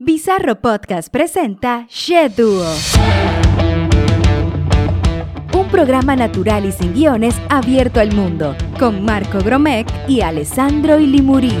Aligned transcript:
Bizarro 0.00 0.60
Podcast 0.60 1.08
presenta 1.08 1.86
She 1.88 2.28
Duo. 2.28 2.66
Un 5.56 5.68
programa 5.68 6.16
natural 6.16 6.64
y 6.64 6.72
sin 6.72 6.92
guiones 6.92 7.36
abierto 7.48 8.00
al 8.00 8.12
mundo, 8.12 8.56
con 8.76 9.04
Marco 9.04 9.38
Gromec 9.38 9.86
y 10.08 10.20
Alessandro 10.20 10.98
Ilimuri. 10.98 11.52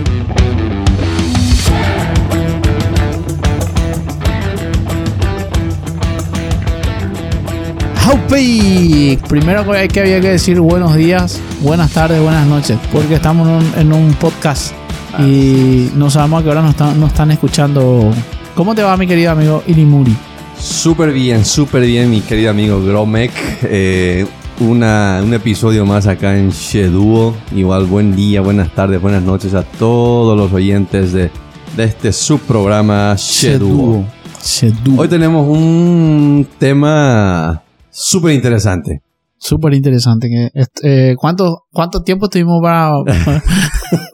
¡Haupi! 8.04 9.16
Primero 9.28 9.64
que 9.64 10.00
había 10.00 10.20
que 10.20 10.30
decir 10.30 10.58
buenos 10.58 10.96
días, 10.96 11.40
buenas 11.60 11.92
tardes, 11.92 12.20
buenas 12.20 12.48
noches, 12.48 12.80
porque 12.92 13.14
estamos 13.14 13.46
en 13.78 13.92
un, 13.92 14.10
en 14.10 14.83
podcast 15.16 15.28
y 15.28 15.90
no 15.96 16.10
sabemos 16.10 16.40
a 16.40 16.44
qué 16.44 16.50
hora 16.50 16.62
nos 16.62 16.70
están, 16.70 17.00
nos 17.00 17.10
están 17.10 17.30
escuchando. 17.30 18.12
¿Cómo 18.54 18.74
te 18.74 18.82
va, 18.82 18.96
mi 18.96 19.06
querido 19.06 19.32
amigo 19.32 19.62
Ilimuri? 19.66 20.16
Súper 20.58 21.12
bien, 21.12 21.44
súper 21.44 21.82
bien, 21.82 22.10
mi 22.10 22.20
querido 22.20 22.50
amigo 22.50 22.82
Gromek. 22.82 23.32
Eh, 23.64 24.26
una, 24.60 25.20
un 25.24 25.34
episodio 25.34 25.84
más 25.84 26.06
acá 26.06 26.38
en 26.38 26.50
Sheduo. 26.50 27.34
Igual 27.54 27.86
buen 27.86 28.14
día, 28.14 28.40
buenas 28.40 28.72
tardes, 28.74 29.00
buenas 29.00 29.22
noches 29.22 29.54
a 29.54 29.62
todos 29.64 30.36
los 30.36 30.52
oyentes 30.52 31.12
de, 31.12 31.30
de 31.76 31.84
este 31.84 32.12
subprograma 32.12 33.14
Sheduo. 33.16 34.04
Sheduo. 34.42 35.00
Hoy 35.00 35.08
tenemos 35.08 35.48
un 35.48 36.46
tema 36.58 37.62
súper 37.90 38.34
interesante. 38.34 39.02
Súper 39.36 39.74
interesante. 39.74 40.50
este, 40.54 41.10
eh, 41.10 41.16
¿cuánto, 41.16 41.64
¿Cuánto 41.70 42.02
tiempo 42.02 42.28
tuvimos 42.28 42.62
para...? 42.62 42.92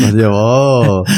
Nos 0.00 0.14
llevó 0.14 1.04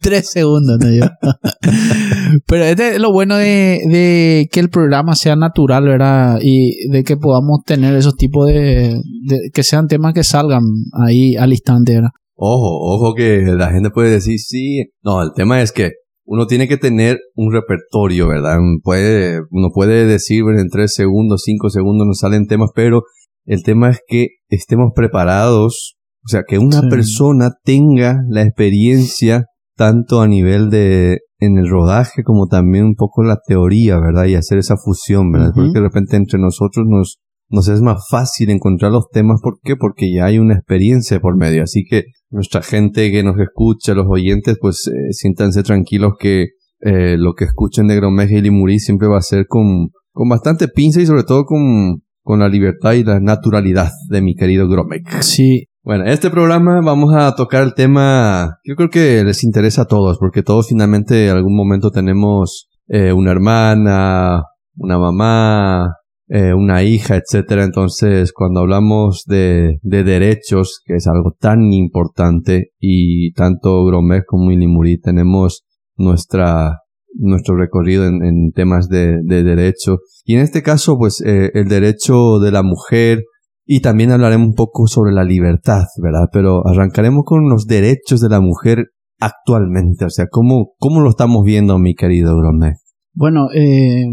Tres 0.00 0.30
segundos. 0.30 0.78
Pero 2.46 2.64
este 2.64 2.94
es 2.96 3.00
lo 3.00 3.12
bueno 3.12 3.36
de, 3.36 3.78
de 3.88 4.48
que 4.50 4.58
el 4.58 4.68
programa 4.68 5.14
sea 5.14 5.36
natural, 5.36 5.84
¿verdad? 5.84 6.38
Y 6.42 6.88
de 6.88 7.04
que 7.04 7.16
podamos 7.16 7.60
tener 7.64 7.94
esos 7.94 8.16
tipos 8.16 8.48
de, 8.48 9.00
de- 9.26 9.50
que 9.52 9.62
sean 9.62 9.86
temas 9.86 10.12
que 10.14 10.24
salgan 10.24 10.62
ahí 11.06 11.36
al 11.36 11.52
instante, 11.52 11.94
¿verdad? 11.94 12.10
Ojo, 12.34 12.78
ojo 12.96 13.14
que 13.14 13.42
la 13.56 13.70
gente 13.70 13.90
puede 13.90 14.10
decir 14.10 14.38
sí. 14.40 14.86
No, 15.04 15.22
el 15.22 15.30
tema 15.36 15.62
es 15.62 15.70
que 15.70 15.92
uno 16.24 16.46
tiene 16.46 16.66
que 16.66 16.78
tener 16.78 17.18
un 17.36 17.52
repertorio, 17.52 18.26
¿verdad? 18.26 18.58
Puede, 18.82 19.40
uno 19.50 19.68
puede 19.72 20.06
decir 20.06 20.42
en 20.58 20.68
tres 20.68 20.94
segundos, 20.94 21.42
cinco 21.44 21.70
segundos 21.70 22.06
nos 22.08 22.18
salen 22.18 22.46
temas, 22.48 22.70
pero 22.74 23.02
el 23.44 23.62
tema 23.62 23.90
es 23.90 24.00
que 24.08 24.28
estemos 24.48 24.90
preparados, 24.94 25.94
o 26.24 26.28
sea, 26.28 26.42
que 26.46 26.58
una 26.58 26.80
Sí. 26.82 26.88
persona 26.88 27.50
tenga 27.64 28.18
la 28.28 28.42
experiencia 28.42 29.46
tanto 29.76 30.20
a 30.20 30.28
nivel 30.28 30.70
de 30.70 31.20
en 31.40 31.58
el 31.58 31.68
rodaje 31.68 32.22
como 32.22 32.46
también 32.46 32.84
un 32.84 32.94
poco 32.94 33.22
la 33.24 33.38
teoría, 33.46 33.98
¿verdad? 33.98 34.26
Y 34.26 34.36
hacer 34.36 34.58
esa 34.58 34.76
fusión, 34.76 35.32
¿verdad? 35.32 35.50
Porque 35.54 35.72
de 35.72 35.80
repente 35.80 36.16
entre 36.16 36.38
nosotros 36.38 36.86
nos 36.88 37.18
nos 37.48 37.68
es 37.68 37.82
más 37.82 38.06
fácil 38.10 38.48
encontrar 38.48 38.92
los 38.92 39.10
temas. 39.10 39.40
¿Por 39.42 39.58
qué? 39.62 39.76
Porque 39.76 40.10
ya 40.10 40.24
hay 40.24 40.38
una 40.38 40.54
experiencia 40.54 41.20
por 41.20 41.36
medio. 41.36 41.62
Así 41.64 41.84
que 41.84 42.04
nuestra 42.30 42.62
gente 42.62 43.10
que 43.10 43.22
nos 43.22 43.38
escucha, 43.38 43.92
los 43.92 44.06
oyentes, 44.08 44.56
pues 44.58 44.86
eh, 44.88 45.12
siéntanse 45.12 45.62
tranquilos 45.62 46.14
que 46.18 46.46
eh, 46.80 47.16
lo 47.18 47.34
que 47.34 47.44
escuchen 47.44 47.88
de 47.88 47.96
Gromeja 47.96 48.36
y 48.38 48.40
Limuri 48.40 48.78
siempre 48.78 49.06
va 49.06 49.18
a 49.18 49.22
ser 49.22 49.44
con, 49.48 49.88
con 50.12 50.30
bastante 50.30 50.66
pinza 50.68 51.02
y 51.02 51.06
sobre 51.06 51.24
todo 51.24 51.44
con, 51.44 52.00
con 52.22 52.38
la 52.38 52.48
libertad 52.48 52.92
y 52.94 53.04
la 53.04 53.20
naturalidad 53.20 53.90
de 54.08 54.22
mi 54.22 54.34
querido 54.34 54.66
Gromek. 54.66 55.20
Sí, 55.20 55.66
Bueno, 55.84 56.04
en 56.04 56.10
este 56.10 56.30
programa 56.30 56.80
vamos 56.80 57.12
a 57.12 57.34
tocar 57.34 57.64
el 57.64 57.74
tema 57.74 58.58
yo 58.64 58.76
creo 58.76 58.88
que 58.88 59.24
les 59.24 59.42
interesa 59.42 59.82
a 59.82 59.86
todos, 59.86 60.16
porque 60.18 60.44
todos 60.44 60.68
finalmente 60.68 61.26
en 61.26 61.36
algún 61.36 61.56
momento 61.56 61.90
tenemos 61.90 62.68
eh, 62.86 63.12
una 63.12 63.32
hermana, 63.32 64.44
una 64.76 64.98
mamá, 65.00 65.96
eh, 66.28 66.54
una 66.54 66.84
hija, 66.84 67.16
etcétera. 67.16 67.64
Entonces, 67.64 68.32
cuando 68.32 68.60
hablamos 68.60 69.24
de, 69.26 69.80
de 69.82 70.04
derechos, 70.04 70.80
que 70.84 70.94
es 70.94 71.08
algo 71.08 71.34
tan 71.36 71.72
importante, 71.72 72.70
y 72.78 73.32
tanto 73.32 73.84
Gromek 73.84 74.22
como 74.24 74.52
Ilimuri 74.52 75.00
tenemos 75.00 75.64
nuestra, 75.96 76.78
nuestro 77.14 77.56
recorrido 77.56 78.06
en, 78.06 78.24
en 78.24 78.52
temas 78.52 78.88
de, 78.88 79.18
de 79.24 79.42
derecho. 79.42 79.96
Y 80.24 80.36
en 80.36 80.42
este 80.42 80.62
caso, 80.62 80.96
pues, 80.96 81.20
eh, 81.26 81.50
el 81.54 81.66
derecho 81.66 82.38
de 82.38 82.52
la 82.52 82.62
mujer, 82.62 83.24
y 83.64 83.80
también 83.80 84.10
hablaremos 84.10 84.48
un 84.48 84.54
poco 84.54 84.86
sobre 84.86 85.12
la 85.12 85.24
libertad, 85.24 85.84
¿verdad? 86.02 86.28
Pero 86.32 86.66
arrancaremos 86.66 87.22
con 87.24 87.48
los 87.48 87.66
derechos 87.66 88.20
de 88.20 88.28
la 88.28 88.40
mujer 88.40 88.86
actualmente. 89.20 90.04
O 90.04 90.10
sea, 90.10 90.26
¿cómo, 90.30 90.72
cómo 90.78 91.00
lo 91.00 91.10
estamos 91.10 91.42
viendo, 91.44 91.78
mi 91.78 91.94
querido 91.94 92.36
Gromek? 92.36 92.76
bueno, 93.14 93.48
eh, 93.54 94.04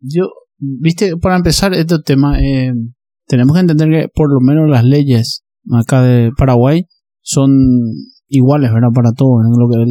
yo, 0.00 0.24
viste, 0.58 1.16
para 1.16 1.36
empezar 1.36 1.72
este 1.74 1.98
tema, 2.04 2.40
eh, 2.40 2.72
tenemos 3.26 3.54
que 3.54 3.60
entender 3.60 3.88
que 3.88 4.08
por 4.12 4.32
lo 4.32 4.40
menos 4.40 4.68
las 4.68 4.84
leyes 4.84 5.44
acá 5.70 6.02
de 6.02 6.30
Paraguay 6.36 6.86
son 7.22 7.50
iguales, 8.26 8.72
¿verdad? 8.72 8.88
Para 8.94 9.12
todos, 9.12 9.42
¿no? 9.44 9.58
lo 9.58 9.68
que 9.68 9.82
es 9.82 9.88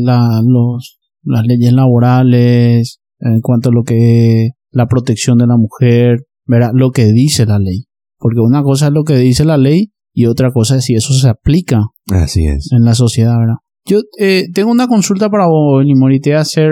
las 1.23 1.45
leyes 1.45 1.73
laborales, 1.73 2.99
en 3.19 3.41
cuanto 3.41 3.69
a 3.69 3.73
lo 3.73 3.83
que 3.83 4.45
es 4.45 4.51
la 4.71 4.87
protección 4.87 5.37
de 5.37 5.47
la 5.47 5.57
mujer, 5.57 6.25
¿verdad? 6.45 6.71
Lo 6.73 6.91
que 6.91 7.05
dice 7.05 7.45
la 7.45 7.59
ley. 7.59 7.85
Porque 8.17 8.39
una 8.39 8.63
cosa 8.63 8.87
es 8.87 8.93
lo 8.93 9.03
que 9.03 9.15
dice 9.17 9.45
la 9.45 9.57
ley 9.57 9.91
y 10.13 10.25
otra 10.25 10.51
cosa 10.51 10.77
es 10.77 10.85
si 10.85 10.95
eso 10.95 11.13
se 11.13 11.29
aplica 11.29 11.81
Así 12.11 12.45
es. 12.45 12.69
en 12.71 12.83
la 12.83 12.95
sociedad, 12.95 13.37
¿verdad? 13.37 13.55
Yo 13.85 13.99
eh, 14.19 14.45
tengo 14.53 14.71
una 14.71 14.87
consulta 14.87 15.29
para 15.29 15.47
vos, 15.47 15.83
Limori, 15.85 16.19
te 16.19 16.31
voy 16.31 16.37
a 16.37 16.41
hacer... 16.41 16.69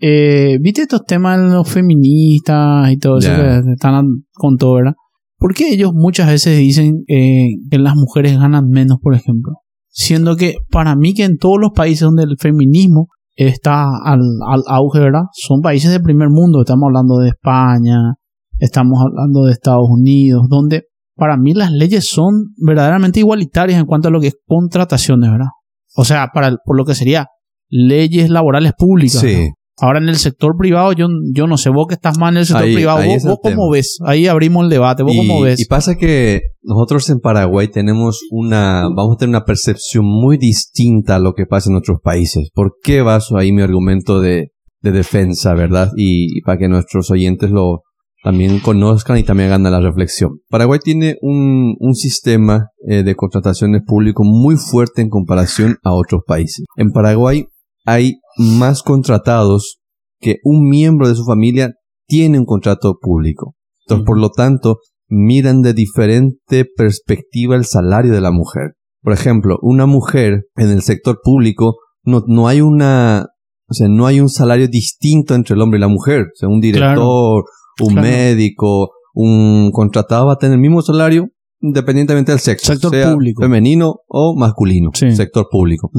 eh, 0.00 0.58
¿Viste 0.60 0.82
estos 0.82 1.04
temas 1.04 1.40
de 1.40 1.48
los 1.48 1.68
feministas 1.68 2.90
y 2.92 2.98
todo 2.98 3.18
eso 3.18 3.30
que 3.34 3.72
están 3.72 4.04
con 4.32 4.56
todo, 4.56 4.74
verdad? 4.74 4.92
¿Por 5.38 5.54
qué 5.54 5.70
ellos 5.72 5.90
muchas 5.92 6.28
veces 6.28 6.56
dicen 6.58 7.02
eh, 7.08 7.48
que 7.70 7.78
las 7.78 7.96
mujeres 7.96 8.38
ganan 8.38 8.68
menos, 8.68 8.98
por 9.02 9.14
ejemplo? 9.14 9.54
Siendo 9.88 10.36
que 10.36 10.54
para 10.70 10.94
mí 10.94 11.14
que 11.14 11.24
en 11.24 11.36
todos 11.36 11.56
los 11.60 11.72
países 11.74 12.02
donde 12.02 12.22
el 12.22 12.36
feminismo 12.38 13.08
está 13.34 13.86
al, 14.04 14.20
al 14.48 14.62
auge, 14.68 15.00
¿verdad? 15.00 15.22
Son 15.32 15.60
países 15.62 15.90
de 15.90 15.98
primer 16.00 16.28
mundo. 16.30 16.60
Estamos 16.60 16.86
hablando 16.86 17.16
de 17.18 17.30
España, 17.30 18.14
estamos 18.62 18.98
hablando 19.04 19.44
de 19.44 19.52
Estados 19.52 19.86
Unidos, 19.88 20.46
donde 20.48 20.84
para 21.16 21.36
mí 21.36 21.52
las 21.54 21.70
leyes 21.72 22.08
son 22.08 22.54
verdaderamente 22.56 23.20
igualitarias 23.20 23.78
en 23.78 23.86
cuanto 23.86 24.08
a 24.08 24.10
lo 24.10 24.20
que 24.20 24.28
es 24.28 24.36
contrataciones, 24.46 25.30
¿verdad? 25.30 25.48
O 25.96 26.04
sea, 26.04 26.28
para 26.32 26.56
por 26.64 26.76
lo 26.76 26.84
que 26.84 26.94
sería 26.94 27.26
leyes 27.68 28.30
laborales 28.30 28.72
públicas. 28.76 29.20
Sí. 29.20 29.48
¿no? 29.48 29.54
Ahora 29.80 29.98
en 29.98 30.08
el 30.08 30.16
sector 30.16 30.54
privado, 30.56 30.92
yo, 30.92 31.08
yo 31.34 31.46
no 31.46 31.56
sé, 31.56 31.70
vos 31.70 31.86
que 31.88 31.94
estás 31.94 32.18
más 32.18 32.30
en 32.32 32.38
el 32.38 32.46
sector 32.46 32.64
Ahí- 32.64 32.74
privado, 32.74 32.98
ahí 32.98 33.08
vos, 33.14 33.24
vos 33.24 33.38
cómo 33.42 33.70
ves? 33.70 33.98
Ahí 34.04 34.26
abrimos 34.26 34.64
el 34.64 34.70
debate, 34.70 35.02
vos 35.02 35.14
cómo 35.16 35.40
Y, 35.40 35.48
ves. 35.48 35.60
y 35.60 35.64
pasa 35.64 35.96
que 35.96 36.42
nosotros 36.62 37.08
en 37.10 37.20
Paraguay 37.20 37.68
tenemos 37.68 38.20
una, 38.30 38.82
vamos 38.94 39.14
a 39.14 39.18
tener 39.18 39.30
una 39.34 39.44
percepción 39.44 40.04
muy 40.04 40.36
distinta 40.36 41.16
a 41.16 41.18
lo 41.18 41.32
que 41.32 41.46
pasa 41.46 41.70
en 41.70 41.76
otros 41.76 41.98
países. 42.02 42.50
¿Por 42.54 42.74
qué 42.82 43.00
baso 43.02 43.36
ahí 43.38 43.50
mi 43.52 43.62
argumento 43.62 44.20
de, 44.20 44.52
de 44.82 44.92
defensa, 44.92 45.54
verdad? 45.54 45.90
Y, 45.96 46.38
y 46.38 46.42
para 46.42 46.58
que 46.58 46.68
nuestros 46.68 47.10
oyentes 47.10 47.50
lo 47.50 47.80
también 48.22 48.60
conozcan 48.60 49.18
y 49.18 49.24
también 49.24 49.48
hagan 49.48 49.64
la 49.64 49.80
reflexión. 49.80 50.40
Paraguay 50.48 50.78
tiene 50.82 51.16
un, 51.20 51.74
un 51.78 51.94
sistema 51.94 52.68
eh, 52.86 53.02
de 53.02 53.14
contrataciones 53.16 53.82
público 53.84 54.22
muy 54.24 54.56
fuerte 54.56 55.02
en 55.02 55.08
comparación 55.08 55.78
a 55.82 55.92
otros 55.92 56.22
países. 56.26 56.64
En 56.76 56.92
Paraguay 56.92 57.46
hay 57.84 58.20
más 58.38 58.82
contratados 58.82 59.80
que 60.20 60.36
un 60.44 60.68
miembro 60.68 61.08
de 61.08 61.16
su 61.16 61.24
familia 61.24 61.72
tiene 62.06 62.38
un 62.38 62.44
contrato 62.44 62.96
público. 63.00 63.56
Entonces, 63.84 64.06
por 64.06 64.18
lo 64.18 64.30
tanto, 64.30 64.78
miran 65.08 65.62
de 65.62 65.74
diferente 65.74 66.64
perspectiva 66.64 67.56
el 67.56 67.64
salario 67.64 68.12
de 68.12 68.20
la 68.20 68.30
mujer. 68.30 68.74
Por 69.02 69.12
ejemplo, 69.12 69.58
una 69.62 69.86
mujer 69.86 70.44
en 70.56 70.70
el 70.70 70.82
sector 70.82 71.18
público 71.22 71.76
no, 72.04 72.22
no 72.28 72.46
hay 72.46 72.60
una, 72.60 73.26
o 73.68 73.74
sea, 73.74 73.88
no 73.88 74.06
hay 74.06 74.20
un 74.20 74.28
salario 74.28 74.68
distinto 74.68 75.34
entre 75.34 75.54
el 75.54 75.60
hombre 75.60 75.78
y 75.78 75.80
la 75.80 75.88
mujer. 75.88 76.22
O 76.22 76.36
sea, 76.36 76.48
un 76.48 76.60
director, 76.60 77.44
un 77.80 77.94
claro. 77.94 78.08
médico, 78.08 78.90
un 79.14 79.70
contratado 79.72 80.26
va 80.26 80.34
a 80.34 80.38
tener 80.38 80.54
el 80.54 80.60
mismo 80.60 80.82
salario 80.82 81.28
independientemente 81.60 82.32
del 82.32 82.40
sexo. 82.40 82.72
Sector 82.72 82.90
sea 82.90 83.12
público. 83.12 83.42
femenino 83.42 83.96
o 84.08 84.36
masculino. 84.36 84.90
Sí. 84.94 85.12
Sector 85.12 85.46
público. 85.50 85.90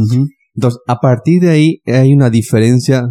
Entonces, 0.55 0.79
a 0.87 0.97
partir 0.97 1.41
de 1.41 1.49
ahí 1.49 1.81
hay 1.85 2.13
una 2.13 2.29
diferencia 2.29 3.05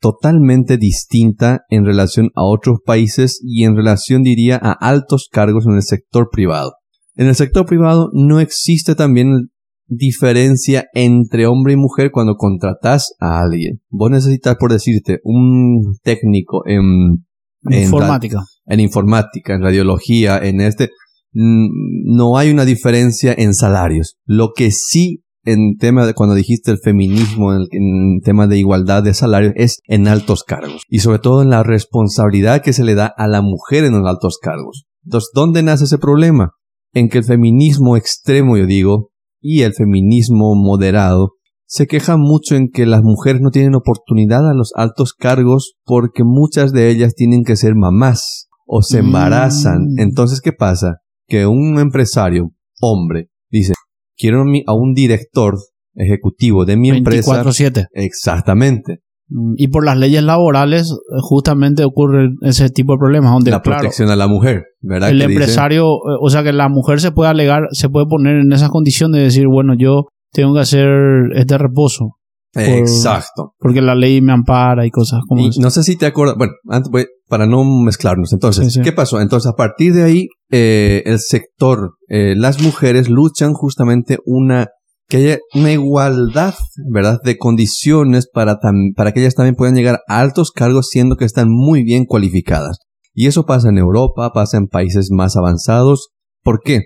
totalmente 0.00 0.76
distinta 0.76 1.60
en 1.68 1.84
relación 1.84 2.30
a 2.34 2.44
otros 2.44 2.78
países 2.84 3.40
y 3.42 3.64
en 3.64 3.76
relación, 3.76 4.22
diría, 4.22 4.58
a 4.60 4.72
altos 4.72 5.28
cargos 5.30 5.66
en 5.66 5.74
el 5.74 5.82
sector 5.82 6.28
privado. 6.30 6.72
En 7.14 7.26
el 7.26 7.34
sector 7.34 7.66
privado 7.66 8.10
no 8.12 8.40
existe 8.40 8.94
también 8.94 9.50
diferencia 9.86 10.86
entre 10.94 11.46
hombre 11.46 11.72
y 11.72 11.76
mujer 11.76 12.10
cuando 12.12 12.36
contratas 12.36 13.14
a 13.20 13.40
alguien. 13.40 13.80
Vos 13.90 14.10
necesitas, 14.10 14.56
por 14.56 14.70
decirte, 14.70 15.18
un 15.24 15.96
técnico 16.02 16.62
en, 16.66 17.24
en 17.64 17.82
Informática. 17.82 18.40
en 18.66 18.80
informática, 18.80 19.54
en 19.54 19.62
radiología, 19.62 20.38
en 20.38 20.60
este, 20.60 20.90
no 21.32 22.38
hay 22.38 22.50
una 22.50 22.64
diferencia 22.64 23.34
en 23.36 23.54
salarios. 23.54 24.16
Lo 24.24 24.52
que 24.56 24.70
sí 24.70 25.22
en 25.44 25.78
tema 25.78 26.06
de 26.06 26.12
cuando 26.12 26.34
dijiste 26.34 26.70
el 26.70 26.78
feminismo, 26.78 27.54
en, 27.54 27.66
en 27.70 28.20
tema 28.20 28.46
de 28.46 28.58
igualdad 28.58 29.02
de 29.02 29.14
salario, 29.14 29.52
es 29.56 29.80
en 29.84 30.06
altos 30.06 30.44
cargos. 30.44 30.82
Y 30.88 30.98
sobre 30.98 31.20
todo 31.20 31.42
en 31.42 31.48
la 31.48 31.62
responsabilidad 31.62 32.62
que 32.62 32.74
se 32.74 32.84
le 32.84 32.94
da 32.94 33.06
a 33.16 33.26
la 33.28 33.40
mujer 33.40 33.84
en 33.84 33.98
los 33.98 34.06
altos 34.06 34.38
cargos. 34.42 34.84
Entonces, 35.04 35.30
¿dónde 35.32 35.62
nace 35.62 35.84
ese 35.84 35.96
problema? 35.96 36.50
En 36.92 37.08
que 37.08 37.18
el 37.18 37.24
feminismo 37.24 37.96
extremo, 37.96 38.58
yo 38.58 38.66
digo, 38.66 39.10
y 39.40 39.62
el 39.62 39.72
feminismo 39.72 40.54
moderado 40.54 41.37
se 41.70 41.86
queja 41.86 42.16
mucho 42.16 42.56
en 42.56 42.70
que 42.72 42.86
las 42.86 43.02
mujeres 43.02 43.42
no 43.42 43.50
tienen 43.50 43.74
oportunidad 43.74 44.48
a 44.48 44.54
los 44.54 44.72
altos 44.74 45.12
cargos 45.12 45.74
porque 45.84 46.24
muchas 46.24 46.72
de 46.72 46.88
ellas 46.90 47.14
tienen 47.14 47.44
que 47.44 47.56
ser 47.56 47.74
mamás 47.74 48.48
o 48.66 48.80
se 48.82 49.00
embarazan. 49.00 49.82
Mm. 49.94 50.00
Entonces, 50.00 50.40
¿qué 50.40 50.52
pasa? 50.52 50.96
Que 51.26 51.46
un 51.46 51.78
empresario, 51.78 52.52
hombre, 52.80 53.28
dice, 53.50 53.74
quiero 54.16 54.40
a 54.66 54.74
un 54.74 54.94
director 54.94 55.56
ejecutivo 55.94 56.64
de 56.64 56.76
mi 56.78 56.88
empresa. 56.90 57.42
24-7. 57.44 57.86
Exactamente. 57.92 59.00
Mm, 59.28 59.54
Y 59.58 59.68
por 59.68 59.84
las 59.84 59.98
leyes 59.98 60.22
laborales, 60.22 60.90
eh, 60.90 60.94
justamente 61.20 61.84
ocurre 61.84 62.30
ese 62.42 62.70
tipo 62.70 62.94
de 62.94 62.98
problemas, 62.98 63.32
donde, 63.32 63.50
La 63.50 63.60
claro, 63.60 63.80
protección 63.80 64.08
a 64.10 64.16
la 64.16 64.26
mujer, 64.26 64.64
¿verdad? 64.80 65.10
el 65.10 65.18
dice- 65.18 65.30
empresario, 65.32 65.84
eh, 65.86 66.16
o 66.20 66.30
sea, 66.30 66.42
que 66.42 66.52
la 66.54 66.68
mujer 66.70 67.00
se 67.00 67.12
puede 67.12 67.30
alegar, 67.30 67.64
se 67.72 67.90
puede 67.90 68.06
poner 68.06 68.36
en 68.38 68.52
esas 68.52 68.70
condiciones 68.70 69.18
de 69.18 69.24
decir, 69.24 69.46
bueno, 69.48 69.74
yo 69.78 70.06
tengo 70.32 70.54
que 70.54 70.60
hacer 70.60 70.88
este 71.34 71.58
reposo, 71.58 72.16
Exacto. 72.54 73.54
porque 73.58 73.80
la 73.82 73.94
ley 73.94 74.20
me 74.20 74.32
ampara 74.32 74.86
y 74.86 74.90
cosas 74.90 75.20
como 75.28 75.42
Y 75.42 75.48
eso. 75.48 75.60
no 75.60 75.70
sé 75.70 75.82
si 75.82 75.96
te 75.96 76.06
acuerdas, 76.06 76.36
bueno, 76.36 76.52
antes 76.68 76.90
voy- 76.90 77.06
para 77.28 77.46
no 77.46 77.62
mezclarnos, 77.64 78.32
entonces, 78.32 78.64
Sí, 78.66 78.70
sí. 78.78 78.80
¿qué 78.82 78.92
pasó? 78.92 79.20
Entonces, 79.20 79.50
a 79.50 79.54
partir 79.56 79.92
de 79.94 80.02
ahí, 80.02 80.28
eh, 80.50 81.02
el 81.06 81.18
sector, 81.20 81.92
eh, 82.08 82.34
las 82.36 82.62
mujeres 82.62 83.08
luchan 83.10 83.52
justamente 83.52 84.18
una, 84.24 84.68
que 85.08 85.16
haya 85.18 85.38
una 85.54 85.72
igualdad, 85.72 86.54
¿verdad?, 86.90 87.18
de 87.24 87.36
condiciones 87.38 88.28
para, 88.32 88.58
tam- 88.60 88.94
para 88.96 89.12
que 89.12 89.20
ellas 89.20 89.34
también 89.34 89.56
puedan 89.56 89.74
llegar 89.74 90.00
a 90.08 90.20
altos 90.20 90.50
cargos 90.52 90.88
siendo 90.90 91.16
que 91.16 91.24
están 91.24 91.48
muy 91.50 91.82
bien 91.82 92.04
cualificadas. 92.06 92.78
Y 93.14 93.26
eso 93.26 93.44
pasa 93.46 93.68
en 93.70 93.78
Europa, 93.78 94.30
pasa 94.32 94.58
en 94.58 94.68
países 94.68 95.08
más 95.10 95.36
avanzados. 95.36 96.10
¿Por 96.44 96.60
qué? 96.62 96.82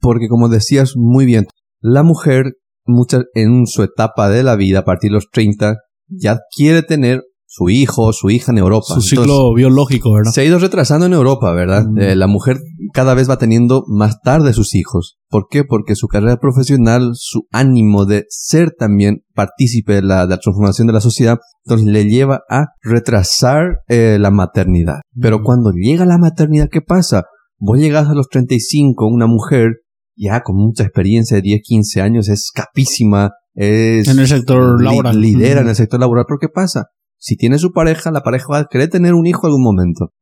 Porque 0.00 0.28
como 0.28 0.48
decías 0.48 0.92
muy 0.96 1.24
bien, 1.26 1.46
la 1.80 2.02
mujer 2.02 2.54
muchas, 2.86 3.24
en 3.34 3.66
su 3.66 3.82
etapa 3.82 4.28
de 4.28 4.42
la 4.42 4.56
vida, 4.56 4.80
a 4.80 4.84
partir 4.84 5.10
de 5.10 5.14
los 5.14 5.28
30, 5.30 5.76
ya 6.08 6.38
quiere 6.56 6.82
tener 6.82 7.22
su 7.48 7.70
hijo 7.70 8.02
o 8.02 8.12
su 8.12 8.28
hija 8.28 8.52
en 8.52 8.58
Europa. 8.58 8.86
Su 8.88 9.00
ciclo 9.00 9.22
Entonces, 9.24 9.54
biológico, 9.56 10.12
¿verdad? 10.12 10.32
se 10.32 10.40
ha 10.40 10.44
ido 10.44 10.58
retrasando 10.58 11.06
en 11.06 11.12
Europa, 11.14 11.52
¿verdad? 11.52 11.84
Mm. 11.86 11.98
Eh, 11.98 12.16
la 12.16 12.26
mujer 12.26 12.58
cada 12.92 13.14
vez 13.14 13.30
va 13.30 13.38
teniendo 13.38 13.84
más 13.86 14.20
tarde 14.20 14.52
sus 14.52 14.74
hijos. 14.74 15.16
¿Por 15.30 15.46
qué? 15.48 15.64
Porque 15.64 15.94
su 15.94 16.06
carrera 16.08 16.36
profesional, 16.38 17.12
su 17.14 17.46
ánimo 17.52 18.04
de 18.04 18.26
ser 18.28 18.72
también 18.78 19.22
partícipe 19.34 19.94
de 19.94 20.02
la, 20.02 20.26
de 20.26 20.34
la 20.34 20.38
transformación 20.38 20.86
de 20.86 20.92
la 20.92 21.00
sociedad, 21.00 21.38
entonces 21.64 21.86
le 21.86 22.04
lleva 22.06 22.40
a 22.50 22.66
retrasar 22.82 23.78
eh, 23.88 24.18
la 24.20 24.30
maternidad. 24.30 24.96
Pero 25.18 25.38
Mm. 25.38 25.42
cuando 25.44 25.70
llega 25.70 26.04
la 26.04 26.18
maternidad, 26.18 26.68
¿qué 26.70 26.80
pasa? 26.82 27.24
Vos 27.58 27.78
llegas 27.78 28.08
a 28.08 28.14
los 28.14 28.28
35, 28.28 29.06
una 29.06 29.26
mujer 29.26 29.76
ya 30.16 30.40
con 30.42 30.56
mucha 30.56 30.82
experiencia 30.84 31.36
de 31.36 31.42
10, 31.42 31.60
15 31.62 32.00
años, 32.02 32.28
es 32.28 32.50
capísima, 32.54 33.30
es... 33.54 34.08
En 34.08 34.18
el 34.18 34.26
sector 34.26 34.80
li- 34.80 34.84
laboral. 34.86 35.20
Lidera 35.20 35.60
en 35.60 35.68
el 35.68 35.74
sector 35.76 36.00
laboral. 36.00 36.24
Pero 36.26 36.38
¿qué 36.40 36.48
pasa? 36.48 36.86
Si 37.18 37.36
tiene 37.36 37.58
su 37.58 37.72
pareja, 37.72 38.10
la 38.10 38.22
pareja 38.22 38.46
va 38.50 38.58
a 38.60 38.66
querer 38.70 38.88
tener 38.90 39.14
un 39.14 39.26
hijo 39.26 39.46
en 39.46 39.50
algún 39.52 39.64
momento. 39.64 40.12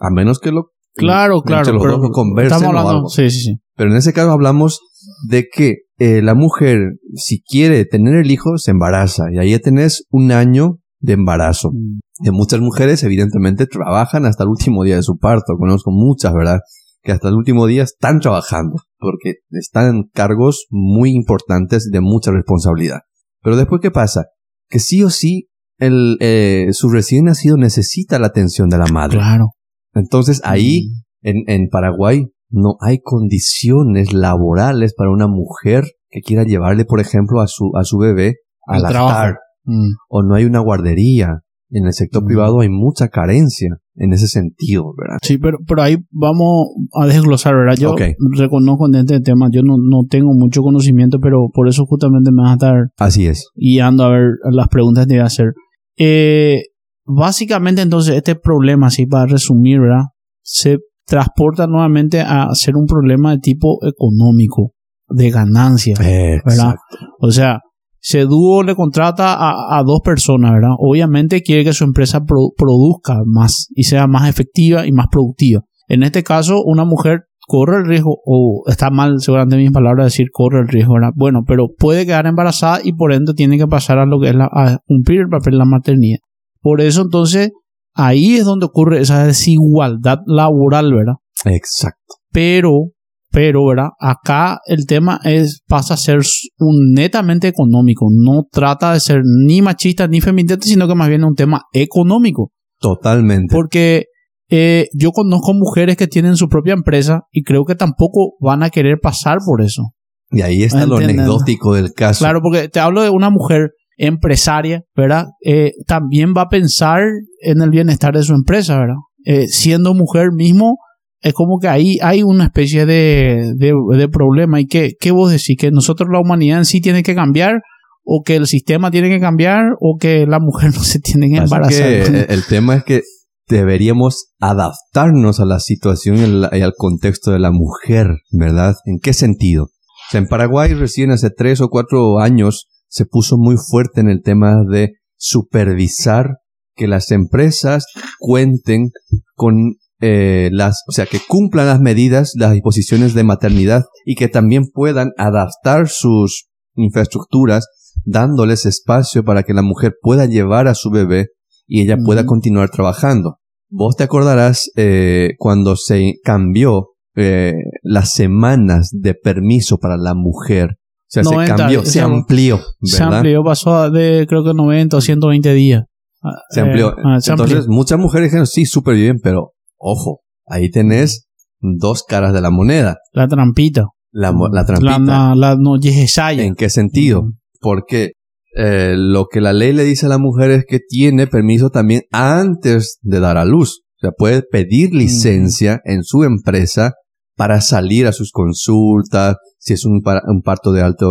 A 0.00 0.10
menos 0.10 0.38
que 0.38 0.52
lo... 0.52 0.70
Claro, 0.94 1.42
claro. 1.42 1.72
los 1.72 1.82
pero 1.82 1.94
dos 1.94 2.02
lo 2.02 2.10
conversen 2.10 2.56
estamos 2.56 2.74
o 2.74 2.78
hablando, 2.78 2.90
algo. 2.98 3.08
sí, 3.08 3.30
sí, 3.30 3.40
sí. 3.40 3.56
Pero 3.76 3.90
en 3.92 3.96
ese 3.96 4.12
caso 4.12 4.32
hablamos 4.32 4.80
de 5.28 5.46
que 5.52 5.74
eh, 5.98 6.20
la 6.20 6.34
mujer, 6.34 6.78
si 7.14 7.42
quiere 7.42 7.84
tener 7.84 8.14
el 8.16 8.30
hijo, 8.30 8.58
se 8.58 8.72
embaraza. 8.72 9.24
Y 9.32 9.38
ahí 9.38 9.50
ya 9.52 9.60
tenés 9.60 10.04
un 10.10 10.32
año 10.32 10.78
de 10.98 11.12
embarazo. 11.14 11.70
Mm. 11.72 12.00
De 12.24 12.32
muchas 12.32 12.60
mujeres, 12.60 13.02
evidentemente, 13.04 13.66
trabajan 13.66 14.26
hasta 14.26 14.42
el 14.44 14.50
último 14.50 14.82
día 14.82 14.96
de 14.96 15.02
su 15.02 15.16
parto. 15.16 15.54
Conozco 15.58 15.90
muchas, 15.92 16.34
¿verdad? 16.34 16.58
Que 17.02 17.12
hasta 17.12 17.28
el 17.28 17.34
último 17.34 17.66
día 17.66 17.82
están 17.82 18.20
trabajando. 18.20 18.76
Porque 18.98 19.36
están 19.50 19.94
en 19.94 20.02
cargos 20.12 20.66
muy 20.70 21.10
importantes 21.12 21.88
de 21.90 22.00
mucha 22.00 22.30
responsabilidad. 22.30 23.00
Pero 23.42 23.56
después, 23.56 23.80
¿qué 23.80 23.90
pasa? 23.90 24.26
Que 24.68 24.78
sí 24.78 25.02
o 25.02 25.10
sí, 25.10 25.48
el, 25.78 26.18
eh, 26.20 26.68
su 26.72 26.90
recién 26.90 27.24
nacido 27.24 27.56
necesita 27.56 28.18
la 28.18 28.26
atención 28.26 28.68
de 28.68 28.78
la 28.78 28.86
madre. 28.86 29.16
Claro. 29.18 29.48
Entonces 29.94 30.40
ahí, 30.44 30.90
Mm. 31.22 31.28
en, 31.28 31.36
en 31.46 31.68
Paraguay, 31.68 32.26
no 32.50 32.76
hay 32.80 32.98
condiciones 33.00 34.12
laborales 34.12 34.94
para 34.94 35.10
una 35.10 35.26
mujer 35.26 35.84
que 36.10 36.20
quiera 36.20 36.44
llevarle, 36.44 36.84
por 36.84 37.00
ejemplo, 37.00 37.40
a 37.40 37.46
su, 37.46 37.72
a 37.76 37.84
su 37.84 37.96
bebé 37.98 38.36
a 38.66 38.74
Al 38.76 38.82
lactar. 38.82 39.38
Mm. 39.64 39.90
O 40.08 40.22
no 40.22 40.34
hay 40.34 40.44
una 40.44 40.60
guardería. 40.60 41.40
En 41.70 41.86
el 41.86 41.92
sector 41.92 42.24
privado 42.24 42.60
hay 42.60 42.68
mucha 42.68 43.08
carencia 43.08 43.78
en 43.94 44.12
ese 44.12 44.26
sentido, 44.26 44.92
¿verdad? 44.96 45.18
Sí, 45.22 45.38
pero, 45.38 45.58
pero 45.66 45.82
ahí 45.82 45.98
vamos 46.10 46.68
a 46.94 47.06
desglosar, 47.06 47.54
¿verdad? 47.54 47.76
Yo 47.76 47.94
reconozco 48.36 48.88
en 48.88 48.96
este 48.96 49.20
tema, 49.20 49.48
yo 49.52 49.62
no, 49.62 49.76
no 49.78 50.04
tengo 50.08 50.32
mucho 50.34 50.62
conocimiento, 50.62 51.18
pero 51.20 51.48
por 51.52 51.68
eso 51.68 51.86
justamente 51.86 52.32
me 52.32 52.42
vas 52.42 52.50
a 52.50 52.54
estar 52.54 52.74
Así 52.98 53.26
es. 53.26 53.50
guiando 53.54 54.04
a 54.04 54.10
ver 54.10 54.30
las 54.50 54.68
preguntas 54.68 55.06
que 55.06 55.14
voy 55.14 55.22
a 55.22 55.26
hacer. 55.26 55.54
Eh, 55.96 56.62
básicamente, 57.04 57.82
entonces, 57.82 58.16
este 58.16 58.34
problema, 58.34 58.88
así 58.88 59.06
para 59.06 59.26
resumir, 59.26 59.80
¿verdad? 59.80 60.06
Se 60.42 60.78
transporta 61.06 61.66
nuevamente 61.66 62.20
a 62.20 62.48
ser 62.54 62.76
un 62.76 62.86
problema 62.86 63.32
de 63.32 63.38
tipo 63.38 63.78
económico, 63.86 64.72
de 65.08 65.30
ganancia. 65.30 65.94
Exacto. 66.00 66.80
O 67.20 67.30
sea, 67.30 67.60
Seduo 68.00 68.62
le 68.62 68.74
contrata 68.74 69.34
a, 69.34 69.78
a 69.78 69.82
dos 69.82 70.00
personas, 70.02 70.52
¿verdad? 70.52 70.70
Obviamente 70.78 71.42
quiere 71.42 71.64
que 71.64 71.72
su 71.72 71.84
empresa 71.84 72.24
pro- 72.24 72.52
produzca 72.56 73.18
más 73.26 73.68
y 73.74 73.84
sea 73.84 74.06
más 74.06 74.28
efectiva 74.28 74.86
y 74.86 74.92
más 74.92 75.06
productiva. 75.10 75.62
En 75.88 76.02
este 76.02 76.22
caso, 76.22 76.62
una 76.64 76.84
mujer 76.84 77.24
corre 77.46 77.78
el 77.78 77.86
riesgo, 77.86 78.18
o 78.24 78.62
está 78.68 78.90
mal 78.90 79.20
seguramente 79.20 79.56
mis 79.56 79.72
palabras 79.72 80.06
decir 80.06 80.28
corre 80.32 80.60
el 80.60 80.68
riesgo, 80.68 80.94
¿verdad? 80.94 81.10
Bueno, 81.16 81.40
pero 81.46 81.66
puede 81.76 82.06
quedar 82.06 82.26
embarazada 82.26 82.78
y 82.82 82.92
por 82.92 83.12
ende 83.12 83.34
tiene 83.34 83.58
que 83.58 83.66
pasar 83.66 83.98
a 83.98 84.06
lo 84.06 84.20
que 84.20 84.28
es 84.28 84.34
la, 84.36 84.44
a 84.44 84.78
cumplir 84.86 85.22
el 85.22 85.28
papel 85.28 85.52
de 85.54 85.58
la 85.58 85.64
maternidad. 85.64 86.18
Por 86.60 86.80
eso 86.80 87.02
entonces, 87.02 87.50
ahí 87.92 88.36
es 88.36 88.44
donde 88.44 88.66
ocurre 88.66 89.00
esa 89.00 89.24
desigualdad 89.26 90.18
laboral, 90.26 90.94
¿verdad? 90.94 91.14
Exacto. 91.44 92.14
pero, 92.32 92.90
pero, 93.30 93.66
¿verdad? 93.66 93.90
Acá 93.98 94.58
el 94.66 94.86
tema 94.86 95.20
es, 95.24 95.62
pasa 95.66 95.94
a 95.94 95.96
ser 95.96 96.20
un 96.58 96.92
netamente 96.94 97.48
económico. 97.48 98.06
No 98.10 98.42
trata 98.50 98.92
de 98.92 99.00
ser 99.00 99.22
ni 99.24 99.62
machista 99.62 100.08
ni 100.08 100.20
feminista, 100.20 100.56
sino 100.60 100.88
que 100.88 100.94
más 100.94 101.08
bien 101.08 101.24
un 101.24 101.34
tema 101.34 101.62
económico. 101.72 102.50
Totalmente. 102.80 103.54
Porque 103.54 104.06
eh, 104.48 104.88
yo 104.92 105.12
conozco 105.12 105.54
mujeres 105.54 105.96
que 105.96 106.08
tienen 106.08 106.36
su 106.36 106.48
propia 106.48 106.72
empresa 106.72 107.22
y 107.30 107.42
creo 107.42 107.64
que 107.64 107.76
tampoco 107.76 108.34
van 108.40 108.62
a 108.62 108.70
querer 108.70 108.98
pasar 109.00 109.38
por 109.46 109.62
eso. 109.62 109.92
y 110.30 110.40
ahí 110.42 110.62
está 110.62 110.86
lo 110.86 110.96
anecdótico 110.96 111.74
del 111.74 111.92
caso. 111.92 112.24
Claro, 112.24 112.40
porque 112.42 112.68
te 112.68 112.80
hablo 112.80 113.02
de 113.02 113.10
una 113.10 113.30
mujer 113.30 113.70
empresaria, 113.96 114.82
¿verdad? 114.96 115.26
Eh, 115.44 115.72
también 115.86 116.32
va 116.36 116.42
a 116.42 116.48
pensar 116.48 117.02
en 117.42 117.60
el 117.60 117.70
bienestar 117.70 118.14
de 118.14 118.22
su 118.22 118.32
empresa, 118.32 118.78
¿verdad? 118.78 118.96
Eh, 119.24 119.46
siendo 119.48 119.94
mujer 119.94 120.32
mismo, 120.32 120.78
es 121.20 121.34
como 121.34 121.58
que 121.58 121.68
ahí 121.68 121.98
hay 122.02 122.22
una 122.22 122.44
especie 122.44 122.86
de, 122.86 123.52
de, 123.56 123.74
de 123.96 124.08
problema. 124.08 124.60
¿Y 124.60 124.66
qué, 124.66 124.94
qué 124.98 125.10
vos 125.10 125.30
decís? 125.30 125.56
¿Que 125.58 125.70
nosotros 125.70 126.08
la 126.10 126.20
humanidad 126.20 126.58
en 126.58 126.64
sí 126.64 126.80
tiene 126.80 127.02
que 127.02 127.14
cambiar? 127.14 127.62
¿O 128.02 128.22
que 128.24 128.36
el 128.36 128.46
sistema 128.46 128.90
tiene 128.90 129.10
que 129.10 129.20
cambiar? 129.20 129.64
¿O 129.80 129.96
que 129.98 130.26
la 130.26 130.40
mujer 130.40 130.70
no 130.74 130.82
se 130.82 131.00
tiene 131.00 131.30
que 131.30 131.38
embarazar? 131.38 131.86
que, 132.04 132.26
el 132.28 132.44
tema 132.46 132.76
es 132.76 132.84
que 132.84 133.02
deberíamos 133.48 134.32
adaptarnos 134.38 135.40
a 135.40 135.44
la 135.44 135.58
situación 135.58 136.16
y 136.18 136.22
al, 136.22 136.50
y 136.52 136.62
al 136.62 136.72
contexto 136.76 137.32
de 137.32 137.40
la 137.40 137.50
mujer, 137.50 138.06
¿verdad? 138.30 138.76
¿En 138.84 138.98
qué 139.00 139.12
sentido? 139.12 139.64
O 139.64 140.10
sea, 140.10 140.20
en 140.20 140.28
Paraguay 140.28 140.72
recién 140.74 141.10
hace 141.10 141.30
tres 141.30 141.60
o 141.60 141.68
cuatro 141.68 142.20
años 142.20 142.68
se 142.88 143.04
puso 143.04 143.36
muy 143.38 143.56
fuerte 143.56 144.00
en 144.00 144.08
el 144.08 144.22
tema 144.22 144.54
de 144.68 144.94
supervisar 145.16 146.38
que 146.74 146.88
las 146.88 147.10
empresas 147.10 147.84
cuenten 148.18 148.90
con 149.34 149.76
eh, 150.00 150.48
las, 150.52 150.82
o 150.88 150.92
sea, 150.92 151.06
que 151.06 151.20
cumplan 151.26 151.66
las 151.66 151.80
medidas, 151.80 152.32
las 152.36 152.52
disposiciones 152.52 153.14
de 153.14 153.24
maternidad 153.24 153.84
y 154.04 154.14
que 154.14 154.28
también 154.28 154.64
puedan 154.72 155.10
adaptar 155.18 155.88
sus 155.88 156.46
infraestructuras 156.74 157.66
dándoles 158.04 158.66
espacio 158.66 159.24
para 159.24 159.42
que 159.42 159.54
la 159.54 159.62
mujer 159.62 159.94
pueda 160.00 160.26
llevar 160.26 160.68
a 160.68 160.74
su 160.74 160.90
bebé 160.90 161.28
y 161.66 161.82
ella 161.82 161.96
pueda 162.04 162.26
continuar 162.26 162.70
trabajando. 162.70 163.36
Vos 163.68 163.94
te 163.96 164.04
acordarás 164.04 164.70
eh, 164.76 165.34
cuando 165.38 165.76
se 165.76 166.14
cambió 166.24 166.88
eh, 167.14 167.54
las 167.82 168.12
semanas 168.14 168.90
de 168.92 169.14
permiso 169.14 169.78
para 169.78 169.96
la 169.96 170.14
mujer. 170.14 170.70
O 170.72 171.12
sea, 171.12 171.22
90, 171.22 171.44
se 171.44 171.56
cambió, 171.56 171.84
se 171.84 172.00
amplió, 172.00 172.60
Se 172.82 173.02
¿verdad? 173.02 173.18
amplió, 173.18 173.44
pasó 173.44 173.90
de 173.90 174.26
creo 174.28 174.44
que 174.44 174.54
90 174.54 174.96
o 174.96 175.00
120 175.00 175.54
días. 175.54 175.84
Ah, 176.22 176.30
Se 176.50 176.60
eh, 176.60 176.62
amplió. 176.64 176.94
ah, 177.04 177.20
se 177.20 177.32
amplió. 177.32 177.46
Entonces, 177.46 177.68
muchas 177.68 177.98
mujeres 177.98 178.28
dijeron, 178.28 178.46
sí, 178.46 178.64
súper 178.64 178.94
bien, 178.94 179.18
pero 179.22 179.52
ojo, 179.80 180.20
ahí 180.46 180.70
tenés 180.70 181.26
dos 181.60 182.04
caras 182.04 182.32
de 182.32 182.40
la 182.40 182.50
moneda. 182.50 182.98
La 183.12 183.26
trampita. 183.26 183.86
La, 184.12 184.32
la 184.52 184.64
trampita. 184.64 184.98
La, 184.98 185.34
la, 185.34 185.56
no. 185.56 185.76
¿En 185.82 186.54
qué 186.54 186.70
sentido? 186.70 187.32
Porque 187.60 188.12
eh, 188.56 188.94
lo 188.96 189.26
que 189.26 189.40
la 189.40 189.52
ley 189.52 189.72
le 189.72 189.84
dice 189.84 190.06
a 190.06 190.08
la 190.08 190.18
mujer 190.18 190.50
es 190.50 190.64
que 190.68 190.78
tiene 190.86 191.26
permiso 191.26 191.70
también 191.70 192.02
antes 192.10 192.98
de 193.02 193.20
dar 193.20 193.36
a 193.36 193.44
luz. 193.44 193.82
O 193.96 194.00
sea, 194.00 194.10
puede 194.12 194.42
pedir 194.42 194.94
licencia 194.94 195.80
en 195.84 196.02
su 196.04 196.24
empresa 196.24 196.94
para 197.36 197.60
salir 197.60 198.06
a 198.06 198.12
sus 198.12 198.32
consultas, 198.32 199.36
si 199.58 199.74
es 199.74 199.84
un, 199.84 200.02
un 200.26 200.42
parto 200.42 200.72
de 200.72 200.82
alto, 200.82 201.10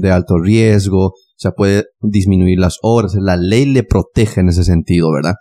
de 0.00 0.10
alto 0.10 0.38
riesgo, 0.38 1.06
o 1.06 1.12
sea, 1.36 1.52
puede 1.52 1.84
disminuir 2.00 2.58
las 2.58 2.78
horas. 2.82 3.14
La 3.14 3.36
ley 3.36 3.66
le 3.66 3.82
protege 3.82 4.40
en 4.40 4.48
ese 4.48 4.64
sentido, 4.64 5.10
¿verdad? 5.12 5.34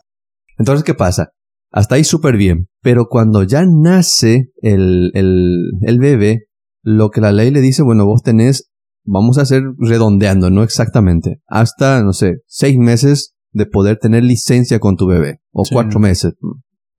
Entonces, 0.57 0.83
¿qué 0.83 0.93
pasa? 0.93 1.29
Hasta 1.71 1.95
ahí 1.95 2.03
súper 2.03 2.38
bien. 2.38 2.67
Pero 2.81 3.07
cuando 3.09 3.43
ya 3.43 3.63
nace 3.65 4.51
el, 4.61 5.11
el, 5.13 5.71
el 5.81 5.99
bebé, 5.99 6.45
lo 6.81 7.09
que 7.09 7.21
la 7.21 7.31
ley 7.31 7.51
le 7.51 7.61
dice, 7.61 7.83
bueno, 7.83 8.05
vos 8.05 8.21
tenés, 8.23 8.69
vamos 9.03 9.38
a 9.38 9.41
hacer 9.41 9.63
redondeando, 9.77 10.49
no 10.49 10.63
exactamente, 10.63 11.41
hasta, 11.47 12.01
no 12.03 12.13
sé, 12.13 12.38
seis 12.47 12.77
meses 12.77 13.35
de 13.51 13.65
poder 13.65 13.97
tener 13.97 14.23
licencia 14.23 14.79
con 14.79 14.95
tu 14.95 15.07
bebé, 15.07 15.41
o 15.51 15.65
Sí. 15.65 15.73
cuatro 15.73 15.99
meses. 15.99 16.33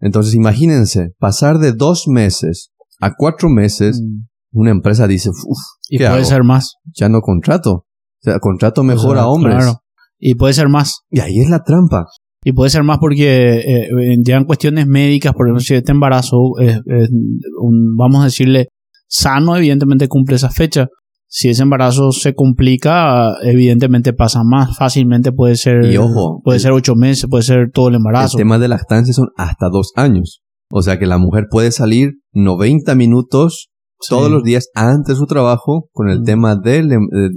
Entonces, 0.01 0.35
imagínense, 0.35 1.11
pasar 1.19 1.59
de 1.59 1.73
dos 1.73 2.07
meses 2.09 2.71
a 3.01 3.15
cuatro 3.17 3.49
meses, 3.49 4.01
Mm. 4.03 4.27
una 4.53 4.71
empresa 4.71 5.07
dice, 5.07 5.31
uff, 5.31 5.59
Y 5.89 5.99
¿qué 5.99 6.05
puede 6.05 6.17
hago? 6.21 6.25
ser 6.25 6.45
más. 6.45 6.75
ya 6.95 7.09
no 7.09 7.21
contrato. 7.21 7.73
O 7.73 7.87
sea, 8.23 8.39
contrato 8.39 8.83
mejor 8.83 9.11
O 9.13 9.15
sea, 9.15 9.23
a 9.23 9.29
hombres. 9.29 9.57
claro. 9.57 9.83
Y 10.19 10.35
puede 10.35 10.53
ser 10.53 10.69
más. 10.69 11.01
Y 11.09 11.21
ahí 11.21 11.41
es 11.41 11.49
la 11.49 11.63
trampa. 11.65 12.05
Y 12.43 12.53
puede 12.53 12.71
ser 12.71 12.83
más 12.85 12.99
porque 12.99 13.59
eh, 13.59 13.89
eh, 13.89 14.17
en 14.27 14.45
cuestiones 14.45 14.87
médicas, 14.87 15.35
por 15.35 15.47
ejemplo, 15.47 15.61
si 15.61 15.75
este 15.75 15.93
embarazo 15.93 16.39
es, 16.59 16.77
es 16.87 17.11
un, 17.61 17.97
vamos 17.97 18.23
a 18.23 18.25
decirle, 18.25 18.69
sano, 19.09 19.57
evidentemente 19.57 20.09
cumple 20.09 20.37
esa 20.37 20.51
fecha. 20.51 20.87
Si 21.29 21.49
ese 21.49 21.63
embarazo 21.63 22.11
se 22.13 22.35
complica, 22.35 23.35
evidentemente 23.43 24.13
pasa 24.13 24.41
más. 24.45 24.77
Fácilmente 24.77 25.33
puede 25.33 25.57
ser, 25.57 25.85
Y 25.85 25.97
ojo, 25.97 26.41
puede 26.43 26.57
el- 26.57 26.63
ser 26.63 26.73
ocho 26.73 26.95
meses, 26.97 27.27
puede 27.29 27.43
ser 27.45 27.71
todo 27.73 27.89
el 27.89 27.97
embarazo. 27.97 28.37
El 28.39 28.43
tema 28.45 28.59
de 28.59 28.69
lactancia 28.69 29.13
son 29.13 29.29
hasta 29.37 29.69
dos 29.69 29.93
años. 29.97 30.41
O 30.73 30.83
sea 30.83 30.99
que 30.99 31.07
la 31.07 31.19
mujer 31.19 31.45
puede 31.51 31.73
salir 31.73 32.13
90 32.33 32.95
minutos 32.95 33.67
Sí. 34.03 34.09
todos 34.15 34.31
los 34.31 34.43
días 34.43 34.71
antes 34.75 35.09
de 35.09 35.17
su 35.17 35.27
trabajo 35.27 35.89
con 35.93 36.09
el 36.09 36.21
Mm. 36.21 36.25
tema 36.25 36.57
de 36.57 36.81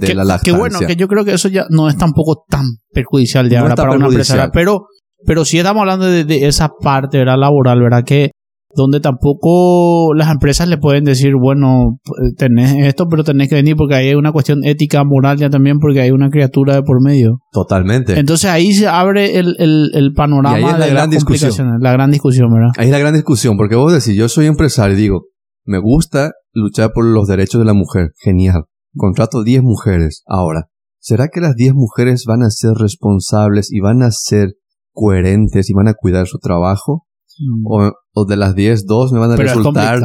que, 0.00 0.14
la 0.14 0.22
que 0.22 0.28
lactancia. 0.28 0.56
bueno, 0.56 0.78
que 0.80 0.96
yo 0.96 1.08
creo 1.08 1.22
que 1.24 1.34
eso 1.34 1.48
ya 1.48 1.66
no 1.68 1.88
es 1.90 1.98
tampoco 1.98 2.42
tan 2.48 2.64
perjudicial 2.90 3.50
de 3.50 3.56
No 3.56 3.62
ahora 3.62 3.76
para 3.76 3.92
una 3.96 4.06
empresaria, 4.06 4.50
pero, 4.50 4.86
pero 5.26 5.44
sí 5.44 5.58
estamos 5.58 5.80
hablando 5.80 6.06
de, 6.06 6.24
de 6.24 6.46
esa 6.46 6.68
parte 6.80 7.18
¿verdad? 7.18 7.38
laboral, 7.38 7.80
¿verdad? 7.80 8.04
Que 8.04 8.30
donde 8.76 9.00
tampoco 9.00 10.14
las 10.14 10.30
empresas 10.30 10.68
le 10.68 10.78
pueden 10.78 11.04
decir, 11.04 11.34
bueno, 11.40 11.98
pues, 12.04 12.34
tenés 12.36 12.74
esto, 12.86 13.06
pero 13.08 13.24
tenés 13.24 13.48
que 13.48 13.54
venir 13.54 13.76
porque 13.76 13.94
ahí 13.94 14.08
hay 14.08 14.14
una 14.14 14.32
cuestión 14.32 14.64
ética, 14.64 15.04
moral 15.04 15.38
ya 15.38 15.48
también, 15.48 15.78
porque 15.78 16.00
hay 16.00 16.10
una 16.10 16.28
criatura 16.30 16.74
de 16.74 16.82
por 16.82 17.02
medio. 17.02 17.40
Totalmente. 17.52 18.18
Entonces 18.18 18.50
ahí 18.50 18.72
se 18.72 18.88
abre 18.88 19.38
el, 19.38 19.54
el, 19.58 19.90
el 19.94 20.12
panorama 20.12 20.58
Y 20.58 20.64
ahí 20.64 20.70
es 20.70 20.78
la 20.78 20.84
de 20.86 20.90
gran 20.90 21.04
las 21.04 21.10
discusión. 21.10 21.78
la 21.80 21.92
gran 21.92 22.10
discusión, 22.10 22.52
¿verdad? 22.52 22.70
Ahí 22.76 22.86
es 22.86 22.92
la 22.92 22.98
gran 22.98 23.14
discusión, 23.14 23.56
porque 23.56 23.76
vos 23.76 23.92
decís, 23.92 24.16
yo 24.18 24.28
soy 24.28 24.46
empresario 24.46 24.96
y 24.96 25.00
digo, 25.00 25.26
me 25.64 25.78
gusta 25.78 26.32
luchar 26.52 26.92
por 26.92 27.04
los 27.04 27.26
derechos 27.28 27.60
de 27.60 27.66
la 27.66 27.74
mujer. 27.74 28.10
Genial. 28.18 28.64
Contrato 28.96 29.42
10 29.42 29.62
mujeres. 29.62 30.22
Ahora, 30.26 30.68
¿será 30.98 31.28
que 31.28 31.40
las 31.40 31.54
10 31.54 31.74
mujeres 31.74 32.24
van 32.26 32.42
a 32.42 32.50
ser 32.50 32.72
responsables 32.78 33.72
y 33.72 33.80
van 33.80 34.02
a 34.02 34.10
ser 34.10 34.54
coherentes 34.94 35.68
y 35.68 35.74
van 35.74 35.88
a 35.88 35.94
cuidar 35.94 36.26
su 36.26 36.38
trabajo? 36.38 37.04
O, 37.64 37.90
o 38.12 38.24
de 38.26 38.36
las 38.36 38.54
10, 38.54 38.86
dos 38.86 39.12
me 39.12 39.18
van 39.18 39.32
a 39.32 39.36
Pero 39.36 39.48
resultar 39.48 40.00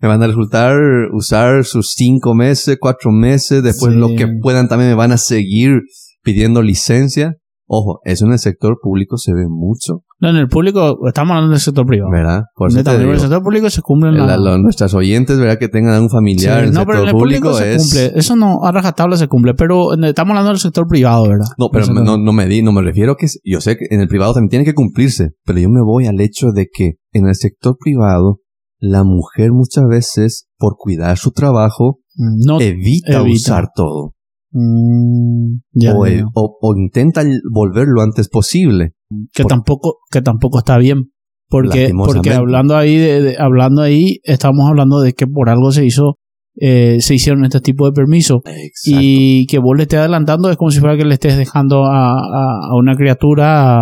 me 0.00 0.06
van 0.08 0.22
a 0.22 0.28
resultar 0.28 0.78
usar 1.12 1.64
sus 1.64 1.92
cinco 1.94 2.34
meses, 2.34 2.78
cuatro 2.80 3.10
meses, 3.10 3.64
después 3.64 3.94
Sí. 3.94 3.98
lo 3.98 4.14
que 4.14 4.28
puedan 4.40 4.68
también 4.68 4.90
me 4.90 4.94
van 4.94 5.10
a 5.10 5.18
seguir 5.18 5.80
pidiendo 6.22 6.62
licencia. 6.62 7.34
Ojo, 7.70 8.00
eso 8.04 8.24
en 8.24 8.32
el 8.32 8.38
sector 8.38 8.78
público 8.82 9.18
se 9.18 9.34
ve 9.34 9.44
mucho, 9.46 10.02
No, 10.20 10.30
en 10.30 10.36
el 10.36 10.48
público, 10.48 11.06
estamos 11.06 11.32
hablando 11.34 11.52
del 11.52 11.60
sector 11.60 11.84
privado. 11.86 12.10
¿verdad? 12.10 12.44
Por 12.56 12.68
eso 12.70 12.78
Netamente, 12.78 13.02
en 13.02 13.06
digo, 13.08 13.14
el 13.14 13.20
sector 13.20 13.42
público 13.42 13.68
se 13.70 13.82
cumplen 13.82 14.14
la- 14.16 14.26
las 14.26 14.40
lo- 14.40 14.58
nuestras 14.58 14.94
oyentes, 14.94 15.38
¿verdad? 15.38 15.58
Que 15.58 15.68
tengan 15.68 16.00
un 16.02 16.08
familiar 16.08 16.60
en 16.60 16.68
el 16.70 16.72
no, 16.72 16.86
pero 16.86 17.00
sector 17.00 17.02
en 17.02 17.08
el 17.08 17.12
público, 17.12 17.48
público 17.50 17.58
se 17.58 17.74
es... 17.74 17.82
cumple. 17.82 18.18
Eso 18.18 18.36
no, 18.36 18.64
a 18.64 18.72
rajatabla 18.72 19.16
se 19.18 19.28
cumple. 19.28 19.52
Pero 19.54 19.92
en- 19.92 20.04
estamos 20.04 20.30
hablando 20.30 20.48
del 20.50 20.58
sector 20.60 20.86
privado, 20.88 21.24
¿verdad? 21.28 21.46
No, 21.58 21.68
pero 21.70 21.86
no, 21.92 22.16
no 22.16 22.32
me 22.32 22.46
di, 22.46 22.62
no 22.62 22.72
me 22.72 22.80
refiero 22.80 23.12
a 23.12 23.16
que 23.16 23.26
yo 23.44 23.60
sé 23.60 23.76
que 23.76 23.84
en 23.90 24.00
el 24.00 24.08
privado 24.08 24.32
también 24.32 24.48
tiene 24.50 24.64
que 24.64 24.74
cumplirse, 24.74 25.32
pero 25.44 25.58
yo 25.58 25.68
me 25.68 25.82
voy 25.82 26.06
al 26.06 26.20
hecho 26.22 26.52
de 26.54 26.68
que 26.72 26.92
en 27.12 27.26
el 27.28 27.34
sector 27.34 27.76
privado 27.78 28.40
la 28.80 29.04
mujer 29.04 29.52
muchas 29.52 29.84
veces 29.88 30.48
por 30.56 30.76
cuidar 30.78 31.18
su 31.18 31.32
trabajo 31.32 31.98
Mm, 32.20 32.46
No, 32.46 32.60
evita, 32.60 33.20
evita. 33.20 33.30
usar 33.30 33.68
todo. 33.76 34.14
Mm, 34.52 35.58
ya 35.72 35.94
o, 35.96 36.02
veo. 36.02 36.26
o- 36.34 36.58
o 36.60 36.74
intenta 36.76 37.22
volver 37.52 37.86
lo 37.88 38.02
antes 38.02 38.28
posible. 38.28 38.92
que 39.32 39.42
por- 39.42 39.50
tampoco, 39.50 39.98
que 40.10 40.20
tampoco 40.22 40.58
está 40.58 40.76
bien. 40.78 41.10
Porque, 41.50 41.90
porque 41.96 42.30
hablando 42.32 42.76
ahí 42.76 42.96
de, 42.96 43.22
de- 43.22 43.36
hablando 43.38 43.80
ahí, 43.80 44.18
estamos 44.24 44.68
hablando 44.68 45.00
de 45.00 45.14
que 45.14 45.26
por 45.26 45.48
algo 45.48 45.72
se 45.72 45.86
hizo, 45.86 46.18
eh, 46.60 46.98
se 47.00 47.14
hicieron 47.14 47.44
este 47.46 47.60
tipo 47.60 47.86
de 47.86 47.92
permisos. 47.92 48.40
Y 48.84 49.46
que 49.46 49.58
vos 49.58 49.74
le 49.76 49.84
estés 49.84 50.00
adelantando 50.00 50.50
es 50.50 50.58
como 50.58 50.70
si 50.70 50.80
fuera 50.80 50.98
que 50.98 51.06
le 51.06 51.14
estés 51.14 51.38
dejando 51.38 51.84
a, 51.86 52.10
a- 52.18 52.60
a 52.70 52.76
una 52.78 52.96
criatura 52.96 53.80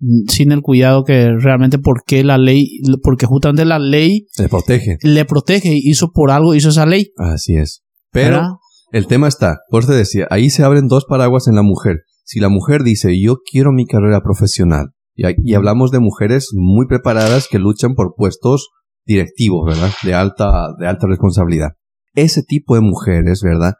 mm, 0.00 0.28
sin 0.28 0.50
el 0.50 0.62
cuidado 0.62 1.04
que 1.04 1.28
realmente 1.38 1.78
porque 1.78 2.24
la 2.24 2.38
ley, 2.38 2.80
porque 3.04 3.26
justamente 3.26 3.64
la 3.64 3.78
ley 3.78 4.26
Se 4.32 4.48
protege. 4.48 4.96
le 5.02 5.24
protege, 5.26 5.78
hizo 5.80 6.10
por 6.12 6.32
algo, 6.32 6.56
hizo 6.56 6.70
esa 6.70 6.86
ley. 6.86 7.12
Así 7.18 7.54
es. 7.54 7.84
Pero 8.10 8.36
¿verdad? 8.38 8.48
El 8.96 9.06
tema 9.06 9.28
está, 9.28 9.58
por 9.68 9.82
eso 9.82 9.92
te 9.92 9.98
decía, 9.98 10.26
ahí 10.30 10.48
se 10.48 10.64
abren 10.64 10.88
dos 10.88 11.04
paraguas 11.06 11.48
en 11.48 11.54
la 11.54 11.62
mujer. 11.62 12.04
Si 12.24 12.40
la 12.40 12.48
mujer 12.48 12.82
dice, 12.82 13.20
yo 13.20 13.36
quiero 13.50 13.70
mi 13.72 13.86
carrera 13.86 14.22
profesional, 14.22 14.92
y, 15.14 15.24
y 15.42 15.54
hablamos 15.54 15.90
de 15.90 16.00
mujeres 16.00 16.48
muy 16.54 16.86
preparadas 16.86 17.46
que 17.50 17.58
luchan 17.58 17.94
por 17.94 18.14
puestos 18.16 18.70
directivos, 19.04 19.66
¿verdad? 19.66 19.90
De 20.02 20.14
alta, 20.14 20.68
de 20.78 20.86
alta 20.86 21.06
responsabilidad. 21.06 21.72
Ese 22.14 22.42
tipo 22.42 22.74
de 22.74 22.80
mujeres, 22.80 23.42
¿verdad? 23.42 23.74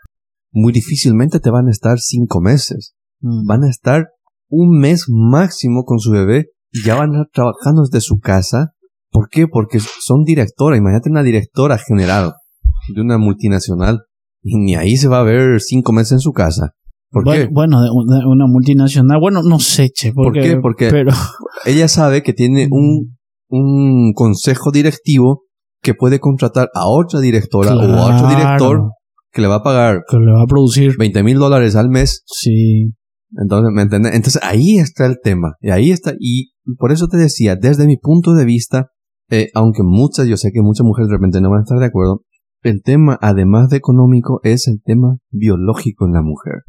Muy 0.53 0.73
difícilmente 0.73 1.41
te 1.41 1.51
van 1.51 1.69
a 1.69 1.71
estar 1.71 1.99
cinco 1.99 2.41
meses. 2.41 2.95
Mm. 3.21 3.47
van 3.47 3.65
a 3.65 3.71
estar 3.71 4.09
un 4.49 4.79
mes 4.79 5.07
máximo 5.09 5.85
con 5.85 5.99
su 5.99 6.11
bebé 6.11 6.51
y 6.71 6.85
ya 6.85 6.97
van 6.97 7.15
a 7.15 7.23
estar 7.23 7.31
trabajando 7.33 7.83
desde 7.83 8.03
su 8.03 8.19
casa. 8.19 8.75
¿Por 9.11 9.31
qué? 9.31 9.47
Porque 9.49 9.79
son 9.81 10.25
directora. 10.25 10.77
Imagínate 10.77 11.09
una 11.09 11.23
directora 11.23 11.79
general 11.79 12.35
de 12.95 13.01
una 13.01 13.17
multinacional 13.17 14.03
y 14.47 14.57
ni 14.59 14.77
ahí 14.77 14.97
se 14.97 15.09
va 15.09 15.19
a 15.19 15.25
ver 15.25 15.61
cinco 15.61 15.93
meses 15.93 16.13
en 16.13 16.19
su 16.21 16.33
casa. 16.33 16.71
¿Por 17.11 17.25
bueno, 17.25 17.45
qué? 17.45 17.51
bueno, 17.53 17.83
de 17.83 17.91
una, 17.91 18.47
multinacional. 18.47 19.19
Bueno, 19.21 19.43
no 19.43 19.59
sé, 19.59 19.91
che. 19.91 20.13
¿Por 20.13 20.33
qué? 20.33 20.57
Porque 20.61 20.89
pero, 20.91 21.13
ella 21.67 21.89
sabe 21.89 22.23
que 22.23 22.33
tiene 22.33 22.69
un, 22.71 23.17
un 23.49 24.13
consejo 24.15 24.71
directivo 24.71 25.43
que 25.83 25.95
puede 25.95 26.21
contratar 26.21 26.69
a 26.75 26.87
otra 26.87 27.21
directora 27.21 27.77
o 27.77 27.81
a 27.81 28.17
otro 28.17 28.29
director 28.29 28.91
que 29.33 29.43
le 29.43 29.49
va 29.49 29.57
a 29.57 29.63
pagar 29.63 30.03
que 30.09 30.17
le 30.17 30.33
va 30.33 30.43
a 30.43 30.47
producir. 30.47 30.97
20 30.97 31.23
mil 31.23 31.39
dólares 31.39 31.77
al 31.77 31.89
mes 31.89 32.23
Sí. 32.27 32.93
Entonces, 33.37 33.71
¿me 33.75 33.83
entiendes? 33.83 34.15
Entonces 34.15 34.41
ahí 34.45 34.79
está 34.79 35.07
el 35.07 35.17
tema. 35.23 35.55
Y 35.61 35.71
ahí 35.71 35.91
está. 35.91 36.15
Y 36.19 36.53
por 36.79 36.93
eso 36.93 37.09
te 37.09 37.17
decía, 37.17 37.57
desde 37.57 37.87
mi 37.87 37.97
punto 37.97 38.35
de 38.35 38.45
vista, 38.45 38.91
eh, 39.31 39.49
aunque 39.55 39.83
muchas, 39.83 40.29
yo 40.29 40.37
sé 40.37 40.53
que 40.53 40.63
muchas 40.63 40.85
mujeres 40.85 41.09
de 41.09 41.17
repente 41.17 41.41
no 41.41 41.51
van 41.51 41.61
a 41.61 41.63
estar 41.63 41.79
de 41.79 41.87
acuerdo, 41.87 42.23
el 42.69 42.83
tema, 42.83 43.19
además 43.21 43.69
de 43.71 43.77
económico, 43.77 44.41
es 44.43 44.69
el 44.69 44.81
tema 44.83 45.19
biológico 45.31 46.07
en 46.07 46.13
la 46.13 46.23
mujer. 46.23 46.63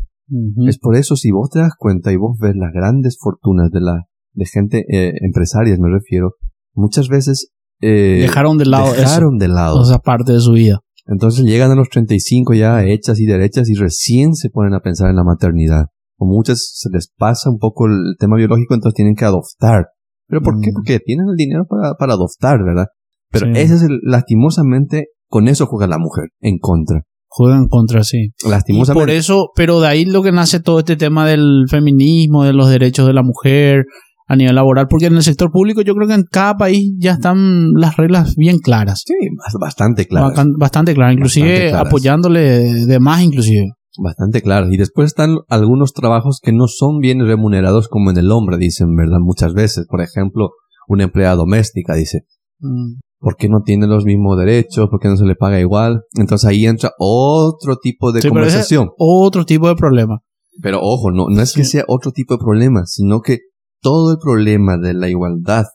Es 0.67 0.77
por 0.77 0.95
eso, 0.97 1.15
si 1.15 1.31
vos 1.31 1.49
te 1.49 1.59
das 1.59 1.71
cuenta 1.77 2.11
y 2.11 2.17
vos 2.17 2.37
ves 2.39 2.53
las 2.55 2.73
grandes 2.73 3.17
fortunas 3.17 3.71
de 3.71 3.79
la, 3.79 4.07
de 4.33 4.45
gente, 4.45 4.85
eh, 4.89 5.13
empresarias 5.21 5.79
me 5.79 5.89
refiero, 5.89 6.33
muchas 6.73 7.07
veces, 7.07 7.53
eh, 7.81 8.19
Dejaron 8.21 8.57
de 8.57 8.65
lado 8.65 8.91
dejaron 8.93 9.37
de 9.37 9.47
lado. 9.47 9.81
esa 9.83 9.99
parte 9.99 10.33
de 10.33 10.39
su 10.41 10.51
vida. 10.51 10.79
Entonces 11.05 11.45
llegan 11.45 11.71
a 11.71 11.75
los 11.75 11.89
35 11.89 12.53
ya 12.55 12.83
hechas 12.83 13.19
y 13.21 13.25
derechas 13.25 13.69
y 13.69 13.75
recién 13.75 14.33
se 14.35 14.49
ponen 14.49 14.73
a 14.73 14.81
pensar 14.81 15.09
en 15.09 15.15
la 15.15 15.23
maternidad. 15.23 15.85
O 16.17 16.25
muchas 16.25 16.71
se 16.73 16.89
les 16.89 17.07
pasa 17.15 17.49
un 17.49 17.59
poco 17.59 17.85
el 17.85 18.15
tema 18.19 18.35
biológico, 18.35 18.73
entonces 18.73 18.95
tienen 18.95 19.15
que 19.15 19.23
adoptar. 19.23 19.85
¿Pero 20.27 20.41
por 20.41 20.55
qué? 20.59 20.71
Mm. 20.71 20.73
Porque 20.73 20.99
tienen 20.99 21.27
el 21.29 21.35
dinero 21.37 21.65
para, 21.69 21.93
para 21.93 22.13
adoptar, 22.13 22.61
¿verdad? 22.63 22.87
Pero 23.31 23.45
Sí. 23.45 23.51
ese 23.61 23.75
es 23.75 23.83
el, 23.83 23.99
lastimosamente, 24.03 25.07
con 25.27 25.47
eso 25.47 25.65
juega 25.65 25.87
la 25.87 25.97
mujer, 25.97 26.29
en 26.41 26.57
contra. 26.59 27.01
Juegan 27.29 27.67
contra 27.67 28.03
sí. 28.03 28.29
Y 28.45 28.49
Lastimosamente. 28.49 28.99
por 29.01 29.09
eso, 29.09 29.49
pero 29.55 29.79
de 29.81 29.87
ahí 29.87 30.05
lo 30.05 30.23
que 30.23 30.31
nace 30.31 30.59
todo 30.59 30.79
este 30.79 30.95
tema 30.95 31.27
del 31.27 31.65
feminismo, 31.69 32.43
de 32.45 32.53
los 32.53 32.69
derechos 32.69 33.05
de 33.05 33.13
la 33.13 33.21
mujer 33.23 33.85
a 34.29 34.35
nivel 34.35 34.55
laboral, 34.55 34.87
porque 34.89 35.05
en 35.05 35.15
el 35.15 35.23
sector 35.23 35.51
público 35.51 35.81
yo 35.81 35.93
creo 35.95 36.07
que 36.07 36.13
en 36.13 36.23
cada 36.29 36.55
país 36.57 36.93
ya 36.97 37.13
están 37.13 37.71
las 37.73 37.95
reglas 37.97 38.35
bien 38.35 38.59
claras. 38.59 39.03
Sí, 39.05 39.13
bas- 39.13 39.59
bastante 39.59 40.05
claro. 40.05 40.27
Bastante, 40.27 40.53
bastante 40.57 40.93
claras, 40.93 41.13
inclusive 41.13 41.47
Bastante 41.47 41.69
claras. 41.71 41.87
apoyándole 41.87 42.41
de 42.85 42.99
más 42.99 43.21
inclusive. 43.21 43.67
Bastante 43.99 44.41
claro. 44.41 44.71
Y 44.71 44.77
después 44.77 45.07
están 45.07 45.37
algunos 45.49 45.93
trabajos 45.93 46.39
que 46.41 46.51
no 46.53 46.67
son 46.67 46.99
bien 46.99 47.25
remunerados 47.25 47.87
como 47.87 48.11
en 48.11 48.17
el 48.17 48.31
hombre, 48.31 48.57
dicen, 48.57 48.95
¿verdad? 48.95 49.17
Muchas 49.21 49.53
veces. 49.53 49.85
Por 49.89 50.01
ejemplo, 50.01 50.49
una 50.87 51.03
empleada 51.03 51.35
doméstica 51.35 51.93
dice, 51.95 52.21
Mm. 52.59 52.99
¿Por 53.19 53.35
qué 53.35 53.49
no 53.49 53.61
tiene 53.63 53.87
los 53.87 54.05
mismos 54.05 54.37
derechos? 54.37 54.89
¿Por 54.89 54.99
qué 54.99 55.07
no 55.07 55.17
se 55.17 55.25
le 55.25 55.35
paga 55.35 55.59
igual? 55.59 56.01
Entonces 56.15 56.47
ahí 56.47 56.65
entra 56.65 56.91
otro 56.99 57.77
tipo 57.77 58.11
de 58.11 58.21
Sí, 58.21 58.29
conversación. 58.29 58.91
Otro 58.97 59.45
tipo 59.45 59.67
de 59.67 59.75
problema. 59.75 60.19
Pero 60.61 60.79
ojo, 60.81 61.11
no, 61.11 61.27
no 61.29 61.41
es 61.41 61.53
que 61.53 61.63
sea 61.63 61.83
otro 61.87 62.11
tipo 62.11 62.35
de 62.35 62.39
problema, 62.39 62.85
sino 62.85 63.21
que 63.21 63.39
todo 63.81 64.11
el 64.11 64.17
problema 64.17 64.77
de 64.77 64.93
la 64.93 65.09
igualdad, 65.09 65.65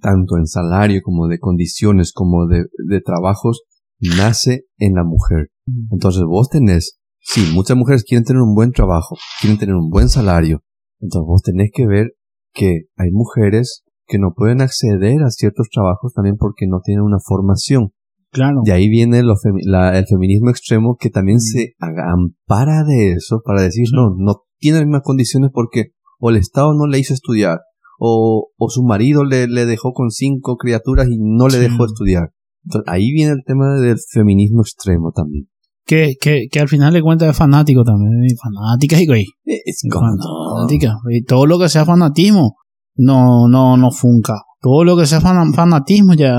tanto 0.00 0.36
en 0.36 0.46
salario 0.46 1.00
como 1.02 1.28
de 1.28 1.38
condiciones, 1.38 2.12
como 2.12 2.46
de, 2.46 2.64
de 2.88 3.00
trabajos, 3.00 3.62
nace 4.00 4.64
en 4.78 4.94
la 4.94 5.04
mujer. 5.04 5.50
Entonces 5.90 6.22
vos 6.26 6.48
tenés, 6.48 6.98
sí, 7.20 7.50
muchas 7.54 7.76
mujeres 7.76 8.04
quieren 8.04 8.24
tener 8.24 8.42
un 8.42 8.54
buen 8.54 8.72
trabajo, 8.72 9.16
quieren 9.40 9.58
tener 9.58 9.74
un 9.74 9.88
buen 9.88 10.08
salario. 10.08 10.62
Entonces 11.00 11.26
vos 11.26 11.42
tenés 11.42 11.70
que 11.72 11.86
ver 11.86 12.12
que 12.52 12.82
hay 12.96 13.10
mujeres 13.12 13.83
que 14.06 14.18
no 14.18 14.32
pueden 14.36 14.60
acceder 14.60 15.22
a 15.22 15.30
ciertos 15.30 15.68
trabajos 15.72 16.12
también 16.14 16.36
porque 16.38 16.66
no 16.68 16.80
tienen 16.84 17.04
una 17.04 17.18
formación. 17.24 17.90
Claro. 18.30 18.60
De 18.64 18.72
ahí 18.72 18.88
viene 18.88 19.22
lo 19.22 19.34
femi- 19.34 19.64
la- 19.64 19.96
el 19.98 20.06
feminismo 20.06 20.50
extremo 20.50 20.96
que 20.98 21.08
también 21.10 21.40
se 21.40 21.74
ampara 21.78 22.84
de 22.84 23.12
eso 23.12 23.40
para 23.44 23.62
decir, 23.62 23.86
no, 23.92 24.14
no 24.18 24.42
tiene 24.58 24.78
las 24.78 24.86
mismas 24.86 25.02
condiciones 25.04 25.50
porque 25.52 25.92
o 26.18 26.30
el 26.30 26.36
Estado 26.36 26.74
no 26.74 26.86
le 26.86 26.98
hizo 26.98 27.14
estudiar 27.14 27.58
o, 27.98 28.48
o 28.56 28.68
su 28.70 28.82
marido 28.82 29.24
le, 29.24 29.46
le 29.46 29.66
dejó 29.66 29.92
con 29.92 30.10
cinco 30.10 30.56
criaturas 30.56 31.06
y 31.08 31.16
no 31.20 31.46
le 31.48 31.54
Sí. 31.54 31.60
dejó 31.60 31.84
estudiar. 31.84 32.30
Entonces, 32.64 32.92
ahí 32.92 33.12
viene 33.12 33.32
el 33.32 33.42
tema 33.46 33.74
del 33.78 33.98
feminismo 34.10 34.62
extremo 34.62 35.12
también. 35.12 35.46
Que, 35.86 36.14
que, 36.20 36.46
que 36.50 36.60
al 36.60 36.68
final 36.68 36.94
de 36.94 37.02
cuentas 37.02 37.28
es 37.28 37.36
fanático 37.36 37.84
también. 37.84 38.10
Fanática 38.42 39.00
y 39.00 39.06
güey. 39.06 39.26
Es 39.44 39.82
Fanática. 39.92 40.96
Y 41.10 41.22
todo 41.24 41.46
lo 41.46 41.58
que 41.58 41.68
sea 41.68 41.84
fanatismo 41.84 42.56
no, 42.96 43.48
no, 43.48 43.76
no 43.76 43.90
funca. 43.90 44.34
Todo 44.60 44.84
lo 44.84 44.96
que 44.96 45.06
sea 45.06 45.20
fana- 45.20 45.52
fanatismo 45.54 46.14
ya 46.14 46.34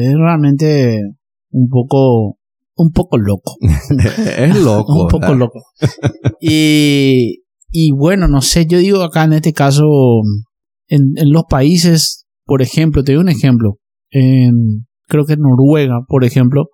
es 0.00 0.14
realmente 0.16 1.00
un 1.50 1.68
poco, 1.68 2.38
un 2.76 2.90
poco 2.92 3.16
loco. 3.18 3.56
es 4.38 4.62
loco. 4.62 5.02
un 5.04 5.08
poco 5.08 5.34
loco. 5.34 5.60
y, 6.40 7.42
y 7.70 7.92
bueno, 7.92 8.28
no 8.28 8.40
sé, 8.40 8.66
yo 8.66 8.78
digo 8.78 9.02
acá 9.02 9.24
en 9.24 9.34
este 9.34 9.52
caso, 9.52 9.84
en, 10.88 11.12
en 11.16 11.32
los 11.32 11.44
países, 11.48 12.26
por 12.44 12.62
ejemplo, 12.62 13.02
te 13.04 13.12
doy 13.12 13.20
un 13.22 13.28
ejemplo. 13.28 13.78
En, 14.10 14.86
creo 15.06 15.24
que 15.24 15.34
en 15.34 15.40
Noruega, 15.40 16.00
por 16.08 16.24
ejemplo, 16.24 16.66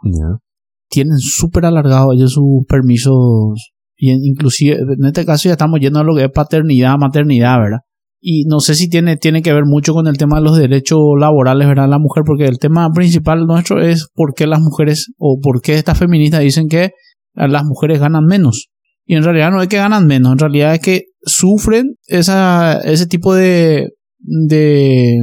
tienen 0.89 1.19
súper 1.19 1.65
alargados 1.67 2.15
ellos 2.15 2.33
sus 2.33 2.65
permisos. 2.69 3.73
Y 3.97 4.11
en- 4.11 4.25
inclusive, 4.25 4.77
en 4.77 5.05
este 5.05 5.25
caso 5.25 5.49
ya 5.49 5.53
estamos 5.53 5.81
yendo 5.81 6.01
a 6.01 6.05
lo 6.05 6.15
que 6.15 6.25
es 6.25 6.31
paternidad, 6.33 6.97
maternidad, 6.99 7.59
¿verdad? 7.59 7.79
Y 8.27 8.47
no 8.47 8.61
sé 8.61 8.75
si 8.75 8.89
tiene, 8.89 9.19
tiene 9.19 9.43
que 9.43 9.53
ver 9.53 9.65
mucho 9.67 9.93
con 9.93 10.07
el 10.07 10.17
tema 10.17 10.37
de 10.37 10.45
los 10.45 10.57
derechos 10.57 10.99
laborales, 11.21 11.69
¿verdad? 11.69 11.91
La 11.91 11.99
mujer, 11.99 12.23
porque 12.25 12.47
el 12.47 12.59
tema 12.59 12.89
principal 12.91 13.45
nuestro 13.47 13.83
es 13.83 14.09
por 14.15 14.33
qué 14.33 14.47
las 14.47 14.61
mujeres 14.61 15.13
o 15.19 15.41
por 15.43 15.61
qué 15.61 15.75
estas 15.75 15.99
feministas 15.99 16.41
dicen 16.41 16.69
que 16.69 16.93
las 17.35 17.65
mujeres 17.65 18.01
ganan 18.01 18.25
menos. 18.25 18.71
Y 19.05 19.17
en 19.17 19.25
realidad 19.25 19.51
no 19.51 19.61
es 19.61 19.69
que 19.69 19.77
ganan 19.77 20.07
menos, 20.07 20.33
en 20.33 20.39
realidad 20.39 20.73
es 20.73 20.81
que 20.81 21.03
sufren 21.21 21.97
esa, 22.07 22.79
ese 22.79 23.07
tipo 23.07 23.35
de, 23.35 23.91
de 24.19 25.19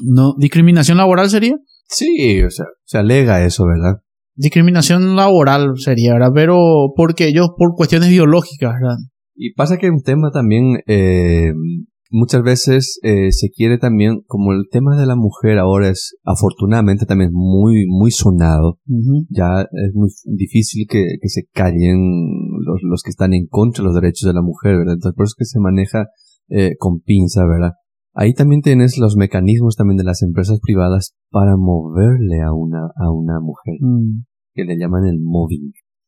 no, 0.00 0.34
discriminación 0.38 0.98
laboral 0.98 1.30
sería. 1.30 1.56
Sí, 1.88 2.40
o 2.44 2.50
sea, 2.50 2.66
se 2.84 2.98
alega 2.98 3.44
eso, 3.44 3.64
¿verdad? 3.66 4.02
Discriminación 4.36 5.16
laboral 5.16 5.72
sería, 5.78 6.12
¿verdad? 6.12 6.30
Pero 6.32 6.56
porque 6.94 7.26
ellos, 7.26 7.48
por 7.58 7.74
cuestiones 7.74 8.08
biológicas, 8.08 8.74
¿verdad? 8.80 8.98
Y 9.34 9.52
pasa 9.54 9.78
que 9.78 9.90
un 9.90 10.02
tema 10.02 10.30
también, 10.30 10.80
eh, 10.86 11.50
muchas 12.10 12.42
veces 12.42 12.98
eh, 13.02 13.32
se 13.32 13.50
quiere 13.50 13.78
también, 13.78 14.22
como 14.26 14.52
el 14.52 14.64
tema 14.70 14.96
de 14.96 15.06
la 15.06 15.16
mujer 15.16 15.58
ahora 15.58 15.88
es 15.88 16.16
afortunadamente 16.24 17.06
también 17.06 17.30
muy, 17.32 17.86
muy 17.88 18.10
sonado, 18.10 18.78
ya 19.28 19.62
es 19.62 19.94
muy 19.94 20.10
difícil 20.24 20.86
que, 20.88 21.04
que 21.20 21.28
se 21.28 21.42
callen 21.52 21.98
los, 22.64 22.80
los 22.82 23.02
que 23.02 23.10
están 23.10 23.32
en 23.32 23.46
contra 23.46 23.82
de 23.82 23.86
los 23.86 23.94
derechos 23.94 24.26
de 24.26 24.34
la 24.34 24.42
mujer, 24.42 24.76
¿verdad? 24.76 24.94
Entonces 24.94 25.16
por 25.16 25.24
eso 25.24 25.34
es 25.36 25.38
que 25.38 25.44
se 25.44 25.60
maneja 25.60 26.06
eh, 26.48 26.72
con 26.78 27.00
pinza, 27.00 27.46
¿verdad? 27.46 27.72
Ahí 28.12 28.34
también 28.34 28.60
tienes 28.60 28.98
los 28.98 29.16
mecanismos 29.16 29.76
también 29.76 29.96
de 29.96 30.04
las 30.04 30.22
empresas 30.22 30.58
privadas 30.60 31.14
para 31.30 31.56
moverle 31.56 32.42
a 32.42 32.52
una, 32.52 32.86
a 32.96 33.10
una 33.12 33.40
mujer, 33.40 33.76
Mm. 33.80 34.24
que 34.54 34.64
le 34.64 34.76
llaman 34.76 35.06
el 35.06 35.20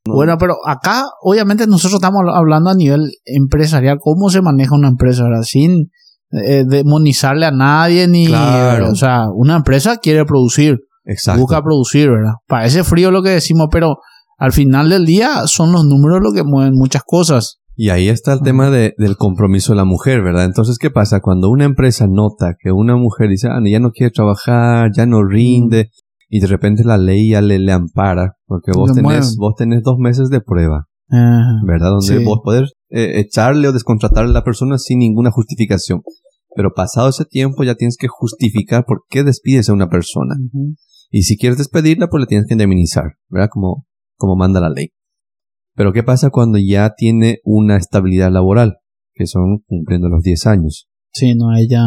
Bueno, 0.05 0.37
pero 0.39 0.57
acá, 0.67 1.05
obviamente, 1.23 1.67
nosotros 1.67 1.95
estamos 1.95 2.23
hablando 2.35 2.71
a 2.71 2.75
nivel 2.75 3.11
empresarial, 3.25 3.99
cómo 4.01 4.31
se 4.31 4.43
maneja 4.43 4.75
una 4.75 4.89
empresa, 4.89 5.23
¿verdad? 5.25 5.43
Sin 5.43 5.91
eh, 6.33 6.65
demonizarle 6.67 7.47
a 7.47 7.51
nadie, 7.53 8.09
ni. 8.09 8.27
Claro. 8.27 8.91
O 8.91 8.95
sea, 8.97 9.27
una 9.35 9.57
empresa 9.57 9.99
quiere 9.99 10.25
producir, 10.25 10.79
Exacto. 11.05 11.41
busca 11.43 11.63
producir, 11.63 12.11
¿verdad? 12.11 12.33
Parece 12.49 12.83
frío 12.85 13.11
lo 13.11 13.23
que 13.23 13.31
decimos, 13.31 13.69
pero 13.71 13.97
al 14.39 14.53
final 14.53 14.89
del 14.89 15.05
día 15.07 15.47
son 15.47 15.73
los 15.73 15.85
números 15.85 16.21
lo 16.23 16.33
que 16.33 16.43
mueven 16.43 16.75
muchas 16.75 17.03
cosas. 17.07 17.59
Y 17.75 17.89
ahí 17.91 18.09
está 18.09 18.35
el 18.35 18.41
tema 18.43 18.71
de- 18.71 18.93
del 18.99 19.17
compromiso 19.17 19.73
de 19.73 19.77
la 19.77 19.85
mujer, 19.85 20.23
¿verdad? 20.23 20.45
Entonces, 20.45 20.79
¿qué 20.79 20.91
pasa? 20.91 21.21
Cuando 21.21 21.49
una 21.49 21.65
empresa 21.65 22.07
nota 22.11 22.55
que 22.59 22.71
una 22.73 22.97
mujer 22.97 23.29
dice, 23.31 23.49
ah, 23.49 23.61
ya 23.65 23.79
no 23.81 23.93
quiere 23.93 24.11
trabajar, 24.11 24.91
ya 24.95 25.07
no 25.07 25.25
rinde, 25.25 25.91
y 26.35 26.41
de 26.41 26.47
repente 26.47 26.83
la 26.83 26.97
ley 26.97 27.31
ya 27.33 27.43
le, 27.43 27.59
le 27.59 27.73
ampara, 27.73 28.37
porque 28.47 28.73
vos 28.75 28.89
Lo 28.89 28.95
tenés, 28.95 29.05
mueven. 29.05 29.29
vos 29.37 29.55
tenés 29.55 29.83
dos 29.83 29.99
meses 29.99 30.31
de 30.31 30.41
prueba, 30.41 30.87
Ajá. 31.11 31.61
¿verdad? 31.67 31.91
Donde 31.91 32.19
Sí. 32.19 32.25
vos 32.25 32.41
podés 32.43 32.73
eh, 32.89 33.21
echarle 33.21 33.69
o 33.69 33.73
descontratar 33.73 34.25
a 34.25 34.29
la 34.29 34.43
persona 34.43 34.79
sin 34.79 35.01
ninguna 35.01 35.31
justificación. 35.31 36.01
Pero 36.57 36.71
pasado 36.75 37.11
ese 37.11 37.27
tiempo 37.27 37.65
ya 37.65 37.75
tienes 37.75 37.97
que 37.99 38.09
justificar 38.09 38.85
por 38.87 39.03
qué 39.11 39.25
despides 39.25 39.69
a 39.69 39.75
una 39.75 39.91
persona. 39.91 40.37
Y 41.11 41.25
si 41.25 41.37
quieres 41.37 41.59
despedirla, 41.59 42.09
pues 42.09 42.23
la 42.23 42.27
tienes 42.27 42.47
que 42.47 42.55
indemnizar, 42.55 43.05
¿verdad? 43.29 43.49
Como, 43.51 43.85
como 44.17 44.35
manda 44.37 44.59
la 44.61 44.71
ley. 44.71 44.89
Pero 45.75 45.93
¿qué 45.93 46.03
pasa 46.03 46.31
cuando 46.31 46.59
ya 46.59 46.95
tiene 46.97 47.41
una 47.45 47.77
estabilidad 47.77 48.31
laboral? 48.33 48.77
Que 49.15 49.27
son 49.27 49.59
cumpliendo 49.67 50.09
los 50.09 50.23
10 50.23 50.47
años. 50.47 50.89
Sí, 51.13 51.35
no, 51.35 51.55
ella. 51.57 51.83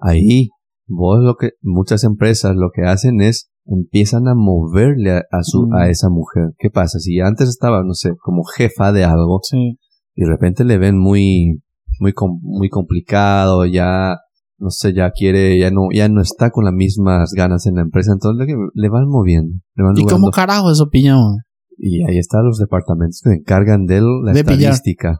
Ahí, 0.00 0.48
vos 0.88 1.18
lo 1.22 1.36
que, 1.36 1.50
muchas 1.62 2.02
empresas 2.04 2.54
lo 2.56 2.70
que 2.74 2.82
hacen 2.82 3.20
es 3.20 3.50
empiezan 3.68 4.28
a 4.28 4.34
moverle 4.34 5.12
a, 5.12 5.18
a 5.30 5.42
su, 5.42 5.66
Mm. 5.68 5.74
a 5.74 5.88
esa 5.88 6.08
mujer. 6.08 6.52
¿Qué 6.58 6.70
pasa? 6.70 6.98
Si 6.98 7.20
antes 7.20 7.48
estaba, 7.48 7.82
no 7.84 7.94
sé, 7.94 8.12
como 8.22 8.42
jefa 8.44 8.92
de 8.92 9.04
algo, 9.04 9.40
Sí. 9.42 9.78
y 10.14 10.22
de 10.24 10.28
repente 10.30 10.64
le 10.64 10.78
ven 10.78 10.98
muy, 10.98 11.62
muy, 12.00 12.12
com- 12.12 12.38
muy 12.42 12.68
complicado, 12.68 13.64
ya, 13.66 14.16
no 14.58 14.70
sé, 14.70 14.94
ya 14.94 15.10
quiere, 15.10 15.58
ya 15.58 15.70
no, 15.70 15.88
ya 15.92 16.08
no 16.08 16.20
está 16.22 16.50
con 16.50 16.64
las 16.64 16.74
mismas 16.74 17.32
ganas 17.36 17.66
en 17.66 17.74
la 17.76 17.82
empresa, 17.82 18.12
entonces 18.12 18.46
le, 18.46 18.54
le 18.74 18.88
van 18.88 19.08
moviendo, 19.08 19.58
le 19.74 19.84
van 19.84 19.96
¿Y 19.96 20.02
jugando. 20.02 20.14
cómo 20.22 20.30
carajo 20.30 20.70
eso 20.70 20.88
piñón? 20.90 21.38
Y 21.78 22.02
ahí 22.08 22.18
están 22.18 22.44
los 22.46 22.58
departamentos 22.58 23.20
que 23.22 23.30
se 23.30 23.36
encargan 23.36 23.84
de 23.84 24.00
la 24.00 24.32
De 24.32 24.44
pillar. 24.44 24.72
estadística, 24.72 25.18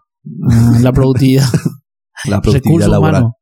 Ah, 0.48 0.78
la 0.82 0.92
productividad. 0.92 1.44
la 2.28 2.40
productividad 2.40 2.54
recursos 2.64 2.90
laboral, 2.90 3.14
humanos. 3.22 3.32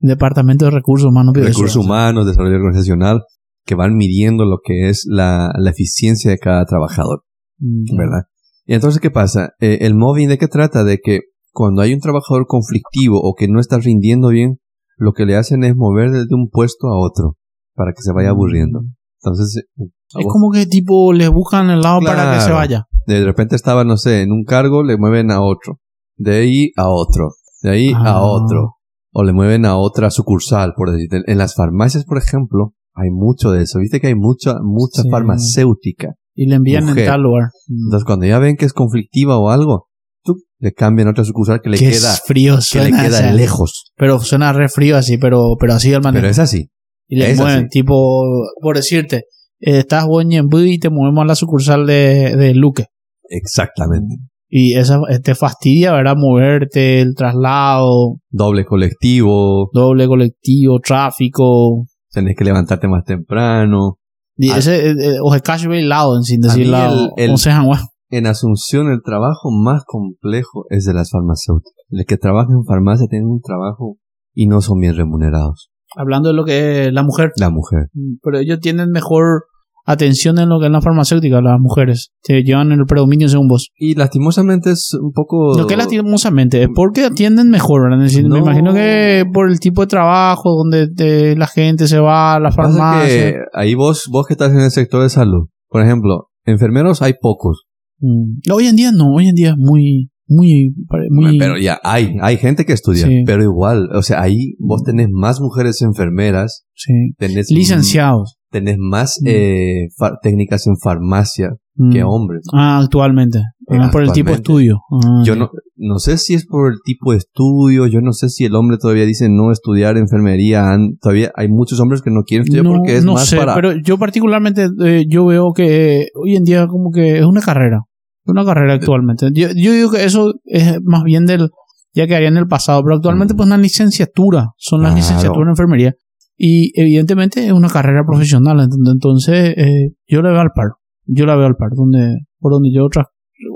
Departamento 0.00 0.64
de 0.66 0.70
recursos 0.72 1.08
humanos. 1.08 1.34
recursos 1.34 1.76
humanos, 1.76 2.26
desarrollo 2.26 2.56
organizacional, 2.56 3.22
que 3.66 3.74
van 3.74 3.96
midiendo 3.96 4.44
lo 4.46 4.58
que 4.64 4.88
es 4.88 5.04
la, 5.06 5.50
la 5.58 5.70
eficiencia 5.70 6.30
de 6.30 6.38
cada 6.38 6.64
trabajador, 6.64 7.24
Mm. 7.58 7.96
¿verdad? 7.96 8.22
Y 8.66 8.74
entonces, 8.74 9.00
¿qué 9.00 9.10
pasa? 9.10 9.54
Eh, 9.60 9.78
el 9.82 9.94
mobbing 9.94 10.28
de 10.28 10.36
qué 10.38 10.46
trata? 10.48 10.84
De 10.84 10.98
que 11.02 11.20
cuando 11.52 11.80
hay 11.82 11.94
un 11.94 12.00
trabajador 12.00 12.46
conflictivo 12.46 13.18
o 13.22 13.34
que 13.34 13.48
no 13.48 13.60
está 13.60 13.78
rindiendo 13.78 14.28
bien, 14.28 14.58
lo 14.98 15.12
que 15.12 15.24
le 15.24 15.36
hacen 15.36 15.64
es 15.64 15.74
mover 15.76 16.10
desde 16.10 16.34
un 16.34 16.48
puesto 16.50 16.88
a 16.88 16.98
otro 16.98 17.36
para 17.74 17.92
que 17.92 18.02
se 18.02 18.12
vaya 18.12 18.30
aburriendo. 18.30 18.80
Entonces, 19.22 19.64
eh, 19.78 19.84
Es 20.18 20.26
como 20.28 20.50
que 20.50 20.66
tipo 20.66 21.12
le 21.14 21.28
buscan 21.28 21.70
el 21.70 21.80
lado 21.80 22.00
para 22.00 22.34
que 22.34 22.40
se 22.42 22.52
vaya. 22.52 22.84
de 23.06 23.24
repente 23.24 23.56
estaba, 23.56 23.84
no 23.84 23.96
sé, 23.96 24.20
en 24.22 24.32
un 24.32 24.44
cargo, 24.44 24.82
le 24.82 24.98
mueven 24.98 25.30
a 25.30 25.40
otro. 25.40 25.80
De 26.16 26.36
ahí 26.36 26.72
a 26.76 26.88
otro. 26.88 27.30
De 27.62 27.70
ahí 27.70 27.92
Ah. 27.94 28.12
a 28.16 28.22
otro. 28.22 28.74
O 29.12 29.22
le 29.24 29.32
mueven 29.32 29.64
a 29.64 29.76
otra 29.78 30.10
sucursal, 30.10 30.74
por 30.76 30.90
decir. 30.92 31.08
En 31.26 31.38
las 31.38 31.54
farmacias, 31.54 32.04
por 32.04 32.18
ejemplo, 32.18 32.74
hay 32.96 33.10
mucho 33.10 33.50
de 33.52 33.62
eso. 33.62 33.78
Viste 33.78 34.00
que 34.00 34.08
hay 34.08 34.14
mucha, 34.14 34.56
mucha 34.62 35.02
Sí. 35.02 35.10
farmacéutica. 35.10 36.14
Y 36.34 36.46
le 36.48 36.56
envían 36.56 36.84
Mujer. 36.84 36.98
en 37.04 37.06
tal 37.06 37.22
lugar. 37.22 37.44
Mm. 37.68 37.86
Entonces, 37.86 38.04
cuando 38.04 38.26
ya 38.26 38.38
ven 38.38 38.56
que 38.56 38.64
es 38.66 38.72
conflictiva 38.72 39.38
o 39.38 39.50
algo, 39.50 39.86
tú 40.24 40.34
le 40.58 40.72
cambian 40.72 41.08
otra 41.08 41.24
sucursal 41.24 41.60
que 41.62 41.70
le 41.70 41.78
queda, 41.78 42.14
frío 42.26 42.54
que 42.54 42.56
le 42.58 42.62
suena. 42.62 43.02
queda 43.02 43.16
o 43.18 43.20
sea, 43.20 43.32
lejos. 43.32 43.92
Pero 43.96 44.18
suena 44.20 44.52
re 44.52 44.68
frío 44.68 44.96
así, 44.96 45.16
pero, 45.18 45.56
pero 45.58 45.74
así 45.74 45.92
el 45.92 46.02
manejo. 46.02 46.22
Pero 46.22 46.30
es 46.30 46.38
así. 46.38 46.68
y 47.08 47.16
le 47.16 47.30
es 47.30 47.38
mueven, 47.38 47.58
así. 47.66 47.68
tipo, 47.68 48.22
por 48.60 48.76
decirte, 48.76 49.24
eh, 49.60 49.78
estás 49.78 50.06
vos 50.06 50.24
en 50.24 50.30
y 50.52 50.78
te 50.78 50.90
movemos 50.90 51.22
a 51.22 51.26
la 51.26 51.34
sucursal 51.36 51.86
de, 51.86 52.34
de 52.36 52.54
Luque. 52.54 52.86
Exactamente. 53.28 54.16
Y 54.48 54.74
esa 54.76 55.00
eh, 55.10 55.18
te 55.20 55.34
fastidia, 55.34 55.92
¿verdad? 55.92 56.14
Moverte, 56.16 57.00
el 57.00 57.14
traslado, 57.14 58.16
Doble 58.30 58.64
colectivo, 58.64 59.70
doble 59.72 60.06
colectivo, 60.06 60.78
tráfico. 60.80 61.86
Tenés 62.16 62.34
que 62.36 62.44
levantarte 62.44 62.88
más 62.88 63.04
temprano. 63.04 63.98
Y 64.36 64.50
Ah. 64.50 64.58
ese, 64.58 64.90
eh, 64.90 64.94
eh, 64.98 65.16
o 65.22 65.30
bailado, 65.68 66.16
en 66.16 66.22
sin 66.24 66.40
decir 66.40 66.66
lado. 66.68 67.12
el- 67.16 67.24
el- 67.24 67.30
O 67.34 67.36
sea, 67.36 67.62
bueno, 67.62 67.82
En 68.10 68.26
Asunción 68.28 68.86
el 68.88 69.02
trabajo 69.04 69.50
más 69.50 69.82
complejo 69.84 70.64
es 70.70 70.84
de 70.84 70.94
las 70.94 71.10
farmacéuticas. 71.10 71.74
Los 71.88 72.06
que 72.06 72.16
trabajan 72.16 72.56
en 72.58 72.64
farmacia 72.64 73.06
tienen 73.08 73.28
un 73.28 73.40
trabajo 73.40 73.96
y 74.32 74.46
no 74.46 74.60
son 74.60 74.78
bien 74.78 74.94
remunerados. 74.96 75.70
Hablando 75.96 76.28
de 76.28 76.34
lo 76.36 76.44
que 76.44 76.86
es 76.86 76.92
la 76.92 77.02
mujer. 77.02 77.32
La 77.36 77.50
mujer. 77.50 77.88
Mm, 77.94 78.16
Pero 78.22 78.38
ellos 78.38 78.60
tienen 78.60 78.90
mejor 78.90 79.46
atención 79.86 80.38
en 80.38 80.48
lo 80.48 80.58
que 80.60 80.66
es 80.66 80.72
la 80.72 80.80
farmacéutica, 80.80 81.40
las 81.40 81.58
mujeres. 81.60 82.10
Se 82.22 82.42
llevan 82.42 82.72
el 82.72 82.84
predominio 82.86 83.28
según 83.28 83.48
vos. 83.48 83.70
Y 83.76 83.94
lastimosamente 83.94 84.70
es 84.72 84.92
un 85.00 85.12
poco... 85.12 85.56
No 85.56 85.66
que 85.66 85.76
lastimosamente, 85.76 86.62
es 86.64 86.68
porque 86.74 87.04
atienden 87.04 87.48
mejor, 87.48 87.88
Me 87.96 88.22
No. 88.28 88.36
imagino 88.38 88.74
que 88.74 89.24
por 89.32 89.48
el 89.50 89.60
tipo 89.60 89.82
de 89.82 89.86
trabajo 89.86 90.50
donde 90.56 91.34
la 91.36 91.46
gente 91.46 91.86
se 91.86 91.98
va 91.98 92.34
a 92.34 92.40
la 92.40 92.50
farmacia. 92.50 93.06
que 93.08 93.34
ahí 93.54 93.74
vos, 93.74 94.04
vos 94.10 94.26
que 94.26 94.34
estás 94.34 94.50
en 94.52 94.60
el 94.60 94.70
sector 94.70 95.02
de 95.02 95.08
salud, 95.08 95.48
por 95.68 95.82
ejemplo, 95.82 96.28
enfermeros 96.44 97.00
hay 97.02 97.14
pocos, 97.20 97.64
Mm. 97.98 98.52
Hoy 98.52 98.66
en 98.66 98.76
día 98.76 98.92
no, 98.92 99.06
hoy 99.14 99.28
en 99.28 99.34
día 99.34 99.48
es 99.52 99.56
muy, 99.56 100.10
muy, 100.28 100.74
muy 101.08 101.38
pero 101.38 101.56
ya 101.56 101.80
hay, 101.82 102.14
hay 102.20 102.36
gente 102.36 102.66
que 102.66 102.74
estudia, 102.74 103.06
Sí. 103.06 103.22
pero 103.24 103.42
igual, 103.42 103.88
o 103.94 104.02
sea, 104.02 104.20
ahí 104.20 104.54
vos 104.58 104.82
tenés 104.82 105.08
más 105.10 105.40
mujeres 105.40 105.80
enfermeras, 105.80 106.66
sí. 106.74 106.92
tenés, 107.16 107.50
licenciados. 107.50 108.36
Tenés 108.58 108.76
más 108.78 109.18
Mm. 109.22 109.26
eh, 109.28 109.88
técnicas 110.22 110.66
en 110.66 110.76
farmacia 110.78 111.50
Mm. 111.78 111.92
que 111.92 112.02
hombres. 112.04 112.42
Ah, 112.54 112.78
actualmente. 112.82 113.38
Ah, 113.68 113.90
por 113.92 114.02
el 114.02 114.12
tipo 114.12 114.30
de 114.30 114.36
estudio. 114.36 114.80
Ah, 114.90 115.22
Yo 115.24 115.36
no, 115.36 115.50
no 115.76 115.98
sé 115.98 116.16
si 116.16 116.32
es 116.34 116.46
por 116.46 116.72
el 116.72 116.78
tipo 116.84 117.12
de 117.12 117.18
estudio, 117.18 117.86
yo 117.86 118.00
no 118.00 118.12
sé 118.12 118.28
si 118.30 118.44
el 118.46 118.54
hombre 118.54 118.78
todavía 118.80 119.04
dice 119.04 119.28
no 119.28 119.52
estudiar 119.52 119.96
enfermería, 119.98 120.64
todavía 121.02 121.32
hay 121.36 121.48
muchos 121.48 121.78
hombres 121.80 122.00
que 122.00 122.10
no 122.10 122.22
quieren 122.22 122.44
estudiar 122.44 122.64
no, 122.64 122.76
porque 122.78 122.96
es 122.96 123.04
no 123.04 123.14
más 123.14 123.26
sé, 123.28 123.36
para... 123.36 123.54
pero 123.54 123.72
yo 123.84 123.98
particularmente 123.98 124.68
eh, 124.84 125.04
yo 125.08 125.26
veo 125.26 125.52
que 125.52 126.00
eh, 126.02 126.08
hoy 126.14 126.36
en 126.36 126.44
día 126.44 126.66
como 126.66 126.90
que 126.90 127.18
es 127.18 127.24
una 127.26 127.40
carrera, 127.42 127.82
una 128.24 128.44
carrera 128.44 128.74
actualmente. 128.74 129.28
Yo, 129.34 129.48
yo 129.54 129.72
digo 129.72 129.90
que 129.90 130.04
eso 130.04 130.32
es 130.46 130.78
más 130.82 131.02
bien 131.04 131.26
del 131.26 131.50
ya 131.94 132.06
que 132.06 132.14
haría 132.14 132.28
en 132.28 132.36
el 132.38 132.46
pasado, 132.46 132.82
pero 132.84 132.96
actualmente 132.96 133.34
Mm. 133.34 133.36
pues 133.36 133.46
una 133.48 133.56
licenciatura, 133.58 134.48
son 134.56 134.82
las 134.82 134.92
Claro. 134.92 134.96
licenciaturas 135.02 135.42
en 135.46 135.50
enfermería 135.50 135.94
y 136.36 136.78
evidentemente 136.80 137.46
es 137.46 137.52
una 137.52 137.68
carrera 137.68 138.04
profesional, 138.06 138.60
entonces 138.60 139.54
eh, 139.56 139.94
yo 140.06 140.22
la 140.22 140.30
veo 140.30 140.40
al 140.40 140.52
par, 140.54 140.72
yo 141.04 141.26
la 141.26 141.36
veo 141.36 141.46
al 141.46 141.56
par, 141.56 141.70
donde 141.74 142.26
por 142.38 142.52
donde 142.52 142.70
yo 142.72 142.84
otras, 142.84 143.06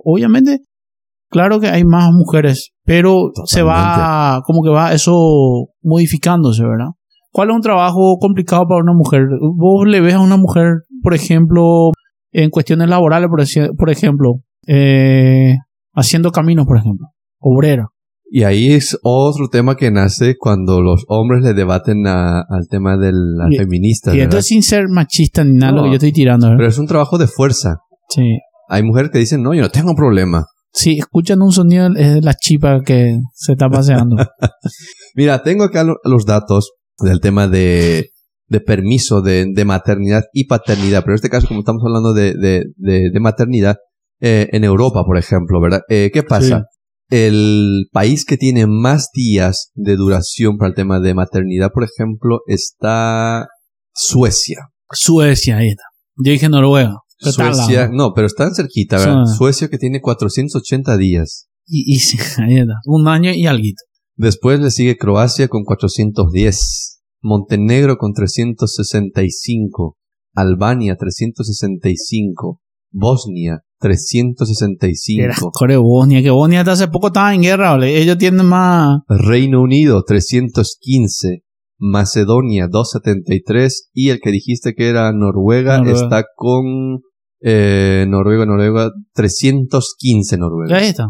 obviamente 0.05 0.61
claro 1.29 1.61
que 1.61 1.69
hay 1.69 1.85
más 1.85 2.11
mujeres, 2.13 2.73
pero 2.85 3.31
se 3.45 3.63
va 3.63 4.43
como 4.45 4.63
que 4.63 4.71
va 4.71 4.93
eso 4.93 5.69
modificándose, 5.83 6.63
¿verdad? 6.63 6.93
¿Cuál 7.33 7.51
es 7.51 7.57
un 7.57 7.63
trabajo 7.63 8.19
complicado 8.19 8.67
para 8.67 8.83
una 8.83 8.93
mujer? 8.93 9.23
Vos 9.41 9.87
le 9.87 10.01
ves 10.01 10.15
a 10.15 10.21
una 10.21 10.37
mujer, 10.37 10.83
por 11.01 11.15
ejemplo, 11.15 11.93
en 12.33 12.51
cuestiones 12.51 12.89
laborales, 12.89 13.29
por, 13.29 13.77
por 13.77 13.91
ejemplo, 13.91 14.41
eh, 14.67 15.55
haciendo 15.95 16.33
caminos, 16.33 16.67
por 16.67 16.79
ejemplo, 16.79 17.07
obrera. 17.39 17.89
Y 18.33 18.45
ahí 18.45 18.73
es 18.73 18.97
otro 19.03 19.49
tema 19.49 19.77
que 19.77 19.91
nace 19.91 20.37
cuando 20.39 20.81
los 20.83 21.05
hombres 21.09 21.43
le 21.43 21.53
debaten 21.53 22.07
a- 22.07 22.43
al 22.49 22.69
tema 22.71 22.97
de 22.97 23.11
las 23.13 23.51
Y- 23.51 23.57
feministas, 23.59 24.15
Y 24.15 24.21
esto 24.21 24.41
sin 24.41 24.63
ser 24.63 24.89
machista 24.89 25.43
ni 25.43 25.55
nada, 25.57 25.73
lo 25.73 25.83
que 25.83 25.89
yo 25.89 25.95
estoy 25.95 26.13
tirando. 26.13 26.47
¿verdad? 26.47 26.59
Pero 26.59 26.69
es 26.69 26.79
un 26.79 26.87
trabajo 26.87 27.19
de 27.19 27.27
fuerza. 27.27 27.79
Sí. 28.09 28.39
Hay 28.69 28.85
mujeres 28.85 29.11
que 29.11 29.19
dicen, 29.19 29.43
no, 29.43 29.53
yo 29.53 29.63
no 29.63 29.69
tengo 29.71 29.95
problema. 29.97 30.47
Si 30.73 30.99
escuchan 30.99 31.43
un 31.43 31.51
sonido, 31.51 31.89
es 31.97 32.15
de 32.15 32.21
la 32.23 32.35
chipa 32.35 32.81
que 32.87 33.19
se 33.35 33.53
está 33.53 33.69
paseando. 33.69 34.15
Mira, 35.17 35.43
tengo 35.43 35.65
acá 35.65 35.83
lo- 35.83 35.97
los 36.05 36.25
datos 36.25 36.73
del 37.03 37.21
tema 37.21 37.49
de, 37.49 38.11
de 38.47 38.61
permiso 38.61 39.23
de, 39.23 39.47
de 39.53 39.65
maternidad 39.65 40.23
y 40.33 40.45
paternidad. 40.47 41.01
Pero 41.03 41.15
en 41.15 41.17
este 41.17 41.31
caso, 41.31 41.49
como 41.49 41.61
estamos 41.61 41.83
hablando 41.85 42.13
de, 42.13 42.35
de, 42.35 43.21
maternidad, 43.21 43.77
eh, 44.21 44.49
en 44.53 44.63
Europa, 44.65 45.03
por 45.05 45.19
ejemplo, 45.19 45.61
¿verdad? 45.61 45.81
Eh, 45.89 46.11
¿Qué 46.13 46.23
pasa? 46.23 46.67
El 47.11 47.89
país 47.93 48.25
que 48.25 48.37
tiene 48.37 48.67
más 48.67 49.09
días 49.13 49.73
de 49.75 49.97
duración 49.97 50.59
para 50.59 50.69
el 50.69 50.75
tema 50.75 51.01
de 51.01 51.15
maternidad, 51.15 51.71
por 51.75 51.85
ejemplo, 51.85 52.41
está 52.47 53.49
Suecia. 53.93 54.69
Suecia, 54.93 55.59
ahí 55.59 55.69
está. 55.69 55.83
Yo 56.25 56.33
dije 56.33 56.49
Noruega. 56.49 56.99
pero. 57.37 57.55
Suecia, 57.55 57.91
no, 57.93 58.13
pero 58.15 58.29
están 58.29 58.55
cerquita, 58.55 58.99
¿verdad? 58.99 59.25
Suecia 59.27 59.69
que 59.69 59.79
tiene 59.79 60.01
480 60.01 60.97
días. 60.97 61.49
Y, 61.67 61.95
y 61.95 61.99
sí, 61.99 62.17
ahí 62.39 62.59
está. 62.59 62.75
Un 62.85 63.09
año 63.09 63.33
y 63.33 63.47
algo. 63.47 63.65
Después 64.17 64.61
le 64.61 64.71
sigue 64.71 64.97
Croacia 64.97 65.49
con 65.49 65.65
410, 65.65 67.01
Montenegro 67.23 67.97
con 67.97 68.13
365, 68.13 69.97
Albania 70.35 70.97
365, 70.97 72.61
Bosnia 72.93 73.65
365, 73.81 75.51
Core 75.53 75.77
Bosnia, 75.79 76.23
que 76.23 76.31
Bosnia 76.31 76.61
hasta 76.61 76.73
hace 76.73 76.89
poco 76.89 77.09
estaba 77.09 77.35
en 77.35 77.43
guerra, 77.43 77.73
¿vale? 77.73 78.01
Ellos 78.01 78.19
tienen 78.19 78.47
más. 78.47 79.01
Reino 79.09 79.61
Unido 79.63 80.03
315, 80.07 81.43
Macedonia 81.79 82.69
273 82.71 83.91
y 83.93 84.11
el 84.11 84.21
que 84.21 84.31
dijiste 84.31 84.75
que 84.75 84.89
era 84.89 85.13
Noruega, 85.13 85.79
Noruega. 85.79 86.01
está 86.01 86.25
con 86.37 87.01
eh, 87.43 88.07
Noruega, 88.09 88.47
Noruega 88.47 88.91
315 89.15 90.39
Noruega. 90.39 90.77
Ahí 90.77 90.89
está. 90.89 91.07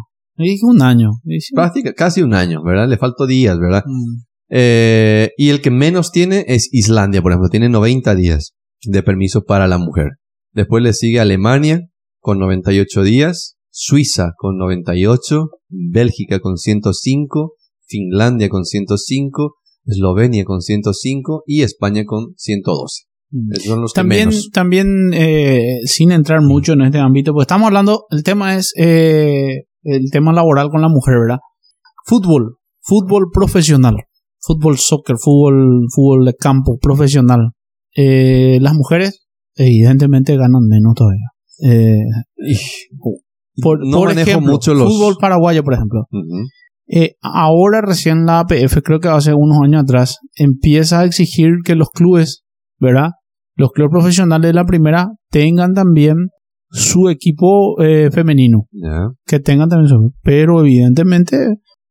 Un 0.62 0.80
año. 0.82 1.10
Práctica- 1.54 1.92
casi 1.92 2.22
un 2.22 2.32
año, 2.34 2.62
¿verdad? 2.64 2.88
Le 2.88 2.96
faltó 2.96 3.26
días, 3.26 3.58
¿verdad? 3.58 3.82
Mm. 3.84 4.22
Eh, 4.52 5.30
y 5.36 5.50
el 5.50 5.60
que 5.60 5.70
menos 5.70 6.10
tiene 6.12 6.44
es 6.48 6.68
Islandia, 6.72 7.20
por 7.22 7.32
ejemplo, 7.32 7.50
tiene 7.50 7.68
90 7.68 8.14
días 8.14 8.54
de 8.84 9.02
permiso 9.02 9.42
para 9.44 9.66
la 9.68 9.76
mujer. 9.78 10.12
Después 10.52 10.82
le 10.82 10.92
sigue 10.94 11.20
Alemania 11.20 11.82
con 12.20 12.38
98 12.38 13.02
días, 13.02 13.56
Suiza 13.70 14.32
con 14.36 14.56
98, 14.58 15.48
Bélgica 15.68 16.40
con 16.40 16.56
105, 16.56 17.54
Finlandia 17.86 18.48
con 18.48 18.64
105, 18.64 19.56
Eslovenia 19.86 20.44
con 20.44 20.60
105 20.60 21.44
y 21.46 21.62
España 21.62 22.04
con 22.04 22.34
112. 22.36 23.04
Mm. 23.30 23.54
Son 23.60 23.80
los 23.80 23.92
que 23.92 24.00
También, 24.00 24.28
menos. 24.28 24.50
también 24.50 24.88
eh, 25.14 25.80
sin 25.84 26.12
entrar 26.12 26.42
mucho 26.42 26.74
en 26.74 26.82
este 26.82 26.98
ámbito, 26.98 27.32
pues 27.32 27.44
estamos 27.44 27.66
hablando, 27.68 28.06
el 28.10 28.22
tema 28.22 28.56
es 28.56 28.72
eh, 28.76 29.64
el 29.82 30.10
tema 30.10 30.32
laboral 30.32 30.68
con 30.70 30.82
la 30.82 30.88
mujer, 30.88 31.14
¿verdad? 31.20 31.38
Fútbol, 32.04 32.56
fútbol 32.82 33.30
profesional, 33.32 33.96
fútbol 34.40 34.78
soccer, 34.78 35.16
fútbol, 35.16 35.86
fútbol 35.94 36.26
de 36.26 36.34
campo 36.34 36.78
profesional. 36.78 37.52
Eh, 37.96 38.58
las 38.60 38.74
mujeres 38.74 39.26
evidentemente 39.54 40.36
ganan 40.36 40.66
menos 40.68 40.94
todavía. 40.94 41.26
Eh, 41.62 42.04
por, 43.62 43.86
no 43.86 43.98
por 43.98 44.08
manejo 44.08 44.30
ejemplo, 44.30 44.52
mucho 44.52 44.74
los... 44.74 44.88
fútbol 44.88 45.16
paraguayo, 45.20 45.62
por 45.62 45.74
ejemplo. 45.74 46.06
Eh, 46.88 47.14
ahora 47.22 47.82
recién 47.82 48.26
la 48.26 48.40
APF, 48.40 48.78
creo 48.82 48.98
que 49.00 49.08
hace 49.08 49.32
unos 49.34 49.58
años 49.62 49.82
atrás, 49.82 50.18
empieza 50.34 51.00
a 51.00 51.04
exigir 51.04 51.58
que 51.64 51.76
los 51.76 51.90
clubes, 51.90 52.44
¿verdad? 52.80 53.10
Los 53.56 53.70
clubes 53.72 53.90
profesionales 53.90 54.48
de 54.48 54.54
la 54.54 54.64
primera 54.64 55.08
tengan 55.30 55.74
también 55.74 56.16
su 56.70 57.08
equipo 57.08 57.80
eh, 57.82 58.10
femenino, 58.10 58.66
que 59.26 59.40
tengan 59.40 59.68
también 59.68 59.88
su, 59.88 60.12
pero 60.22 60.60
evidentemente 60.60 61.36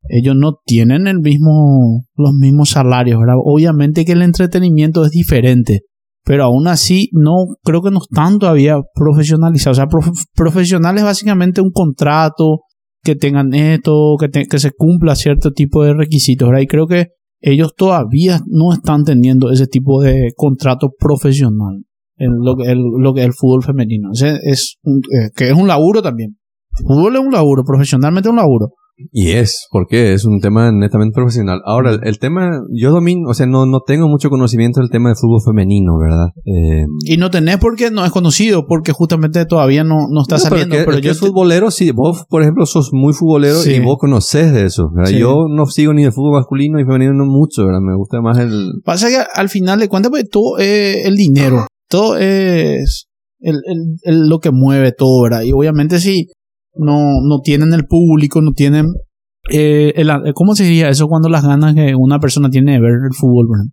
ellos 0.07 0.35
no 0.37 0.53
tienen 0.65 1.07
el 1.07 1.19
mismo, 1.19 2.05
los 2.15 2.31
mismos 2.39 2.69
salarios, 2.69 3.19
¿verdad? 3.19 3.35
Obviamente 3.43 4.05
que 4.05 4.13
el 4.13 4.21
entretenimiento 4.21 5.05
es 5.05 5.11
diferente, 5.11 5.81
pero 6.29 6.43
aún 6.43 6.67
así 6.67 7.09
no, 7.11 7.33
creo 7.63 7.81
que 7.81 7.89
no 7.89 7.97
están 7.97 8.37
todavía 8.37 8.77
profesionalizados. 8.93 9.79
O 9.79 9.81
sea, 9.81 9.87
prof- 9.87 10.25
profesional 10.35 10.95
es 10.99 11.03
básicamente 11.03 11.59
un 11.59 11.71
contrato, 11.71 12.59
que 13.03 13.15
tengan 13.15 13.51
esto, 13.55 14.15
que, 14.19 14.29
que 14.43 14.59
se 14.59 14.69
cumpla 14.77 15.15
cierto 15.15 15.49
tipo 15.53 15.83
de 15.83 15.95
requisitos, 15.95 16.47
¿verdad? 16.47 16.61
Y 16.61 16.67
creo 16.67 16.85
que 16.85 17.07
ellos 17.41 17.73
todavía 17.75 18.41
no 18.45 18.71
están 18.73 19.05
teniendo 19.05 19.49
ese 19.49 19.65
tipo 19.65 20.03
de 20.03 20.29
contrato 20.35 20.89
profesional 20.99 21.81
en 22.17 22.31
lo 22.43 22.55
que 22.55 22.65
el, 22.71 22.79
es 23.15 23.25
el 23.25 23.33
fútbol 23.33 23.63
femenino. 23.63 24.09
Ese 24.13 24.37
es 24.43 24.75
un- 24.83 25.01
eh, 25.11 25.31
que 25.35 25.47
es 25.49 25.53
un 25.55 25.67
laburo 25.67 26.03
también. 26.03 26.37
Fútbol 26.85 27.15
es 27.15 27.21
un 27.21 27.31
laburo, 27.31 27.63
profesionalmente 27.63 28.29
es 28.29 28.31
un 28.31 28.37
laburo. 28.37 28.67
Y 29.11 29.31
es, 29.31 29.67
porque 29.71 30.13
es 30.13 30.25
un 30.25 30.39
tema 30.41 30.71
netamente 30.71 31.13
profesional. 31.15 31.61
Ahora, 31.65 31.91
el, 31.91 31.99
el 32.03 32.19
tema, 32.19 32.61
yo 32.73 32.91
domino, 32.91 33.29
o 33.29 33.33
sea, 33.33 33.45
no, 33.45 33.65
no 33.65 33.79
tengo 33.85 34.07
mucho 34.07 34.29
conocimiento 34.29 34.79
del 34.81 34.89
tema 34.89 35.09
de 35.09 35.15
fútbol 35.15 35.39
femenino, 35.45 35.97
¿verdad? 35.97 36.27
Eh, 36.45 36.85
Y 37.05 37.17
no 37.17 37.29
tenés 37.31 37.57
porque 37.57 37.91
no 37.91 38.03
es 38.05 38.11
conocido, 38.11 38.65
porque 38.67 38.91
justamente 38.91 39.45
todavía 39.45 39.83
no, 39.83 40.07
no 40.11 40.21
está 40.21 40.35
no, 40.35 40.39
saliendo. 40.41 40.75
Pero, 40.75 40.85
Pero, 40.87 40.97
que, 41.01 41.07
yo 41.07 41.13
te- 41.13 41.19
futbolero, 41.19 41.71
sí, 41.71 41.91
vos, 41.91 42.25
por 42.29 42.41
ejemplo, 42.41 42.65
sos 42.65 42.89
muy 42.91 43.13
futbolero 43.13 43.55
Sí. 43.59 43.73
y 43.75 43.79
vos 43.79 43.97
conocés 43.99 44.51
de 44.53 44.65
eso, 44.65 44.89
¿verdad? 44.93 45.11
Sí. 45.11 45.19
Yo 45.19 45.45
no 45.49 45.65
sigo 45.65 45.93
ni 45.93 46.03
de 46.03 46.11
fútbol 46.11 46.33
masculino 46.39 46.77
ni 46.77 46.83
femenino 46.85 47.13
no 47.13 47.25
mucho, 47.25 47.65
¿verdad? 47.65 47.81
Me 47.81 47.95
gusta 47.95 48.21
más 48.21 48.37
el... 48.39 48.65
Pasa 48.83 49.07
que 49.09 49.17
al 49.33 49.49
final 49.49 49.79
de 49.79 49.87
cuentas, 49.87 50.09
pues 50.09 50.29
todo 50.29 50.57
es 50.57 51.05
el 51.05 51.15
dinero. 51.15 51.67
Todo 51.89 52.17
es 52.17 53.07
el, 53.39 53.55
el- 53.65 53.95
el- 54.03 54.27
lo 54.29 54.39
que 54.39 54.51
mueve 54.51 54.91
todo, 54.91 55.23
¿verdad? 55.23 55.41
Y 55.43 55.51
obviamente 55.53 55.99
si 55.99 56.27
no, 56.79 57.21
no 57.27 57.39
tienen 57.43 57.73
el 57.73 57.85
público, 57.85 58.41
no 58.41 58.51
tienen... 58.53 58.87
eh, 59.51 59.93
el- 59.95 60.11
¿Cómo 60.33 60.55
se 60.55 60.63
diría 60.63 60.89
eso 60.89 61.07
cuando 61.07 61.29
las 61.29 61.45
ganas 61.45 61.75
que 61.75 61.93
una 61.95 62.19
persona 62.19 62.49
tiene 62.49 62.73
de 62.73 62.81
ver 62.81 62.91
el 62.93 63.13
fútbol, 63.15 63.47
¿verdad? 63.49 63.71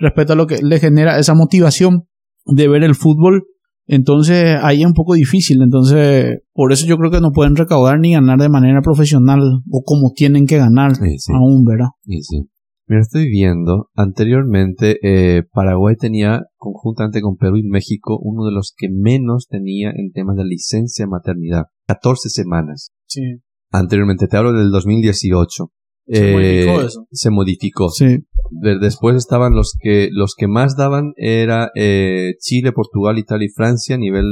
Respecto 0.00 0.32
a 0.34 0.36
lo 0.36 0.46
que 0.46 0.58
le 0.62 0.78
genera 0.80 1.18
esa 1.18 1.34
motivación 1.34 2.02
de 2.46 2.68
ver 2.68 2.82
el 2.84 2.94
fútbol, 2.94 3.44
entonces 3.86 4.56
ahí 4.62 4.80
es 4.82 4.86
un 4.86 4.92
poco 4.92 5.14
difícil. 5.14 5.62
Entonces, 5.62 6.40
por 6.52 6.72
eso 6.72 6.86
yo 6.86 6.96
creo 6.98 7.10
que 7.10 7.20
no 7.20 7.32
pueden 7.32 7.56
recaudar 7.56 7.98
ni 7.98 8.12
ganar 8.12 8.38
de 8.38 8.48
manera 8.50 8.80
profesional 8.82 9.40
o 9.70 9.82
como 9.84 10.12
tienen 10.14 10.44
que 10.46 10.58
ganar 10.58 10.94
Sí, 10.96 11.18
sí, 11.18 11.32
aún, 11.34 11.64
¿verdad? 11.64 11.88
sí, 12.04 12.22
sí. 12.22 12.42
Mira, 12.88 13.02
estoy 13.02 13.28
viendo, 13.28 13.90
anteriormente 13.94 14.96
eh, 15.02 15.42
Paraguay 15.52 15.94
tenía, 15.96 16.42
conjuntamente 16.56 17.20
con 17.20 17.36
Perú 17.36 17.56
y 17.58 17.62
México, 17.62 18.18
uno 18.22 18.46
de 18.46 18.52
los 18.52 18.72
que 18.76 18.88
menos 18.90 19.46
tenía 19.48 19.90
en 19.90 20.10
temas 20.12 20.36
de 20.36 20.44
licencia 20.44 21.06
maternidad. 21.06 21.64
14 21.86 22.30
semanas. 22.30 22.90
Sí. 23.06 23.20
Anteriormente, 23.70 24.26
te 24.26 24.36
hablo 24.38 24.52
del 24.54 24.70
2018. 24.70 25.70
Se 26.06 26.30
Eh, 26.30 26.32
modificó 26.32 26.80
eso. 26.86 27.06
Se 27.12 27.30
modificó. 27.30 27.90
Sí. 27.90 28.06
De- 28.50 28.78
después 28.78 29.16
estaban 29.16 29.52
los 29.54 29.74
que, 29.78 30.08
los 30.10 30.34
que 30.34 30.48
más 30.48 30.74
daban 30.74 31.12
era 31.16 31.70
eh, 31.74 32.32
Chile, 32.40 32.72
Portugal, 32.72 33.18
Italia 33.18 33.46
y 33.46 33.52
Francia 33.54 33.96
a 33.96 33.98
nivel 33.98 34.24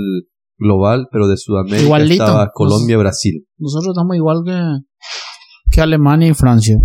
global, 0.56 1.08
pero 1.12 1.28
de 1.28 1.36
Sudamérica 1.36 1.82
Igualito. 1.84 2.12
estaba 2.24 2.48
Colombia, 2.54 2.96
Brasil. 2.96 3.44
Nosotros 3.58 3.92
estamos 3.94 4.16
igual 4.16 4.38
que, 4.46 4.58
que 5.70 5.80
Alemania 5.82 6.28
y 6.28 6.34
Francia, 6.34 6.78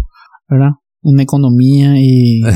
¿verdad? 0.49 0.71
En 1.03 1.19
economía 1.19 1.93
y... 1.97 2.41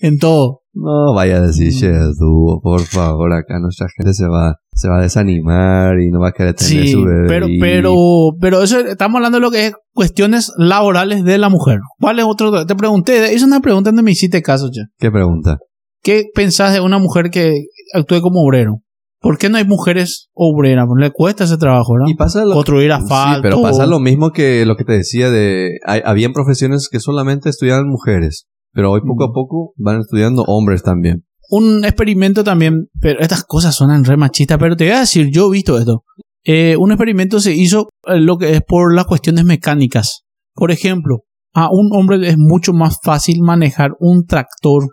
en 0.00 0.18
todo. 0.18 0.60
No 0.72 1.12
vaya 1.14 1.38
a 1.38 1.46
decir 1.46 1.72
Shedu, 1.72 2.60
por 2.62 2.80
favor, 2.82 3.32
acá 3.32 3.58
nuestra 3.60 3.88
gente 3.96 4.14
se 4.14 4.26
va, 4.28 4.54
se 4.72 4.88
va 4.88 4.98
a 4.98 5.02
desanimar 5.02 6.00
y 6.00 6.10
no 6.10 6.20
va 6.20 6.28
a 6.28 6.32
querer 6.32 6.54
tener 6.54 6.86
Sí, 6.86 6.92
su 6.92 7.02
bebé. 7.04 7.26
pero, 7.26 7.46
pero, 7.60 7.94
pero 8.40 8.62
eso, 8.62 8.78
estamos 8.78 9.16
hablando 9.16 9.38
de 9.38 9.42
lo 9.42 9.50
que 9.50 9.66
es 9.66 9.74
cuestiones 9.92 10.52
laborales 10.56 11.24
de 11.24 11.38
la 11.38 11.48
mujer. 11.48 11.78
¿Cuál 11.98 12.20
es 12.20 12.24
otro? 12.24 12.66
Te 12.66 12.76
pregunté, 12.76 13.34
es 13.34 13.42
una 13.42 13.60
pregunta 13.60 13.90
donde 13.90 14.04
me 14.04 14.12
hiciste 14.12 14.42
caso, 14.42 14.70
ya. 14.72 14.84
¿Qué 14.98 15.10
pregunta? 15.10 15.58
¿Qué 16.02 16.26
pensás 16.34 16.72
de 16.72 16.80
una 16.80 16.98
mujer 16.98 17.30
que 17.30 17.64
actúe 17.92 18.20
como 18.20 18.40
obrero? 18.40 18.76
¿Por 19.20 19.36
qué 19.36 19.50
no 19.50 19.58
hay 19.58 19.64
mujeres 19.64 20.30
obreras? 20.32 20.86
Pues 20.88 21.00
Le 21.00 21.10
cuesta 21.10 21.44
ese 21.44 21.58
trabajo, 21.58 21.92
¿no? 21.98 22.08
Y 22.08 22.14
pasa 22.14 22.44
lo 22.44 22.54
Construir 22.54 22.90
asfalto. 22.92 23.36
Sí, 23.36 23.40
pero 23.42 23.60
pasa 23.60 23.86
lo 23.86 24.00
mismo 24.00 24.30
que 24.30 24.64
lo 24.64 24.76
que 24.76 24.84
te 24.84 24.92
decía 24.94 25.30
de... 25.30 25.76
Hay, 25.86 26.00
habían 26.04 26.32
profesiones 26.32 26.88
que 26.90 27.00
solamente 27.00 27.50
estudiaban 27.50 27.86
mujeres, 27.86 28.46
pero 28.72 28.90
hoy 28.90 29.00
poco 29.06 29.24
a 29.24 29.32
poco 29.32 29.72
van 29.76 30.00
estudiando 30.00 30.42
hombres 30.46 30.82
también. 30.82 31.24
un 31.50 31.84
experimento 31.84 32.44
también, 32.44 32.88
pero 32.98 33.20
estas 33.20 33.44
cosas 33.44 33.74
suenan 33.74 34.04
re 34.04 34.16
machistas, 34.16 34.56
pero 34.58 34.76
te 34.76 34.84
voy 34.84 34.94
a 34.94 35.00
decir, 35.00 35.28
yo 35.30 35.48
he 35.48 35.52
visto 35.52 35.78
esto. 35.78 36.04
Eh, 36.42 36.76
un 36.78 36.90
experimento 36.90 37.40
se 37.40 37.54
hizo 37.54 37.88
eh, 38.06 38.18
lo 38.18 38.38
que 38.38 38.54
es 38.54 38.62
por 38.62 38.94
las 38.94 39.04
cuestiones 39.04 39.44
mecánicas. 39.44 40.22
Por 40.54 40.70
ejemplo, 40.70 41.24
a 41.52 41.68
un 41.70 41.90
hombre 41.92 42.26
es 42.26 42.38
mucho 42.38 42.72
más 42.72 42.98
fácil 43.02 43.42
manejar 43.42 43.90
un 43.98 44.24
tractor, 44.24 44.84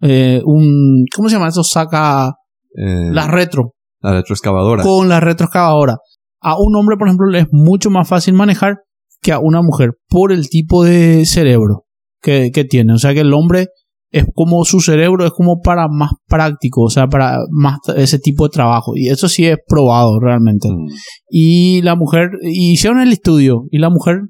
eh, 0.00 0.42
un, 0.44 1.04
¿cómo 1.14 1.28
se 1.28 1.36
llama 1.36 1.48
eso? 1.48 1.62
Saca 1.62 2.32
Eh, 2.78 3.10
la 3.10 3.26
retro, 3.26 3.72
la 4.10 4.18
retroexcavadora. 4.18 4.82
con 4.82 5.08
la 5.08 5.20
retroexcavadora. 5.20 5.98
A 6.40 6.58
un 6.58 6.76
hombre, 6.76 6.96
por 6.96 7.08
ejemplo, 7.08 7.28
le 7.28 7.40
es 7.40 7.46
mucho 7.50 7.90
más 7.90 8.08
fácil 8.08 8.34
manejar 8.34 8.76
que 9.22 9.32
a 9.32 9.38
una 9.38 9.62
mujer 9.62 9.92
por 10.08 10.32
el 10.32 10.48
tipo 10.48 10.84
de 10.84 11.24
cerebro 11.26 11.84
que, 12.22 12.50
que 12.52 12.64
tiene. 12.64 12.92
O 12.92 12.98
sea 12.98 13.14
que 13.14 13.20
el 13.20 13.34
hombre 13.34 13.68
es 14.10 14.24
como 14.34 14.64
su 14.64 14.80
cerebro 14.80 15.26
es 15.26 15.32
como 15.32 15.60
para 15.60 15.88
más 15.88 16.10
práctico, 16.26 16.82
o 16.82 16.90
sea, 16.90 17.08
para 17.08 17.38
más 17.50 17.78
ese 17.96 18.18
tipo 18.18 18.44
de 18.44 18.52
trabajo. 18.52 18.92
Y 18.94 19.08
eso 19.08 19.28
sí 19.28 19.46
es 19.46 19.58
probado 19.66 20.20
realmente. 20.20 20.68
Mm. 20.70 20.86
Y 21.28 21.82
la 21.82 21.96
mujer, 21.96 22.30
y 22.42 22.72
hicieron 22.72 23.00
el 23.00 23.12
estudio, 23.12 23.64
y 23.70 23.78
la 23.78 23.90
mujer 23.90 24.20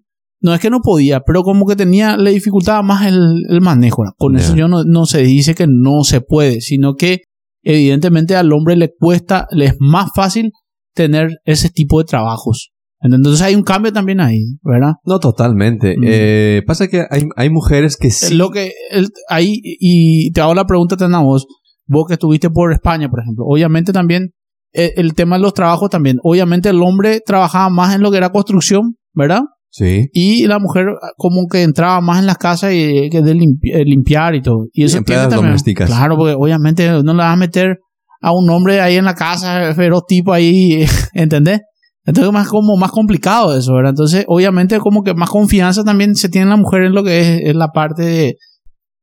no 0.41 0.55
es 0.55 0.61
que 0.61 0.71
no 0.71 0.81
podía, 0.81 1.21
pero 1.21 1.43
como 1.43 1.67
que 1.67 1.77
tenía, 1.77 2.17
le 2.17 2.31
dificultaba 2.31 2.83
más 2.83 3.07
el, 3.07 3.43
el 3.49 3.61
manejo. 3.61 4.03
Con 4.17 4.37
eso 4.37 4.55
yo 4.55 4.69
no, 4.69 4.85
no 4.85 5.07
se 5.07 5.23
dice 5.23 5.55
que 5.55 5.67
no 5.69 6.03
se 6.05 6.21
puede, 6.21 6.61
sino 6.61 6.95
que 6.95 7.23
evidentemente 7.67 8.37
al 8.37 8.53
hombre 8.53 8.77
le 8.77 8.93
cuesta, 8.97 9.47
le 9.51 9.67
es 9.67 9.75
más 9.81 10.11
fácil 10.15 10.53
tener 10.95 11.31
ese 11.45 11.69
tipo 11.69 11.99
de 11.99 12.05
trabajos. 12.05 12.71
Entonces 13.01 13.43
hay 13.43 13.55
un 13.55 13.63
cambio 13.63 13.93
también 13.93 14.21
ahí, 14.21 14.57
¿verdad? 14.63 14.95
No, 15.05 15.19
totalmente. 15.19 15.97
Mm. 15.99 16.05
Eh, 16.07 16.63
pasa 16.67 16.89
que 16.89 17.05
hay, 17.11 17.25
hay 17.37 17.51
mujeres 17.51 17.97
que 17.97 18.11
sí... 18.11 18.35
Lo 18.35 18.51
que 18.51 18.73
el- 18.91 19.09
ahí, 19.29 19.61
y 19.63 20.31
te 20.33 20.41
hago 20.41 20.55
la 20.55 20.65
pregunta 20.65 20.97
también 20.97 21.21
a 21.21 21.25
vos, 21.25 21.47
vos 21.87 22.07
que 22.07 22.15
estuviste 22.15 22.51
por 22.51 22.73
España, 22.73 23.09
por 23.09 23.21
ejemplo, 23.21 23.45
obviamente 23.47 23.93
también 23.93 24.31
eh, 24.73 24.95
el 24.97 25.15
tema 25.15 25.37
de 25.37 25.43
los 25.43 25.55
trabajos 25.55 25.91
también, 25.91 26.17
obviamente 26.23 26.69
el 26.71 26.83
hombre 26.83 27.21
trabajaba 27.25 27.69
más 27.69 27.95
en 27.95 28.01
lo 28.03 28.11
que 28.11 28.17
era 28.19 28.31
construcción, 28.31 28.97
¿verdad? 29.13 29.43
Sí. 29.79 30.09
Y 30.15 30.47
la 30.47 30.59
mujer 30.59 30.87
ah, 31.03 31.09
como 31.19 31.47
que 31.51 31.63
entraba 31.63 32.01
más 32.01 32.19
en 32.21 32.27
las 32.27 32.39
casas 32.39 32.73
y 32.73 33.11
que 33.11 33.21
de 33.21 33.35
limpi- 33.35 33.75
eh, 33.75 33.85
limpiar 33.85 34.35
y 34.35 34.41
todo. 34.41 34.69
Y 34.73 34.85
eso 34.85 35.03
tiene 35.03 35.23
también. 35.25 35.43
domésticas. 35.49 35.91
Claro, 35.91 36.17
porque 36.17 36.33
obviamente 36.33 36.89
no 37.03 37.13
le 37.13 37.19
vas 37.19 37.35
a 37.35 37.37
meter 37.37 37.79
a 38.23 38.33
un 38.33 38.49
hombre 38.49 38.81
ahí 38.81 38.97
en 38.97 39.05
la 39.05 39.15
casa, 39.15 39.75
feroz 39.75 40.05
tipo 40.09 40.33
ahí, 40.33 40.87
¿entendés? 41.13 41.61
Entonces 42.07 42.29
es 42.29 42.33
más 42.33 42.49
como 42.49 42.77
más 42.79 42.91
complicado 42.91 43.55
eso, 43.55 43.75
¿verdad? 43.75 43.91
Entonces, 43.91 44.25
obviamente 44.29 44.79
como 44.79 45.03
que 45.03 45.13
más 45.13 45.29
confianza 45.29 45.85
también 45.85 46.15
se 46.15 46.29
tiene 46.31 46.45
en 46.45 46.51
la 46.51 46.57
mujer 46.57 46.83
en 46.85 46.95
lo 46.95 47.05
que 47.05 47.43
es, 47.45 47.55
la 47.55 47.69
parte 47.69 48.03
de 48.03 48.37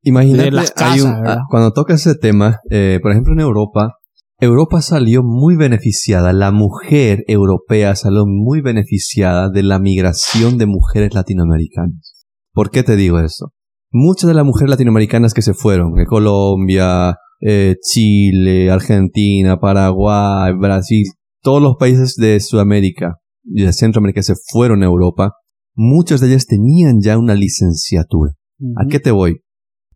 Imagínate, 0.02 0.44
de 0.44 0.50
las 0.50 0.72
hay 0.76 1.00
un- 1.02 1.12
casas, 1.12 1.36
ah, 1.38 1.42
cuando 1.50 1.72
toca 1.72 1.94
ese 1.94 2.14
tema, 2.16 2.58
eh, 2.70 2.98
por 3.00 3.12
ejemplo 3.12 3.32
en 3.32 3.40
Europa, 3.40 3.92
Europa 4.40 4.82
salió 4.82 5.22
muy 5.22 5.56
beneficiada, 5.56 6.32
la 6.32 6.50
mujer 6.50 7.24
europea 7.28 7.94
salió 7.94 8.24
muy 8.26 8.60
beneficiada 8.60 9.48
de 9.48 9.62
la 9.62 9.78
migración 9.78 10.58
de 10.58 10.66
mujeres 10.66 11.14
latinoamericanas. 11.14 12.26
¿Por 12.52 12.70
qué 12.70 12.82
te 12.82 12.96
digo 12.96 13.20
eso? 13.20 13.52
Muchas 13.92 14.28
de 14.28 14.34
las 14.34 14.44
mujeres 14.44 14.70
latinoamericanas 14.70 15.34
que 15.34 15.42
se 15.42 15.54
fueron, 15.54 15.94
de 15.94 16.04
Colombia, 16.06 17.16
eh, 17.40 17.76
Chile, 17.80 18.70
Argentina, 18.70 19.60
Paraguay, 19.60 20.52
Brasil, 20.58 21.04
todos 21.40 21.62
los 21.62 21.76
países 21.78 22.16
de 22.16 22.40
Sudamérica 22.40 23.18
y 23.44 23.62
de 23.62 23.72
Centroamérica 23.72 24.22
se 24.22 24.34
fueron 24.50 24.82
a 24.82 24.86
Europa, 24.86 25.34
muchas 25.76 26.20
de 26.20 26.28
ellas 26.28 26.46
tenían 26.46 27.00
ya 27.00 27.18
una 27.18 27.34
licenciatura. 27.34 28.32
¿A 28.76 28.88
qué 28.88 28.98
te 28.98 29.10
voy? 29.10 29.43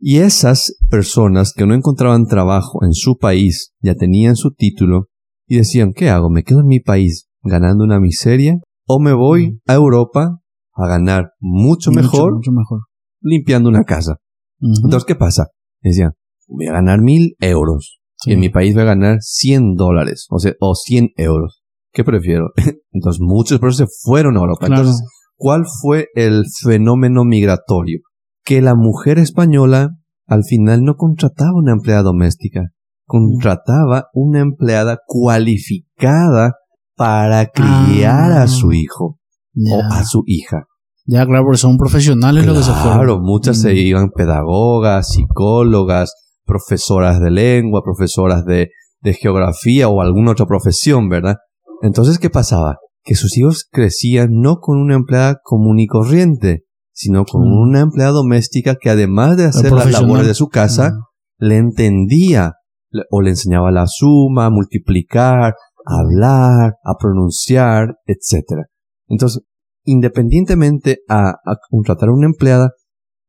Y 0.01 0.19
esas 0.19 0.77
personas 0.91 1.53
que 1.53 1.67
no 1.67 1.75
encontraban 1.75 2.27
trabajo 2.27 2.85
en 2.85 2.93
su 2.93 3.17
país 3.17 3.73
ya 3.81 3.95
tenían 3.95 4.37
su 4.37 4.53
título 4.53 5.07
y 5.47 5.57
decían, 5.57 5.93
¿qué 5.93 6.09
hago? 6.09 6.31
¿Me 6.31 6.45
quedo 6.45 6.61
en 6.61 6.67
mi 6.67 6.81
país 6.81 7.29
ganando 7.43 7.85
una 7.85 7.99
miseria? 7.99 8.59
¿O 8.87 9.01
me 9.01 9.13
voy 9.13 9.61
a 9.67 9.75
Europa 9.75 10.39
a 10.75 10.87
ganar 10.87 11.33
mucho, 11.41 11.91
mejor 11.91 12.37
mucho 12.37 12.53
mejor. 12.53 12.83
limpiando 13.21 13.69
una 13.69 13.85
casa? 13.85 14.19
Entonces, 14.61 15.05
¿qué 15.05 15.15
pasa? 15.15 15.49
Decían, 15.83 16.13
voy 16.47 16.67
a 16.67 16.73
ganar 16.73 17.01
mil 17.01 17.37
euros 17.41 17.97
Sí. 18.21 18.31
y 18.31 18.35
en 18.35 18.41
mi 18.41 18.49
país 18.49 18.75
voy 18.75 18.83
a 18.83 18.87
ganar 18.87 19.19
100 19.21 19.77
dólares 19.77 20.27
o, 20.31 20.41
sea, 20.41 20.53
o 20.61 20.75
100 20.75 21.11
euros. 21.17 21.63
¿Qué 21.93 22.03
prefiero? 22.03 22.51
Entonces, 22.93 23.21
muchos 23.21 23.61
eso 23.63 23.73
se 23.73 23.87
fueron 24.03 24.37
a 24.37 24.41
Europa. 24.41 24.67
Claro. 24.67 24.83
Entonces, 24.83 25.07
¿cuál 25.37 25.65
fue 25.81 26.09
el 26.15 26.45
fenómeno 26.63 27.25
migratorio? 27.25 28.01
Que 28.49 28.63
la 28.63 28.75
mujer 28.75 29.19
española 29.19 29.91
al 30.27 30.43
final 30.43 30.83
no 30.83 30.95
contrataba 30.97 31.51
una 31.55 31.73
empleada 31.73 32.03
doméstica, 32.03 32.71
contrataba 33.07 34.07
una 34.15 34.41
empleada 34.41 35.01
cualificada 35.07 36.55
para 36.97 37.45
criar 37.47 38.33
Ah. 38.33 38.43
a 38.45 38.49
su 38.49 38.73
hijo 38.73 39.19
ya. 39.53 39.77
o 39.77 39.83
a 39.93 40.03
su 40.05 40.23
hija. 40.27 40.65
Ya, 41.05 41.27
claro, 41.27 41.45
porque 41.45 41.59
son 41.59 41.77
profesionales 41.77 42.47
lo 42.47 42.55
que 42.55 42.63
se 42.63 42.73
fueron. 42.73 42.99
Claro, 42.99 43.21
muchas 43.21 43.61
se 43.61 43.73
Mm. 43.75 43.77
iban 43.77 44.11
pedagogas, 44.11 45.09
psicólogas, 45.13 46.15
profesoras 46.47 47.21
de 47.21 47.31
lengua, 47.31 47.83
profesoras 47.85 48.47
de, 48.47 48.71
de 49.03 49.13
geografía 49.13 49.89
o 49.89 50.01
alguna 50.01 50.31
otra 50.33 50.47
profesión, 50.47 51.11
¿verdad? 51.11 51.37
Entonces, 51.83 52.19
¿qué 52.19 52.31
pasaba? 52.31 52.79
Que 53.05 53.15
sus 53.15 53.37
hijos 53.37 53.67
crecían 53.71 54.31
no 54.41 54.57
con 54.61 54.79
una 54.79 54.95
empleada 54.97 55.39
común 55.43 55.79
y 55.81 55.87
corriente, 55.87 56.65
sino 57.01 57.25
con 57.25 57.43
Mm. 57.49 57.53
una 57.69 57.81
empleada 57.81 58.11
doméstica 58.11 58.75
que 58.75 58.91
además 58.91 59.37
de 59.37 59.45
hacer 59.45 59.71
las 59.73 59.85
labores 59.93 60.27
de 60.27 60.35
su 60.35 60.49
casa, 60.49 60.91
Mm. 60.91 61.45
le 61.47 61.57
entendía 61.59 62.55
le- 62.91 63.05
o 63.11 63.21
le 63.23 63.31
enseñaba 63.31 63.71
la 63.71 63.85
suma, 63.87 64.47
a 64.47 64.51
multiplicar, 64.51 65.53
a 65.87 66.01
hablar, 66.01 66.73
a 66.83 66.95
pronunciar, 66.99 67.97
etc. 68.07 68.65
Entonces, 69.09 69.43
independientemente 69.85 70.99
a, 71.09 71.29
a 71.31 71.57
contratar 71.71 72.09
a 72.09 72.13
una 72.13 72.27
empleada, 72.27 72.71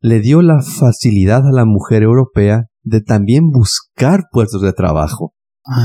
le 0.02 0.20
dio 0.22 0.42
la 0.42 0.62
facilidad 0.62 1.46
a 1.46 1.52
la 1.52 1.66
mujer 1.66 2.04
europea 2.04 2.66
de 2.84 3.02
también 3.02 3.50
buscar 3.52 4.24
puestos 4.32 4.62
de 4.62 4.74
trabajo. 4.74 5.34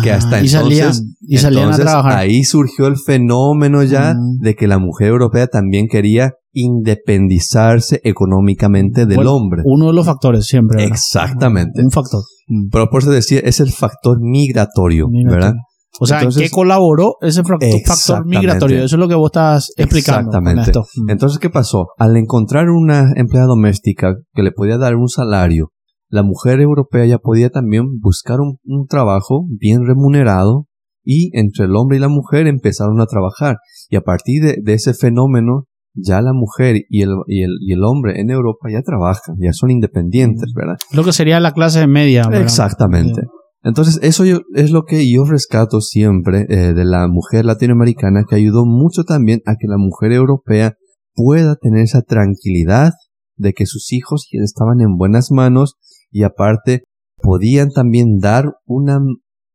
Que 0.03 0.13
hasta 0.13 0.41
y 0.43 0.49
salían, 0.49 0.89
entonces- 0.89 1.17
y 1.21 1.37
salían 1.39 1.63
Entonces, 1.65 1.87
a 1.87 1.89
trabajar. 1.89 2.19
ahí 2.19 2.45
surgió 2.45 2.87
el 2.87 2.97
fenómeno 2.97 3.83
ya 3.83 4.15
Mm. 4.15 4.41
de 4.43 4.55
que 4.55 4.67
la 4.67 4.79
mujer 4.79 5.09
europea 5.09 5.47
también 5.47 5.87
quería 5.89 6.33
independizarse 6.53 8.01
económicamente 8.05 9.07
del 9.07 9.17
Bueno, 9.17 9.35
hombre. 9.35 9.63
Uno 9.65 9.89
de 9.89 9.93
los 9.93 10.07
factores 10.07 10.47
siempre. 10.47 10.77
¿verdad? 10.83 10.93
Exactamente. 10.93 11.83
Un 11.83 11.91
factor. 11.91 12.23
Mm. 12.49 12.69
Pero 12.71 12.89
por 12.91 13.03
eso 13.03 13.11
decía, 13.11 13.41
es 13.43 13.61
el 13.61 13.73
factor 13.73 14.19
migratorio, 14.21 15.09
Migratorio. 15.09 15.47
¿verdad? 15.47 15.55
O 16.01 16.07
sea, 16.07 16.17
¿en 16.19 16.23
Entonces- 16.23 16.43
qué 16.43 16.51
colaboró 16.51 17.15
ese 17.21 17.43
factor 17.45 18.27
migratorio? 18.27 18.79
Eso 18.83 18.97
es 18.97 19.01
lo 19.01 19.07
que 19.07 19.15
vos 19.15 19.29
estás 19.29 19.71
explicando 19.77 20.23
con 20.31 20.49
Exactamente. 20.49 20.63
esto. 20.71 20.85
Mm. 20.97 21.11
Entonces, 21.11 21.39
¿qué 21.39 21.51
pasó? 21.51 21.87
Al 21.99 22.17
encontrar 22.17 22.69
una 22.69 23.13
empleada 23.15 23.47
doméstica 23.47 24.15
que 24.35 24.43
le 24.43 24.51
podía 24.51 24.77
dar 24.77 24.97
un 24.97 25.09
salario, 25.09 25.69
la 26.15 26.23
mujer 26.23 26.61
europea 26.61 27.05
ya 27.07 27.19
podía 27.19 27.51
también 27.51 27.99
buscar 28.01 28.41
un, 28.41 28.59
un 28.65 28.87
trabajo 28.87 29.47
bien 29.49 29.85
remunerado 29.87 30.67
y 31.03 31.31
entre 31.39 31.65
el 31.67 31.75
hombre 31.77 31.97
y 31.97 32.01
la 32.01 32.09
mujer 32.09 32.47
empezaron 32.47 33.01
a 33.01 33.07
trabajar. 33.07 33.57
Y 33.91 33.97
a 33.97 34.03
partir 34.03 34.43
de, 34.43 34.57
de 34.63 34.75
ese 34.75 34.95
fenómeno 34.95 35.65
ya 35.95 36.23
la 36.23 36.33
mujer 36.33 36.77
y 36.89 37.03
el, 37.03 37.11
y 37.27 37.43
el, 37.43 37.51
y 37.61 37.73
el 37.73 37.83
hombre 37.85 38.21
en 38.21 38.31
Europa 38.31 38.69
ya 38.71 38.83
trabajan, 38.83 39.37
ya 39.41 39.53
son 39.53 39.71
independientes, 39.71 40.53
¿verdad? 40.55 40.77
Lo 40.93 41.03
que 41.05 41.13
sería 41.13 41.41
la 41.41 41.53
clase 41.53 41.87
media. 41.87 42.23
¿verdad? 42.29 42.43
Exactamente. 42.43 43.23
Entonces, 43.65 43.99
eso 44.03 44.25
yo- 44.25 44.41
es 44.55 44.71
lo 44.71 44.85
que 44.85 45.11
yo 45.11 45.25
rescato 45.25 45.81
siempre 45.81 46.47
eh, 46.49 46.75
de 46.75 46.85
la 46.85 47.09
mujer 47.09 47.45
latinoamericana, 47.45 48.25
que 48.29 48.37
ayudó 48.37 48.65
mucho 48.67 49.03
también 49.05 49.41
a 49.47 49.55
que 49.59 49.67
la 49.69 49.79
mujer 49.79 50.13
europea 50.13 50.75
pueda 51.15 51.57
tener 51.57 51.81
esa 51.83 52.03
tranquilidad 52.03 52.93
de 53.37 53.53
que 53.53 53.67
sus 53.67 53.93
hijos 53.93 54.29
estaban 54.33 54.81
en 54.81 54.97
buenas 54.97 55.31
manos 55.33 55.75
y 56.15 56.23
aparte 56.23 56.85
podían 57.21 57.71
también 57.71 58.19
dar 58.21 58.45
una, 58.67 58.99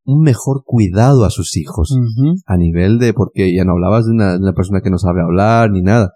un 0.04 0.22
mejor 0.22 0.62
cuidado 0.64 1.24
a 1.24 1.30
sus 1.30 1.56
hijos 1.56 1.96
a 2.46 2.56
nivel 2.56 2.98
de, 2.98 3.14
porque 3.14 3.54
ya 3.54 3.64
no 3.64 3.72
hablabas 3.72 4.04
de 4.06 4.12
una, 4.12 4.32
de 4.32 4.38
una 4.38 4.52
persona 4.52 4.80
que 4.82 4.90
no 4.90 4.98
sabe 4.98 5.22
hablar 5.22 5.70
ni 5.70 5.80
nada, 5.82 6.10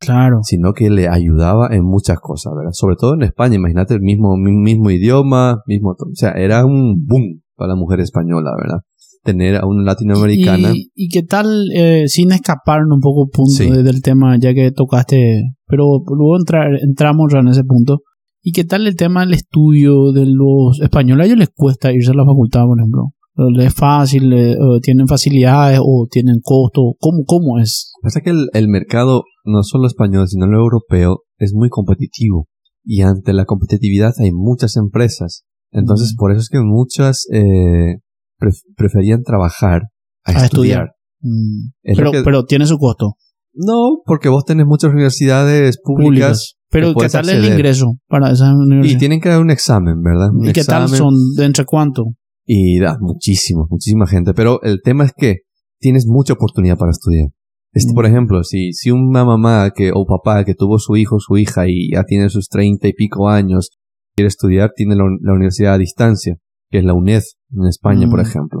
Claro. 0.00 0.38
sino 0.42 0.72
que 0.72 0.88
le 0.88 1.08
ayudaba 1.08 1.68
en 1.70 1.84
muchas 1.84 2.18
cosas, 2.20 2.54
¿verdad? 2.56 2.70
Sobre 2.72 2.96
todo 2.96 3.14
en 3.14 3.22
España, 3.22 3.56
imagínate 3.56 3.94
el 3.94 4.00
mismo, 4.00 4.36
mi- 4.38 4.56
mismo 4.56 4.90
idioma, 4.90 5.58
mismo, 5.66 5.90
o 5.90 6.14
sea, 6.14 6.30
era 6.32 6.64
un 6.64 7.04
boom 7.06 7.42
para 7.56 7.74
la 7.74 7.76
mujer 7.76 8.00
española, 8.00 8.52
¿verdad? 8.56 8.78
Tener 9.22 9.56
a 9.56 9.66
una 9.66 9.82
latinoamericana. 9.82 10.70
¿Y, 10.74 10.90
y 10.94 11.08
qué 11.10 11.22
tal, 11.22 11.46
eh, 11.76 12.04
sin 12.06 12.32
escaparnos 12.32 12.94
un 12.96 13.00
poco 13.02 13.28
punto 13.28 13.50
Sí. 13.52 13.68
de- 13.70 13.82
del 13.82 14.00
tema, 14.00 14.38
ya 14.38 14.54
que 14.54 14.70
tocaste, 14.70 15.42
pero 15.66 15.84
luego 16.06 16.38
entrar, 16.38 16.68
entramos 16.82 17.30
ya 17.30 17.40
en 17.40 17.48
ese 17.48 17.64
punto. 17.64 17.98
¿Y 18.42 18.52
qué 18.52 18.64
tal 18.64 18.86
el 18.86 18.96
tema 18.96 19.20
del 19.20 19.34
estudio 19.34 20.12
de 20.12 20.24
los 20.26 20.80
españoles? 20.80 21.24
A 21.24 21.26
ellos 21.26 21.38
les 21.38 21.50
cuesta 21.54 21.92
irse 21.92 22.10
a 22.10 22.14
la 22.14 22.24
facultad, 22.24 22.64
por 22.64 22.78
ejemplo. 22.78 23.12
¿Les 23.56 23.66
es 23.68 23.74
fácil? 23.74 24.32
eh, 24.32 24.56
o 24.60 24.80
¿Tienen 24.80 25.06
facilidades 25.08 25.78
o 25.82 26.06
tienen 26.10 26.40
costo? 26.42 26.94
¿Cómo, 26.98 27.24
cómo 27.26 27.58
es? 27.58 27.92
Pasa 28.02 28.20
que 28.22 28.30
el, 28.30 28.48
el 28.52 28.68
mercado, 28.68 29.22
no 29.44 29.62
solo 29.62 29.86
español, 29.86 30.26
sino 30.28 30.46
el 30.46 30.52
europeo, 30.54 31.22
es 31.38 31.52
muy 31.54 31.68
competitivo. 31.68 32.48
Y 32.84 33.02
ante 33.02 33.32
la 33.32 33.44
competitividad 33.44 34.12
hay 34.18 34.32
muchas 34.32 34.76
empresas. 34.76 35.44
Entonces, 35.70 36.14
por 36.16 36.32
eso 36.32 36.40
es 36.40 36.48
que 36.48 36.60
muchas 36.60 37.26
eh, 37.32 37.98
pref- 38.38 38.64
preferían 38.76 39.22
trabajar 39.22 39.82
a, 40.24 40.30
A 40.32 40.44
estudiar. 40.44 40.44
estudiar. 40.44 40.88
Mm, 41.20 41.70
Pero, 41.96 42.10
que- 42.12 42.22
pero 42.22 42.44
tiene 42.46 42.66
su 42.66 42.78
costo. 42.78 43.14
No, 43.54 44.00
porque 44.04 44.28
vos 44.28 44.44
tenés 44.44 44.66
muchas 44.66 44.90
universidades 44.92 45.78
públicas, 45.82 46.06
Públicas. 46.12 46.54
Pero 46.70 46.94
que 46.94 47.00
¿qué 47.06 47.08
tal 47.08 47.28
el 47.28 47.36
acceder. 47.36 47.52
ingreso 47.52 47.86
para 48.08 48.30
esas 48.30 48.50
y 48.50 48.54
universidades? 48.54 48.98
tienen 48.98 49.20
que 49.20 49.28
dar 49.28 49.40
un 49.40 49.50
examen, 49.50 50.00
¿verdad? 50.02 50.30
Un 50.32 50.48
¿Y 50.48 50.52
qué 50.52 50.62
tal 50.64 50.88
son? 50.88 51.14
¿De 51.36 51.44
entre 51.44 51.64
cuánto? 51.64 52.04
Y 52.46 52.78
da 52.78 52.96
muchísimo, 53.00 53.66
muchísima 53.70 54.06
gente. 54.06 54.34
Pero 54.34 54.62
el 54.62 54.80
tema 54.82 55.04
es 55.04 55.12
que 55.16 55.38
tienes 55.80 56.06
mucha 56.06 56.34
oportunidad 56.34 56.76
para 56.78 56.90
estudiar. 56.92 57.28
Este, 57.72 57.92
Mm. 57.92 57.94
Por 57.94 58.06
ejemplo, 58.06 58.42
si, 58.44 58.72
si 58.72 58.90
una 58.90 59.24
mamá 59.24 59.70
que, 59.74 59.92
o 59.94 60.04
papá 60.06 60.44
que 60.44 60.54
tuvo 60.54 60.78
su 60.78 60.96
hijo 60.96 61.16
o 61.16 61.20
su 61.20 61.36
hija 61.36 61.68
y 61.68 61.92
ya 61.92 62.04
tiene 62.04 62.28
sus 62.28 62.48
treinta 62.48 62.88
y 62.88 62.92
pico 62.92 63.28
años, 63.28 63.70
quiere 64.16 64.28
estudiar, 64.28 64.70
tiene 64.74 64.96
la, 64.96 65.04
la 65.22 65.32
universidad 65.32 65.74
a 65.74 65.78
distancia, 65.78 66.36
que 66.70 66.78
es 66.78 66.84
la 66.84 66.94
UNED 66.94 67.22
en 67.52 67.66
España, 67.66 68.08
por 68.08 68.18
Mm, 68.20 68.26
ejemplo. 68.26 68.60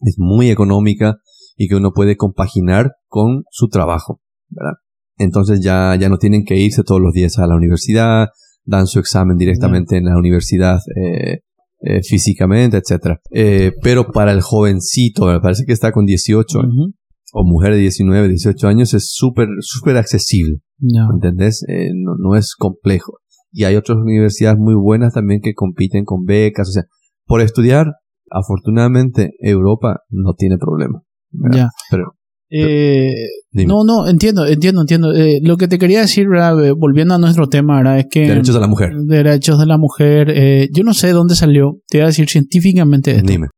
Es 0.00 0.14
muy 0.18 0.50
económica 0.50 1.16
y 1.56 1.68
que 1.68 1.74
uno 1.76 1.92
puede 1.92 2.16
compaginar 2.16 2.92
con 3.08 3.44
su 3.50 3.68
trabajo, 3.68 4.20
¿verdad? 4.48 4.74
Entonces 5.16 5.60
ya, 5.60 5.96
ya 5.98 6.08
no 6.08 6.18
tienen 6.18 6.44
que 6.44 6.56
irse 6.56 6.84
todos 6.84 7.00
los 7.00 7.12
días 7.12 7.38
a 7.38 7.46
la 7.46 7.56
universidad, 7.56 8.28
dan 8.64 8.86
su 8.86 8.98
examen 9.00 9.36
directamente 9.36 9.96
en 9.96 10.04
la 10.04 10.16
universidad 10.16 10.78
eh, 10.94 11.40
eh, 11.80 12.02
físicamente, 12.02 12.76
etcétera. 12.76 13.20
Eh, 13.32 13.72
pero 13.82 14.12
para 14.12 14.32
el 14.32 14.42
jovencito, 14.42 15.26
me 15.26 15.40
parece 15.40 15.64
que 15.66 15.72
está 15.72 15.90
con 15.92 16.04
18 16.04 16.58
Ujú. 16.58 16.92
o 17.32 17.44
mujer 17.44 17.72
de 17.74 17.80
19, 17.80 18.28
18 18.28 18.68
años, 18.68 18.94
es 18.94 19.10
súper, 19.12 19.48
súper 19.60 19.96
accesible, 19.96 20.58
Ya. 20.78 21.06
¿entendés? 21.12 21.64
Eh, 21.68 21.90
no, 21.94 22.14
no 22.18 22.36
es 22.36 22.54
complejo. 22.56 23.18
Y 23.50 23.64
hay 23.64 23.76
otras 23.76 23.96
universidades 23.98 24.58
muy 24.58 24.74
buenas 24.74 25.14
también 25.14 25.40
que 25.40 25.54
compiten 25.54 26.04
con 26.04 26.24
becas, 26.24 26.68
o 26.68 26.72
sea, 26.72 26.82
por 27.26 27.40
estudiar, 27.40 27.86
afortunadamente, 28.30 29.32
Europa 29.40 30.00
no 30.10 30.34
tiene 30.34 30.58
problema. 30.58 31.02
Ya. 31.52 31.70
Pero, 31.90 32.14
Eh, 32.50 33.10
no, 33.52 33.84
no, 33.84 34.06
entiendo, 34.08 34.46
entiendo, 34.46 34.80
entiendo. 34.82 35.12
Eh, 35.14 35.40
lo 35.42 35.56
que 35.56 35.68
te 35.68 35.78
quería 35.78 36.00
decir, 36.00 36.28
¿verdad? 36.28 36.64
Eh, 36.64 36.72
volviendo 36.72 37.14
a 37.14 37.18
nuestro 37.18 37.48
tema, 37.48 37.76
¿verdad? 37.78 37.98
Es 37.98 38.06
que... 38.10 38.26
derechos 38.26 38.54
de 38.54 38.60
la 38.60 38.66
mujer. 38.68 38.92
Derechos 39.06 39.58
de 39.58 39.66
la 39.66 39.76
mujer. 39.78 40.30
eh, 40.30 40.68
yo 40.72 40.82
no 40.84 40.94
sé 40.94 41.08
de 41.08 41.12
dónde 41.12 41.34
salió, 41.34 41.78
te 41.88 41.98
voy 41.98 42.04
a 42.04 42.06
decir 42.08 42.28
científicamente 42.28 43.10
esto. 43.16 43.30
Dime. 43.30 43.48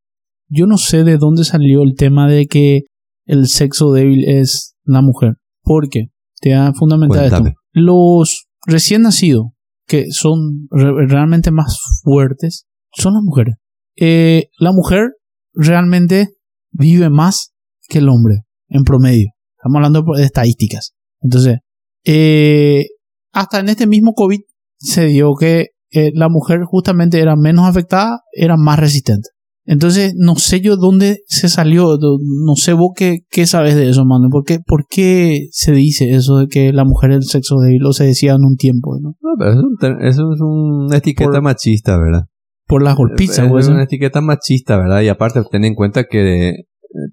Yo 0.49 0.65
no 0.67 0.77
sé 0.77 1.03
de 1.03 1.17
dónde 1.17 1.43
salió 1.45 1.83
el 1.83 1.95
tema 1.95 2.29
de 2.29 2.45
que 2.47 2.81
el 3.25 3.47
sexo 3.47 3.91
débil 3.93 4.25
es 4.27 4.75
la 4.83 5.01
mujer. 5.01 5.35
¿Por 5.63 5.87
qué? 5.89 6.07
Te 6.41 6.49
voy 6.49 6.57
a 6.57 6.73
fundamentar 6.73 7.23
esto. 7.23 7.37
Cuéntame. 7.37 7.55
Los 7.71 8.47
recién 8.65 9.03
nacidos, 9.03 9.45
que 9.87 10.07
son 10.11 10.67
re- 10.69 11.07
realmente 11.07 11.51
más 11.51 11.77
fuertes, 12.03 12.65
son 12.93 13.13
las 13.13 13.23
mujeres. 13.23 13.55
Eh, 13.97 14.47
la 14.59 14.73
mujer 14.73 15.11
realmente 15.53 16.29
vive 16.71 17.09
más 17.09 17.53
que 17.87 17.99
el 17.99 18.09
hombre, 18.09 18.41
en 18.71 18.83
promedio. 18.83 19.29
Estamos 19.57 19.75
hablando 19.75 20.03
de 20.15 20.23
estadísticas. 20.23 20.93
Entonces, 21.21 21.59
eh, 22.05 22.87
hasta 23.31 23.59
en 23.59 23.69
este 23.69 23.85
mismo 23.85 24.13
COVID 24.13 24.39
se 24.77 25.05
dio 25.05 25.35
que 25.35 25.67
eh, 25.91 26.11
la 26.15 26.29
mujer 26.29 26.61
justamente 26.63 27.19
era 27.19 27.35
menos 27.35 27.67
afectada, 27.67 28.21
era 28.33 28.57
más 28.57 28.79
resistente. 28.79 29.29
Entonces, 29.63 30.13
no 30.17 30.35
sé 30.37 30.59
yo 30.59 30.75
dónde 30.75 31.19
se 31.27 31.47
salió, 31.47 31.97
no 31.99 32.55
sé 32.55 32.73
vos 32.73 32.91
qué, 32.95 33.19
qué 33.29 33.45
sabes 33.45 33.75
de 33.75 33.89
eso, 33.89 34.05
mano. 34.05 34.27
¿Por 34.31 34.43
qué, 34.43 34.59
¿Por 34.65 34.85
qué 34.89 35.49
se 35.51 35.71
dice 35.71 36.09
eso 36.15 36.37
de 36.39 36.47
que 36.47 36.73
la 36.73 36.83
mujer 36.83 37.11
es 37.11 37.17
el 37.17 37.23
sexo 37.23 37.57
débil? 37.59 37.85
O 37.85 37.93
se 37.93 38.05
decía 38.05 38.33
en 38.33 38.43
un 38.43 38.55
tiempo, 38.55 38.97
¿no? 38.99 39.15
No, 39.21 39.35
pero 39.37 39.51
eso, 39.51 39.61
es 39.99 40.15
eso 40.15 40.45
una 40.47 40.97
etiqueta 40.97 41.29
Por- 41.29 41.41
machista, 41.43 41.97
¿verdad? 41.97 42.23
Por 42.67 42.81
las 42.83 42.95
golpizas, 42.95 43.51
es 43.59 43.67
una 43.67 43.83
etiqueta 43.83 44.21
machista, 44.21 44.77
¿verdad? 44.77 45.01
Y 45.01 45.09
aparte, 45.09 45.41
ten 45.51 45.65
en 45.65 45.75
cuenta 45.75 46.05
que 46.05 46.53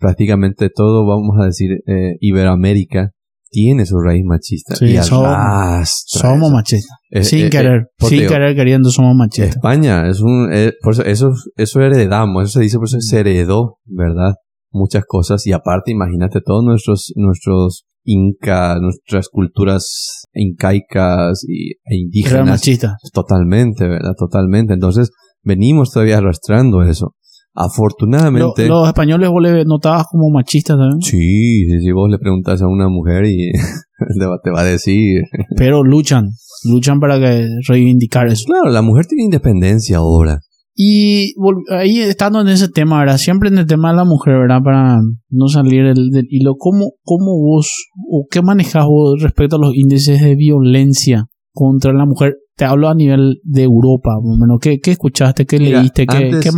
prácticamente 0.01 0.71
todo, 0.75 1.07
vamos 1.07 1.37
a 1.41 1.47
decir, 1.47 1.71
eh, 1.87 2.17
Iberoamérica 2.21 3.11
tiene 3.51 3.87
su 3.87 3.99
raíz 3.99 4.25
machista. 4.27 4.77
Sí, 4.77 4.87
y 4.87 4.97
somos- 4.99 6.53
machistas. 6.53 6.99
Eh, 7.11 7.25
sin 7.25 7.47
eh, 7.47 7.51
querer, 7.51 7.81
eh, 7.83 7.87
por 7.97 8.11
sin 8.11 8.19
digo, 8.21 8.33
querer 8.33 8.55
queriendo 8.55 8.91
somos 8.91 9.15
machistas. 9.17 9.57
España 9.57 10.09
es 10.09 10.21
un, 10.21 10.51
eh, 10.53 10.73
por 10.83 10.93
eso, 10.93 11.03
eso, 11.05 11.33
eso 11.57 11.81
heredamos, 11.81 12.45
eso 12.45 12.59
se 12.59 12.65
dice, 12.65 12.77
por 12.79 12.87
eso 12.89 13.01
se 13.01 13.21
heredó, 13.21 13.79
¿verdad? 13.87 14.35
Muchas 14.71 15.05
cosas 15.07 15.47
y 15.47 15.53
aparte, 15.53 15.93
imagínate 15.93 16.41
todos 16.45 16.63
nuestros, 16.65 17.13
nuestros 17.17 17.87
inca, 18.05 18.79
nuestras 18.81 19.29
culturas 19.29 20.25
incaicas 20.35 21.43
y, 21.47 21.71
e 21.71 21.75
Era 21.85 21.97
indígenas. 21.97 22.47
machista. 22.47 22.97
Totalmente, 23.13 23.89
¿verdad? 23.89 24.13
Totalmente. 24.19 24.75
Entonces, 24.75 25.11
venimos 25.43 25.91
todavía 25.93 26.19
arrastrando 26.19 26.83
eso. 26.83 27.15
Lo- 27.59 27.65
Afortunadamente. 27.67 28.67
los 28.69 28.87
españoles 28.87 29.29
vos 29.31 29.43
le 29.43 29.65
notabas 29.65 30.07
como 30.11 30.31
machistas 30.31 30.77
también, 30.77 31.01
Sí, 31.03 31.65
si 31.81 31.91
vos 31.93 32.09
le 32.11 32.19
preguntas 32.19 32.63
a 32.63 32.69
una 32.69 32.89
mujer 32.89 33.25
y 33.27 33.51
te 34.43 34.51
va, 34.51 34.61
a 34.61 34.65
decir. 34.65 35.23
pero 35.57 35.83
luchan, 35.83 36.29
luchan 36.65 37.01
para 37.01 37.19
que 37.19 37.49
reivindicar 37.69 38.29
eso. 38.29 38.45
Claro, 38.47 38.71
la 38.71 38.83
mujer 38.83 39.07
tiene 39.07 39.25
independencia 39.25 39.99
ahora. 39.99 40.39
Y 40.81 41.35
ahí 41.71 41.99
estando 41.99 42.41
en 42.41 42.47
ese 42.47 42.69
tema, 42.69 43.01
¿verdad? 43.01 43.17
Siempre 43.19 43.49
en 43.49 43.59
el 43.59 43.67
tema 43.67 43.91
de 43.91 43.97
la 43.97 44.05
mujer, 44.05 44.35
¿verdad? 44.39 44.61
Para 44.63 45.01
no 45.29 45.49
salir 45.49 45.83
del, 45.83 46.11
del 46.11 46.27
hilo, 46.31 46.55
¿cómo, 46.57 46.93
¿cómo 47.03 47.37
vos 47.43 47.73
o 48.09 48.27
qué 48.31 48.43
manejas 48.43 48.87
vos 48.87 49.21
respecto 49.21 49.57
a 49.57 49.59
los 49.59 49.75
índices 49.75 50.23
de 50.23 50.37
violencia 50.37 51.25
contra 51.53 51.93
la 51.93 52.07
mujer? 52.07 52.35
Te 52.59 52.65
hablo 52.65 52.89
a 52.89 52.95
nivel 52.95 53.37
de 53.45 53.63
Europa, 53.63 54.11
más 54.21 54.37
o 54.37 54.41
menos. 54.41 54.59
¿Qué, 54.61 54.81
qué 54.81 54.91
escuchaste? 54.91 55.47
¿Qué 55.47 55.61
Mira, 55.61 55.79
leíste? 55.81 56.07
¿Qué, 56.09 56.17
antes- 56.17 56.43
qué? 56.43 56.51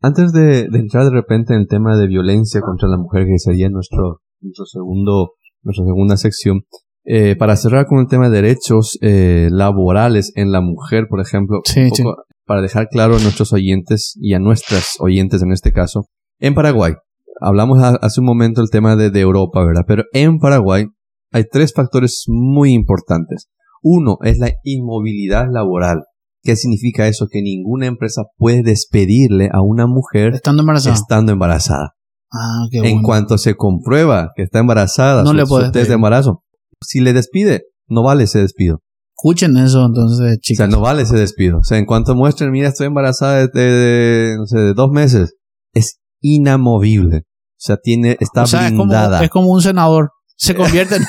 Antes 0.00 0.32
de, 0.32 0.68
de 0.70 0.78
entrar 0.78 1.04
de 1.04 1.10
repente 1.10 1.52
en 1.52 1.60
el 1.60 1.68
tema 1.68 1.98
de 1.98 2.06
violencia 2.06 2.62
contra 2.62 2.88
la 2.88 2.96
mujer, 2.96 3.26
que 3.26 3.38
sería 3.38 3.68
nuestro, 3.68 4.20
nuestro 4.40 4.64
segundo, 4.64 5.32
nuestra 5.62 5.84
segunda 5.84 6.16
sección, 6.16 6.62
eh, 7.04 7.36
para 7.36 7.56
cerrar 7.56 7.84
con 7.86 7.98
el 7.98 8.06
tema 8.08 8.30
de 8.30 8.40
derechos 8.40 8.96
eh, 9.02 9.50
laborales 9.52 10.32
en 10.34 10.50
la 10.50 10.62
mujer, 10.62 11.08
por 11.10 11.20
ejemplo, 11.20 11.60
Sí, 11.64 11.80
un 11.82 11.90
poco 11.90 12.16
para 12.46 12.62
dejar 12.62 12.88
claro 12.88 13.16
a 13.16 13.20
nuestros 13.20 13.52
oyentes 13.52 14.14
y 14.18 14.32
a 14.32 14.38
nuestras 14.38 14.96
oyentes 14.98 15.42
en 15.42 15.52
este 15.52 15.72
caso, 15.72 16.06
en 16.40 16.54
Paraguay, 16.54 16.94
hablamos 17.42 17.82
a- 17.82 17.96
hace 18.00 18.20
un 18.20 18.26
momento 18.26 18.62
el 18.62 18.70
tema 18.70 18.96
de, 18.96 19.10
de 19.10 19.20
Europa, 19.20 19.62
¿verdad? 19.62 19.82
Pero 19.86 20.04
en 20.14 20.38
Paraguay 20.38 20.86
hay 21.32 21.44
tres 21.50 21.74
factores 21.74 22.24
muy 22.28 22.72
importantes. 22.72 23.50
Uno 23.84 24.16
es 24.22 24.38
la 24.38 24.50
inmovilidad 24.64 25.44
laboral. 25.52 26.04
¿Qué 26.42 26.56
significa 26.56 27.06
eso? 27.06 27.26
Que 27.30 27.42
ninguna 27.42 27.86
empresa 27.86 28.22
puede 28.38 28.62
despedirle 28.62 29.50
a 29.52 29.60
una 29.62 29.86
mujer 29.86 30.34
Estando 30.34 30.62
embarazada. 30.62 30.94
estando 30.94 31.32
embarazada. 31.32 31.94
Ah, 32.32 32.64
qué 32.70 32.78
En 32.78 32.82
bueno. 32.84 33.00
cuanto 33.04 33.38
se 33.38 33.54
comprueba 33.54 34.30
que 34.34 34.42
está 34.42 34.58
embarazada, 34.58 35.22
No 35.22 35.30
su, 35.30 35.36
le 35.36 35.46
puede 35.46 35.70
test 35.70 35.88
de 35.88 35.94
embarazo, 35.94 36.42
si 36.82 37.00
le 37.00 37.12
despide, 37.12 37.62
no 37.88 38.02
vale 38.02 38.24
ese 38.24 38.40
despido. 38.40 38.80
Escuchen 39.16 39.56
eso 39.56 39.84
entonces, 39.86 40.38
O 40.38 40.54
sea, 40.54 40.66
no 40.66 40.80
vale 40.80 41.02
ese 41.02 41.16
despido. 41.16 41.58
O 41.58 41.62
sea, 41.62 41.78
en 41.78 41.86
cuanto 41.86 42.14
muestren, 42.16 42.50
mira, 42.50 42.68
estoy 42.68 42.88
embarazada 42.88 43.36
de, 43.38 43.48
de- 43.54 43.60
de, 43.72 44.36
no 44.36 44.46
sé, 44.46 44.58
de 44.58 44.74
dos 44.74 44.90
meses, 44.90 45.34
es 45.72 46.00
inamovible. 46.20 47.18
O 47.18 47.56
sea, 47.64 47.76
tiene, 47.76 48.16
está 48.20 48.42
o 48.42 48.46
sea, 48.46 48.64
es 48.66 48.72
como, 48.72 48.84
blindada. 48.84 49.22
es 49.24 49.30
como 49.30 49.50
un 49.52 49.62
senador. 49.62 50.10
Se 50.36 50.54
convierte 50.54 50.96
en, 50.96 51.04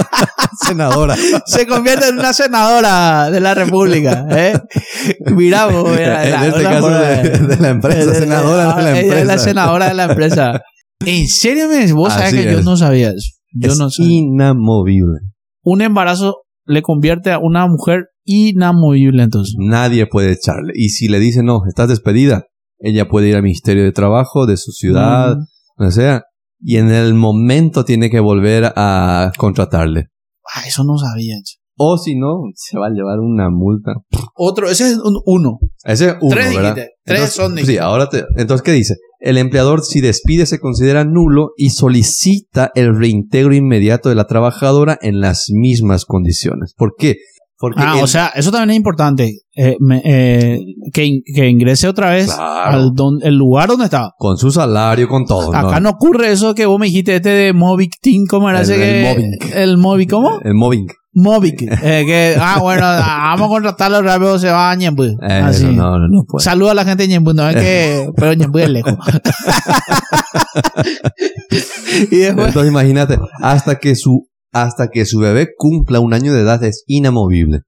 Senadora. 0.66 1.16
se 1.46 1.66
convierte 1.66 2.08
en 2.08 2.18
una 2.18 2.32
senadora 2.32 3.30
de 3.30 3.40
la 3.40 3.54
República. 3.54 4.26
¿eh? 4.30 4.58
Mira, 5.26 5.66
vos, 5.66 5.90
mira, 5.90 6.24
en 6.24 6.30
la- 6.32 6.46
este 6.46 6.62
caso 6.62 6.88
de, 6.90 7.38
de 7.46 7.56
la 7.58 7.68
empresa, 7.68 8.10
de- 8.10 8.18
senadora 8.18 8.74
de 8.76 8.82
la 8.82 8.90
ella 8.90 9.00
empresa. 9.00 9.20
es 9.20 9.26
la 9.26 9.38
senadora 9.38 9.88
de 9.88 9.94
la 9.94 10.04
empresa. 10.04 10.60
¿En 11.04 11.28
serio? 11.28 11.68
me- 11.68 11.92
Vos 11.92 12.12
sabés 12.12 12.28
Así 12.32 12.42
que 12.42 12.52
yo 12.52 12.62
no 12.62 12.76
sabía 12.76 13.10
eso. 13.10 13.30
Yo 13.52 13.72
es 13.72 13.78
no 13.78 13.90
sabía. 13.90 14.12
inamovible. 14.18 15.18
Un 15.62 15.82
embarazo 15.82 16.42
le 16.64 16.82
convierte 16.82 17.32
a 17.32 17.38
una 17.38 17.66
mujer 17.66 18.06
inamovible 18.24 19.22
entonces. 19.22 19.54
Nadie 19.58 20.06
puede 20.06 20.32
echarle. 20.32 20.72
Y 20.74 20.88
si 20.90 21.08
le 21.08 21.18
dicen, 21.20 21.46
no, 21.46 21.60
estás 21.68 21.88
despedida, 21.88 22.44
ella 22.78 23.08
puede 23.08 23.28
ir 23.28 23.36
al 23.36 23.42
Ministerio 23.42 23.84
de 23.84 23.92
Trabajo 23.92 24.46
de 24.46 24.56
su 24.56 24.72
ciudad, 24.72 25.36
Mm. 25.36 25.44
donde 25.78 25.94
sea, 25.94 26.22
y 26.68 26.78
en 26.78 26.90
el 26.90 27.14
momento 27.14 27.84
tiene 27.84 28.10
que 28.10 28.18
volver 28.18 28.72
a 28.74 29.30
contratarle. 29.38 30.08
Ah, 30.52 30.62
eso 30.66 30.82
no 30.82 30.98
sabía. 30.98 31.36
O 31.76 31.96
si 31.96 32.16
no, 32.18 32.40
se 32.56 32.76
va 32.76 32.88
a 32.88 32.90
llevar 32.90 33.20
una 33.20 33.50
multa. 33.50 33.92
Otro, 34.34 34.68
ese 34.68 34.88
es 34.88 34.98
un 34.98 35.20
uno. 35.26 35.58
Ese 35.84 36.08
es 36.08 36.14
uno, 36.20 36.34
Tres 36.34 36.56
¿verdad? 36.56 36.74
dijiste. 36.74 36.94
Tres 37.04 37.18
Entonces, 37.20 37.36
son, 37.36 37.50
Sí, 37.52 37.60
dijiste. 37.60 37.80
ahora 37.80 38.08
te, 38.08 38.24
entonces, 38.36 38.62
¿qué 38.64 38.72
dice? 38.72 38.94
El 39.20 39.38
empleador, 39.38 39.84
si 39.84 40.00
despide, 40.00 40.44
se 40.44 40.58
considera 40.58 41.04
nulo 41.04 41.50
y 41.56 41.70
solicita 41.70 42.72
el 42.74 42.98
reintegro 42.98 43.54
inmediato 43.54 44.08
de 44.08 44.16
la 44.16 44.26
trabajadora 44.26 44.98
en 45.02 45.20
las 45.20 45.46
mismas 45.52 46.04
condiciones. 46.04 46.74
¿Por 46.76 46.94
qué? 46.98 47.14
Porque 47.58 47.80
Ah, 47.82 47.96
o 48.02 48.06
sea, 48.06 48.32
eso 48.34 48.50
también 48.50 48.70
es 48.70 48.76
importante. 48.76 49.32
eh, 49.58 49.76
me- 49.80 50.02
eh, 50.04 50.60
que, 50.92 51.04
in- 51.06 51.22
que 51.34 51.48
ingrese 51.48 51.88
otra 51.88 52.10
vez 52.10 52.26
Claro. 52.34 52.76
al 52.76 52.90
don- 52.94 53.20
el 53.22 53.34
lugar 53.36 53.68
donde 53.68 53.86
estaba. 53.86 54.12
con 54.18 54.36
su 54.36 54.50
salario, 54.50 55.08
con 55.08 55.24
todo. 55.24 55.54
Acá 55.56 55.80
no 55.80 55.88
ocurre 55.90 56.30
eso 56.32 56.54
que 56.54 56.66
vos 56.66 56.78
me 56.78 56.86
dijiste, 56.86 57.16
este 57.16 57.30
de 57.30 57.52
Movic 57.54 57.92
Team, 58.02 58.26
¿cómo 58.28 58.50
era 58.50 58.58
El- 58.58 58.64
ese 58.64 58.74
el 58.74 58.80
que- 58.80 59.08
mobbing. 59.14 59.30
El 59.54 59.78
Movic, 59.78 60.10
¿cómo? 60.10 60.40
El 60.44 60.54
mobbing. 60.54 60.86
Movic. 61.18 61.62
eh, 61.62 62.02
que, 62.04 62.36
ah, 62.38 62.58
bueno, 62.60 62.82
ah, 62.84 63.32
vamos 63.34 63.46
a 63.46 63.48
contratarlo 63.48 64.02
rápido, 64.02 64.38
se 64.38 64.50
va 64.50 64.70
a 64.72 64.76
Así. 65.46 65.64
no, 65.64 65.98
no, 65.98 66.08
no 66.10 66.24
puede. 66.28 66.44
Saluda 66.44 66.72
a 66.72 66.74
la 66.74 66.84
gente 66.84 67.04
de 67.04 67.08
Ñemby, 67.08 67.32
no 67.32 67.48
es 67.48 67.56
que, 67.56 68.10
pero 68.16 68.34
Ñemby 68.34 68.60
es 68.62 68.68
lejos. 68.68 68.92
y 72.10 72.16
después, 72.16 72.48
Entonces 72.48 72.70
imagínate, 72.70 73.18
hasta 73.40 73.78
que 73.78 73.94
su 73.96 74.28
hasta 74.62 74.88
que 74.88 75.04
su 75.06 75.18
bebé 75.18 75.48
cumpla 75.56 76.00
un 76.00 76.14
año 76.14 76.32
de 76.32 76.40
edad 76.40 76.62
es 76.64 76.84
inamovible. 76.86 77.60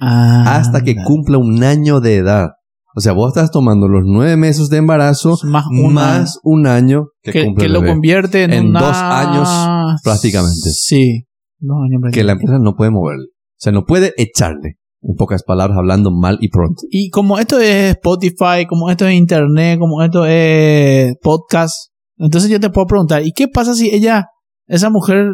Ah, 0.00 0.56
hasta 0.56 0.82
que 0.82 0.96
cumpla 0.96 1.38
un 1.38 1.62
año 1.62 2.00
de 2.00 2.16
edad. 2.16 2.50
O 2.96 3.00
sea, 3.00 3.12
vos 3.12 3.28
estás 3.28 3.50
tomando 3.50 3.88
los 3.88 4.02
nueve 4.04 4.36
meses 4.36 4.68
de 4.68 4.76
embarazo 4.76 5.36
más 5.44 5.64
una, 5.70 5.92
más 5.94 6.38
un 6.44 6.66
año 6.66 7.06
que, 7.22 7.32
que, 7.32 7.44
cumple 7.44 7.62
que 7.62 7.66
el 7.66 7.72
lo 7.72 7.84
convierte 7.84 8.44
en, 8.44 8.52
En 8.52 8.66
una- 8.68 8.80
dos 8.80 8.96
años, 8.96 10.00
prácticamente. 10.04 10.70
Sí. 10.70 11.26
Dos 11.58 11.76
años 11.84 12.12
que 12.12 12.22
la 12.24 12.32
empresa 12.32 12.58
no 12.60 12.76
puede 12.76 12.90
moverle. 12.90 13.26
O 13.26 13.58
sea, 13.58 13.72
no 13.72 13.84
puede 13.84 14.12
echarle. 14.16 14.78
En 15.02 15.16
pocas 15.16 15.42
palabras, 15.42 15.76
hablando 15.76 16.10
mal 16.10 16.38
y 16.40 16.48
pronto. 16.48 16.82
Y 16.88 17.10
como 17.10 17.38
esto 17.38 17.58
es 17.58 17.90
Spotify, 17.96 18.66
como 18.68 18.90
esto 18.90 19.06
es 19.06 19.14
Internet, 19.14 19.78
como 19.78 20.02
esto 20.02 20.24
es 20.26 21.14
podcast, 21.20 21.90
entonces 22.16 22.48
yo 22.50 22.58
te 22.60 22.70
puedo 22.70 22.86
preguntar, 22.86 23.22
¿y 23.26 23.32
qué 23.32 23.48
pasa 23.48 23.74
si 23.74 23.94
ella, 23.94 24.28
esa 24.66 24.88
mujer, 24.88 25.26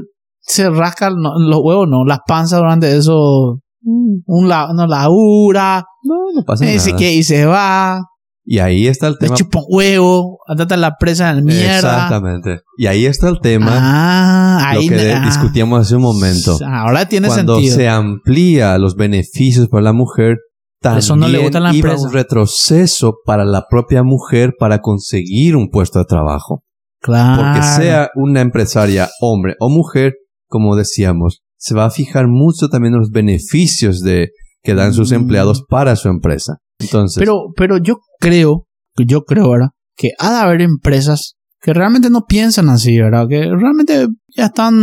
se 0.50 0.70
rasca 0.70 1.10
no, 1.10 1.32
los 1.38 1.60
huevos, 1.62 1.88
no, 1.88 2.04
las 2.04 2.20
panzas 2.26 2.58
durante 2.60 2.96
eso, 2.96 3.60
un 3.82 4.48
la, 4.48 4.72
no 4.74 4.86
labura, 4.86 5.84
No, 6.04 6.14
no 6.34 6.44
pasa 6.44 6.64
dice 6.66 6.90
nada. 6.90 6.98
que 6.98 7.14
y 7.14 7.22
se 7.22 7.46
va, 7.46 8.00
Y 8.44 8.58
ahí 8.58 8.86
está 8.86 9.06
el 9.08 9.14
le 9.14 9.18
tema. 9.26 9.36
chupa 9.36 9.58
un 9.60 9.64
huevo, 9.68 10.38
andate 10.48 10.74
a 10.74 10.76
la 10.76 10.96
presa 10.98 11.30
en 11.30 11.44
mierda. 11.44 11.76
Exactamente. 11.76 12.60
Y 12.76 12.86
ahí 12.86 13.06
está 13.06 13.28
el 13.28 13.38
tema. 13.40 13.70
Ah, 13.74 14.70
lo 14.74 14.80
ahí 14.80 14.88
que 14.88 14.94
de- 14.96 15.12
ah, 15.14 15.22
discutíamos 15.24 15.80
hace 15.80 15.96
un 15.96 16.02
momento. 16.02 16.58
Ahora 16.66 17.06
tiene 17.06 17.28
Cuando 17.28 17.54
sentido. 17.56 17.76
se 17.76 17.88
amplía 17.88 18.76
los 18.78 18.96
beneficios 18.96 19.68
para 19.68 19.82
la 19.84 19.92
mujer, 19.92 20.36
también 20.82 20.98
Eso 21.00 21.14
no 21.16 21.28
le 21.28 21.38
gusta 21.38 21.58
a 21.58 21.60
la 21.60 21.74
iba 21.74 21.90
empresa. 21.90 22.06
un 22.08 22.12
retroceso 22.12 23.14
para 23.24 23.44
la 23.44 23.66
propia 23.68 24.02
mujer 24.02 24.54
para 24.58 24.80
conseguir 24.80 25.54
un 25.56 25.68
puesto 25.70 25.98
de 25.98 26.06
trabajo. 26.06 26.64
claro. 27.02 27.42
Porque 27.42 27.62
sea 27.62 28.08
una 28.14 28.40
empresaria 28.40 29.08
hombre 29.20 29.54
o 29.60 29.68
mujer, 29.70 30.14
como 30.50 30.76
decíamos, 30.76 31.40
se 31.56 31.74
va 31.74 31.86
a 31.86 31.90
fijar 31.90 32.26
mucho 32.28 32.68
también 32.68 32.92
en 32.94 33.00
los 33.00 33.10
beneficios 33.10 34.00
de 34.00 34.30
que 34.62 34.74
dan 34.74 34.92
sus 34.92 35.12
Mm. 35.12 35.14
empleados 35.14 35.64
para 35.68 35.96
su 35.96 36.08
empresa. 36.08 36.58
Entonces, 36.78 37.18
Pero, 37.18 37.52
pero 37.56 37.78
yo 37.78 37.98
creo, 38.20 38.66
yo 39.06 39.22
creo, 39.22 39.50
¿verdad? 39.50 39.68
Que 39.96 40.10
ha 40.18 40.30
de 40.32 40.38
haber 40.40 40.60
empresas 40.62 41.34
que 41.62 41.72
realmente 41.74 42.10
no 42.10 42.24
piensan 42.26 42.68
así, 42.70 42.98
¿verdad? 42.98 43.26
Que 43.28 43.42
realmente 43.42 44.08
ya 44.36 44.46
están 44.46 44.74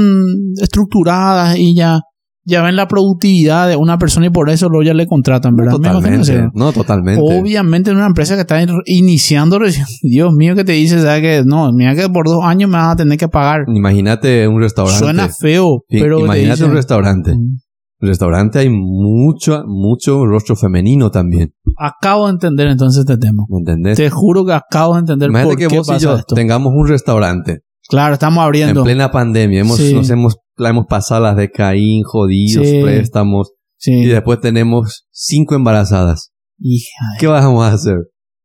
estructuradas 0.61 1.57
y 1.57 1.75
ya, 1.75 2.01
ya 2.47 2.61
ven 2.63 2.75
la 2.77 2.87
productividad 2.87 3.67
de 3.67 3.75
una 3.75 3.97
persona 3.97 4.27
y 4.27 4.29
por 4.29 4.49
eso 4.49 4.69
luego 4.69 4.83
ya 4.83 4.93
le 4.93 5.05
contratan, 5.05 5.55
¿verdad? 5.55 5.73
Totalmente, 5.73 6.47
no 6.53 6.71
totalmente. 6.71 7.21
Obviamente 7.23 7.91
en 7.91 7.97
una 7.97 8.07
empresa 8.07 8.35
que 8.35 8.41
está 8.41 8.61
in- 8.61 8.69
iniciando 8.85 9.59
Dios 10.01 10.33
mío 10.33 10.55
que 10.55 10.63
te 10.63 10.71
dice, 10.71 10.99
¿sabes 11.01 11.21
que 11.21 11.43
No, 11.45 11.71
mira 11.73 11.93
que 11.95 12.07
por 12.09 12.25
dos 12.27 12.43
años 12.43 12.69
me 12.69 12.77
vas 12.77 12.93
a 12.93 12.95
tener 12.95 13.17
que 13.17 13.27
pagar. 13.27 13.61
Imagínate 13.67 14.47
un 14.47 14.61
restaurante. 14.61 14.99
Suena 14.99 15.29
feo, 15.29 15.83
pero 15.89 16.17
te 16.19 16.23
imagínate 16.23 16.53
dicen- 16.61 16.69
un 16.69 16.75
restaurante. 16.75 17.31
Mm. 17.35 17.57
En 17.99 18.05
el 18.05 18.09
restaurante 18.09 18.59
hay 18.59 18.69
mucho, 18.69 19.63
mucho 19.65 20.23
rostro 20.25 20.55
femenino 20.55 21.09
también. 21.09 21.53
Acabo 21.77 22.27
de 22.27 22.33
entender 22.33 22.67
entonces 22.67 22.99
este 22.99 23.17
tema. 23.17 23.43
¿Me 23.49 23.57
entendés? 23.57 23.97
Te 23.97 24.09
juro 24.11 24.45
que 24.45 24.53
acabo 24.53 24.93
de 24.93 24.99
entender 24.99 25.29
Imagínate 25.29 25.53
por 25.55 25.57
que 25.59 25.67
qué 25.67 25.77
vos 25.79 25.87
y 25.87 25.91
pasa 25.93 26.03
yo 26.05 26.15
esto. 26.15 26.35
tengamos 26.35 26.71
un 26.75 26.87
restaurante 26.87 27.61
Claro, 27.89 28.13
estamos 28.13 28.43
abriendo. 28.43 28.81
en 28.81 28.83
plena 28.83 29.09
pandemia. 29.11 29.61
Hemos, 29.61 29.77
Sí. 29.77 29.93
Nos 29.95 30.09
hemos, 30.11 30.37
la 30.57 30.69
hemos 30.69 30.85
pasado 30.87 31.23
las 31.23 31.35
de 31.37 31.49
Caín, 31.51 32.03
jodidos, 32.03 32.65
Sí. 32.67 32.81
préstamos. 32.83 33.51
Sí. 33.77 33.91
Y 33.93 34.05
después 34.05 34.39
tenemos 34.41 35.07
cinco 35.11 35.55
embarazadas. 35.55 36.31
Hija 36.59 36.89
¿Qué 37.19 37.27
vamos 37.27 37.63
a 37.65 37.73
hacer? 37.73 37.97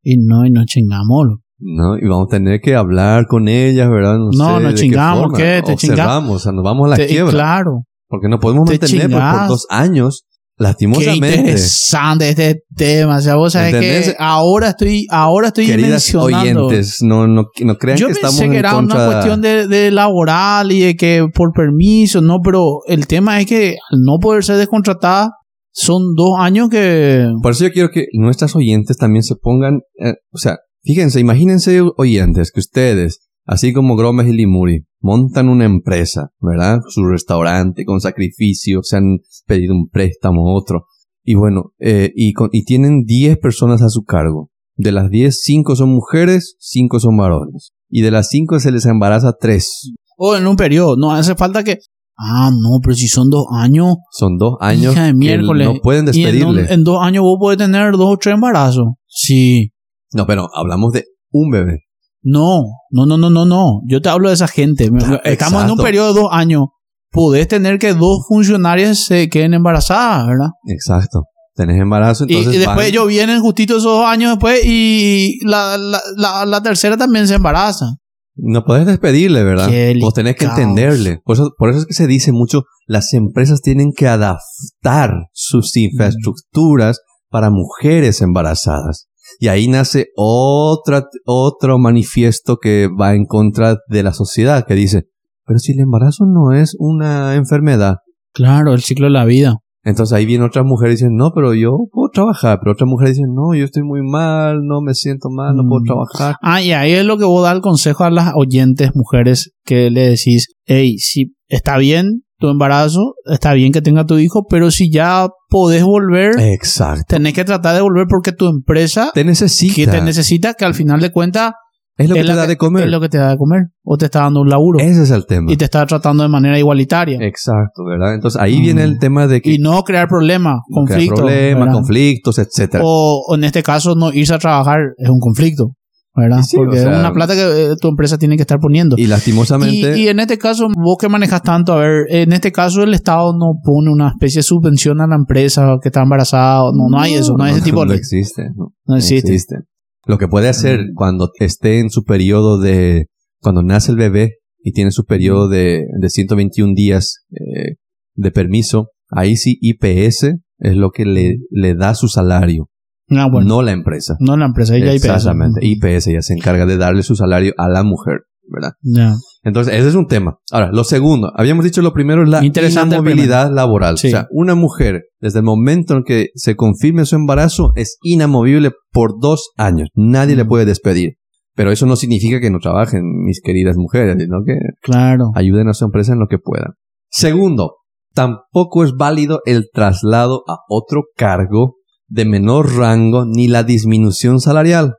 Y 0.03 0.17
no, 0.19 0.45
y 0.47 0.51
no 0.51 0.65
chingamos. 0.67 1.39
¿No? 1.59 1.97
Y 1.97 2.07
vamos 2.09 2.27
a 2.29 2.37
tener 2.37 2.61
que 2.61 2.75
hablar 2.75 3.27
con 3.27 3.49
ellas, 3.49 3.89
¿verdad? 3.89 4.17
No, 4.37 4.59
sé 4.59 4.65
de 4.67 4.75
chingamos. 4.75 5.33
¿qué? 5.37 5.63
Te 5.65 5.73
O 5.73 5.77
chinga- 5.77 5.97
cerramos, 5.97 6.37
o 6.37 6.39
sea, 6.39 6.53
nos 6.53 6.65
vamos 6.65 6.87
a 6.87 6.91
la 6.91 6.97
Te- 6.97 7.07
quiebra. 7.07 7.31
Claro. 7.33 7.85
Porque 8.09 8.29
no 8.29 8.39
podemos 8.41 8.69
Te 8.69 8.79
mantener 8.79 9.11
por, 9.11 9.21
por 9.39 9.49
dos 9.49 9.67
años, 9.71 10.27
Qué 10.59 10.65
lastimosamente. 10.65 11.37
interesante 11.37 12.29
este 12.29 12.63
tema. 12.77 13.17
O 13.17 13.21
sea, 13.21 13.35
vos 13.37 13.53
sabés 13.53 13.75
¿Entendés? 13.75 14.11
que 14.11 14.17
ahora 14.19 14.69
estoy, 14.71 15.07
ahora 15.11 15.49
estoy 15.49 15.67
Queridas 15.67 16.15
mencionando. 16.15 16.67
oyentes, 16.67 16.99
no, 17.03 17.27
no, 17.27 17.47
no 17.63 17.77
crean 17.79 17.99
Yo 17.99 18.09
que 18.09 18.15
pensé 18.15 18.27
estamos 18.27 18.41
que 18.41 18.47
en 18.47 18.55
era 18.55 18.73
contra 18.73 18.97
una 18.97 19.07
cuestión 19.13 19.41
de, 19.41 19.67
de 19.67 19.91
laboral 19.91 20.71
y 20.71 20.81
de 20.81 20.97
que 20.97 21.27
por 21.35 21.53
permiso, 21.53 22.21
no, 22.21 22.41
pero 22.45 22.81
el 22.87 23.07
tema 23.07 23.41
es 23.41 23.47
que 23.47 23.77
al 23.91 24.01
no 24.03 24.19
poder 24.21 24.45
ser 24.45 24.57
descontratada, 24.57 25.31
son 25.73 26.15
dos 26.15 26.35
años 26.39 26.69
que... 26.69 27.27
Por 27.43 27.53
eso 27.53 27.65
yo 27.65 27.73
quiero 27.73 27.91
que 27.91 28.07
nuestras 28.13 28.55
oyentes 28.55 28.99
también 28.99 29.23
se 29.23 29.37
pongan, 29.37 29.81
eh, 29.99 30.15
o 30.31 30.39
sea, 30.39 30.59
fíjense, 30.83 31.19
imagínense 31.19 31.81
oyentes 31.97 32.53
que 32.53 32.61
ustedes, 32.61 33.21
así 33.45 33.73
como 33.73 33.97
Gromes 33.97 34.27
y 34.29 34.33
Limuri, 34.33 34.85
montan 35.01 35.49
una 35.49 35.65
empresa, 35.65 36.31
¿verdad? 36.41 36.81
Su 36.89 37.05
restaurante 37.07 37.85
con 37.85 38.01
sacrificio, 38.01 38.81
se 38.83 38.97
han 38.97 39.19
pedido 39.47 39.75
un 39.75 39.89
préstamo, 39.89 40.55
otro. 40.57 40.85
Y 41.25 41.35
bueno, 41.35 41.73
eh, 41.79 42.11
y, 42.15 42.33
con- 42.33 42.51
y 42.53 42.65
tienen 42.65 43.05
10 43.05 43.39
personas 43.39 43.83
a 43.83 43.89
su 43.89 44.03
cargo. 44.05 44.51
De 44.77 44.91
las 44.91 45.11
10, 45.11 45.41
5 45.43 45.77
son 45.77 45.91
mujeres, 45.91 46.57
5 46.59 46.99
son 47.01 47.17
varones. 47.17 47.73
Y 47.89 48.01
de 48.03 48.11
las 48.11 48.29
5 48.31 48.59
se 48.59 48.73
les 48.73 48.87
embaraza 48.87 49.33
3. 49.39 49.93
O 50.17 50.35
en 50.37 50.47
un 50.47 50.57
periodo, 50.57 50.97
no 50.97 51.13
hace 51.13 51.35
falta 51.35 51.63
que... 51.63 51.79
Ah, 52.19 52.51
no, 52.53 52.79
pero 52.83 52.95
si 52.95 53.09
son 53.09 53.31
dos 53.31 53.47
años... 53.53 53.97
Son 54.13 54.37
dos 54.39 54.57
años 54.61 54.93
Hija 54.93 55.05
de 55.07 55.11
que 55.13 55.17
miércoles. 55.19 55.67
no 55.67 55.75
pueden 55.81 56.01
en, 56.01 56.07
despedirle. 56.07 56.47
un- 56.65 56.71
en 56.71 56.85
dos 56.85 56.99
años 57.03 57.23
vos 57.23 57.37
podés 57.41 57.59
tener 57.59 57.93
dos 57.93 58.15
o 58.15 58.17
tres 58.17 58.35
embarazos. 58.35 58.85
Sí. 59.07 59.73
No, 60.13 60.27
pero 60.27 60.49
hablamos 60.55 60.93
de 60.93 61.05
un 61.31 61.51
bebé. 61.51 61.81
No, 62.23 62.63
no, 62.91 63.07
no, 63.07 63.17
no, 63.17 63.31
no, 63.31 63.45
no. 63.45 63.81
Yo 63.87 64.01
te 64.01 64.09
hablo 64.09 64.29
de 64.29 64.35
esa 64.35 64.49
gente. 64.49 64.91
Estamos 65.25 65.65
en 65.65 65.71
un 65.71 65.79
periodo 65.79 66.15
de 66.15 66.21
dos 66.21 66.29
años. 66.33 66.67
Podés 67.11 67.47
tener 67.49 67.79
que 67.79 67.93
dos 67.93 68.25
funcionarias 68.27 69.05
se 69.05 69.29
queden 69.29 69.55
embarazadas, 69.55 70.27
¿verdad? 70.27 70.49
Exacto. 70.67 71.25
Tenés 71.55 71.79
embarazo, 71.79 72.25
Y, 72.27 72.37
entonces 72.37 72.55
y 72.55 72.65
después 72.65 72.89
ellos 72.89 73.07
vienen 73.07 73.41
justito 73.43 73.75
esos 73.75 73.99
dos 73.99 74.07
años 74.07 74.31
después 74.31 74.65
y 74.65 75.39
la, 75.45 75.77
la, 75.77 76.01
la, 76.17 76.47
la 76.47 76.63
tercera 76.63 76.97
también 76.97 77.29
se 77.29 77.35
embaraza. 77.35 77.97
No 78.35 78.65
podés 78.65 78.87
despedirle, 78.87 79.45
¿verdad? 79.45 79.69
Qué 79.69 79.95
Vos 80.01 80.15
tenés 80.15 80.37
que 80.37 80.47
entenderle. 80.47 81.21
Por 81.25 81.37
eso, 81.37 81.51
por 81.59 81.69
eso 81.69 81.81
es 81.81 81.87
que 81.87 81.93
se 81.93 82.07
dice 82.07 82.33
mucho, 82.33 82.63
las 82.87 83.13
empresas 83.13 83.61
tienen 83.61 83.93
que 83.95 84.09
adaptar 84.09 85.11
sus 85.33 85.77
infraestructuras 85.77 87.01
para 87.29 87.51
mujeres 87.51 88.23
embarazadas. 88.23 89.09
Y 89.39 89.49
ahí 89.49 89.69
nace 89.69 90.07
otra, 90.17 91.05
otro 91.25 91.79
manifiesto 91.79 92.57
que 92.57 92.89
va 92.89 93.15
en 93.15 93.25
contra 93.27 93.77
de 93.89 94.03
la 94.03 94.13
sociedad, 94.13 94.65
que 94.67 94.75
dice, 94.75 95.05
pero 95.47 95.59
si 95.59 95.73
el 95.73 95.81
embarazo 95.81 96.25
no 96.27 96.53
es 96.53 96.75
una 96.79 97.35
enfermedad, 97.35 97.97
Claro, 98.35 98.73
el 98.73 98.81
ciclo 98.81 99.07
de 99.09 99.13
la 99.13 99.27
vida. 99.27 99.57
Entonces 99.85 100.15
ahí 100.17 100.25
vienen 100.25 100.47
otras 100.47 100.65
mujeres 100.65 100.95
y 100.95 101.05
dicen, 101.05 101.17
no, 101.17 101.33
pero 101.35 101.53
yo 101.53 101.77
puedo 101.93 102.09
trabajar. 102.11 102.59
Pero 102.61 102.73
otras 102.73 102.89
mujeres 102.89 103.17
dicen, 103.17 103.35
no, 103.35 103.55
yo 103.55 103.65
estoy 103.67 103.83
muy 103.83 104.01
mal, 104.01 104.61
no 104.65 104.81
me 104.81 104.95
siento 104.95 105.29
mal, 105.29 105.55
no 105.55 105.65
puedo 105.69 105.83
Mm. 105.83 105.87
trabajar. 105.87 106.37
Ah, 106.41 106.63
y 106.63 106.73
ahí 106.73 106.93
es 106.93 107.05
lo 107.05 107.19
que 107.19 107.25
vos 107.27 107.43
das 107.43 107.55
el 107.57 107.61
consejo 107.61 108.05
a 108.05 108.11
las 108.11 108.33
oyentes 108.35 108.93
mujeres 108.95 109.53
que 109.67 109.91
le 109.91 110.09
decís, 110.09 110.55
hey, 110.65 110.97
si 110.99 111.35
está 111.49 111.77
bien 111.77 112.23
tu 112.43 112.51
embarazo, 112.51 113.15
está 113.25 113.55
bien 113.55 113.73
que 113.73 113.81
tenga 113.81 114.05
tu 114.05 114.19
hijo, 114.19 114.45
pero 114.49 114.71
si 114.71 114.91
ya 114.91 115.29
podés 115.49 115.83
volver, 115.85 116.39
Exacto. 116.39 117.05
tenés 117.09 117.33
que 117.33 117.45
tratar 117.45 117.75
de 117.75 117.81
volver 117.81 118.07
porque 118.09 118.33
tu 118.33 118.49
empresa 118.49 119.11
Te 119.15 119.25
necesita. 119.25 119.75
que 119.75 119.87
te 119.87 120.01
necesita, 120.03 120.55
que 120.55 120.65
al 120.65 120.75
final 120.75 121.01
de 121.01 121.11
cuentas 121.13 121.53
es 121.97 122.09
lo 122.09 122.15
que 122.17 122.23
te 122.25 122.35
da 122.35 122.47
de 122.47 122.57
comer. 122.57 122.85
es 122.85 122.91
lo 122.91 123.01
que 123.01 123.09
te 123.09 123.19
da 123.19 123.29
de 123.31 123.37
comer, 123.37 123.63
o 123.85 123.97
te 123.97 124.07
está 124.07 124.21
dando 124.23 124.41
un 124.41 124.49
laburo, 124.49 124.81
Ese 124.81 125.03
es 125.03 125.11
el 125.11 125.25
tema. 125.27 125.53
y 125.53 125.57
te 125.57 125.65
está 125.67 125.87
tratando 125.87 126.23
de 126.23 126.29
manera 126.31 126.59
igualitaria. 126.59 127.19
Exacto, 127.21 127.85
¿verdad? 127.87 128.15
Entonces 128.15 128.41
ahí 128.41 128.59
Mm. 128.59 128.63
viene 128.63 128.83
el 128.85 128.99
tema 128.99 129.27
de 129.27 129.41
que 129.41 129.53
y 129.53 129.59
no 129.59 129.83
crear 129.85 130.09
problemas, 130.09 130.57
no 130.69 130.85
crear 130.85 130.99
conflictos. 131.01 131.21
problemas, 131.21 131.61
¿verdad? 131.61 131.73
conflictos, 131.75 132.39
etcétera. 132.39 132.83
o, 132.85 133.23
o 133.29 133.35
en 133.37 133.45
este 133.45 133.63
caso 133.63 133.95
no 133.95 134.13
irse 134.13 134.35
a 134.35 134.39
trabajar 134.39 134.81
es 134.99 135.09
un 135.09 135.21
conflicto, 135.21 135.75
¿verdad? 136.15 136.43
Sí, 136.43 136.57
Porque 136.57 136.79
o 136.79 136.83
sea, 136.83 136.93
es 136.93 136.99
una 136.99 137.13
plata 137.13 137.35
que 137.35 137.41
eh, 137.73 137.75
tu 137.81 137.89
empresa 137.89 138.19
tiene 138.19 138.37
que 138.37 138.43
estar 138.43 138.59
poniendo. 138.61 138.97
Y 138.99 139.07
lastimosamente, 139.07 139.99
Y, 139.99 140.05
y 140.05 140.09
en 140.09 140.21
este 140.21 140.37
caso, 140.39 140.69
vos 140.77 140.97
que 141.01 141.09
manejas 141.09 141.43
tanto, 141.43 141.73
a 141.73 141.77
ver, 141.81 142.05
en 142.11 142.33
este 142.33 142.53
caso 142.53 142.83
el 142.83 142.95
Estado 142.95 143.33
no 143.33 143.55
pone 143.65 143.91
una 143.91 144.09
especie 144.09 144.41
de 144.41 144.43
subvención 144.45 145.01
a 145.01 145.07
la 145.07 145.17
empresa 145.17 145.79
que 145.83 145.89
está 145.89 146.03
embarazada, 146.03 146.63
no, 146.75 146.89
no 146.91 147.01
hay 147.01 147.15
eso, 147.15 147.35
no 147.37 147.45
hay 147.45 147.53
ese 147.55 147.63
tipo 147.63 147.81
de 147.83 147.87
no 147.87 147.93
existe. 147.95 148.43
No, 148.55 148.73
No 148.87 148.97
existe. 148.97 149.29
existe. 149.33 149.57
Lo 150.05 150.19
que 150.19 150.29
puede 150.29 150.49
hacer 150.49 150.81
Mm. 150.81 150.95
cuando 150.95 151.31
esté 151.39 151.79
en 151.79 151.89
su 151.91 152.03
periodo 152.05 152.59
de, 152.61 153.07
cuando 153.41 153.63
nace 153.63 153.93
el 153.93 153.97
bebé 153.99 154.37
y 154.65 154.73
tiene 154.73 154.91
su 154.91 155.05
periodo 155.05 155.49
de, 155.49 155.85
de 156.01 156.11
121 156.11 156.75
días 156.75 157.25
eh, 157.31 157.77
de 158.15 158.31
permiso, 158.31 158.89
ahí 159.11 159.37
sí 159.37 159.59
IPS 159.61 160.35
es 160.59 160.77
lo 160.77 160.91
que 160.91 161.05
le, 161.05 161.37
le 161.51 161.75
da 161.75 161.95
su 161.95 162.09
salario, 162.09 162.69
Ah, 163.11 163.29
bueno, 163.31 163.49
no, 163.49 163.57
no 163.57 163.63
la 163.63 163.73
empresa. 163.73 164.17
la 164.21 164.45
empresa, 164.47 164.77
ella 164.77 164.95
IPS. 164.95 165.05
Exactamente. 165.05 165.61
IPS 165.67 166.07
ya 166.07 166.23
se 166.23 166.35
encarga 166.35 166.67
de 166.67 166.77
darle 166.79 167.03
su 167.03 167.15
salario 167.17 167.53
a 167.59 167.69
la 167.69 167.83
mujer, 167.83 168.21
¿verdad? 168.49 168.73
Ya. 168.83 169.15
Entonces, 169.45 169.75
ese 169.75 169.89
es 169.89 169.95
un 169.97 170.07
tema. 170.07 170.39
Ahora, 170.53 170.71
lo 170.73 170.85
segundo, 170.85 171.33
habíamos 171.37 171.65
dicho 171.65 171.83
lo 171.83 171.93
primero 171.93 172.23
es 172.23 172.29
la 172.29 172.45
inamovilidad 172.45 173.51
laboral. 173.53 173.99
Sí. 173.99 174.07
O 174.09 174.11
sea, 174.11 174.27
una 174.31 174.55
mujer, 174.55 175.03
desde 175.21 175.41
el 175.41 175.45
momento 175.45 175.95
en 175.97 176.05
que 176.05 176.29
se 176.35 176.55
confirme 176.57 177.05
su 177.05 177.17
embarazo, 177.17 177.73
es 177.75 177.99
inamovible 178.03 178.71
por 178.93 179.19
dos 179.21 179.51
años. 179.57 179.89
Nadie 179.95 180.37
le 180.37 180.45
Mm. 180.45 180.49
puede 180.49 180.65
despedir. 180.65 181.15
Pero 181.55 181.71
eso 181.71 181.85
no 181.87 181.97
significa 181.97 182.41
que 182.41 182.51
no 182.51 182.61
trabajen, 182.61 183.03
mis 183.27 183.43
queridas 183.43 183.77
mujeres, 183.77 184.17
sino 184.19 184.39
que 184.47 184.55
Claro. 184.81 185.33
ayuden 185.35 185.69
a 185.69 185.75
su 185.75 185.85
empresa 185.85 186.13
en 186.15 186.21
lo 186.21 186.27
que 186.27 186.39
puedan. 186.39 186.75
Segundo, 187.11 187.75
tampoco 188.15 188.85
es 188.85 188.93
válido 188.97 189.41
el 189.45 189.69
traslado 189.73 190.45
a 190.49 190.59
otro 190.69 191.03
cargo 191.17 191.75
de 192.13 192.25
menor 192.27 192.77
rango 192.77 193.25
ni 193.25 193.49
la 193.49 193.63
disminución 193.63 194.39
salarial 194.39 194.95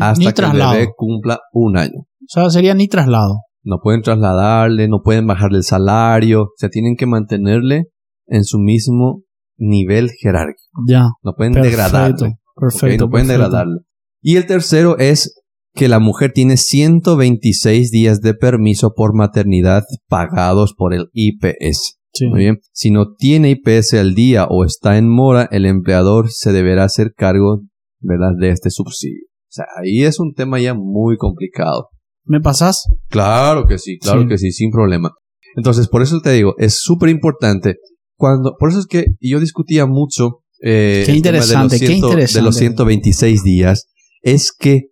hasta 0.00 0.18
ni 0.18 0.26
que 0.26 0.32
traslado. 0.32 0.72
el 0.72 0.78
bebé 0.78 0.92
cumpla 0.96 1.40
un 1.52 1.76
año. 1.76 2.00
O 2.00 2.26
sea, 2.28 2.48
sería 2.48 2.74
ni 2.74 2.88
traslado. 2.88 3.40
No 3.62 3.80
pueden 3.82 4.00
trasladarle, 4.00 4.88
no 4.88 5.02
pueden 5.04 5.26
bajarle 5.26 5.58
el 5.58 5.64
salario, 5.64 6.42
o 6.44 6.52
sea, 6.56 6.70
tienen 6.70 6.96
que 6.96 7.04
mantenerle 7.06 7.84
en 8.26 8.44
su 8.44 8.58
mismo 8.58 9.22
nivel 9.58 10.10
jerárquico. 10.18 10.80
Ya. 10.88 11.08
No 11.22 11.34
pueden 11.34 11.52
Perfecto. 11.52 11.76
degradarle. 11.76 12.34
Perfecto. 12.54 13.04
No 13.04 13.10
pueden 13.10 13.26
perfecto. 13.26 13.32
degradarle. 13.32 13.80
Y 14.22 14.36
el 14.36 14.46
tercero 14.46 14.96
es 14.98 15.34
que 15.74 15.88
la 15.88 15.98
mujer 15.98 16.32
tiene 16.32 16.56
126 16.56 17.90
días 17.90 18.20
de 18.22 18.32
permiso 18.32 18.94
por 18.94 19.14
maternidad 19.14 19.82
pagados 20.08 20.72
por 20.74 20.94
el 20.94 21.08
IPS. 21.12 21.95
Sí. 22.18 22.26
Muy 22.28 22.40
bien. 22.40 22.58
Si 22.72 22.90
no 22.90 23.14
tiene 23.16 23.50
IPS 23.50 23.94
al 23.94 24.14
día 24.14 24.46
o 24.48 24.64
está 24.64 24.98
en 24.98 25.08
mora, 25.08 25.48
el 25.50 25.66
empleador 25.66 26.30
se 26.30 26.52
deberá 26.52 26.84
hacer 26.84 27.12
cargo, 27.16 27.62
¿verdad?, 28.00 28.32
de 28.38 28.50
este 28.50 28.70
subsidio. 28.70 29.22
O 29.48 29.52
sea, 29.56 29.64
ahí 29.82 30.02
es 30.02 30.18
un 30.20 30.34
tema 30.34 30.58
ya 30.60 30.74
muy 30.74 31.16
complicado. 31.16 31.88
¿Me 32.24 32.40
pasás? 32.40 32.84
Claro 33.08 33.66
que 33.66 33.78
sí, 33.78 33.98
claro 33.98 34.22
Sí. 34.22 34.28
que 34.28 34.38
sí, 34.38 34.52
sin 34.52 34.70
problema. 34.70 35.10
Entonces, 35.56 35.88
por 35.88 36.02
eso 36.02 36.20
te 36.20 36.32
digo, 36.32 36.54
es 36.58 36.74
súper 36.74 37.08
importante. 37.08 37.76
Cuando, 38.18 38.54
por 38.58 38.70
eso 38.70 38.80
es 38.80 38.86
que 38.86 39.06
yo 39.20 39.40
discutía 39.40 39.86
mucho 39.86 40.40
eh, 40.62 41.02
Qué 41.06 41.12
el 41.12 41.22
tema 41.22 41.36
interesante, 41.38 41.56
de, 41.56 41.62
los 41.62 41.80
qué 41.80 41.86
ciento- 41.86 42.06
interesante. 42.08 42.38
de 42.38 42.44
los 42.44 42.56
126 42.56 43.42
días, 43.44 43.86
es 44.22 44.52
que 44.52 44.88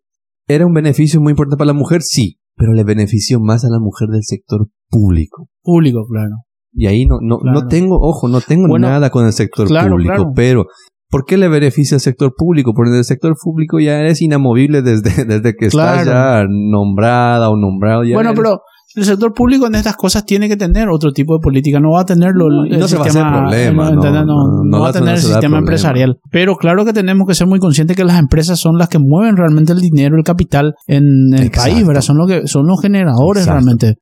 era 0.47 0.66
un 0.66 0.75
beneficio 0.75 1.20
muy 1.22 1.31
importante 1.31 1.57
para 1.59 1.68
la 1.68 1.72
mujer, 1.79 2.03
sí, 2.03 2.39
pero 2.55 2.72
le 2.75 2.85
benefició 2.85 3.41
más 3.41 3.64
a 3.64 3.68
la 3.70 3.81
mujer 3.81 4.09
del 4.11 4.22
sector 4.22 4.68
público. 4.91 5.49
Público, 5.62 6.05
claro. 6.07 6.44
Y 6.75 6.87
ahí 6.89 7.07
no, 7.07 7.16
no, 7.22 7.39
Claro. 7.39 7.61
no 7.61 7.66
tengo, 7.68 7.97
ojo, 8.01 8.29
no 8.29 8.41
tengo 8.41 8.66
Bueno, 8.68 8.89
nada 8.89 9.11
con 9.11 9.25
el 9.27 9.33
sector 9.33 9.66
claro, 9.68 9.91
público, 9.93 10.14
claro. 10.14 10.31
pero 10.35 10.64
¿por 11.09 11.25
qué 11.25 11.37
le 11.37 11.49
beneficia 11.49 11.95
al 11.97 12.01
sector 12.01 12.33
público? 12.37 12.72
Porque 12.75 12.91
en 12.91 12.97
el 12.99 13.05
sector 13.05 13.35
público 13.43 13.79
ya 13.79 13.99
eres 14.01 14.20
inamovible 14.20 14.83
desde, 14.83 15.25
desde 15.25 15.55
que 15.55 15.66
estás 15.66 16.05
ya 16.07 16.45
nombrada 16.49 17.49
o 17.51 17.57
nombrado. 17.57 18.03
Ya 18.05 18.14
bueno, 18.14 18.31
eres- 18.31 18.41
pero 18.43 18.61
el 18.97 19.05
sector 19.05 19.33
público 19.33 19.66
en 19.66 19.75
estas 19.75 19.97
cosas 19.97 20.25
tiene 20.25 20.49
que 20.49 20.57
tener 20.57 20.89
otro 20.89 21.11
tipo 21.12 21.35
de 21.35 21.41
política. 21.43 21.81
No 21.81 21.91
va 21.93 22.03
a 22.03 22.05
tenerlo 22.05 22.49
No, 22.49 22.64
el, 22.64 22.72
y 22.72 22.77
no 22.77 22.85
el 22.85 22.89
se 22.89 22.97
va 22.97 23.03
a 23.03 23.05
sistema. 23.07 23.39
problema, 23.41 23.91
no, 23.91 24.81
va 24.81 24.89
a 24.89 24.93
tener 24.93 25.11
el 25.14 25.18
sistema 25.18 25.41
problema. 25.41 25.59
empresarial. 25.59 26.16
Pero 26.31 26.55
claro 26.57 26.85
que 26.85 26.93
tenemos 26.93 27.27
que 27.27 27.35
ser 27.35 27.47
muy 27.49 27.59
conscientes 27.59 27.97
que 27.97 28.05
las 28.05 28.18
empresas 28.20 28.59
son 28.61 28.79
las 28.79 28.89
que 28.89 28.99
mueven 29.01 29.37
realmente 29.37 29.72
el 29.72 29.81
dinero, 29.81 30.16
el 30.16 30.22
capital 30.22 30.75
en 30.87 31.05
el 31.35 31.45
Exacto. 31.47 31.72
país, 31.72 31.87
¿verdad? 31.87 32.03
Son, 32.03 32.18
lo 32.18 32.27
que, 32.29 32.47
son 32.47 32.66
los 32.66 32.81
generadores 32.81 33.43
Exacto. 33.45 33.64
realmente. 33.64 33.95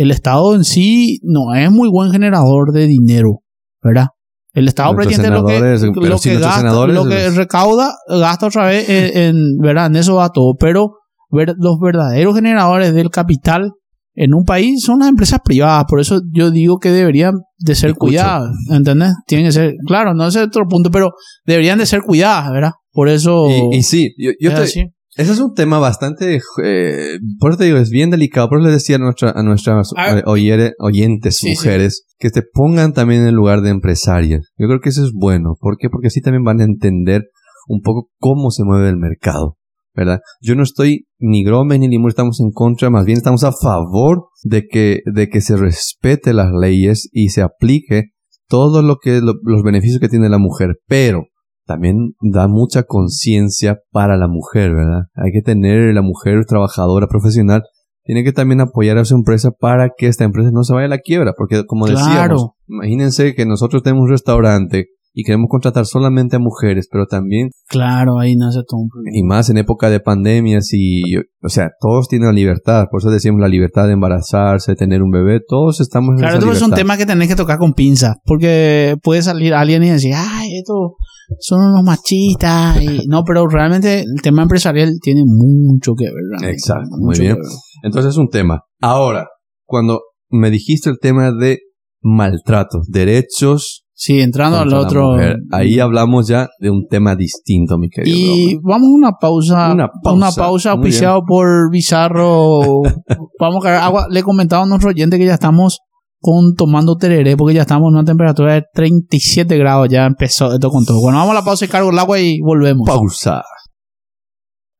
El 0.00 0.10
Estado 0.10 0.54
en 0.54 0.64
sí 0.64 1.18
no 1.22 1.54
es 1.54 1.70
muy 1.70 1.88
buen 1.90 2.10
generador 2.10 2.72
de 2.72 2.86
dinero, 2.86 3.40
¿verdad? 3.82 4.06
El 4.52 4.66
Estado 4.66 4.94
prácticamente 4.96 5.30
lo 5.42 5.46
que, 5.46 5.60
lo 6.08 6.18
que 6.18 6.34
gasta, 6.40 6.62
lo 6.94 7.04
que 7.04 7.30
recauda, 7.30 7.92
gasta 8.08 8.46
otra 8.46 8.66
vez 8.66 8.88
en, 8.88 9.16
en- 9.36 9.56
¿verdad? 9.60 9.86
En 9.86 9.96
eso 9.96 10.16
va 10.16 10.30
todo. 10.30 10.54
Pero 10.58 10.92
ver- 11.30 11.54
los 11.58 11.78
verdaderos 11.80 12.34
generadores 12.34 12.92
del 12.94 13.10
capital 13.10 13.72
en 14.14 14.34
un 14.34 14.44
país 14.44 14.82
son 14.82 14.98
las 15.00 15.08
empresas 15.08 15.38
privadas. 15.44 15.84
Por 15.88 16.00
eso 16.00 16.20
yo 16.32 16.50
digo 16.50 16.78
que 16.78 16.90
deberían 16.90 17.34
de 17.58 17.74
ser 17.74 17.90
Escucho. 17.90 18.08
cuidadas. 18.08 18.50
¿Entendés? 18.70 19.12
Tienen 19.26 19.46
que 19.46 19.52
ser, 19.52 19.74
claro, 19.86 20.14
no 20.14 20.26
es 20.26 20.36
otro 20.36 20.66
punto, 20.68 20.90
pero 20.90 21.10
deberían 21.44 21.78
de 21.78 21.86
ser 21.86 22.00
cuidadas, 22.00 22.50
¿verdad? 22.50 22.72
Por 22.92 23.08
eso. 23.08 23.46
Y, 23.72 23.76
y 23.78 23.82
sí, 23.82 24.14
yo, 24.18 24.30
yo 24.40 24.48
es 24.50 24.56
te- 24.56 24.62
así. 24.62 24.84
Ese 25.16 25.32
es 25.32 25.40
un 25.40 25.54
tema 25.54 25.78
bastante, 25.78 26.40
eh, 26.64 27.18
por 27.38 27.50
eso 27.50 27.58
te 27.58 27.64
digo, 27.64 27.78
es 27.78 27.90
bien 27.90 28.10
delicado. 28.10 28.48
Por 28.48 28.58
eso 28.58 28.68
le 28.68 28.72
decía 28.74 28.96
a, 28.96 28.98
nuestra, 29.00 29.30
a 29.30 29.42
nuestras 29.42 29.90
Ah. 29.96 30.20
oyere- 30.26 30.72
oyentes 30.78 31.36
Sí, 31.38 31.48
sí. 31.54 31.66
mujeres 31.66 32.04
que 32.18 32.30
te 32.30 32.42
pongan 32.42 32.92
también 32.92 33.22
en 33.22 33.28
el 33.28 33.34
lugar 33.34 33.60
de 33.62 33.70
empresarias. 33.70 34.48
Yo 34.56 34.66
creo 34.68 34.80
que 34.80 34.90
eso 34.90 35.04
es 35.04 35.12
bueno. 35.14 35.54
¿Por 35.58 35.76
qué? 35.78 35.88
Porque 35.90 36.08
así 36.08 36.20
también 36.20 36.44
van 36.44 36.60
a 36.60 36.64
entender 36.64 37.24
un 37.66 37.80
poco 37.82 38.08
cómo 38.18 38.50
se 38.50 38.64
mueve 38.64 38.88
el 38.88 38.96
mercado. 38.96 39.56
¿Verdad? 39.92 40.20
Yo 40.40 40.54
no 40.54 40.62
estoy 40.62 41.06
ni 41.18 41.42
Gromes 41.44 41.80
ni 41.80 41.88
Limur 41.88 42.10
estamos 42.10 42.38
en 42.40 42.52
contra, 42.52 42.90
más 42.90 43.04
bien 43.04 43.18
estamos 43.18 43.42
a 43.42 43.50
favor 43.52 44.28
de 44.44 44.62
que, 44.70 45.00
de 45.12 45.28
que 45.28 45.40
se 45.40 45.56
respete 45.56 46.32
las 46.32 46.52
leyes 46.52 47.08
y 47.12 47.30
se 47.30 47.42
aplique 47.42 48.04
todo 48.48 48.82
lo 48.82 48.96
que, 49.02 49.20
lo- 49.20 49.34
los 49.42 49.62
beneficios 49.64 49.98
que 50.00 50.08
tiene 50.08 50.28
la 50.28 50.38
mujer. 50.38 50.76
Pero 50.86 51.24
también 51.70 52.14
da 52.20 52.48
mucha 52.48 52.82
conciencia 52.82 53.78
para 53.92 54.16
la 54.16 54.26
mujer, 54.26 54.74
¿verdad? 54.74 55.02
Hay 55.14 55.30
que 55.30 55.40
tener 55.40 55.94
la 55.94 56.02
mujer 56.02 56.44
trabajadora 56.44 57.06
profesional, 57.06 57.62
tiene 58.02 58.24
que 58.24 58.32
también 58.32 58.60
apoyar 58.60 58.98
a 58.98 59.04
su 59.04 59.14
empresa 59.14 59.52
para 59.52 59.90
que 59.96 60.08
esta 60.08 60.24
empresa 60.24 60.50
no 60.52 60.64
se 60.64 60.74
vaya 60.74 60.86
a 60.86 60.88
la 60.90 60.98
quiebra, 60.98 61.32
porque 61.36 61.64
como 61.66 61.86
Claro. 61.86 62.00
decíamos, 62.00 62.50
imagínense 62.66 63.36
que 63.36 63.46
nosotros 63.46 63.84
tenemos 63.84 64.02
un 64.02 64.10
restaurante 64.10 64.86
y 65.12 65.24
queremos 65.24 65.48
contratar 65.50 65.86
solamente 65.86 66.36
a 66.36 66.38
mujeres, 66.38 66.88
pero 66.90 67.06
también, 67.06 67.50
Claro, 67.68 68.18
ahí 68.18 68.36
nace 68.36 68.60
todo 68.68 68.80
un 68.80 68.88
problema. 68.88 69.16
y 69.16 69.22
más 69.22 69.50
en 69.50 69.58
época 69.58 69.90
de 69.90 70.00
pandemias 70.00 70.68
y, 70.72 71.16
o 71.16 71.48
sea, 71.48 71.70
todos 71.80 72.08
tienen 72.08 72.28
la 72.28 72.34
libertad, 72.34 72.86
por 72.90 73.00
eso 73.00 73.10
decíamos 73.10 73.40
la 73.40 73.48
libertad 73.48 73.86
de 73.86 73.94
embarazarse, 73.94 74.72
de 74.72 74.76
tener 74.76 75.02
un 75.02 75.10
bebé, 75.10 75.40
todos 75.46 75.80
estamos 75.80 76.10
en 76.12 76.18
Claro, 76.18 76.36
esa 76.36 76.38
esto 76.38 76.52
es 76.52 76.62
un 76.62 76.68
libertad. 76.68 76.76
tema 76.76 76.96
que 76.96 77.06
tenés 77.06 77.28
que 77.28 77.36
tocar 77.36 77.58
con 77.58 77.74
pinza, 77.74 78.14
porque 78.24 78.96
puede 79.02 79.22
salir 79.22 79.54
alguien 79.54 79.82
y 79.82 79.90
decir, 79.90 80.12
ay, 80.16 80.58
esto 80.58 80.94
son 81.38 81.60
unos 81.60 81.84
machistas. 81.84 82.82
Y, 82.82 83.06
no, 83.06 83.22
pero 83.24 83.46
realmente 83.46 84.00
el 84.00 84.20
tema 84.22 84.42
empresarial 84.42 84.90
tiene 85.00 85.22
mucho 85.26 85.94
que 85.94 86.04
ver. 86.04 86.50
Exacto, 86.50 86.96
muy 86.98 87.18
bien. 87.18 87.36
Entonces 87.84 88.10
es 88.12 88.16
un 88.18 88.28
tema. 88.28 88.62
Ahora, 88.80 89.26
cuando 89.64 90.00
me 90.28 90.50
dijiste 90.50 90.90
el 90.90 90.98
tema 91.00 91.30
de 91.32 91.58
maltrato, 92.02 92.80
derechos 92.88 93.84
Sí, 94.02 94.18
entrando 94.22 94.56
al 94.58 94.72
otro. 94.72 95.16
ahí 95.52 95.78
hablamos 95.78 96.26
ya 96.26 96.48
de 96.58 96.70
un 96.70 96.86
tema 96.88 97.16
distinto, 97.16 97.76
mi 97.76 97.90
querido. 97.90 98.16
Y 98.16 98.54
Roma. 98.54 98.60
vamos 98.78 98.86
a 98.88 98.94
una 98.96 99.12
pausa. 99.20 99.72
Una 99.74 99.88
pausa, 100.02 100.16
Una 100.16 100.32
pausa 100.32 100.70
auspiciado 100.70 101.20
por 101.26 101.70
Bizarro. 101.70 102.80
vamos 103.38 103.56
a 103.62 103.62
cargar 103.62 103.82
agua. 103.82 104.06
Le 104.08 104.22
comentaba 104.22 104.62
a 104.62 104.66
nuestro 104.66 104.88
oyente 104.88 105.18
que 105.18 105.26
ya 105.26 105.34
estamos 105.34 105.80
con 106.18 106.54
tomando 106.56 106.96
tereré 106.96 107.36
porque 107.36 107.52
ya 107.54 107.60
estamos 107.60 107.88
en 107.90 107.96
una 107.96 108.04
temperatura 108.04 108.54
de 108.54 108.62
37 108.72 109.58
grados. 109.58 109.88
Ya 109.90 110.06
empezó 110.06 110.50
esto 110.50 110.70
con 110.70 110.86
todo. 110.86 110.98
Bueno, 111.02 111.18
vamos 111.18 111.32
a 111.32 111.40
la 111.40 111.44
pausa 111.44 111.66
y 111.66 111.68
cargo 111.68 111.90
el 111.90 111.98
agua 111.98 112.18
y 112.18 112.40
volvemos. 112.40 112.86
pausa. 112.88 113.42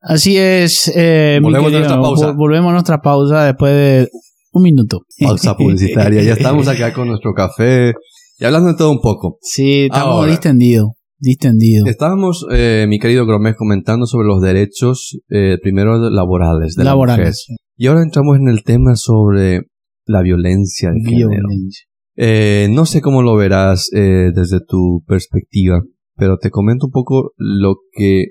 Así 0.01 0.35
es. 0.35 0.91
Eh, 0.95 1.37
mi 1.41 1.43
Volvemos 1.45 1.67
a 1.67 1.71
querido, 1.77 1.79
nuestra 1.89 2.01
pausa. 2.01 2.31
vol- 2.33 2.37
volvemos 2.37 2.69
a 2.69 2.73
nuestra 2.73 2.97
pausa 3.01 3.43
después 3.45 3.71
de 3.71 4.09
un 4.53 4.63
minuto. 4.63 5.01
Pausa 5.23 5.55
publicitaria. 5.55 6.23
Ya 6.23 6.33
estamos 6.33 6.67
acá 6.67 6.91
con 6.91 7.07
nuestro 7.07 7.33
café. 7.35 7.93
Y 8.41 8.45
hablando 8.45 8.69
de 8.69 8.75
todo 8.75 8.89
un 8.89 9.01
poco. 9.01 9.37
Sí, 9.41 9.83
estamos 9.83 10.15
Ahora. 10.15 10.31
distendidos. 10.31 10.89
Distendidos. 11.19 11.87
Estábamos, 11.87 12.43
eh, 12.51 12.87
mi 12.89 12.97
querido 12.97 13.27
Gromés, 13.27 13.55
comentando 13.55 14.07
sobre 14.07 14.27
los 14.27 14.41
derechos, 14.41 15.19
eh, 15.29 15.59
primero 15.61 16.09
laborales 16.09 16.73
de 16.73 16.83
la 16.83 16.95
mujer. 16.95 17.09
Laborales. 17.09 17.45
Y 17.77 17.85
ahora 17.85 18.01
entramos 18.01 18.37
en 18.39 18.47
el 18.47 18.63
tema 18.63 18.95
sobre 18.95 19.67
la 20.07 20.23
violencia 20.23 20.89
de 20.89 21.01
género. 21.07 21.29
Violencia. 21.29 21.85
Eh, 22.17 22.67
no 22.71 22.87
sé 22.87 22.99
cómo 23.01 23.21
lo 23.21 23.35
verás 23.35 23.91
eh, 23.93 24.31
desde 24.33 24.57
tu 24.67 25.03
perspectiva, 25.05 25.79
pero 26.15 26.39
te 26.39 26.49
comento 26.49 26.87
un 26.87 26.91
poco 26.91 27.33
lo 27.37 27.75
que, 27.91 28.25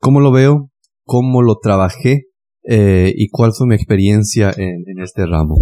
cómo 0.00 0.18
lo 0.18 0.32
veo, 0.32 0.72
cómo 1.04 1.40
lo 1.40 1.58
trabajé 1.62 2.24
eh, 2.64 3.12
y 3.14 3.28
cuál 3.28 3.52
fue 3.52 3.68
mi 3.68 3.76
experiencia 3.76 4.50
en, 4.56 4.82
en 4.88 5.00
este 5.00 5.24
ramo. 5.24 5.54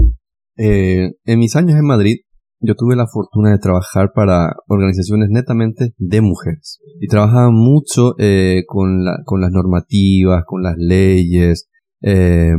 Eh, 0.57 1.11
en 1.26 1.38
mis 1.38 1.55
años 1.55 1.78
en 1.78 1.84
Madrid, 1.84 2.16
yo 2.62 2.74
tuve 2.74 2.96
la 2.96 3.06
fortuna 3.06 3.50
de 3.50 3.58
trabajar 3.58 4.12
para 4.14 4.54
organizaciones 4.68 5.28
netamente 5.30 5.92
de 5.98 6.20
mujeres 6.20 6.78
y 7.00 7.08
trabajaba 7.08 7.50
mucho 7.50 8.14
eh, 8.18 8.62
con, 8.66 9.04
la- 9.04 9.18
con 9.24 9.40
las 9.40 9.50
normativas, 9.50 10.44
con 10.46 10.62
las 10.62 10.74
leyes. 10.78 11.68
eh, 12.02 12.52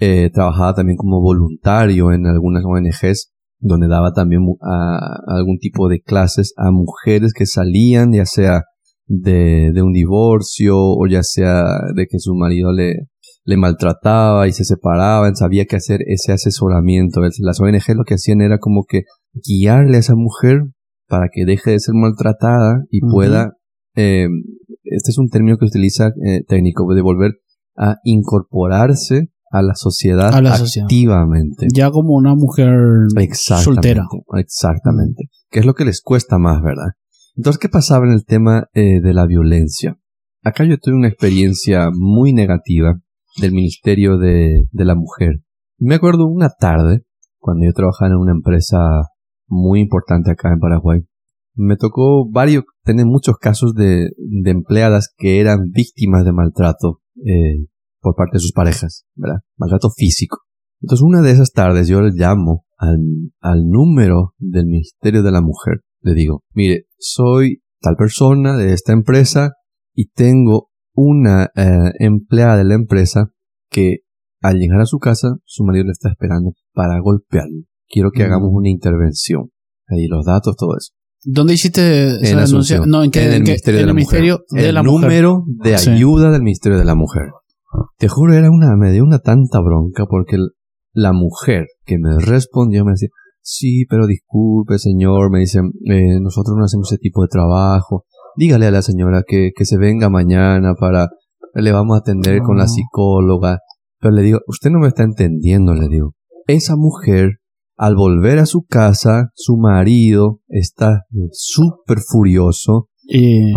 eh, 0.00 0.30
trabajaba 0.34 0.74
también 0.74 0.96
como 0.96 1.20
voluntario 1.20 2.10
en 2.12 2.26
algunas 2.26 2.64
ONGs 2.64 3.30
donde 3.60 3.86
daba 3.86 4.12
también 4.12 4.42
mu- 4.42 4.56
a- 4.60 5.20
algún 5.28 5.58
tipo 5.58 5.88
de 5.88 6.00
clases 6.00 6.52
a 6.56 6.70
mujeres 6.72 7.32
que 7.32 7.46
salían 7.46 8.12
ya 8.12 8.26
sea 8.26 8.62
de, 9.06 9.70
de 9.72 9.82
un 9.82 9.92
divorcio 9.92 10.74
o 10.76 11.06
ya 11.06 11.22
sea 11.22 11.62
de 11.94 12.06
que 12.08 12.18
su 12.18 12.34
marido 12.34 12.72
le, 12.72 12.94
le 13.44 13.56
maltrataba 13.56 14.48
y 14.48 14.52
se 14.52 14.64
separaban, 14.64 15.36
sabía 15.36 15.66
que 15.66 15.76
hacer 15.76 16.00
ese 16.06 16.32
asesoramiento. 16.32 17.24
Es- 17.24 17.38
Las 17.40 17.60
ONG 17.60 17.94
lo 17.96 18.04
que 18.04 18.14
hacían 18.14 18.40
era 18.40 18.58
como 18.58 18.84
que 18.88 19.02
guiarle 19.34 19.96
a 19.96 20.00
esa 20.00 20.14
mujer 20.14 20.62
para 21.08 21.28
que 21.32 21.44
deje 21.44 21.72
de 21.72 21.80
ser 21.80 21.94
maltratada 21.94 22.84
y 22.90 23.00
pueda, 23.00 23.52
eh, 23.96 24.26
este 24.84 25.10
es 25.10 25.18
un 25.18 25.28
término 25.28 25.56
que 25.58 25.66
utiliza 25.66 26.08
eh, 26.24 26.42
técnico, 26.46 26.92
de 26.94 27.02
volver 27.02 27.32
a 27.76 27.96
incorporarse 28.04 29.28
a 29.50 29.60
la 29.62 29.74
sociedad 29.74 30.34
A 30.34 30.40
la 30.40 30.56
sociedad. 30.56 30.86
activamente. 30.86 31.66
Ya 31.74 31.90
como 31.90 32.14
una 32.14 32.34
mujer 32.34 32.74
Exactamente. 33.18 33.64
soltera. 33.64 34.06
Exactamente. 34.38 35.24
Que 35.50 35.60
es 35.60 35.66
lo 35.66 35.74
que 35.74 35.84
les 35.84 36.00
cuesta 36.00 36.38
más, 36.38 36.62
¿verdad? 36.62 36.92
Entonces, 37.36 37.58
¿qué 37.60 37.68
pasaba 37.68 38.06
en 38.06 38.12
el 38.12 38.24
tema 38.24 38.68
eh, 38.72 39.00
de 39.02 39.14
la 39.14 39.26
violencia? 39.26 39.98
Acá 40.42 40.64
yo 40.64 40.78
tuve 40.78 40.94
una 40.94 41.08
experiencia 41.08 41.88
muy 41.92 42.32
negativa 42.32 42.98
del 43.40 43.52
Ministerio 43.52 44.16
de, 44.18 44.64
de 44.70 44.84
la 44.84 44.94
Mujer. 44.94 45.42
Me 45.78 45.94
acuerdo 45.96 46.26
una 46.26 46.50
tarde, 46.50 47.02
cuando 47.38 47.64
yo 47.66 47.72
trabajaba 47.72 48.10
en 48.12 48.16
una 48.18 48.32
empresa 48.32 48.78
muy 49.52 49.80
importante 49.80 50.30
acá 50.30 50.50
en 50.50 50.58
Paraguay, 50.58 51.00
me 51.54 51.76
tocó 51.76 52.28
varios, 52.30 52.64
tener 52.84 53.04
muchos 53.04 53.36
casos 53.36 53.74
de, 53.74 54.08
de 54.16 54.50
empleadas 54.50 55.12
que 55.16 55.40
eran 55.40 55.70
víctimas 55.70 56.24
de 56.24 56.32
maltrato 56.32 57.02
eh, 57.16 57.66
por 58.00 58.14
parte 58.14 58.36
de 58.36 58.40
sus 58.40 58.52
parejas, 58.52 59.04
¿verdad? 59.14 59.40
Maltrato 59.58 59.90
físico. 59.90 60.38
Entonces 60.80 61.02
una 61.02 61.20
de 61.20 61.30
esas 61.30 61.52
tardes 61.52 61.86
yo 61.86 62.00
le 62.00 62.12
llamo 62.12 62.64
al, 62.78 62.98
al 63.40 63.68
número 63.68 64.34
del 64.38 64.66
Ministerio 64.66 65.22
de 65.22 65.30
la 65.30 65.42
Mujer. 65.42 65.82
Le 66.00 66.14
digo, 66.14 66.42
mire, 66.54 66.86
soy 66.98 67.62
tal 67.80 67.96
persona 67.96 68.56
de 68.56 68.72
esta 68.72 68.92
empresa 68.92 69.52
y 69.94 70.08
tengo 70.08 70.70
una 70.94 71.50
eh, 71.54 71.92
empleada 71.98 72.56
de 72.56 72.64
la 72.64 72.74
empresa 72.74 73.32
que 73.70 73.98
al 74.40 74.56
llegar 74.56 74.80
a 74.80 74.86
su 74.86 74.98
casa 74.98 75.36
su 75.44 75.62
marido 75.64 75.84
le 75.84 75.92
está 75.92 76.08
esperando 76.08 76.52
para 76.72 76.98
golpearlo. 77.00 77.64
Quiero 77.92 78.10
que 78.10 78.22
Mm. 78.22 78.26
hagamos 78.26 78.50
una 78.52 78.70
intervención. 78.70 79.50
Ahí 79.88 80.06
los 80.08 80.24
datos, 80.24 80.56
todo 80.56 80.76
eso. 80.78 80.92
¿Dónde 81.24 81.54
hiciste 81.54 81.80
esa 82.06 82.14
En 82.16 82.20
denuncia? 82.22 82.42
Asunción. 82.42 82.90
No, 82.90 83.04
¿en 83.04 83.10
qué? 83.12 83.20
En 83.20 83.28
el 83.28 83.34
en 83.34 83.44
qué- 83.44 83.50
Ministerio 83.52 83.78
en 83.78 83.82
de 83.82 83.86
la 83.86 83.90
el 83.90 83.94
Ministerio 83.96 84.34
Mujer. 84.50 84.62
de 84.64 84.68
el 84.70 84.84
número 84.84 85.44
de 85.62 85.78
Sí. 85.78 85.90
ayuda 85.90 86.30
del 86.32 86.42
Ministerio 86.42 86.78
de 86.78 86.84
la 86.84 86.94
Mujer. 86.96 87.26
Te 87.98 88.08
juro, 88.08 88.32
era 88.34 88.50
una, 88.50 88.74
me 88.76 88.90
dio 88.92 89.04
una 89.04 89.18
tanta 89.20 89.60
bronca 89.60 90.06
porque 90.06 90.36
el- 90.36 90.50
la 90.94 91.12
mujer 91.12 91.66
que 91.86 91.96
me 91.98 92.18
respondió 92.18 92.84
me 92.84 92.92
decía, 92.92 93.08
sí, 93.40 93.84
pero 93.88 94.06
disculpe, 94.06 94.78
señor, 94.78 95.30
me 95.30 95.40
dice, 95.40 95.60
"eh, 95.60 96.18
nosotros 96.20 96.56
no 96.58 96.64
hacemos 96.64 96.90
ese 96.90 96.98
tipo 96.98 97.22
de 97.22 97.28
trabajo. 97.28 98.04
Dígale 98.36 98.66
a 98.66 98.70
la 98.70 98.82
señora 98.82 99.22
que, 99.26 99.50
que 99.54 99.64
se 99.64 99.76
venga 99.78 100.08
mañana 100.10 100.74
para, 100.74 101.08
le 101.54 101.72
vamos 101.72 101.96
a 101.96 102.00
atender 102.00 102.40
con 102.40 102.56
la 102.56 102.66
psicóloga. 102.66 103.58
Pero 104.00 104.14
le 104.14 104.22
digo, 104.22 104.40
usted 104.48 104.70
no 104.70 104.80
me 104.80 104.88
está 104.88 105.04
entendiendo, 105.04 105.74
le 105.74 105.88
digo. 105.88 106.14
Esa 106.46 106.74
mujer, 106.76 107.38
al 107.76 107.96
volver 107.96 108.38
a 108.38 108.46
su 108.46 108.62
casa, 108.62 109.30
su 109.34 109.56
marido 109.56 110.40
está 110.48 111.02
súper 111.32 111.98
furioso, 112.06 112.88
Y 113.04 113.52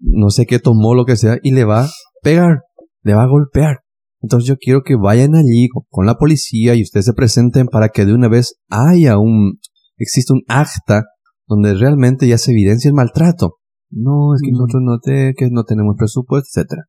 no 0.00 0.28
sé 0.30 0.44
qué 0.46 0.58
tomó, 0.58 0.94
lo 0.94 1.04
que 1.06 1.16
sea, 1.16 1.38
y 1.42 1.52
le 1.52 1.64
va 1.64 1.84
a 1.84 1.90
pegar, 2.22 2.60
le 3.02 3.14
va 3.14 3.22
a 3.22 3.28
golpear. 3.28 3.78
Entonces 4.20 4.46
yo 4.48 4.56
quiero 4.56 4.82
que 4.82 4.94
vayan 4.96 5.34
allí 5.34 5.68
con- 5.90 6.06
la 6.06 6.16
policía 6.16 6.74
y 6.74 6.82
ustedes 6.82 7.06
se 7.06 7.12
presenten 7.14 7.66
para 7.66 7.88
que 7.88 8.04
de 8.04 8.14
una 8.14 8.28
vez 8.28 8.60
haya 8.68 9.18
un, 9.18 9.58
existe 9.96 10.32
un 10.32 10.42
acta 10.46 11.04
donde 11.46 11.74
realmente 11.74 12.28
ya 12.28 12.38
se 12.38 12.52
evidencia 12.52 12.88
el 12.88 12.94
maltrato. 12.94 13.56
No, 13.90 14.34
es 14.34 14.40
que 14.42 14.52
nosotros 14.52 14.82
no, 14.84 14.98
te, 15.00 15.34
que 15.36 15.48
no 15.50 15.64
tenemos 15.64 15.96
presupuesto, 15.98 16.48
etcétera. 16.48 16.82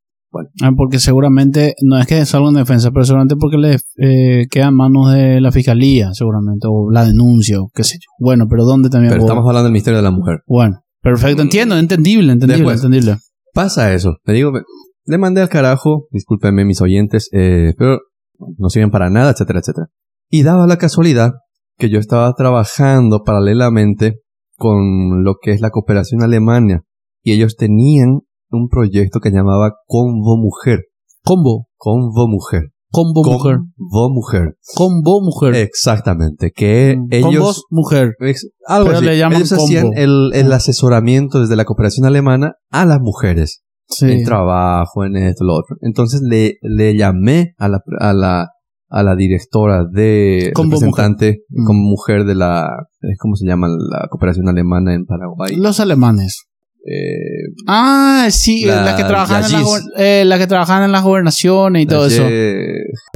Ah, 0.62 0.72
Porque 0.76 1.00
seguramente, 1.00 1.76
no 1.82 1.98
es 2.00 2.08
que 2.08 2.26
salga 2.26 2.50
en 2.50 2.56
defensa, 2.56 2.92
pero 2.92 3.06
seguramente 3.06 3.36
porque 3.36 3.58
le 3.58 3.78
eh, 3.98 4.48
queda 4.50 4.68
en 4.68 4.76
manos 4.76 5.12
de 5.14 5.42
la 5.42 5.52
fiscalía, 5.52 6.14
seguramente, 6.14 6.68
o 6.70 6.92
la 6.92 7.06
denuncia, 7.06 7.60
o 7.62 7.70
qué 7.74 7.84
sé 7.84 7.98
yo. 8.00 8.10
Bueno, 8.20 8.48
pero 8.50 8.66
¿dónde 8.66 8.90
también? 8.90 9.12
Pero 9.12 9.24
estamos 9.24 9.46
hablando 9.46 9.64
del 9.66 9.74
Ministerio 9.74 9.98
de 9.98 10.04
la 10.04 10.12
Mujer. 10.12 10.40
Bueno, 10.48 10.80
perfecto, 11.02 11.42
entiendo, 11.42 11.78
entendible, 11.78 12.32
entendible, 12.32 12.64
Después. 12.64 12.84
entendible. 12.84 13.18
Pasa 13.54 13.94
eso. 13.94 14.18
Le 14.26 14.34
digo, 14.34 14.52
le 15.06 15.18
mandé 15.18 15.42
al 15.42 15.50
carajo, 15.50 16.08
discúlpenme 16.12 16.66
mis 16.66 16.82
oyentes, 16.82 17.30
eh, 17.32 17.74
pero 17.78 18.00
no 18.58 18.70
sirven 18.70 18.90
para 18.92 19.10
nada, 19.10 19.32
etcétera, 19.32 19.60
etcétera. 19.60 19.88
Y 20.30 20.44
daba 20.44 20.66
la 20.68 20.78
casualidad 20.78 21.34
que 21.78 21.90
yo 21.90 22.00
estaba 22.00 22.34
trabajando 22.34 23.24
paralelamente 23.24 24.22
con 24.56 25.24
lo 25.24 25.36
que 25.42 25.52
es 25.52 25.62
la 25.62 25.72
cooperación 25.72 26.24
alemana 26.24 26.84
y 27.22 27.34
ellos 27.34 27.56
tenían 27.56 28.22
un 28.56 28.68
proyecto 28.70 29.20
que 29.20 29.32
llamaba 29.32 29.74
Convo 29.88 30.38
Mujer. 30.38 30.80
Combo, 31.24 31.68
Convo 31.78 32.28
Mujer. 32.28 32.70
combo 32.92 33.24
mujer, 33.24 33.58
Convo 33.76 34.10
Mujer. 34.10 34.56
combo 34.76 35.22
mujer. 35.22 35.56
Exactamente. 35.56 36.52
Que 36.52 36.96
Mm, 36.98 37.08
ellos... 37.12 37.32
Combos 37.34 37.64
mujer. 37.72 38.14
Ex- 38.20 38.50
Algo 38.68 38.88
Pero 38.88 38.98
así. 39.00 39.06
le 39.08 39.18
llaman 39.18 39.38
Ellos 39.38 39.50
combo. 39.50 39.64
hacían 39.64 39.92
el, 39.96 40.32
el 40.34 40.52
asesoramiento 40.54 41.40
desde 41.40 41.56
la 41.56 41.66
cooperación 41.66 42.06
alemana 42.06 42.54
a 42.72 42.86
las 42.86 43.00
mujeres 43.02 43.64
Sí. 43.90 44.12
en 44.12 44.24
trabajo, 44.24 45.04
en 45.06 45.16
esto, 45.18 45.44
lo 45.44 45.54
otro. 45.56 45.76
Entonces 45.82 46.22
le, 46.24 46.56
le 46.62 46.96
llamé 46.98 47.54
a 47.58 47.68
la, 47.68 47.80
a 48.00 48.14
la, 48.14 48.48
a 48.90 49.04
la 49.04 49.16
directora 49.16 49.86
de 49.92 50.52
Como 50.56 50.72
representante 50.72 51.26
mujer. 51.26 51.40
Mm. 51.50 51.66
como 51.66 51.80
mujer 51.90 52.26
de 52.26 52.36
la, 52.36 52.68
eh, 53.02 53.16
¿cómo 53.20 53.36
se 53.36 53.46
llama? 53.48 53.68
La 53.70 54.08
cooperación 54.10 54.48
alemana 54.50 54.94
en 54.94 55.06
Paraguay. 55.06 55.56
Los 55.56 55.80
alemanes. 55.80 56.46
Eh, 56.86 57.54
Ah, 57.68 58.28
sí, 58.32 58.66
La- 58.66 58.84
las 58.84 58.96
que 58.96 59.04
trabajan 59.04 59.38
en 59.46 59.52
la 59.52 59.58
la, 59.58 59.58
GIS. 59.58 59.68
gober- 59.68 59.84
eh, 59.98 60.24
las 60.26 60.40
que 60.40 60.48
trabajan 60.48 60.84
en 60.84 60.92
las 60.92 61.04
gobernaciones 61.04 61.84
y 61.84 61.86
todo 61.86 62.08
eso. 62.08 62.24
eh, 62.28 62.66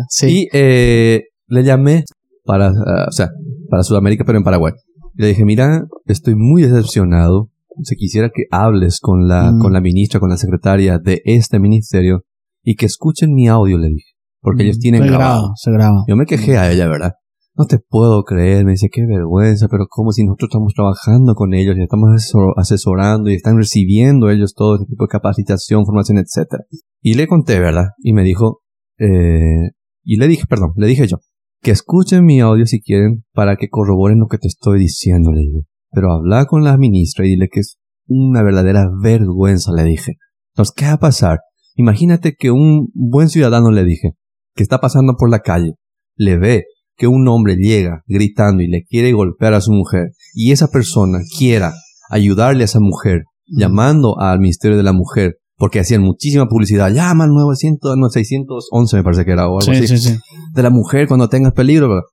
Sí. 0.10 0.44
Y 0.44 0.48
eh, 0.54 1.24
le 1.48 1.64
llamé 1.64 2.04
para, 2.46 2.68
ah, 2.70 3.06
o 3.08 3.12
sea, 3.12 3.30
para 3.70 3.84
Sudamérica, 3.84 4.24
pero 4.26 4.38
en 4.38 4.44
Paraguay. 4.44 4.74
Le 5.16 5.28
dije, 5.28 5.44
mira, 5.46 5.84
estoy 6.06 6.36
muy 6.36 6.62
decepcionado. 6.62 7.50
Si 7.84 7.96
quisiera 7.96 8.30
que 8.34 8.44
hables 8.52 9.00
con 9.02 9.28
la, 9.28 9.52
Mm. 9.52 9.60
con 9.60 9.74
la 9.74 9.82
ministra, 9.82 10.20
con 10.20 10.30
la 10.30 10.38
secretaria 10.38 10.98
de 11.00 11.22
este 11.26 11.60
ministerio 11.60 12.24
y 12.64 12.76
que 12.76 12.86
escuchen 12.86 13.34
mi 13.34 13.48
audio, 13.48 13.78
le 13.78 13.90
dije. 13.90 14.12
Porque 14.42 14.64
ellos 14.64 14.80
tienen 14.80 15.02
se 15.02 15.08
grabado. 15.10 15.42
graba, 15.42 15.54
se 15.58 15.72
graba. 15.72 16.04
Yo 16.08 16.16
me 16.16 16.26
quejé 16.26 16.58
a 16.58 16.72
ella, 16.72 16.88
¿verdad? 16.88 17.14
No 17.58 17.66
te 17.66 17.80
puedo 17.80 18.24
creer, 18.24 18.66
me 18.66 18.74
dice, 18.74 18.88
qué 18.92 19.02
vergüenza, 19.08 19.68
pero 19.68 19.88
como 19.90 20.12
si 20.12 20.24
nosotros 20.24 20.50
estamos 20.50 20.74
trabajando 20.76 21.34
con 21.34 21.56
ellos 21.56 21.76
y 21.76 21.82
estamos 21.82 22.10
asesor- 22.10 22.54
asesorando 22.56 23.32
y 23.32 23.34
están 23.34 23.58
recibiendo 23.58 24.30
ellos 24.30 24.54
todo 24.54 24.76
este 24.76 24.86
tipo 24.86 25.06
de 25.06 25.10
capacitación, 25.10 25.84
formación, 25.84 26.20
etcétera. 26.20 26.66
Y 27.02 27.16
le 27.16 27.28
conté, 27.28 27.60
¿verdad? 27.60 27.88
Y 27.98 28.14
me 28.14 28.24
dijo, 28.24 28.62
eh, 29.00 29.72
y 30.04 30.18
le 30.18 30.28
dije, 30.28 30.44
perdón, 30.48 30.74
le 30.76 30.86
dije 30.86 31.08
yo, 31.08 31.18
que 31.64 31.72
escuchen 31.72 32.26
mi 32.26 32.42
audio 32.42 32.68
si 32.68 32.80
quieren 32.80 33.26
para 33.34 33.56
que 33.56 33.70
corroboren 33.70 34.20
lo 34.20 34.28
que 34.28 34.38
te 34.38 34.48
estoy 34.48 34.78
diciendo, 34.80 35.32
le 35.32 35.42
digo. 35.42 35.62
Pero 35.90 36.12
habla 36.12 36.46
con 36.46 36.64
la 36.64 36.78
ministra 36.78 37.26
y 37.26 37.30
dile 37.30 37.50
que 37.52 37.62
es 37.62 37.80
una 38.08 38.44
verdadera 38.44 38.88
vergüenza, 39.02 39.72
le 39.74 39.84
dije. 39.84 40.18
Entonces, 40.54 40.76
¿qué 40.76 40.86
va 40.86 40.94
a 40.94 41.00
pasar? 41.00 41.40
Imagínate 41.76 42.36
que 42.38 42.52
un 42.52 42.90
buen 42.94 43.30
ciudadano 43.30 43.72
le 43.72 43.84
dije, 43.84 44.12
que 44.54 44.62
está 44.62 44.80
pasando 44.80 45.16
por 45.18 45.32
la 45.32 45.40
calle, 45.40 45.74
le 46.16 46.38
ve 46.38 46.64
que 46.98 47.08
un 47.08 47.28
hombre 47.28 47.56
llega 47.56 48.04
gritando 48.08 48.64
y 48.64 48.68
le 48.68 48.84
quiere 48.84 49.14
golpear 49.14 49.54
a 49.54 49.62
su 49.62 49.72
mujer 49.72 50.12
y 50.34 50.52
esa 50.52 50.68
persona 50.70 51.20
quiera 51.38 51.74
ayudarle 52.10 52.64
a 52.64 52.66
esa 52.66 52.80
mujer 52.80 53.24
llamando 53.46 54.20
al 54.20 54.40
Ministerio 54.40 54.78
de 54.78 54.84
la 54.84 54.94
Mujer 54.94 55.38
porque 55.56 55.80
hacían 55.80 56.02
muchísima 56.02 56.48
publicidad, 56.48 56.92
llama 56.92 57.24
al 57.24 57.32
900, 57.32 57.98
no, 57.98 58.10
611 58.10 58.98
me 58.98 59.04
parece 59.04 59.26
que 59.26 59.32
era 59.32 59.48
o 59.48 59.60
algo 59.60 59.74
Sí, 59.74 59.84
así, 59.84 59.88
sí, 59.88 59.98
sí. 59.98 60.16
de 60.54 60.64
la 60.64 60.70
mujer 60.70 61.08
cuando 61.08 61.30
tengas 61.30 61.54
peligro. 61.54 61.90
¿verdad? 61.90 62.04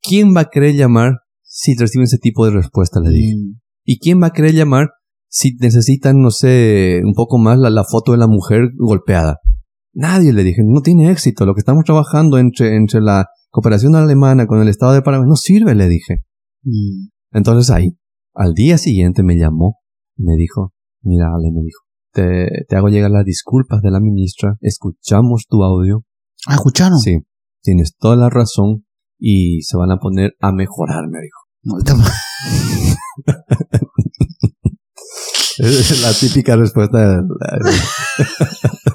¿Quién 0.00 0.34
va 0.34 0.42
a 0.42 0.50
querer 0.50 0.74
llamar 0.74 1.12
si 1.52 1.76
reciben 1.76 2.04
ese 2.04 2.16
tipo 2.16 2.46
de 2.46 2.52
respuesta, 2.52 2.98
le 2.98 3.10
dije. 3.10 3.36
Mm. 3.36 3.60
¿Y 3.84 3.98
quién 3.98 4.22
va 4.22 4.28
a 4.28 4.32
querer 4.32 4.54
llamar 4.54 4.88
si 5.28 5.54
necesitan, 5.60 6.20
no 6.20 6.30
sé, 6.30 7.02
un 7.04 7.12
poco 7.12 7.36
más 7.36 7.58
la, 7.58 7.68
la 7.68 7.84
foto 7.84 8.12
de 8.12 8.18
la 8.18 8.26
mujer 8.26 8.70
golpeada? 8.78 9.38
Nadie 9.92 10.32
le 10.32 10.44
dije, 10.44 10.62
no 10.64 10.80
tiene 10.80 11.10
éxito. 11.10 11.44
Lo 11.44 11.54
que 11.54 11.60
estamos 11.60 11.84
trabajando 11.84 12.38
entre, 12.38 12.74
entre 12.74 13.02
la 13.02 13.26
cooperación 13.52 13.94
alemana 13.94 14.46
con 14.46 14.60
el 14.60 14.68
Estado 14.68 14.92
de 14.94 15.02
Paraguay 15.02 15.28
no 15.28 15.36
sirve, 15.36 15.74
le 15.74 15.88
dije. 15.88 16.24
Mm. 16.64 17.08
Entonces 17.32 17.70
ahí, 17.70 17.96
al 18.34 18.54
día 18.54 18.78
siguiente 18.78 19.22
me 19.22 19.36
llamó 19.36 19.78
me 20.16 20.34
dijo, 20.36 20.72
mira, 21.02 21.26
Ale, 21.34 21.50
me 21.52 21.62
dijo, 21.62 21.80
te, 22.12 22.64
te 22.68 22.76
hago 22.76 22.88
llegar 22.88 23.10
las 23.10 23.24
disculpas 23.24 23.80
de 23.82 23.90
la 23.90 23.98
ministra, 24.00 24.56
escuchamos 24.60 25.46
tu 25.48 25.62
audio, 25.64 26.04
Ah, 26.46 26.54
¿escucharon? 26.54 26.98
sí, 26.98 27.18
tienes 27.62 27.96
toda 27.96 28.16
la 28.16 28.28
razón 28.30 28.84
y 29.18 29.62
se 29.62 29.76
van 29.76 29.90
a 29.90 29.98
poner 29.98 30.34
a 30.40 30.52
mejorar, 30.52 31.04
me 31.08 31.20
dijo. 31.20 31.38
No, 31.64 31.76
Es 35.58 36.02
la 36.02 36.12
típica 36.12 36.56
respuesta. 36.56 36.98
de 36.98 37.22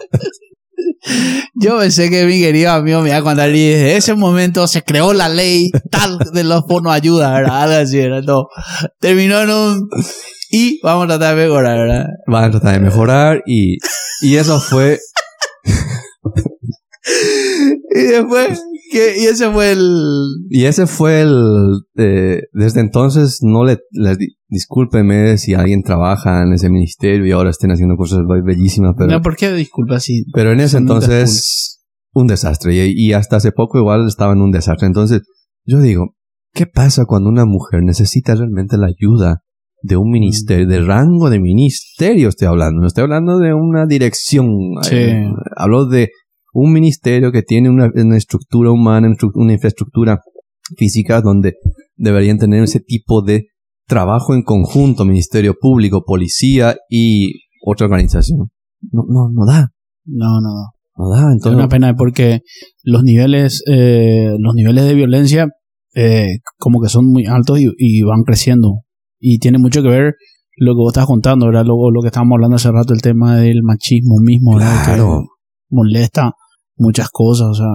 Yo 1.53 1.79
pensé 1.79 2.09
que 2.09 2.25
mi 2.25 2.39
querido 2.39 2.71
amigo 2.71 3.01
me 3.01 3.09
iba 3.09 3.17
a 3.17 3.21
contar 3.21 3.49
y 3.49 3.69
desde 3.69 3.97
ese 3.97 4.13
momento 4.15 4.67
se 4.67 4.83
creó 4.83 5.13
la 5.13 5.29
ley 5.29 5.71
tal 5.91 6.19
de 6.33 6.43
los 6.43 6.63
bonos 6.67 6.93
ayuda, 6.93 7.31
¿verdad? 7.31 7.63
Algo 7.63 7.75
así, 7.75 7.97
¿verdad? 7.97 8.23
No. 8.23 8.47
Terminó 8.99 9.41
en 9.41 9.49
un... 9.49 9.89
Y 10.49 10.79
vamos 10.81 11.05
a 11.05 11.07
tratar 11.07 11.35
de 11.35 11.43
mejorar, 11.43 11.77
¿verdad? 11.77 12.05
Van 12.27 12.43
a 12.45 12.51
tratar 12.51 12.73
de 12.73 12.79
mejorar 12.79 13.43
y, 13.45 13.77
y 14.21 14.35
eso 14.35 14.59
fue 14.59 14.99
Y 17.95 18.03
después, 18.03 18.61
que, 18.91 19.19
y 19.21 19.25
ese 19.25 19.49
fue 19.51 19.71
el... 19.71 19.81
Y 20.49 20.65
ese 20.65 20.87
fue 20.87 21.21
el... 21.21 21.81
eh, 21.97 22.41
desde 22.53 22.81
entonces 22.81 23.39
no 23.41 23.63
le... 23.65 23.79
les 23.91 24.17
di- 24.17 24.35
discúlpeme 24.49 25.37
si 25.37 25.53
alguien 25.53 25.83
trabaja 25.83 26.43
en 26.43 26.53
ese 26.53 26.69
ministerio 26.69 27.25
y 27.25 27.31
ahora 27.31 27.49
estén 27.49 27.71
haciendo 27.71 27.95
cosas 27.95 28.19
be- 28.27 28.41
bellísimas, 28.41 28.93
pero, 28.97 29.11
No, 29.11 29.21
¿por 29.21 29.35
qué? 29.35 29.51
Disculpa, 29.53 29.99
sí. 29.99 30.25
pero 30.33 30.51
en 30.51 30.59
ese 30.59 30.77
entonces 30.77 31.81
un 32.13 32.27
desastre. 32.27 32.75
Y, 32.87 32.93
y 33.09 33.13
hasta 33.13 33.37
hace 33.37 33.51
poco 33.51 33.77
igual 33.77 34.07
estaba 34.07 34.33
en 34.33 34.41
un 34.41 34.51
desastre. 34.51 34.87
Entonces 34.87 35.21
yo 35.65 35.79
digo, 35.81 36.15
¿qué 36.53 36.65
pasa 36.65 37.05
cuando 37.05 37.29
una 37.29 37.45
mujer 37.45 37.83
necesita 37.83 38.35
realmente 38.35 38.77
la 38.77 38.87
ayuda 38.87 39.43
de 39.83 39.95
un 39.97 40.09
ministerio, 40.09 40.65
de 40.67 40.81
rango 40.81 41.29
de 41.29 41.39
ministerio 41.39 42.29
estoy 42.29 42.47
hablando? 42.47 42.81
No 42.81 42.87
estoy 42.87 43.03
hablando 43.03 43.37
de 43.39 43.53
una 43.53 43.85
dirección. 43.85 44.47
Sí. 44.83 44.95
Hablo 45.55 45.85
de 45.87 46.09
un 46.59 46.73
ministerio 46.73 47.31
que 47.31 47.43
tiene 47.43 47.69
una, 47.69 47.91
una 47.93 48.17
estructura 48.17 48.71
humana, 48.71 49.13
una 49.35 49.53
infraestructura 49.53 50.21
física 50.75 51.21
donde 51.21 51.53
deberían 51.95 52.39
tener 52.39 52.63
ese 52.63 52.79
tipo 52.79 53.21
de 53.21 53.49
trabajo 53.85 54.33
en 54.33 54.41
conjunto, 54.41 55.05
ministerio 55.05 55.53
público, 55.59 56.03
policía 56.03 56.75
y 56.89 57.43
otra 57.63 57.85
organización. 57.85 58.49
No, 58.91 59.03
no, 59.07 59.29
no 59.31 59.45
da, 59.45 59.67
No, 60.05 60.41
no, 60.41 60.49
no. 60.49 60.71
no 60.97 61.09
da. 61.09 61.29
Es 61.29 61.33
Entonces, 61.35 61.57
una 61.59 61.69
pena 61.69 61.93
porque 61.95 62.41
los 62.81 63.03
niveles, 63.03 63.63
eh, 63.67 64.35
los 64.39 64.55
niveles 64.55 64.85
de 64.85 64.95
violencia 64.95 65.47
eh, 65.93 66.39
como 66.57 66.81
que 66.81 66.89
son 66.89 67.05
muy 67.05 67.27
altos 67.27 67.59
y, 67.59 67.69
y 67.77 68.01
van 68.01 68.23
creciendo. 68.23 68.81
Y 69.19 69.37
tiene 69.37 69.59
mucho 69.59 69.83
que 69.83 69.89
ver 69.89 70.15
lo 70.55 70.71
que 70.71 70.79
vos 70.79 70.91
estás 70.91 71.05
contando, 71.05 71.45
¿verdad? 71.45 71.65
Lo, 71.65 71.91
lo 71.91 72.01
que 72.01 72.07
estábamos 72.07 72.37
hablando 72.37 72.55
hace 72.55 72.71
rato, 72.71 72.93
el 72.93 73.01
tema 73.03 73.37
del 73.37 73.61
machismo 73.61 74.15
mismo, 74.23 74.55
¿verdad? 74.55 74.83
Claro. 74.83 75.21
Que 75.21 75.27
molesta 75.69 76.33
muchas 76.77 77.09
cosas, 77.09 77.47
o 77.47 77.53
sea, 77.53 77.67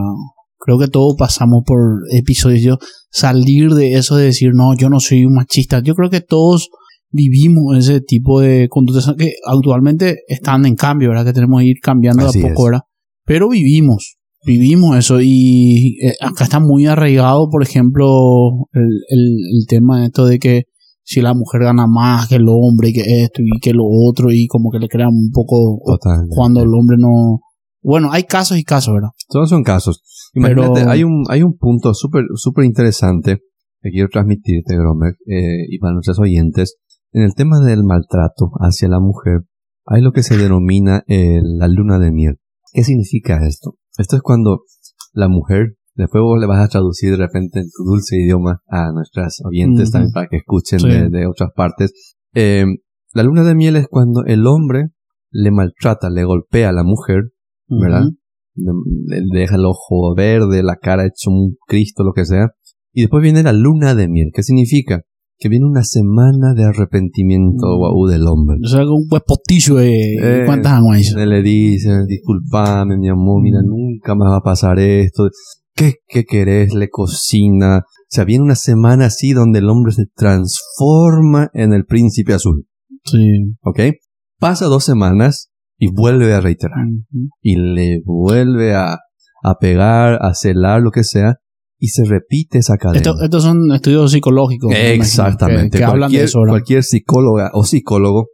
creo 0.59 0.79
que 0.79 0.89
todos 0.89 1.17
pasamos 1.19 1.63
por 1.67 2.03
episodios, 2.13 2.79
salir 3.11 3.71
de 3.71 3.95
eso 3.95 4.17
de 4.17 4.27
decir, 4.27 4.51
no, 4.55 4.77
yo 4.77 4.89
no 4.89 5.01
soy 5.01 5.25
un 5.25 5.35
machista, 5.35 5.81
yo 5.83 5.95
creo 5.95 6.11
que 6.11 6.21
todos 6.21 6.71
vivimos 7.11 7.77
ese 7.77 8.01
tipo 8.01 8.41
de 8.41 8.69
conductas 8.69 9.13
que 9.19 9.35
actualmente 9.47 10.19
están 10.29 10.65
en 10.67 10.77
cambio, 10.77 11.11
¿verdad? 11.11 11.27
Que 11.27 11.33
tenemos 11.33 11.61
que 11.61 11.69
ir 11.69 11.77
cambiando 11.83 12.27
Así 12.27 12.41
de 12.41 12.47
a 12.47 12.49
poco. 12.51 12.65
¿verdad? 12.65 12.81
Pero 13.25 13.49
vivimos, 13.49 14.17
vivimos 14.45 14.97
eso 14.97 15.21
y 15.21 15.99
eh, 16.03 16.15
acá 16.21 16.45
está 16.45 16.59
muy 16.59 16.87
arraigado, 16.87 17.49
por 17.51 17.63
ejemplo, 17.63 18.07
el, 18.73 18.89
el, 19.09 19.37
el 19.59 19.67
tema 19.69 20.01
de 20.01 20.07
esto 20.07 20.25
de 20.25 20.39
que 20.39 20.65
si 21.05 21.21
la 21.21 21.35
mujer 21.35 21.63
gana 21.63 21.87
más 21.87 22.29
que 22.29 22.37
el 22.37 22.47
hombre 22.49 22.91
y 22.91 22.93
que 22.93 23.23
esto 23.23 23.43
y 23.43 23.59
que 23.61 23.73
lo 23.73 23.85
otro 23.85 24.29
y 24.31 24.47
como 24.47 24.71
que 24.71 24.79
le 24.79 24.89
crean 24.89 25.09
un 25.09 25.31
poco 25.33 25.81
cuando 26.29 26.61
el 26.63 26.69
hombre 26.69 26.97
no... 26.99 27.41
Bueno, 27.83 28.11
hay 28.13 28.25
casos 28.25 28.59
y 28.59 28.65
casos, 28.65 28.95
¿verdad? 28.95 29.11
Todos 29.29 29.49
son 29.51 29.63
casos. 29.65 30.03
Imagínate, 30.35 30.71
Pero- 30.75 30.91
hay 30.91 31.05
un, 31.05 31.25
hay 31.29 31.43
un 31.43 31.57
punto 31.59 31.95
súper, 31.95 32.25
súper 32.37 32.65
interesante 32.65 33.39
que 33.81 33.91
quiero 33.91 34.09
transmitirte, 34.09 34.77
Gromer, 34.77 35.15
eh, 35.27 35.67
y 35.69 35.79
para 35.79 35.93
nuestros 35.95 36.19
oyentes. 36.21 36.77
En 37.13 37.23
el 37.23 37.35
tema 37.35 37.59
del 37.61 37.83
maltrato 37.85 38.51
hacia 38.61 38.89
la 38.89 39.01
mujer, 39.01 39.41
hay 39.87 40.01
lo 40.01 40.13
que 40.13 40.23
se 40.23 40.37
denomina 40.39 41.03
eh, 41.09 41.41
la 41.43 41.67
luna 41.69 41.99
de 41.99 42.13
miel. 42.13 42.37
¿Qué 42.73 42.85
significa 42.85 43.45
esto? 43.47 43.75
Esto 43.99 44.17
es 44.17 44.23
cuando 44.23 44.61
la 45.13 45.29
mujer, 45.29 45.75
después 45.95 46.23
vos 46.23 46.41
le 46.41 46.47
vas 46.47 46.65
a 46.65 46.69
traducir 46.69 47.11
de 47.11 47.17
repente 47.19 47.59
en 47.59 47.67
tu 47.67 47.83
dulce 47.85 48.17
idioma 48.17 48.63
a 48.69 48.93
nuestras 48.93 49.41
oyentes 49.45 49.91
también 49.91 50.13
para 50.13 50.29
que 50.29 50.37
escuchen 50.39 50.79
Sí. 50.81 50.89
de, 50.89 51.09
de 51.11 51.27
otras 51.27 51.51
partes. 51.55 51.93
Eh, 52.35 52.65
la 53.13 53.25
luna 53.25 53.43
de 53.43 53.55
miel 53.57 53.77
es 53.77 53.89
cuando 53.89 54.25
el 54.25 54.47
hombre 54.47 54.91
le 55.31 55.51
maltrata, 55.51 56.09
le 56.09 56.25
golpea 56.25 56.71
a 56.71 56.73
la 56.73 56.85
mujer, 56.85 57.25
¿verdad? 57.81 58.05
le, 58.55 59.21
le 59.21 59.41
deja 59.41 59.57
el 59.57 59.65
ojo 59.65 60.15
verde, 60.15 60.63
la 60.63 60.77
cara 60.77 61.07
hecho 61.07 61.31
un 61.31 61.57
Cristo, 61.67 62.05
lo 62.05 62.13
que 62.13 62.25
sea. 62.25 62.51
Y 62.93 63.03
después 63.03 63.23
viene 63.23 63.43
la 63.43 63.53
luna 63.53 63.95
de 63.95 64.09
miel. 64.09 64.31
¿Qué 64.35 64.43
significa? 64.43 65.03
Que 65.39 65.49
viene 65.49 65.67
una 65.67 65.83
semana 65.83 66.55
de 66.55 66.65
arrepentimiento 66.65 67.77
guau, 67.77 68.07
del 68.07 68.27
hombre. 68.29 68.59
O 68.63 68.69
sea, 68.69 68.83
un 68.83 69.07
pues 69.09 69.23
potillo 69.27 69.77
de 69.77 70.15
Eh, 70.21 70.43
cuántas 70.45 70.73
aguas. 70.73 71.13
Le 71.15 71.43
dice, 71.43 71.91
disculpame, 72.07 72.99
mi 72.99 73.09
amor, 73.09 73.43
mira, 73.43 73.59
nunca 73.65 74.15
más 74.15 74.31
va 74.31 74.37
a 74.37 74.43
pasar 74.43 74.79
esto. 74.79 75.29
¿Qué, 75.75 75.95
qué 76.07 76.25
querés? 76.25 76.75
Le 76.75 76.91
cocina. 76.91 77.79
O 77.79 78.15
sea, 78.15 78.25
viene 78.25 78.45
una 78.45 78.55
semana 78.55 79.07
así 79.07 79.33
donde 79.33 79.61
el 79.61 79.71
hombre 79.71 79.93
se 79.93 80.05
transforma 80.15 81.51
en 81.55 81.73
el 81.73 81.87
príncipe 81.87 82.35
azul. 82.35 82.67
Sí. 83.05 83.55
¿Ok? 83.63 83.81
Pasa 84.39 84.67
dos 84.67 84.85
semanas 84.85 85.52
y 85.85 85.89
vuelve 85.93 86.33
a 86.33 86.41
reiterar. 86.41 86.79
Y 87.41 87.57
le 87.57 88.01
vuelve 88.05 88.75
a, 88.75 88.99
a 89.43 89.55
pegar, 89.61 90.19
a 90.23 90.33
celar, 90.35 90.81
lo 90.81 90.91
que 90.93 91.03
sea, 91.03 91.35
y 91.79 91.89
se 91.89 92.05
repite 92.05 92.59
esa 92.59 92.77
cadena. 92.77 92.99
Esto- 92.99 93.21
estos 93.21 93.43
son 93.43 93.59
estudios 93.75 94.13
psicológicos. 94.13 94.73
Exactamente. 94.77 95.71
Que, 95.73 95.79
que 95.79 95.85
hablan 95.85 96.11
de 96.11 96.19
cualquier, 96.19 96.25
eso, 96.25 96.39
¿verdad? 96.41 96.53
cualquier 96.53 96.83
psicóloga 96.85 97.51
o 97.53 97.65
psicólogo 97.65 98.27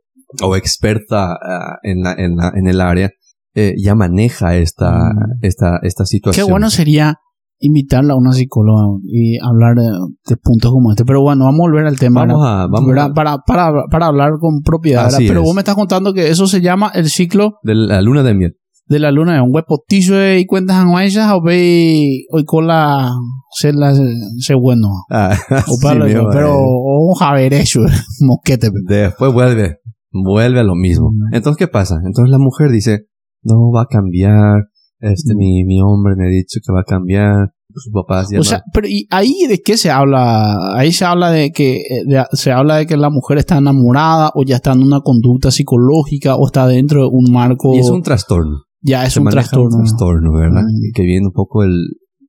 o 0.42 0.56
experta 0.56 1.32
ah, 1.32 1.78
en, 1.82 2.02
la, 2.02 2.12
en, 2.12 2.36
la- 2.36 2.52
en 2.54 2.66
el 2.68 2.80
área 2.82 3.10
eh, 3.54 3.72
ya 3.82 3.94
maneja 3.94 4.56
esta, 4.56 4.90
Mm. 5.14 5.38
esta, 5.40 5.78
esta 5.82 6.04
situación. 6.04 6.44
Qué 6.46 6.50
bueno 6.50 6.68
sería 6.68 7.14
invitarla 7.60 8.14
a 8.14 8.16
una 8.16 8.32
psicóloga 8.32 8.82
y 9.04 9.36
hablar 9.44 9.74
de, 9.76 9.88
de 10.28 10.36
puntos 10.36 10.70
como 10.70 10.90
este. 10.92 11.04
Pero 11.04 11.22
bueno, 11.22 11.44
vamos 11.44 11.60
a 11.60 11.70
volver 11.70 11.86
al 11.86 11.98
tema. 11.98 12.24
Vamos 12.24 12.40
¿verdad? 12.40 12.62
a, 12.62 12.66
vamos 12.68 13.14
Para, 13.14 13.38
para, 13.46 13.72
para 13.90 14.06
hablar 14.06 14.30
con 14.40 14.60
propiedad. 14.62 15.10
Pero 15.18 15.40
es. 15.40 15.44
vos 15.46 15.54
me 15.54 15.60
estás 15.60 15.74
contando 15.74 16.12
que 16.12 16.28
eso 16.28 16.46
se 16.46 16.60
llama 16.60 16.90
el 16.94 17.08
ciclo 17.08 17.54
de 17.62 17.74
la 17.74 18.00
luna 18.02 18.22
de 18.22 18.34
miel. 18.34 18.56
de 18.86 18.98
la 19.00 19.10
luna. 19.10 19.42
Un 19.42 19.54
huepotillo 19.54 20.34
y 20.36 20.46
cuentas 20.46 20.76
anuallas 20.76 21.30
o 21.32 21.42
ve 21.42 22.24
hoy 22.30 22.44
con 22.44 22.66
la 22.66 23.10
se 23.50 23.72
la 23.72 23.92
se 23.94 24.54
bueno. 24.54 24.88
Ah, 25.10 25.36
O 25.68 25.74
sí, 25.76 25.94
lo- 25.96 26.30
pero 26.30 26.54
eh. 26.54 27.14
a 27.20 27.34
ver 27.34 27.54
eso, 27.54 27.80
mosquete. 28.20 28.70
Después 28.86 29.32
vuelve, 29.32 29.78
vuelve 30.12 30.60
a 30.60 30.64
lo 30.64 30.74
mismo. 30.74 31.10
Entonces, 31.32 31.58
¿qué 31.58 31.66
pasa? 31.68 31.96
Entonces 32.06 32.30
la 32.30 32.38
mujer 32.38 32.70
dice, 32.70 33.06
no 33.42 33.70
va 33.74 33.82
a 33.82 33.86
cambiar, 33.86 34.62
este, 35.00 35.34
Mm. 35.34 35.38
mi, 35.38 35.64
mi 35.64 35.80
hombre 35.80 36.14
me 36.16 36.26
ha 36.26 36.30
dicho 36.30 36.60
que 36.64 36.72
va 36.72 36.80
a 36.80 36.84
cambiar, 36.84 37.34
sus 37.74 37.92
papás 37.92 38.28
ya 38.32 38.40
O 38.40 38.42
sea, 38.44 38.62
pero 38.72 38.88
¿y 38.88 39.06
ahí 39.10 39.46
de 39.48 39.58
qué 39.60 39.76
se 39.76 39.90
habla? 39.90 40.74
Ahí 40.76 40.90
se 40.90 41.04
habla 41.04 41.30
de 41.30 41.50
que 41.52 41.76
eh, 41.76 42.02
de- 42.06 42.24
se 42.32 42.50
habla 42.50 42.76
de 42.76 42.86
que 42.86 42.96
la 42.96 43.10
mujer 43.10 43.36
está 43.38 43.58
enamorada 43.58 44.30
o 44.34 44.42
ya 44.44 44.56
está 44.56 44.72
en 44.72 44.82
una 44.82 45.00
conducta 45.00 45.50
psicológica 45.50 46.34
o 46.36 46.46
está 46.46 46.66
dentro 46.66 47.02
de 47.02 47.08
un 47.12 47.30
marco 47.32 47.74
y 47.74 47.78
es 47.78 47.90
un 47.90 48.02
trastorno. 48.02 48.62
ya 48.80 49.04
es 49.04 49.12
se 49.12 49.20
un 49.20 49.26
trastorno. 49.28 49.76
un 49.76 49.82
trastorno, 49.84 50.32
¿verdad? 50.32 50.62
Mm. 50.62 50.92
Que 50.94 51.02
viene 51.02 51.26
un 51.26 51.32
poco 51.32 51.62
el, 51.62 51.76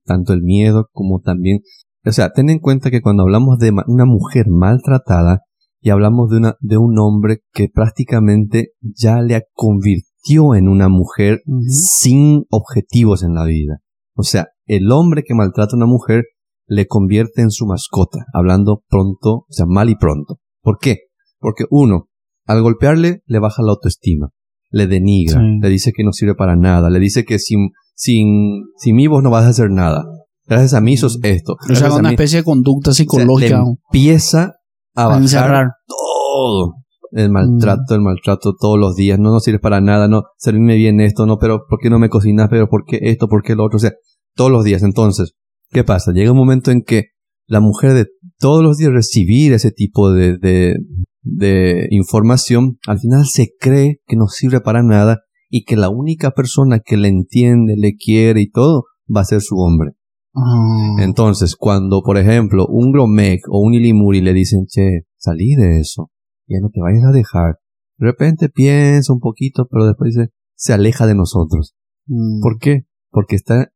tanto 0.05 0.34
el 0.34 0.41
miedo 0.43 0.88
como 0.91 1.22
también, 1.22 1.59
o 2.05 2.11
sea, 2.11 2.32
ten 2.32 2.49
en 2.49 2.59
cuenta 2.59 2.91
que 2.91 3.01
cuando 3.01 3.24
hablamos 3.24 3.57
de 3.59 3.72
ma- 3.72 3.86
una 3.88 4.05
mujer 4.05 4.45
maltratada 4.49 5.39
y 5.82 5.89
hablamos 5.91 6.30
de 6.30 6.38
una, 6.38 6.55
de 6.59 6.78
un 6.78 6.99
hombre 6.99 7.39
que 7.53 7.67
prácticamente 7.74 8.72
ya 8.82 9.22
le 9.22 9.41
convirtió 9.53 10.09
en 10.28 10.67
una 10.67 10.89
mujer 10.89 11.41
sin 11.67 12.45
objetivos 12.49 13.24
en 13.24 13.34
la 13.34 13.45
vida. 13.45 13.80
O 14.15 14.24
sea, 14.24 14.47
el 14.65 14.91
hombre 14.91 15.24
que 15.26 15.34
maltrata 15.34 15.74
a 15.74 15.78
una 15.78 15.86
mujer 15.86 16.24
le 16.67 16.86
convierte 16.88 17.41
en 17.41 17.49
su 17.51 17.65
mascota, 17.65 18.26
hablando 18.34 18.84
pronto, 18.89 19.32
o 19.32 19.45
sea, 19.49 19.65
mal 19.65 19.89
y 19.89 19.95
pronto. 19.95 20.39
¿Por 20.61 20.78
qué? 20.78 20.97
Porque 21.39 21.63
uno, 21.72 22.09
al 22.45 22.61
golpearle, 22.61 23.24
le 23.26 23.39
baja 23.39 23.63
la 23.63 23.72
autoestima, 23.72 24.30
le 24.70 24.86
denigra, 24.88 25.39
Sí. 25.39 25.59
le 25.61 25.70
dice 25.70 25.91
que 25.95 26.03
no 26.03 26.11
sirve 26.11 26.36
para 26.36 26.55
nada, 26.55 26.89
le 26.89 26.99
dice 26.99 27.26
que 27.26 27.39
sin, 27.39 27.70
sin, 27.95 28.65
sin 28.78 28.95
mí 28.95 29.07
vos 29.07 29.24
no 29.24 29.32
vas 29.32 29.45
a 29.45 29.49
hacer 29.49 29.72
nada. 29.72 30.05
Gracias 30.45 30.74
a 30.74 30.82
mí 30.82 30.97
sos 30.97 31.20
esto. 31.24 31.55
O 31.70 31.76
sea, 31.76 31.93
una 31.93 32.11
especie 32.11 32.39
de 32.39 32.43
conducta 32.43 32.91
o 32.91 32.93
sea, 32.93 33.03
psicológica. 33.03 33.63
le 33.63 33.70
empieza 33.91 34.53
a 34.95 35.03
a 35.03 35.07
bajar 35.07 35.22
encerrar. 35.22 35.67
todo. 35.88 36.74
El 37.12 37.32
maltrato, 37.32 37.95
el 37.95 38.01
maltrato 38.01 38.55
todos 38.60 38.80
los 38.80 38.95
días. 38.95 39.20
No 39.20 39.32
nos 39.32 39.43
sirve 39.43 39.60
para 39.60 39.82
nada. 39.82 40.07
No, 40.07 40.24
servirme 40.38 40.76
bien 40.76 40.99
esto, 40.99 41.26
no, 41.26 41.38
pero 41.38 41.66
¿por 41.68 41.80
qué 41.80 41.89
no 41.89 41.99
me 41.99 42.10
cocinas? 42.10 42.47
Pero 42.49 42.68
¿por 42.68 42.84
qué 42.86 42.99
esto? 43.01 43.28
¿Por 43.28 43.41
qué 43.41 43.55
lo 43.55 43.66
otro? 43.66 43.78
O 43.78 43.80
sea, 43.80 43.93
todos 44.36 44.51
los 44.51 44.64
días. 44.64 44.84
Entonces, 44.84 45.34
¿qué 45.72 45.84
pasa? 45.84 46.12
Llega 46.12 46.32
un 46.32 46.38
momento 46.38 46.72
en 46.72 46.84
que 46.84 47.05
la 47.47 47.60
mujer 47.60 47.93
de 47.93 48.07
todos 48.38 48.64
los 48.64 48.78
días 48.78 48.91
recibir 48.91 49.53
ese 49.53 49.72
tipo 49.72 50.12
de, 50.12 50.38
de, 50.38 50.76
de 51.22 51.88
información, 51.89 52.78
al 52.88 52.99
final 52.99 53.26
se 53.26 53.49
cree 53.60 54.01
que 54.05 54.16
no 54.16 54.28
sirve 54.28 54.62
para 54.62 54.84
nada 54.84 55.22
y 55.49 55.64
que 55.64 55.76
la 55.76 55.89
única 55.89 56.32
persona 56.32 56.80
que 56.80 56.95
le 56.95 57.07
entiende, 57.07 57.74
le 57.76 57.95
quiere 57.95 58.41
y 58.41 58.51
todo 58.51 58.84
va 59.14 59.22
a 59.22 59.26
ser 59.26 59.41
su 59.41 59.57
hombre. 59.57 59.93
Ah. 60.36 60.97
Entonces, 60.99 61.55
cuando, 61.55 62.01
por 62.03 62.18
ejemplo, 62.18 62.68
un 62.68 62.91
Gromec 62.91 63.41
o 63.49 63.60
un 63.60 63.74
Ilimuri 63.74 64.22
le 64.22 64.34
dicen, 64.34 64.66
che, 64.68 65.01
salí 65.18 65.55
de 65.55 65.80
eso, 65.80 66.12
ya 66.50 66.60
no 66.62 66.70
te 66.70 66.82
vayas 66.82 67.04
a 67.06 67.12
dejar. 67.12 67.58
De 67.97 68.08
repente 68.08 68.50
piensa 68.50 69.14
un 69.14 69.20
poquito, 69.20 69.68
pero 69.70 69.86
después 69.86 70.14
dice, 70.16 70.30
se 70.56 70.74
aleja 70.74 71.06
de 71.08 71.16
nosotros. 71.16 71.76
Mm. 72.08 72.41
¿Por 72.41 72.58
qué? 72.60 72.86
Porque 73.12 73.36
está 73.36 73.72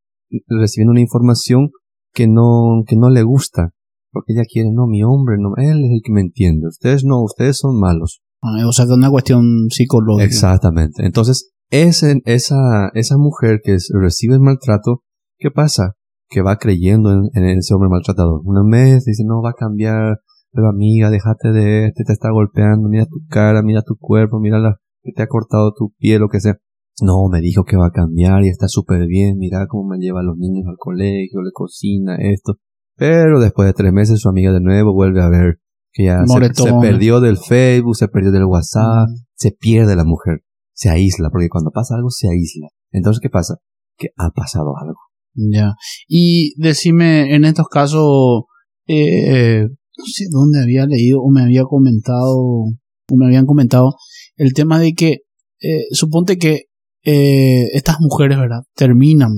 recibiendo 0.47 0.91
una 0.91 1.01
información 1.01 1.69
que 2.13 2.27
no, 2.27 2.83
que 2.87 2.95
no 2.95 3.09
le 3.09 3.23
gusta. 3.23 3.71
Porque 4.11 4.33
ella 4.33 4.43
quiere, 4.47 4.69
no, 4.71 4.85
mi 4.87 5.03
hombre, 5.03 5.37
no, 5.39 5.55
él 5.57 5.83
es 5.85 5.91
el 5.91 6.01
que 6.03 6.11
me 6.13 6.21
entiende. 6.21 6.67
Ustedes 6.67 7.03
no, 7.03 7.23
ustedes 7.23 7.57
son 7.57 7.79
malos. 7.79 8.21
Ah, 8.41 8.67
o 8.67 8.71
sea, 8.71 8.85
que 8.85 8.91
es 8.91 8.97
una 8.97 9.09
cuestión 9.09 9.67
psicológica. 9.69 10.25
Exactamente. 10.25 11.03
Entonces, 11.05 11.51
ese, 11.71 12.21
esa, 12.25 12.89
esa 12.93 13.17
mujer 13.17 13.61
que 13.63 13.73
es- 13.75 13.89
recibe 13.93 14.35
el 14.35 14.41
maltrato, 14.41 15.01
¿qué 15.39 15.49
pasa? 15.49 15.93
Que 16.29 16.41
va 16.43 16.57
creyendo 16.57 17.11
en, 17.11 17.29
en 17.33 17.57
ese 17.57 17.73
hombre 17.73 17.89
maltratador. 17.89 18.41
Una 18.45 18.61
vez 18.69 19.05
dice, 19.05 19.23
no 19.25 19.41
va 19.41 19.51
a 19.51 19.55
cambiar, 19.57 20.17
pero 20.53 20.69
amiga, 20.69 21.09
déjate 21.09 21.51
de 21.51 21.87
este, 21.87 22.03
te 22.05 22.13
está 22.13 22.29
golpeando, 22.31 22.87
mira 22.87 23.05
tu 23.05 23.25
cara, 23.27 23.61
mira 23.63 23.81
tu 23.81 23.97
cuerpo, 23.97 24.39
mira 24.39 24.59
la, 24.59 24.77
que 25.01 25.11
te 25.11 25.23
ha 25.23 25.27
cortado 25.27 25.73
tu 25.73 25.93
piel, 25.97 26.21
lo 26.21 26.29
que 26.29 26.39
sea. 26.39 26.57
No, 27.01 27.27
me 27.29 27.41
dijo 27.41 27.63
que 27.63 27.75
va 27.75 27.87
a 27.87 27.91
cambiar 27.91 28.43
y 28.43 28.49
está 28.49 28.67
súper 28.67 29.07
bien, 29.07 29.37
mira 29.39 29.65
cómo 29.67 29.89
me 29.89 29.97
lleva 29.97 30.19
a 30.19 30.23
los 30.23 30.37
niños 30.37 30.65
al 30.67 30.77
colegio, 30.77 31.41
le 31.41 31.51
cocina, 31.51 32.17
esto. 32.19 32.59
Pero 32.95 33.39
después 33.39 33.65
de 33.65 33.73
tres 33.73 33.91
meses 33.91 34.21
su 34.21 34.29
amiga 34.29 34.53
de 34.53 34.61
nuevo 34.61 34.93
vuelve 34.93 35.21
a 35.23 35.29
ver 35.29 35.59
que 35.91 36.05
ya 36.05 36.19
se, 36.25 36.71
perdió 36.81 37.19
del 37.19 37.37
Facebook, 37.37 37.95
se 37.95 38.07
perdió 38.07 38.31
del 38.31 38.45
WhatsApp, 38.45 39.09
Mm. 39.09 39.25
se 39.35 39.51
pierde 39.51 39.95
la 39.95 40.05
mujer, 40.05 40.43
se 40.73 40.89
aísla, 40.89 41.29
porque 41.31 41.49
cuando 41.49 41.71
pasa 41.71 41.95
algo 41.95 42.09
se 42.09 42.27
aísla. 42.29 42.67
Entonces, 42.91 43.19
¿qué 43.21 43.29
pasa? 43.29 43.55
Que 43.97 44.09
ha 44.17 44.29
pasado 44.29 44.73
algo. 44.79 44.99
Ya. 45.35 45.73
Y 46.07 46.53
decime, 46.61 47.35
en 47.35 47.45
estos 47.45 47.67
casos, 47.67 48.43
eh, 48.87 49.67
no 49.97 50.05
sé 50.05 50.25
dónde 50.31 50.61
había 50.61 50.85
leído 50.85 51.21
o 51.21 51.29
me 51.31 51.41
había 51.43 51.63
comentado, 51.63 52.35
o 52.37 53.15
me 53.15 53.25
habían 53.25 53.45
comentado, 53.45 53.95
el 54.35 54.53
tema 54.53 54.79
de 54.79 54.93
que, 54.93 55.19
eh, 55.61 55.85
suponte 55.91 56.37
que 56.37 56.63
eh, 57.05 57.65
estas 57.73 57.97
mujeres, 57.99 58.37
¿verdad? 58.37 58.61
Terminan, 58.75 59.31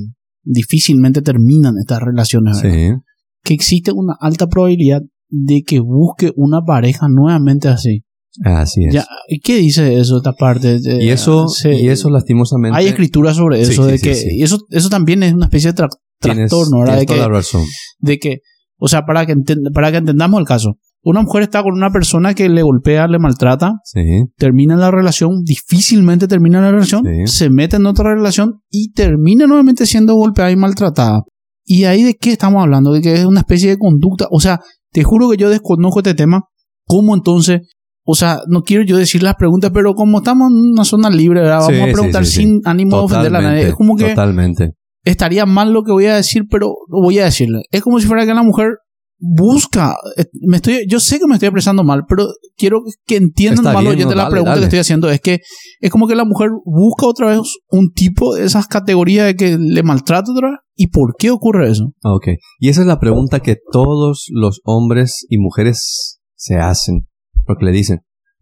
difícilmente 0.43 1.21
terminan 1.21 1.75
estas 1.79 1.99
relaciones, 2.01 2.61
¿verdad? 2.61 2.77
Sí. 2.77 3.01
Que 3.43 3.53
existe 3.53 3.91
una 3.91 4.15
alta 4.19 4.47
probabilidad 4.47 5.01
de 5.29 5.63
que 5.63 5.79
busque 5.79 6.31
una 6.35 6.61
pareja 6.61 7.07
nuevamente 7.09 7.67
así. 7.67 8.03
Así 8.43 8.83
es. 8.85 8.93
Ya, 8.93 9.07
¿y 9.27 9.39
qué 9.39 9.57
dice 9.57 9.97
eso, 9.97 10.17
esta 10.17 10.33
parte? 10.33 10.79
De- 10.79 11.03
y 11.03 11.09
eso, 11.09 11.47
se- 11.47 11.79
y 11.79 11.87
eso 11.87 12.09
lastimosamente. 12.09 12.77
Hay 12.77 12.87
escritura 12.87 13.33
sobre 13.33 13.61
eso, 13.61 13.85
sí, 13.85 13.91
de 13.91 13.97
sí, 13.97 14.03
que 14.03 14.15
sí. 14.15 14.27
y 14.31 14.43
eso, 14.43 14.59
eso 14.69 14.89
también 14.89 15.23
es 15.23 15.33
una 15.33 15.45
especie 15.45 15.71
de 15.71 15.77
tra- 15.83 15.89
tienes, 16.19 16.49
trastorno, 16.49 16.79
¿verdad? 16.79 16.93
tienes 16.95 17.01
De 17.01 17.05
toda 17.07 17.17
que, 17.17 17.21
la 17.31 17.37
razón. 17.37 17.63
de 17.99 18.19
que, 18.19 18.37
o 18.77 18.87
sea, 18.87 19.03
para 19.05 19.25
que, 19.25 19.35
para 19.73 19.91
que 19.91 19.97
entendamos 19.97 20.39
el 20.39 20.45
caso, 20.45 20.75
una 21.03 21.21
mujer 21.21 21.43
está 21.43 21.61
con 21.61 21.73
una 21.73 21.91
persona 21.91 22.33
que 22.33 22.49
le 22.49 22.63
golpea, 22.63 23.07
le 23.07 23.19
maltrata, 23.19 23.73
Sí. 23.83 24.01
termina 24.37 24.75
la 24.75 24.89
relación, 24.91 25.43
difícilmente 25.43 26.27
termina 26.27 26.61
la 26.61 26.71
relación, 26.71 27.03
Sí. 27.03 27.27
se 27.31 27.49
mete 27.49 27.75
en 27.77 27.85
otra 27.85 28.13
relación 28.15 28.61
y 28.69 28.91
termina 28.93 29.45
nuevamente 29.47 29.85
siendo 29.85 30.15
golpeada 30.15 30.51
y 30.51 30.55
maltratada. 30.55 31.21
¿Y 31.63 31.83
ahí 31.85 32.03
de 32.03 32.15
qué 32.15 32.31
estamos 32.31 32.61
hablando? 32.61 32.91
De 32.91 33.01
que 33.01 33.13
es 33.13 33.25
una 33.25 33.39
especie 33.41 33.69
de 33.69 33.77
conducta. 33.77 34.27
O 34.31 34.39
sea, 34.39 34.59
te 34.91 35.03
juro 35.03 35.29
que 35.29 35.37
yo 35.37 35.49
desconozco 35.49 35.99
este 35.99 36.13
tema. 36.13 36.41
¿Cómo 36.87 37.15
entonces? 37.15 37.61
O 38.03 38.13
sea, 38.13 38.41
no 38.47 38.61
quiero 38.61 38.83
yo 38.83 38.97
decir 38.97 39.23
las 39.23 39.33
preguntas, 39.35 39.71
pero 39.73 39.93
como 39.95 40.19
estamos 40.19 40.47
en 40.51 40.71
una 40.73 40.85
zona 40.85 41.09
libre, 41.09 41.41
¿verdad? 41.41 41.59
vamos 41.61 41.73
Sí, 41.75 41.81
a 41.81 41.91
preguntar 41.91 42.25
sin 42.25 42.61
ánimo 42.65 42.97
de 42.97 43.03
ofender 43.03 43.35
a 43.35 43.41
nadie. 43.41 43.67
Es 43.69 43.73
como 43.73 43.95
que 43.95 44.09
Totalmente. 44.09 44.73
Estaría 45.05 45.45
mal 45.45 45.71
lo 45.71 45.83
que 45.83 45.91
voy 45.91 46.07
a 46.07 46.15
decir, 46.15 46.43
pero 46.49 46.75
lo 46.89 47.01
voy 47.01 47.19
a 47.19 47.25
decirle. 47.25 47.61
Es 47.71 47.81
como 47.81 47.99
si 47.99 48.07
fuera 48.07 48.25
que 48.25 48.33
la 48.33 48.43
mujer 48.43 48.79
busca, 49.17 49.95
eh, 50.17 50.25
me 50.41 50.57
estoy, 50.57 50.85
yo 50.87 50.99
sé 50.99 51.19
que 51.19 51.27
me 51.27 51.35
estoy 51.35 51.47
expresando 51.47 51.83
mal, 51.83 52.03
pero 52.07 52.27
quiero 52.57 52.81
que 53.05 53.15
entiendan 53.15 53.73
mal 53.73 53.87
oyente 53.87 54.13
no, 54.13 54.21
la 54.21 54.29
pregunta 54.29 54.51
dale. 54.51 54.61
que 54.61 54.65
estoy 54.65 54.79
haciendo. 54.79 55.09
Es 55.09 55.21
que 55.21 55.39
es 55.79 55.91
como 55.91 56.07
que 56.07 56.15
la 56.15 56.25
mujer 56.25 56.49
busca 56.65 57.07
otra 57.07 57.27
vez 57.27 57.39
un 57.69 57.91
tipo 57.93 58.35
de 58.35 58.45
esas 58.45 58.67
categorías 58.67 59.27
de 59.27 59.35
que 59.35 59.57
le 59.57 59.83
maltrata 59.83 60.31
otra 60.31 60.51
vez. 60.51 60.59
¿Y 60.75 60.87
por 60.87 61.15
qué 61.17 61.31
ocurre 61.31 61.69
eso? 61.69 61.93
Ok. 62.03 62.27
Y 62.59 62.69
esa 62.69 62.81
es 62.81 62.87
la 62.87 62.99
pregunta 62.99 63.39
que 63.39 63.55
todos 63.71 64.25
los 64.31 64.59
hombres 64.65 65.25
y 65.29 65.37
mujeres 65.37 66.19
se 66.35 66.55
hacen. 66.55 67.07
Porque 67.45 67.65
le 67.65 67.71
dicen, 67.71 67.99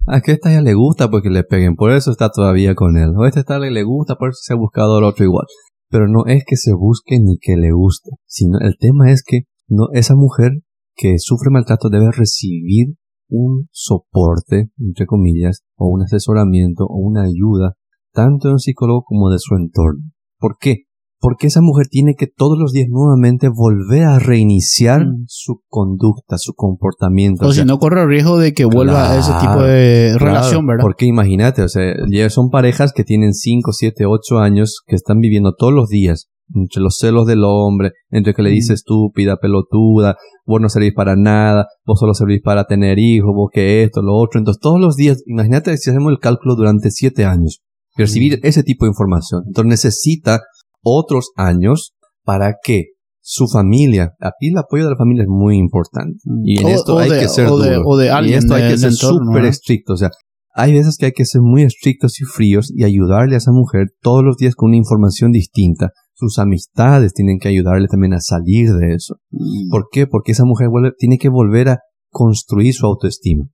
ah, 0.07 0.21
que 0.21 0.31
a 0.31 0.33
esta 0.35 0.51
ya 0.51 0.61
le 0.61 0.73
gusta 0.73 1.11
porque 1.11 1.29
le 1.29 1.43
peguen, 1.43 1.75
por 1.75 1.91
eso 1.91 2.09
está 2.09 2.29
todavía 2.29 2.73
con 2.73 2.97
él. 2.97 3.11
O 3.15 3.23
a 3.23 3.29
esta 3.29 3.59
le 3.59 3.83
gusta, 3.83 4.15
por 4.15 4.29
eso 4.29 4.39
se 4.41 4.53
ha 4.53 4.57
buscado 4.57 4.97
al 4.97 5.03
otro 5.03 5.25
igual. 5.25 5.45
Pero 5.93 6.07
no 6.07 6.25
es 6.25 6.43
que 6.43 6.55
se 6.55 6.73
busque 6.73 7.19
ni 7.19 7.37
que 7.37 7.55
le 7.55 7.71
guste, 7.71 8.09
sino 8.25 8.57
el 8.61 8.77
tema 8.79 9.11
es 9.11 9.21
que 9.23 9.41
no, 9.67 9.89
esa 9.93 10.15
mujer 10.15 10.53
que 10.95 11.19
sufre 11.19 11.51
maltrato 11.51 11.89
debe 11.89 12.09
recibir 12.11 12.95
un 13.29 13.67
soporte, 13.71 14.71
entre 14.79 15.05
comillas, 15.05 15.61
o 15.77 15.89
un 15.89 16.01
asesoramiento 16.01 16.85
o 16.85 16.97
una 16.97 17.25
ayuda, 17.25 17.75
tanto 18.11 18.47
de 18.47 18.53
un 18.53 18.59
psicólogo 18.59 19.03
como 19.03 19.29
de 19.29 19.37
su 19.37 19.53
entorno. 19.53 20.01
¿Por 20.39 20.57
qué? 20.59 20.85
Porque 21.25 21.47
esa 21.47 21.61
mujer 21.61 21.87
tiene 21.89 22.15
que 22.17 22.27
todos 22.27 22.57
los 22.59 22.73
días 22.73 22.89
nuevamente 22.89 23.47
volver 23.47 24.03
a 24.03 24.19
reiniciar 24.19 25.05
Mm. 25.05 25.23
su 25.27 25.61
conducta, 25.69 26.37
su 26.37 26.53
comportamiento. 26.53 27.47
O, 27.47 27.53
sea, 27.53 27.63
si 27.63 27.67
no 27.67 27.79
corre 27.79 28.01
el 28.01 28.09
riesgo 28.09 28.37
de 28.37 28.53
que 28.53 28.65
vuelva 28.65 29.09
a 29.09 29.17
ese 29.17 29.31
tipo 29.39 29.63
de 29.63 30.09
Claro, 30.17 30.25
relación, 30.25 30.67
¿verdad? 30.67 30.81
Porque 30.81 31.05
imagínate, 31.05 31.61
o 31.61 31.69
sea, 31.69 31.93
ya 32.11 32.29
son 32.29 32.49
parejas 32.49 32.91
que 32.91 33.05
tienen 33.05 33.33
5, 33.33 33.71
7, 33.71 34.05
8 34.05 34.39
años 34.39 34.81
que 34.85 34.95
están 34.95 35.19
viviendo 35.19 35.53
todos 35.57 35.71
los 35.71 35.87
días 35.87 36.27
entre 36.53 36.81
los 36.81 36.97
celos 36.97 37.25
del 37.25 37.43
hombre, 37.45 37.91
entre 38.09 38.33
que 38.33 38.41
le 38.41 38.49
Mm. 38.49 38.53
dice 38.55 38.73
estúpida, 38.73 39.37
pelotuda, 39.41 40.17
vos 40.45 40.59
no 40.59 40.67
servís 40.67 40.93
para 40.93 41.15
nada, 41.15 41.67
vos 41.85 41.99
solo 41.99 42.13
servís 42.13 42.41
para 42.43 42.65
tener 42.65 42.99
hijos, 42.99 43.31
vos 43.33 43.49
que 43.51 43.83
esto, 43.83 44.01
lo 44.01 44.13
otro. 44.17 44.39
Entonces 44.39 44.59
todos 44.59 44.77
los 44.79 44.97
días, 44.97 45.23
imagínate 45.25 45.77
si 45.77 45.89
hacemos 45.89 46.11
el 46.11 46.19
cálculo 46.19 46.55
durante 46.57 46.91
7 46.91 47.23
años, 47.23 47.61
recibir 47.95 48.39
Mm. 48.39 48.45
ese 48.45 48.63
tipo 48.63 48.83
de 48.85 48.89
información. 48.89 49.43
Entonces 49.47 49.69
necesita 49.69 50.41
otros 50.83 51.31
años 51.35 51.93
para 52.23 52.55
que 52.63 52.85
su 53.21 53.47
familia, 53.47 54.11
aquí 54.19 54.49
el 54.49 54.57
apoyo 54.57 54.83
de 54.83 54.91
la 54.91 54.97
familia 54.97 55.23
es 55.23 55.29
muy 55.29 55.57
importante. 55.57 56.17
Y 56.43 56.59
en 56.59 56.65
O- 56.65 56.69
esto 56.69 56.95
o 56.95 56.99
hay 56.99 57.09
de- 57.09 57.19
que 57.19 57.29
ser 57.29 57.47
o 57.47 57.57
de- 57.57 57.75
duro. 57.75 57.83
o 57.87 57.97
de 57.97 58.07
y 58.25 58.33
esto 58.33 58.53
hay 58.55 58.69
que 58.69 58.77
ser 58.77 58.91
súper 58.91 59.45
estricto. 59.45 59.93
O 59.93 59.97
sea, 59.97 60.09
hay 60.55 60.73
veces 60.73 60.97
que 60.97 61.05
hay 61.07 61.11
que 61.13 61.25
ser 61.25 61.41
muy 61.41 61.63
estrictos 61.63 62.19
y 62.21 62.25
fríos 62.25 62.71
y 62.75 62.83
ayudarle 62.83 63.35
a 63.35 63.37
esa 63.37 63.51
mujer 63.51 63.87
todos 64.01 64.23
los 64.23 64.35
días 64.37 64.55
con 64.55 64.69
una 64.69 64.77
información 64.77 65.31
distinta. 65.31 65.89
Sus 66.15 66.37
amistades 66.37 67.13
tienen 67.13 67.39
que 67.39 67.47
ayudarle 67.47 67.87
también 67.87 68.13
a 68.13 68.19
salir 68.19 68.69
de 68.73 68.93
eso. 68.93 69.15
Mm. 69.31 69.69
¿Por 69.71 69.85
qué? 69.91 70.05
Porque 70.05 70.33
esa 70.33 70.45
mujer 70.45 70.67
vuelve- 70.69 70.93
tiene 70.97 71.17
que 71.17 71.29
volver 71.29 71.69
a 71.69 71.79
construir 72.11 72.73
su 72.73 72.85
autoestima. 72.85 73.45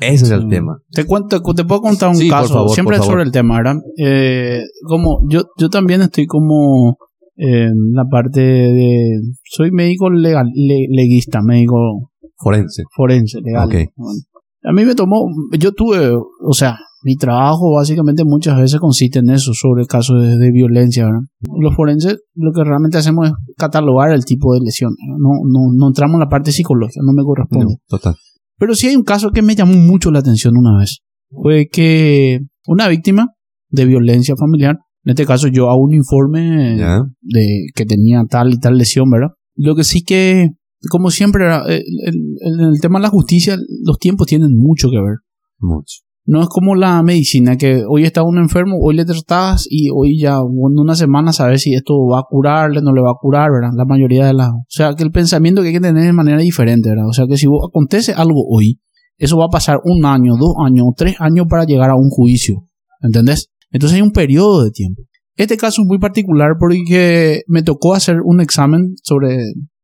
Ese 0.00 0.24
es 0.26 0.30
el 0.30 0.48
tema. 0.48 0.78
Te 0.90 1.04
cuento, 1.04 1.40
te 1.40 1.64
puedo 1.64 1.80
contar 1.80 2.08
un 2.10 2.16
Sí, 2.16 2.28
por 2.28 2.38
caso, 2.40 2.54
favor, 2.54 2.70
siempre 2.70 2.96
sobre 2.98 3.22
el 3.24 3.32
tema, 3.32 3.56
¿verdad? 3.56 3.76
Eh, 3.96 4.62
como 4.86 5.20
yo, 5.28 5.42
yo 5.58 5.68
también 5.70 6.02
estoy 6.02 6.26
como 6.26 6.96
en 7.36 7.92
la 7.92 8.04
parte 8.10 8.40
de, 8.40 9.20
soy 9.44 9.70
médico 9.70 10.10
legal, 10.10 10.46
le- 10.54 10.86
leguista, 10.90 11.40
médico 11.42 12.10
Forense. 12.36 12.82
forense, 12.96 13.40
legal. 13.40 13.66
Ok. 13.68 13.74
Bueno, 13.96 14.20
A 14.64 14.72
mí 14.72 14.84
me 14.84 14.94
tomó, 14.94 15.26
yo 15.58 15.72
tuve, 15.72 16.10
o 16.14 16.52
sea, 16.52 16.76
mi 17.04 17.14
trabajo 17.16 17.72
básicamente 17.74 18.24
muchas 18.24 18.56
veces 18.58 18.80
consiste 18.80 19.20
en 19.20 19.30
eso, 19.30 19.52
sobre 19.54 19.86
casos 19.86 20.20
de, 20.20 20.36
de 20.36 20.50
violencia, 20.50 21.04
¿verdad? 21.06 21.20
Los 21.60 21.76
forenses 21.76 22.18
lo 22.34 22.50
que 22.52 22.64
realmente 22.64 22.98
hacemos 22.98 23.28
es 23.28 23.34
catalogar 23.56 24.10
el 24.10 24.24
tipo 24.24 24.52
de 24.54 24.60
lesión, 24.60 24.94
no, 25.18 25.30
no, 25.48 25.72
no 25.72 25.86
entramos 25.88 26.14
en 26.14 26.20
la 26.20 26.28
parte 26.28 26.50
psicológica, 26.50 27.00
no 27.04 27.12
me 27.12 27.22
corresponde. 27.22 27.66
No, 27.66 27.78
total. 27.88 28.16
Pero 28.58 28.74
sí 28.74 28.88
hay 28.88 28.96
un 28.96 29.04
caso 29.04 29.30
que 29.30 29.42
me 29.42 29.54
llamó 29.54 29.74
mucho 29.74 30.10
la 30.10 30.18
atención 30.20 30.56
una 30.56 30.78
vez. 30.78 30.98
Fue 31.30 31.68
que 31.70 32.40
una 32.66 32.88
víctima 32.88 33.28
de 33.70 33.84
violencia 33.84 34.34
familiar, 34.36 34.78
en 35.04 35.10
este 35.10 35.26
caso 35.26 35.48
yo 35.48 35.70
hago 35.70 35.82
un 35.82 35.94
informe 35.94 36.76
de 37.20 37.66
que 37.74 37.84
tenía 37.86 38.22
tal 38.28 38.52
y 38.54 38.58
tal 38.58 38.76
lesión, 38.76 39.10
¿verdad? 39.10 39.28
Lo 39.54 39.74
que 39.74 39.84
sí 39.84 40.02
que, 40.02 40.48
como 40.90 41.10
siempre, 41.10 41.44
el, 41.46 41.82
el- 42.04 42.14
el- 42.40 42.60
el 42.74 42.80
tema 42.80 42.98
de 42.98 43.02
la 43.04 43.08
justicia, 43.10 43.56
los 43.84 43.98
tiempos 43.98 44.26
tienen 44.26 44.50
mucho 44.56 44.88
que 44.90 44.96
ver. 44.96 45.16
Mucho. 45.60 45.98
No 46.28 46.42
es 46.42 46.48
como 46.48 46.74
la 46.74 47.02
medicina, 47.02 47.56
que 47.56 47.84
hoy 47.88 48.04
está 48.04 48.22
uno 48.22 48.42
enfermo, 48.42 48.76
hoy 48.82 48.94
le 48.94 49.06
tratas 49.06 49.66
y 49.66 49.88
hoy 49.88 50.20
ya 50.20 50.34
en 50.34 50.78
una 50.78 50.94
semana 50.94 51.32
sabes 51.32 51.62
si 51.62 51.72
esto 51.72 51.94
va 52.06 52.18
a 52.18 52.24
curarle, 52.28 52.82
no 52.82 52.92
le 52.92 53.00
va 53.00 53.12
a 53.12 53.18
curar, 53.18 53.50
¿verdad? 53.50 53.70
La 53.74 53.86
mayoría 53.86 54.26
de 54.26 54.34
las... 54.34 54.50
O 54.50 54.66
sea, 54.68 54.92
que 54.92 55.04
el 55.04 55.10
pensamiento 55.10 55.62
que 55.62 55.68
hay 55.68 55.74
que 55.74 55.80
tener 55.80 56.04
de 56.04 56.12
manera 56.12 56.36
diferente, 56.36 56.90
¿verdad? 56.90 57.06
O 57.08 57.14
sea, 57.14 57.24
que 57.26 57.38
si 57.38 57.46
acontece 57.46 58.12
algo 58.12 58.44
hoy, 58.46 58.78
eso 59.16 59.38
va 59.38 59.46
a 59.46 59.48
pasar 59.48 59.78
un 59.84 60.04
año, 60.04 60.34
dos 60.38 60.52
años, 60.66 60.88
tres 60.98 61.16
años 61.18 61.46
para 61.48 61.64
llegar 61.64 61.88
a 61.88 61.96
un 61.96 62.10
juicio, 62.10 62.56
¿entendés? 63.00 63.48
Entonces 63.70 63.96
hay 63.96 64.02
un 64.02 64.12
periodo 64.12 64.64
de 64.64 64.70
tiempo. 64.70 65.04
Este 65.34 65.56
caso 65.56 65.80
es 65.80 65.88
muy 65.88 65.98
particular 65.98 66.56
porque 66.60 67.40
me 67.46 67.62
tocó 67.62 67.94
hacer 67.94 68.16
un 68.22 68.42
examen 68.42 68.96
sobre 69.02 69.38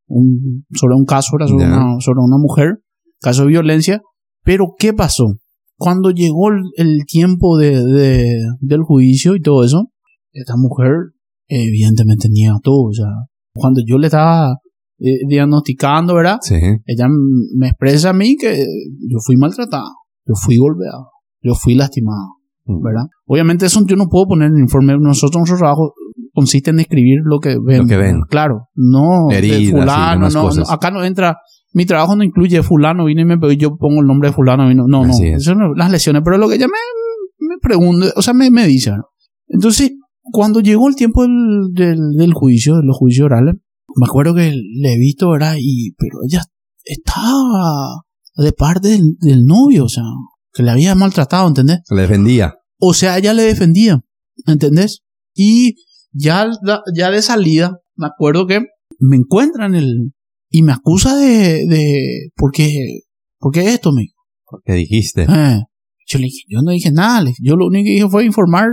un, 0.09 0.67
sobre 0.75 0.95
un 0.95 1.07
caso, 1.07 1.39
sobre, 1.39 1.55
una, 1.55 2.01
sobre 2.01 2.19
una 2.19 2.37
mujer, 2.37 2.83
caso 3.23 3.45
de 3.45 3.49
violencia, 3.49 4.03
pero 4.43 4.75
¿qué 4.79 4.93
pasó? 4.93 5.39
Cuando 5.77 6.11
llegó 6.11 6.51
el, 6.77 7.05
tiempo 7.07 7.59
de, 7.59 8.39
del 8.61 8.83
juicio 8.83 9.35
y 9.35 9.41
todo 9.41 9.65
eso, 9.65 9.91
esta 10.33 10.55
mujer 10.57 10.91
evidentemente 11.49 12.29
niega 12.31 12.59
todo. 12.63 12.89
O 12.89 12.93
sea, 12.93 13.07
cuando 13.55 13.81
yo 13.87 13.99
le 13.99 14.07
estaba 14.07 14.57
eh, 14.99 15.27
diagnosticando, 15.29 16.15
¿verdad? 16.15 16.39
Sí. 16.41 16.57
Ella 16.87 17.07
me 17.57 17.69
expresa 17.69 18.11
a 18.11 18.13
mí 18.13 18.37
que 18.37 18.57
yo 18.57 19.19
fui 19.25 19.37
maltratada, 19.37 19.91
yo 20.27 20.35
fui 20.35 20.57
golpeado, 20.57 21.11
yo 21.43 21.55
fui 21.55 21.75
lastimado, 21.75 22.39
mm. 22.67 22.83
¿verdad? 22.83 23.05
Obviamente 23.27 23.67
eso 23.67 23.85
yo 23.87 23.97
no 23.97 24.09
puedo 24.09 24.27
poner 24.27 24.49
en 24.49 24.57
el 24.57 24.63
informe. 24.63 24.97
Nosotros, 24.99 25.41
nuestro 25.41 25.59
trabajo 25.59 25.95
consiste 26.33 26.71
en 26.71 26.81
escribir 26.81 27.21
lo 27.25 27.39
que 27.41 27.57
ven. 27.61 27.83
Lo 27.83 27.87
que 27.87 27.97
ven. 27.97 28.21
Claro, 28.29 28.69
no 28.75 29.29
de 29.29 29.69
fulano, 29.71 30.29
no, 30.29 30.51
acá 30.69 30.91
no 30.91 31.05
entra 31.05 31.39
mi 31.75 31.87
trabajo 31.87 32.15
no 32.15 32.23
incluye 32.23 32.63
fulano, 32.63 33.05
vine 33.05 33.23
y 33.23 33.25
me 33.25 33.57
yo 33.57 33.77
pongo 33.77 34.01
el 34.01 34.07
nombre 34.07 34.31
de 34.31 34.35
fulano, 34.35 34.69
vino. 34.69 34.87
No, 34.87 35.05
no, 35.05 35.13
eso 35.13 35.55
no, 35.57 35.75
las 35.75 35.91
lesiones, 35.91 36.23
pero 36.25 36.39
lo 36.39 36.49
que 36.49 36.55
ella 36.55 36.69
me, 36.69 37.49
me 37.49 37.59
pregunta, 37.61 38.13
o 38.17 38.23
sea, 38.23 38.33
me, 38.33 38.49
me 38.51 38.65
dice. 38.67 38.93
Entonces, 39.49 39.93
cuando 40.23 40.61
llegó 40.61 40.89
el 40.89 40.95
tiempo 40.95 41.23
del, 41.23 42.13
del, 42.17 42.33
juicio, 42.33 42.77
de 42.77 42.85
los 42.85 42.97
juicios 42.97 43.27
orales, 43.27 43.57
me 43.97 44.07
acuerdo 44.07 44.35
que 44.35 44.53
le 44.53 44.95
he 44.95 44.99
visto, 44.99 45.31
¿verdad? 45.31 45.57
Y, 45.59 45.95
pero 45.99 46.19
ella 46.29 46.43
estaba 46.85 48.03
de 48.37 48.53
parte 48.53 48.89
del, 48.89 49.17
del 49.21 49.45
novio, 49.45 49.87
o 49.87 49.89
sea, 49.89 50.05
que 50.53 50.63
le 50.63 50.71
había 50.71 50.95
maltratado, 50.95 51.49
¿entendés? 51.49 51.81
Le 51.91 52.03
defendía. 52.03 52.55
O 52.79 52.95
sea, 52.95 53.19
ella 53.19 53.35
le 53.35 53.43
defendía, 53.43 54.01
¿entendés? 54.47 55.03
Y 55.35 55.75
ya, 56.13 56.49
ya 56.95 57.11
de 57.11 57.21
salida, 57.21 57.81
me 57.97 58.07
acuerdo 58.07 58.47
que 58.47 58.61
me 59.01 59.17
encuentran 59.17 59.75
el, 59.75 60.14
y 60.55 60.63
me 60.63 60.71
acusa 60.71 61.17
de, 61.17 61.67
de 61.67 62.31
¿por 62.37 62.53
qué, 62.53 62.71
por 63.41 63.53
qué 63.53 63.75
esto, 63.75 63.91
me 63.91 64.07
¿Por 64.47 64.63
qué 64.65 64.75
dijiste? 64.75 65.23
Eh, 65.23 65.59
yo 66.07 66.19
le 66.21 66.27
dije, 66.27 66.43
yo 66.49 66.61
no 66.63 66.71
dije 66.71 66.93
nada, 66.93 67.29
yo 67.43 67.57
lo 67.57 67.67
único 67.67 67.87
que 67.87 67.91
dije 67.91 68.09
fue 68.09 68.25
informar 68.25 68.69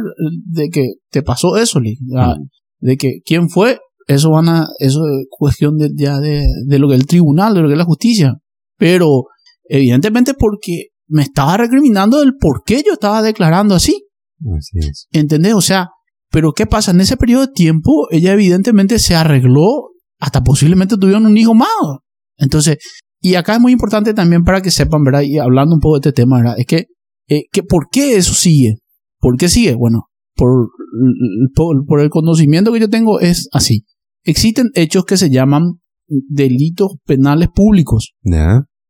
de 0.46 0.70
que 0.70 0.90
te 1.10 1.24
pasó 1.24 1.58
eso, 1.58 1.80
le 1.80 1.96
mm. 2.00 2.36
de 2.82 2.98
que 2.98 3.22
quién 3.26 3.50
fue, 3.50 3.80
eso 4.06 4.30
van 4.30 4.48
a, 4.48 4.68
eso 4.78 5.00
es 5.08 5.26
cuestión 5.28 5.76
de, 5.78 5.90
ya 5.96 6.20
de, 6.20 6.46
de 6.68 6.78
lo 6.78 6.88
que 6.88 6.94
es 6.94 7.00
el 7.00 7.08
tribunal, 7.08 7.56
de 7.56 7.62
lo 7.62 7.68
que 7.68 7.74
es 7.74 7.80
la 7.80 7.86
justicia, 7.86 8.36
pero 8.78 9.24
evidentemente 9.64 10.36
porque 10.36 10.90
me 11.08 11.24
estaba 11.24 11.58
recriminando 11.58 12.20
del 12.20 12.36
por 12.40 12.62
qué 12.64 12.84
yo 12.86 12.94
estaba 12.94 13.24
declarando 13.24 13.74
así. 13.74 14.06
Así 14.56 14.78
es. 14.88 15.08
¿Entendés? 15.12 15.56
O 15.56 15.62
sea, 15.62 15.88
pero 16.30 16.52
¿qué 16.52 16.68
pasa? 16.68 16.92
En 16.92 17.02
ese 17.02 17.18
periodo 17.18 17.48
de 17.48 17.54
tiempo, 17.54 18.08
ella 18.12 18.34
evidentemente 18.34 19.00
se 19.00 19.16
arregló 19.16 19.90
hasta 20.22 20.42
posiblemente 20.42 20.96
tuvieron 20.98 21.26
un 21.26 21.38
hijo 21.38 21.54
más. 21.54 21.68
Entonces, 22.38 22.78
y 23.20 23.36
acá 23.36 23.56
es 23.56 23.60
muy 23.60 23.74
importante 23.74 24.14
también 24.14 24.44
para 24.44 24.62
que 24.62 24.72
sepan, 24.72 25.04
¿verdad? 25.04 25.22
Y 25.22 25.40
hablando 25.40 25.76
un 25.76 25.82
poco 25.82 26.00
de 26.00 26.10
este 26.10 26.22
tema, 26.22 26.38
¿verdad? 26.38 26.56
Es 26.58 26.66
que, 26.66 26.86
eh, 27.28 27.44
que 27.52 27.64
¿por 27.64 27.88
qué 27.92 28.16
eso 28.16 28.34
sigue? 28.34 28.78
¿Por 29.20 29.36
qué 29.36 29.50
sigue? 29.50 29.76
Bueno, 29.76 30.06
por, 30.36 30.70
por, 31.86 32.02
el 32.02 32.10
conocimiento 32.10 32.72
que 32.72 32.80
yo 32.80 32.90
tengo 32.90 33.20
es 33.20 33.50
así. 33.52 33.84
Existen 34.24 34.70
hechos 34.76 35.06
que 35.06 35.18
se 35.18 35.30
llaman 35.30 35.82
delitos 36.08 36.98
penales 37.06 37.50
públicos. 37.54 38.14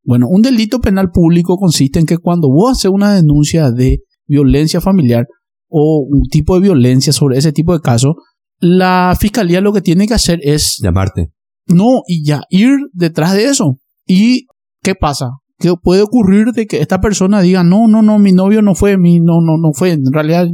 Bueno, 0.04 0.28
un 0.30 0.42
delito 0.42 0.80
penal 0.80 1.12
público 1.12 1.56
consiste 1.58 2.00
en 2.00 2.06
que 2.06 2.18
cuando 2.18 2.50
vos 2.50 2.72
haces 2.72 2.92
una 2.92 3.14
denuncia 3.14 3.72
de 3.72 4.00
violencia 4.28 4.82
familiar 4.82 5.26
o 5.70 6.06
un 6.10 6.24
tipo 6.24 6.56
de 6.56 6.62
violencia 6.62 7.14
sobre 7.14 7.38
ese 7.38 7.54
tipo 7.54 7.74
de 7.74 7.82
caso, 7.82 8.16
la 8.62 9.16
fiscalía 9.20 9.60
lo 9.60 9.74
que 9.74 9.82
tiene 9.82 10.08
que 10.08 10.14
hacer 10.14 10.40
es... 10.44 10.78
Llamarte. 10.82 11.34
No, 11.68 12.04
y 12.08 12.24
ya 12.24 12.44
ir 12.50 12.70
detrás 12.94 13.34
de 13.34 13.46
eso. 13.46 13.80
¿Y 14.06 14.46
qué 14.82 14.94
pasa? 14.96 15.30
Que 15.58 15.74
puede 15.82 16.04
ocurrir 16.04 16.48
de 16.54 16.68
que 16.68 16.80
esta 16.80 17.02
persona 17.02 17.42
diga, 17.42 17.64
no, 17.64 17.88
no, 17.88 18.02
no, 18.02 18.20
mi 18.20 18.32
novio 18.32 18.62
no 18.62 18.76
fue, 18.76 18.98
mi, 18.98 19.20
no, 19.20 19.42
no, 19.42 19.58
no 19.60 19.74
fue, 19.74 19.92
en 19.92 20.04
realidad, 20.12 20.48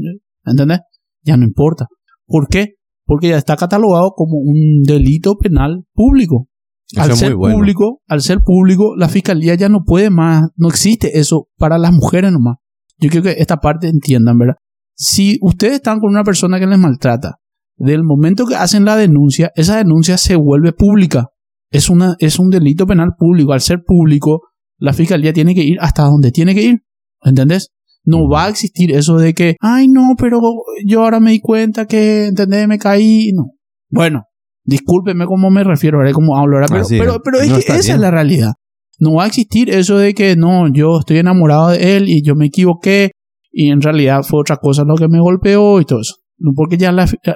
¿entendés? 0.45 0.79
Ya 1.23 1.37
no 1.37 1.43
importa. 1.43 1.87
¿Por 2.25 2.47
qué? 2.47 2.75
Porque 3.05 3.29
ya 3.29 3.37
está 3.37 3.57
catalogado 3.57 4.11
como 4.15 4.37
un 4.37 4.83
delito 4.83 5.37
penal 5.37 5.85
público. 5.93 6.47
al 6.95 7.15
ser 7.15 7.35
público, 7.35 8.01
al 8.07 8.21
ser 8.21 8.39
público, 8.39 8.95
la 8.95 9.09
fiscalía 9.09 9.55
ya 9.55 9.69
no 9.69 9.83
puede 9.85 10.09
más, 10.09 10.43
no 10.55 10.69
existe 10.69 11.19
eso 11.19 11.49
para 11.57 11.77
las 11.77 11.91
mujeres 11.91 12.31
nomás. 12.31 12.57
Yo 12.99 13.09
quiero 13.09 13.23
que 13.23 13.35
esta 13.41 13.57
parte 13.57 13.87
entiendan, 13.87 14.37
¿verdad? 14.37 14.55
Si 14.95 15.37
ustedes 15.41 15.75
están 15.75 15.99
con 15.99 16.09
una 16.09 16.23
persona 16.23 16.59
que 16.59 16.67
les 16.67 16.79
maltrata, 16.79 17.39
del 17.77 18.03
momento 18.03 18.45
que 18.45 18.55
hacen 18.55 18.85
la 18.85 18.95
denuncia, 18.95 19.51
esa 19.55 19.77
denuncia 19.77 20.17
se 20.17 20.35
vuelve 20.35 20.73
pública. 20.73 21.27
Es, 21.69 21.89
una, 21.89 22.15
es 22.19 22.39
un 22.39 22.49
delito 22.49 22.87
penal 22.87 23.11
público. 23.17 23.53
Al 23.53 23.61
ser 23.61 23.83
público, 23.85 24.41
la 24.77 24.93
fiscalía 24.93 25.33
tiene 25.33 25.53
que 25.53 25.63
ir 25.63 25.77
hasta 25.79 26.03
donde 26.03 26.31
tiene 26.31 26.55
que 26.55 26.63
ir. 26.63 26.83
¿Entendés? 27.23 27.71
No 28.03 28.29
va 28.29 28.45
a 28.45 28.49
existir 28.49 28.91
eso 28.91 29.17
de 29.17 29.33
que, 29.33 29.57
ay, 29.59 29.87
no, 29.89 30.15
pero 30.17 30.39
yo 30.85 31.03
ahora 31.03 31.19
me 31.19 31.31
di 31.31 31.41
cuenta 31.41 31.85
que, 31.85 32.27
¿entendés? 32.27 32.67
Me 32.67 32.79
caí. 32.79 33.31
No. 33.33 33.51
Bueno, 33.89 34.23
discúlpeme 34.63 35.25
cómo 35.25 35.49
me 35.51 35.63
refiero, 35.63 35.97
ahora 35.97 36.13
cómo 36.13 36.37
hablo, 36.37 36.57
ahora, 36.57 36.67
pero, 36.89 37.21
pero, 37.23 37.39
es 37.39 37.65
que 37.65 37.73
esa 37.73 37.93
es 37.93 37.99
la 37.99 38.11
realidad. 38.11 38.53
No 38.99 39.15
va 39.15 39.25
a 39.25 39.27
existir 39.27 39.69
eso 39.69 39.97
de 39.97 40.13
que, 40.13 40.35
no, 40.35 40.71
yo 40.71 40.99
estoy 40.99 41.17
enamorado 41.17 41.69
de 41.69 41.97
él 41.97 42.05
y 42.07 42.23
yo 42.23 42.35
me 42.35 42.47
equivoqué 42.47 43.11
y 43.51 43.71
en 43.71 43.81
realidad 43.81 44.23
fue 44.23 44.39
otra 44.39 44.57
cosa 44.57 44.83
lo 44.85 44.95
que 44.95 45.07
me 45.07 45.19
golpeó 45.19 45.79
y 45.81 45.85
todo 45.85 45.99
eso 45.99 46.15
porque 46.55 46.77
ya, 46.77 46.93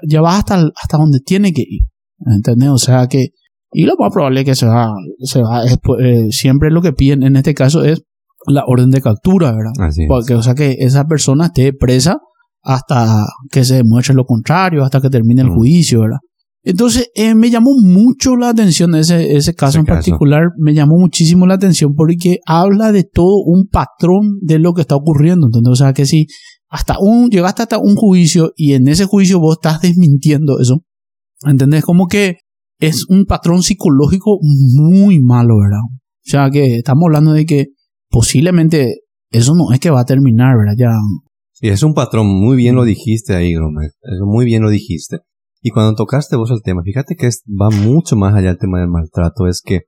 ya 0.08 0.22
va 0.22 0.38
hasta, 0.38 0.56
hasta 0.56 0.98
donde 0.98 1.20
tiene 1.20 1.54
que 1.54 1.64
ir. 1.68 1.84
¿Entendés? 2.26 2.70
O 2.70 2.78
sea 2.78 3.08
que, 3.08 3.30
y 3.72 3.86
lo 3.86 3.96
más 3.98 4.12
probable 4.12 4.42
es 4.42 4.46
que 4.46 4.56
se 4.56 4.66
va, 4.66 4.94
se 5.20 5.42
va, 5.42 5.64
eh, 5.66 6.28
siempre 6.30 6.72
lo 6.72 6.82
que 6.82 6.94
piden 6.94 7.24
en 7.24 7.36
este 7.36 7.54
caso 7.54 7.84
es 7.84 8.04
la 8.48 8.64
orden 8.66 8.90
de 8.92 9.02
captura, 9.02 9.52
¿verdad? 9.52 9.72
porque, 10.08 10.34
o 10.34 10.42
sea 10.42 10.56
que 10.56 10.78
esa 10.80 11.06
persona 11.06 11.48
esté 11.48 11.74
presa 11.74 12.18
hasta 12.64 13.26
que 13.52 13.64
se 13.64 13.76
demuestre 13.76 14.16
lo 14.16 14.26
contrario, 14.26 14.84
hasta 14.84 15.02
que 15.02 15.10
termine 15.10 15.42
el 15.42 15.50
mm. 15.50 15.56
juicio, 15.56 16.02
¿verdad? 16.02 16.20
Entonces, 16.64 17.10
eh, 17.16 17.34
me 17.34 17.50
llamó 17.50 17.72
mucho 17.82 18.36
la 18.36 18.50
atención 18.50 18.94
ese, 18.94 19.36
ese 19.36 19.56
caso 19.56 19.80
en 19.80 19.86
particular, 19.86 20.50
me 20.60 20.76
llamó 20.76 20.96
muchísimo 21.00 21.48
la 21.48 21.56
atención 21.56 21.96
porque 21.96 22.38
habla 22.46 22.92
de 22.92 23.04
todo 23.04 23.42
un 23.44 23.68
patrón 23.68 24.38
de 24.42 24.60
lo 24.60 24.74
que 24.74 24.82
está 24.82 24.96
ocurriendo. 24.96 25.48
Entonces, 25.48 25.72
o 25.72 25.76
sea, 25.76 25.94
que 25.94 26.06
si 26.06 26.28
hasta 26.72 26.96
un, 27.00 27.30
llegaste 27.30 27.64
hasta 27.64 27.78
un 27.78 27.96
juicio 27.96 28.54
y 28.56 28.74
en 28.74 28.88
ese 28.88 29.04
juicio 29.06 29.42
vos 29.42 29.58
estás 29.58 29.82
desmintiendo 29.82 30.58
eso. 30.60 30.86
¿Entendés? 31.46 31.84
Como 31.84 32.08
que 32.08 32.38
es 32.80 33.06
un 33.10 33.26
patrón 33.26 33.62
psicológico 33.62 34.40
muy 34.42 35.20
malo, 35.20 35.58
¿verdad? 35.58 35.82
O 35.84 36.30
sea 36.30 36.50
que 36.50 36.78
estamos 36.78 37.04
hablando 37.08 37.34
de 37.34 37.46
que 37.46 37.66
posiblemente 38.10 39.02
eso 39.32 39.54
no 39.54 39.74
es 39.74 39.82
que 39.82 39.90
va 39.90 40.02
a 40.02 40.06
terminar, 40.06 40.56
¿verdad? 40.58 40.76
Ya. 40.78 40.92
Y 41.60 41.70
es 41.70 41.84
un 41.84 41.94
patrón, 41.94 42.28
muy 42.28 42.56
bien 42.56 42.76
lo 42.76 42.86
dijiste 42.86 43.36
ahí, 43.36 43.54
Gómez. 43.54 43.98
Muy 44.26 44.46
bien 44.46 44.64
lo 44.64 44.70
dijiste. 44.70 45.18
Y 45.62 45.72
cuando 45.72 45.96
tocaste 45.96 46.38
vos 46.38 46.52
el 46.52 46.62
tema, 46.64 46.84
fíjate 46.84 47.16
que 47.16 47.28
va 47.50 47.70
mucho 47.70 48.16
más 48.16 48.34
allá 48.34 48.48
del 48.48 48.58
tema 48.58 48.80
del 48.80 48.88
maltrato, 48.88 49.46
es 49.46 49.62
que 49.62 49.82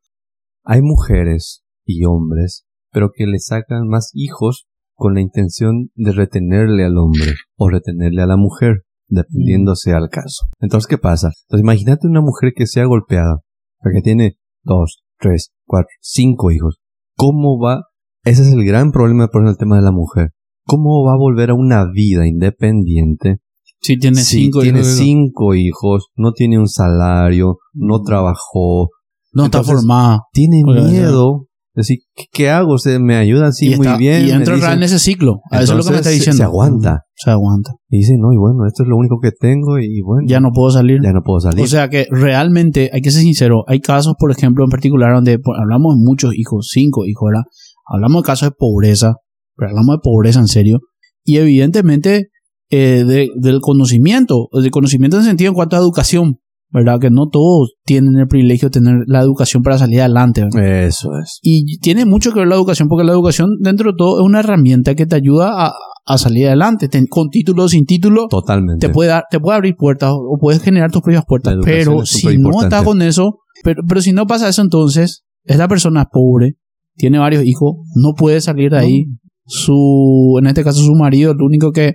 hay 0.66 0.82
mujeres 0.82 1.64
y 1.86 2.04
hombres, 2.04 2.66
pero 2.92 3.12
que 3.16 3.26
le 3.26 3.40
sacan 3.40 3.88
más 3.88 4.12
hijos 4.14 4.68
con 5.04 5.16
la 5.16 5.20
intención 5.20 5.90
de 5.96 6.14
retenerle 6.14 6.86
al 6.86 6.98
hombre 6.98 7.34
o 7.58 7.68
retenerle 7.68 8.22
a 8.22 8.26
la 8.26 8.38
mujer, 8.38 8.84
dependiéndose 9.10 9.92
al 9.92 10.08
caso. 10.08 10.46
Entonces, 10.62 10.88
¿qué 10.88 10.98
pasa? 10.98 11.32
Entonces, 11.44 11.62
imagínate 11.62 12.08
una 12.08 12.22
mujer 12.22 12.54
que 12.56 12.68
sea 12.68 12.86
golpeada, 12.86 13.42
que 13.84 14.02
tiene 14.02 14.38
dos, 14.64 15.04
tres, 15.20 15.52
cuatro, 15.66 15.90
cinco 16.00 16.52
hijos. 16.52 16.78
¿Cómo 17.18 17.60
va? 17.60 17.82
Ese 18.24 18.44
es 18.44 18.54
el 18.54 18.64
gran 18.64 18.94
problema 18.94 19.28
por 19.28 19.46
el 19.46 19.58
tema 19.58 19.76
de 19.76 19.82
la 19.82 19.92
mujer. 19.92 20.30
¿Cómo 20.66 21.04
va 21.04 21.16
a 21.16 21.20
volver 21.20 21.50
a 21.50 21.54
una 21.54 21.84
vida 21.92 22.26
independiente 22.26 23.42
si 23.82 24.00
tiene, 24.00 24.22
cinco, 24.22 24.62
tiene 24.62 24.80
hijos. 24.80 24.96
cinco 24.96 25.54
hijos, 25.54 26.08
no 26.16 26.32
tiene 26.32 26.58
un 26.58 26.70
salario, 26.70 27.58
no 27.74 28.04
trabajó. 28.04 28.88
No 29.34 29.46
está 29.48 29.64
formada. 29.64 30.22
Tiene 30.32 30.64
miedo 30.64 31.50
decir, 31.76 32.00
¿qué, 32.32 32.50
hago? 32.50 32.78
¿Se 32.78 33.00
me 33.00 33.16
ayudan 33.16 33.46
así 33.46 33.76
muy 33.76 33.88
bien. 33.98 34.28
Y 34.28 34.32
entra 34.32 34.74
en 34.74 34.84
ese 34.84 35.00
ciclo. 35.00 35.42
eso 35.52 35.62
es 35.62 35.70
lo 35.72 35.84
que 35.84 35.92
me 35.92 35.96
está 35.98 36.10
diciendo. 36.10 36.38
Se, 36.38 36.44
aguanta. 36.44 37.02
Se 37.16 37.32
aguanta. 37.32 37.72
Y 37.90 37.98
dice, 37.98 38.14
no, 38.20 38.32
y 38.32 38.38
bueno, 38.38 38.68
esto 38.68 38.84
es 38.84 38.90
lo 38.90 38.98
único 38.98 39.20
que 39.22 39.32
tengo 39.32 39.80
y 39.80 40.02
bueno. 40.02 40.28
Ya 40.28 40.40
no 40.40 40.52
puedo 40.54 40.72
salir. 40.72 41.00
Ya 41.04 41.12
no 41.12 41.22
puedo 41.24 41.40
salir. 41.40 41.64
O 41.64 41.68
sea 41.68 41.90
que 41.90 42.06
realmente, 42.12 42.90
hay 42.94 43.02
que 43.02 43.12
ser 43.12 43.22
sincero, 43.22 43.64
hay 43.68 43.80
casos, 43.80 44.14
por 44.20 44.32
ejemplo, 44.32 44.64
en 44.64 44.70
particular 44.70 45.14
donde 45.14 45.40
hablamos 45.60 45.96
de 45.96 46.04
muchos 46.04 46.36
hijos, 46.36 46.70
cinco 46.72 47.06
hijos, 47.06 47.30
¿verdad? 47.32 47.44
Hablamos 47.88 48.24
de 48.24 48.28
casos 48.28 48.50
de 48.50 48.56
pobreza, 48.58 49.16
pero 49.56 49.70
hablamos 49.70 49.96
de 49.96 50.00
pobreza 50.04 50.40
en 50.40 50.48
serio, 50.48 50.80
y 51.24 51.38
evidentemente 51.38 52.30
eh, 52.70 53.04
de- 53.06 53.30
del 53.36 53.62
conocimiento, 53.62 54.48
del 54.52 54.72
conocimiento 54.72 55.18
en 55.18 55.24
sentido 55.24 55.50
en 55.50 55.56
cuanto 55.56 55.76
a 55.76 55.80
educación, 55.80 56.40
¿verdad? 56.74 57.00
Que 57.00 57.10
no 57.10 57.30
todos 57.30 57.76
tienen 57.86 58.16
el 58.18 58.28
privilegio 58.28 58.70
de 58.70 58.80
tener 58.80 58.96
la 59.06 59.22
educación 59.22 59.62
para 59.64 59.78
salir 59.78 60.02
adelante, 60.02 60.42
¿verdad? 60.42 60.86
Eso 60.86 61.10
es. 61.22 61.40
Y 61.42 61.78
tiene 61.80 62.06
mucho 62.06 62.32
que 62.32 62.40
ver 62.40 62.48
la 62.48 62.56
educación, 62.56 62.90
porque 62.90 63.06
la 63.06 63.14
educación, 63.14 63.58
dentro 63.60 63.92
de 63.92 63.98
todo, 63.98 64.20
es 64.20 64.26
una 64.26 64.40
herramienta 64.40 64.96
que 64.96 65.06
te 65.06 65.16
ayuda 65.16 65.68
a, 65.68 65.74
a 66.06 66.18
salir 66.18 66.48
adelante. 66.48 66.90
Con 67.10 67.30
título 67.30 67.64
o 67.64 67.70
sin 67.70 67.86
título, 67.86 68.28
Totalmente. 68.28 68.88
te 68.88 68.94
puede, 68.94 69.10
dar, 69.10 69.24
te 69.30 69.40
puede 69.40 69.58
abrir 69.58 69.76
puertas 69.76 70.12
o, 70.12 70.38
puedes 70.40 70.62
generar 70.62 70.92
tus 70.92 71.02
propias 71.02 71.24
puertas. 71.28 71.56
La 71.56 71.62
Pero 71.64 72.04
es 72.04 72.10
si 72.10 72.38
no 72.38 72.62
estás 72.62 72.84
con 72.84 73.02
eso, 73.02 73.40
pero, 73.64 73.84
pero 73.88 74.02
si 74.02 74.12
no 74.12 74.26
pasa 74.26 74.50
eso, 74.50 74.62
entonces, 74.62 75.24
esta 75.46 75.68
persona 75.68 76.02
es 76.02 76.08
pobre, 76.12 76.58
tiene 76.96 77.20
varios 77.20 77.44
hijos, 77.46 77.76
no 77.96 78.14
puede 78.14 78.42
salir 78.42 78.72
de 78.72 78.78
ahí. 78.78 79.06
Su, 79.46 80.38
en 80.40 80.48
este 80.48 80.64
caso, 80.64 80.82
su 80.82 80.94
marido, 80.94 81.34
el 81.34 81.42
único 81.42 81.72
que 81.72 81.94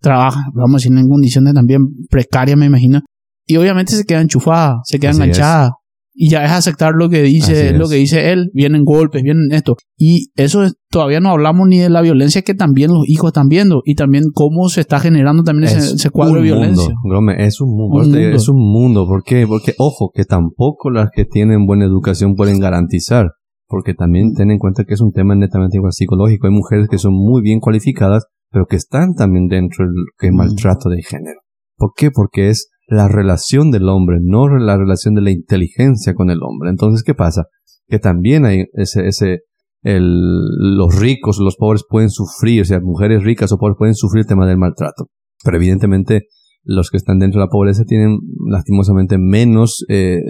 trabaja, 0.00 0.40
vamos 0.54 0.74
a 0.74 0.78
decir, 0.78 0.98
en 0.98 1.08
condiciones 1.08 1.54
también 1.54 1.80
precarias, 2.08 2.56
me 2.56 2.66
imagino. 2.66 3.02
Y 3.46 3.56
obviamente 3.56 3.92
se 3.92 4.04
queda 4.04 4.20
enchufada, 4.20 4.80
se 4.84 4.98
queda 4.98 5.10
Así 5.10 5.20
enganchada. 5.22 5.72
Y 6.18 6.30
ya 6.30 6.42
es 6.46 6.50
aceptar 6.50 6.94
lo 6.94 7.10
que 7.10 7.20
dice, 7.22 7.72
lo 7.74 7.90
que 7.90 7.96
dice 7.96 8.32
él. 8.32 8.50
Vienen 8.54 8.84
golpes, 8.84 9.22
vienen 9.22 9.48
esto. 9.52 9.76
Y 9.98 10.30
eso 10.34 10.64
es, 10.64 10.74
todavía 10.90 11.20
no 11.20 11.28
hablamos 11.28 11.68
ni 11.68 11.78
de 11.78 11.90
la 11.90 12.00
violencia 12.00 12.40
que 12.40 12.54
también 12.54 12.90
los 12.90 13.06
hijos 13.06 13.28
están 13.28 13.48
viendo. 13.48 13.82
Y 13.84 13.96
también 13.96 14.24
cómo 14.32 14.70
se 14.70 14.80
está 14.80 14.98
generando 14.98 15.42
también 15.42 15.68
ese, 15.68 15.94
ese 15.94 16.08
cuadro 16.08 16.36
de 16.36 16.42
violencia. 16.42 16.94
Mundo, 17.02 17.32
es 17.36 17.60
un 17.60 17.68
mundo. 17.68 17.98
Un 17.98 18.10
mundo. 18.10 18.18
Es 18.18 18.48
un 18.48 18.56
mundo. 18.56 19.06
¿Por 19.06 19.24
qué? 19.24 19.46
Porque, 19.46 19.74
ojo, 19.76 20.10
que 20.14 20.24
tampoco 20.24 20.90
las 20.90 21.10
que 21.14 21.26
tienen 21.26 21.66
buena 21.66 21.84
educación 21.84 22.34
pueden 22.34 22.60
garantizar. 22.60 23.32
Porque 23.68 23.92
también 23.92 24.32
ten 24.32 24.50
en 24.50 24.58
cuenta 24.58 24.84
que 24.84 24.94
es 24.94 25.02
un 25.02 25.12
tema 25.12 25.34
netamente 25.34 25.76
igual 25.76 25.92
psicológico. 25.92 26.46
Hay 26.46 26.52
mujeres 26.54 26.88
que 26.88 26.96
son 26.96 27.12
muy 27.12 27.42
bien 27.42 27.60
cualificadas, 27.60 28.24
pero 28.50 28.64
que 28.64 28.76
están 28.76 29.14
también 29.14 29.48
dentro 29.48 29.84
del 29.84 29.94
que 30.18 30.32
Mm. 30.32 30.36
maltrato 30.36 30.88
de 30.88 31.02
género. 31.02 31.40
¿Por 31.76 31.90
qué? 31.94 32.10
Porque 32.10 32.48
es 32.48 32.70
la 32.86 33.08
relación 33.08 33.70
del 33.70 33.88
hombre, 33.88 34.18
no 34.22 34.48
la 34.48 34.76
relación 34.76 35.14
de 35.14 35.22
la 35.22 35.30
inteligencia 35.30 36.14
con 36.14 36.30
el 36.30 36.38
hombre. 36.42 36.70
Entonces, 36.70 37.02
¿qué 37.02 37.14
pasa? 37.14 37.44
Que 37.88 37.98
también 37.98 38.44
hay 38.44 38.64
ese, 38.74 39.06
ese, 39.06 39.40
el, 39.82 40.76
los 40.76 40.98
ricos, 40.98 41.38
los 41.40 41.56
pobres 41.56 41.84
pueden 41.88 42.10
sufrir, 42.10 42.62
o 42.62 42.64
sea, 42.64 42.80
mujeres 42.80 43.22
ricas 43.24 43.52
o 43.52 43.58
pobres 43.58 43.76
pueden 43.78 43.94
sufrir 43.94 44.20
el 44.20 44.26
tema 44.26 44.46
del 44.46 44.58
maltrato. 44.58 45.08
Pero 45.44 45.56
evidentemente, 45.56 46.26
los 46.62 46.90
que 46.90 46.96
están 46.96 47.18
dentro 47.18 47.40
de 47.40 47.46
la 47.46 47.50
pobreza 47.50 47.84
tienen 47.84 48.18
lastimosamente 48.48 49.18
menos 49.18 49.84
eh, 49.88 50.20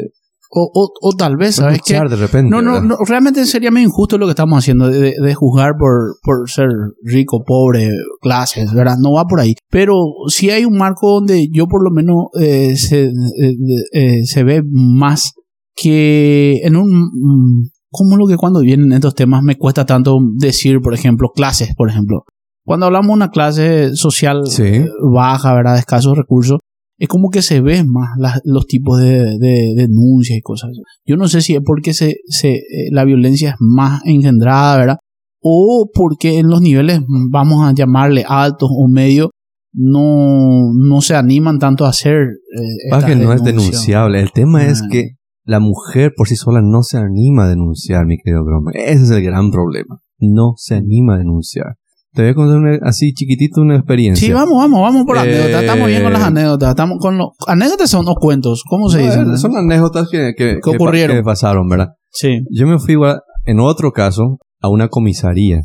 O, 0.50 0.70
o, 0.72 0.90
o 1.00 1.12
tal 1.16 1.36
vez, 1.36 1.56
¿sabes 1.56 1.80
qué? 1.84 1.94
de 1.94 2.16
repente. 2.16 2.48
No, 2.50 2.62
no, 2.62 2.80
no, 2.80 2.96
realmente 3.06 3.44
sería 3.46 3.70
muy 3.70 3.82
injusto 3.82 4.16
lo 4.16 4.26
que 4.26 4.30
estamos 4.30 4.58
haciendo 4.58 4.88
de, 4.88 5.14
de 5.20 5.34
juzgar 5.34 5.72
por, 5.78 6.16
por 6.22 6.48
ser 6.48 6.68
rico, 7.02 7.42
pobre, 7.44 7.90
clases, 8.20 8.72
¿verdad? 8.72 8.96
No 9.00 9.12
va 9.14 9.24
por 9.24 9.40
ahí. 9.40 9.54
Pero 9.70 9.94
sí 10.28 10.50
hay 10.50 10.64
un 10.64 10.76
marco 10.78 11.14
donde 11.14 11.48
yo 11.52 11.66
por 11.66 11.82
lo 11.82 11.90
menos 11.90 12.26
eh, 12.40 12.76
se, 12.76 13.04
eh, 13.06 13.54
eh, 13.92 14.24
se 14.24 14.44
ve 14.44 14.62
más 14.70 15.32
que 15.74 16.60
en 16.62 16.76
un... 16.76 16.88
mm, 16.90 17.68
¿Cómo 17.90 18.12
es 18.12 18.18
lo 18.18 18.26
que 18.26 18.36
cuando 18.36 18.60
vienen 18.60 18.92
estos 18.92 19.14
temas 19.14 19.42
me 19.42 19.56
cuesta 19.56 19.86
tanto 19.86 20.18
decir, 20.36 20.80
por 20.80 20.92
ejemplo, 20.94 21.30
clases, 21.34 21.74
por 21.76 21.88
ejemplo? 21.88 22.24
Cuando 22.64 22.86
hablamos 22.86 23.08
de 23.08 23.12
una 23.14 23.30
clase 23.30 23.94
social 23.96 24.42
Sí. 24.46 24.84
baja, 25.14 25.54
¿verdad? 25.54 25.74
De 25.74 25.80
escasos 25.80 26.16
recursos, 26.16 26.58
es 26.98 27.08
como 27.08 27.30
que 27.30 27.42
se 27.42 27.60
ven 27.60 27.86
más 27.88 28.10
las- 28.18 28.40
los 28.44 28.66
tipos 28.66 28.98
de, 29.00 29.38
de 29.38 29.74
denuncias 29.76 30.38
y 30.38 30.40
cosas. 30.42 30.70
Yo 31.04 31.16
no 31.16 31.28
sé 31.28 31.40
si 31.42 31.54
es 31.54 31.60
porque 31.64 31.92
se, 31.94 32.16
se, 32.28 32.54
eh, 32.54 32.62
la 32.90 33.04
violencia 33.04 33.50
es 33.50 33.56
más 33.60 34.00
engendrada, 34.04 34.76
¿verdad? 34.78 34.96
O 35.42 35.90
porque 35.92 36.38
en 36.38 36.48
los 36.48 36.60
niveles, 36.60 37.00
vamos 37.30 37.64
a 37.64 37.72
llamarle 37.74 38.24
altos 38.26 38.68
o 38.72 38.88
medios, 38.88 39.28
no, 39.72 40.72
no 40.74 41.00
se 41.02 41.14
animan 41.14 41.58
tanto 41.58 41.84
a 41.84 41.90
hacer. 41.90 42.22
Eh, 42.22 43.04
que 43.06 43.16
no 43.16 43.32
es 43.32 43.42
denunciable. 43.42 44.20
El 44.20 44.32
tema 44.32 44.64
es 44.66 44.82
Ah. 44.82 44.88
que 44.90 45.10
la 45.44 45.60
mujer 45.60 46.12
por 46.16 46.28
sí 46.28 46.34
sola 46.36 46.60
no 46.62 46.82
se 46.82 46.96
anima 46.96 47.44
a 47.44 47.48
denunciar, 47.48 48.06
mi 48.06 48.16
querido 48.18 48.42
Broma. 48.44 48.70
Ese 48.74 49.04
es 49.04 49.10
el 49.10 49.22
gran 49.22 49.50
problema. 49.50 49.98
No 50.18 50.54
se 50.56 50.76
anima 50.76 51.14
a 51.16 51.18
denunciar. 51.18 51.76
Te 52.16 52.22
voy 52.22 52.30
a 52.30 52.34
contar 52.34 52.56
una- 52.56 52.78
así 52.82 53.12
chiquitito 53.12 53.60
una 53.60 53.76
experiencia. 53.76 54.26
Sí, 54.26 54.32
vamos, 54.32 54.54
vamos, 54.56 54.80
vamos 54.80 55.04
por 55.04 55.18
Eh, 55.18 55.20
anécdotas. 55.20 55.60
Estamos 55.62 55.86
bien 55.86 56.02
con 56.02 56.12
las 56.14 56.22
anécdotas. 56.22 56.70
Estamos 56.70 56.98
con 56.98 57.18
los, 57.18 57.28
anécdotas 57.46 57.90
son 57.90 58.06
los 58.06 58.14
cuentos. 58.14 58.64
¿Cómo 58.68 58.88
se 58.88 58.98
No, 59.00 59.04
dicen? 59.04 59.30
eh, 59.34 59.36
Son 59.36 59.54
anécdotas 59.56 60.08
que, 60.10 60.32
que, 60.36 60.58
¿Qué 60.64 60.70
ocurrieron? 60.70 61.14
que 61.16 61.22
pasaron, 61.22 61.68
¿verdad? 61.68 61.88
Sí. 62.10 62.40
Yo 62.50 62.66
me 62.66 62.78
fui 62.78 62.96
en 63.44 63.60
otro 63.60 63.92
caso 63.92 64.38
a 64.62 64.68
una 64.70 64.88
comisaría 64.88 65.60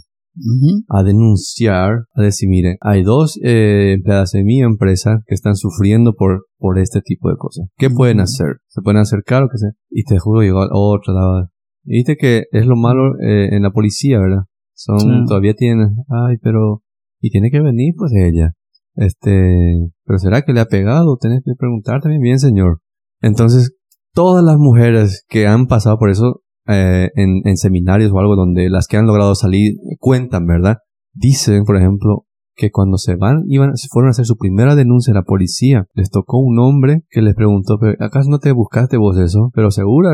a 0.90 1.04
denunciar, 1.04 2.06
a 2.16 2.22
decir, 2.22 2.48
mire, 2.50 2.78
hay 2.82 3.04
dos 3.04 3.38
eh, 3.44 3.94
empleadas 3.96 4.32
de 4.32 4.44
mi 4.44 4.62
empresa 4.62 5.20
que 5.28 5.34
están 5.36 5.56
sufriendo 5.56 6.14
por, 6.18 6.46
por 6.58 6.80
este 6.80 7.02
tipo 7.02 7.30
de 7.30 7.36
cosas. 7.38 7.68
¿Qué 7.78 7.90
pueden 7.90 8.20
hacer? 8.20 8.58
Se 8.68 8.82
pueden 8.82 9.00
acercar 9.00 9.44
o 9.44 9.48
qué 9.52 9.58
sé. 9.58 9.68
Y 9.90 10.04
te 10.04 10.20
juro, 10.20 10.42
llegó 10.42 10.62
otra 10.72 11.14
lado. 11.14 11.50
Viste 11.84 12.16
que 12.16 12.44
es 12.52 12.66
lo 12.66 12.76
malo 12.76 13.14
eh, 13.26 13.56
en 13.56 13.64
la 13.64 13.72
policía, 13.72 14.20
¿verdad? 14.20 14.44
Son, 14.84 15.00
Sí. 15.00 15.08
todavía 15.28 15.54
tienen, 15.54 15.90
ay, 16.10 16.38
pero, 16.42 16.82
y 17.20 17.30
tiene 17.30 17.50
que 17.52 17.62
venir 17.62 17.94
pues 17.98 18.12
ella. 18.14 18.54
Este, 18.96 19.90
pero 20.06 20.20
será 20.20 20.42
que 20.42 20.54
le 20.54 20.60
ha 20.60 20.66
pegado? 20.66 21.18
Tienes 21.20 21.42
que 21.46 21.54
preguntar 21.58 22.02
también, 22.02 22.22
bien 22.22 22.40
señor. 22.40 22.80
Entonces, 23.22 23.76
todas 24.14 24.44
las 24.44 24.58
mujeres 24.58 25.26
que 25.30 25.48
han 25.48 25.68
pasado 25.68 25.98
por 25.98 26.10
eso 26.10 26.42
eh, 26.68 27.10
en, 27.16 27.42
en 27.46 27.58
seminarios 27.58 28.12
o 28.12 28.20
algo 28.20 28.36
donde 28.36 28.70
las 28.70 28.88
que 28.88 28.98
han 28.98 29.08
logrado 29.08 29.36
salir 29.36 29.76
cuentan, 30.00 30.46
¿verdad? 30.46 30.78
Dicen, 31.14 31.64
por 31.66 31.78
ejemplo, 31.78 32.26
que 32.56 32.70
cuando 32.70 32.98
se 32.98 33.16
van, 33.16 33.44
iban, 33.48 33.76
se 33.78 33.88
fueron 33.90 34.10
a 34.10 34.12
hacer 34.12 34.26
su 34.26 34.36
primera 34.38 34.76
denuncia 34.76 35.12
a 35.12 35.16
la 35.16 35.24
policía, 35.24 35.86
les 35.94 36.10
tocó 36.10 36.38
un 36.40 36.60
hombre 36.60 37.04
que 37.10 37.22
les 37.22 37.34
preguntó, 37.34 37.78
"¿Pero 37.80 37.96
¿acaso 38.00 38.30
no 38.30 38.40
te 38.40 38.52
buscaste 38.52 38.98
vos 38.98 39.18
eso? 39.18 39.52
Pero 39.56 39.72
seguro 39.72 40.10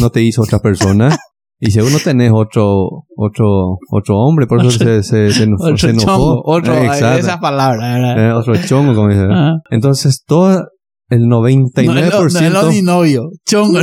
no 0.00 0.10
te 0.10 0.22
hizo 0.22 0.42
otra 0.42 0.58
persona. 0.60 1.08
Y 1.64 1.70
seguro 1.70 1.92
no 1.92 1.98
tenés 2.00 2.32
otro, 2.34 3.04
otro, 3.16 3.78
otro 3.92 4.16
hombre, 4.18 4.48
por 4.48 4.58
eso 4.60 4.70
se, 4.72 5.02
se, 5.04 5.30
se, 5.30 5.46
Otro 5.56 5.76
se 5.78 5.90
enojó. 5.90 6.06
chongo, 6.06 6.42
otro, 6.44 6.74
Eh, 6.74 6.86
exacto. 6.86 7.18
esa 7.20 7.38
palabra, 7.40 7.94
¿verdad? 7.94 8.18
Eh, 8.30 8.32
otro 8.32 8.56
chongo, 8.56 8.94
como 8.96 9.08
dice. 9.08 9.22
Ajá. 9.30 9.52
Entonces, 9.70 10.24
todo 10.26 10.64
el 11.08 11.20
99% 11.28 11.84
No 11.84 11.98
es 12.46 12.52
lo- 12.52 12.62
no 12.64 12.68
ni 12.70 12.82
novio. 12.82 13.28
Chongo. 13.46 13.78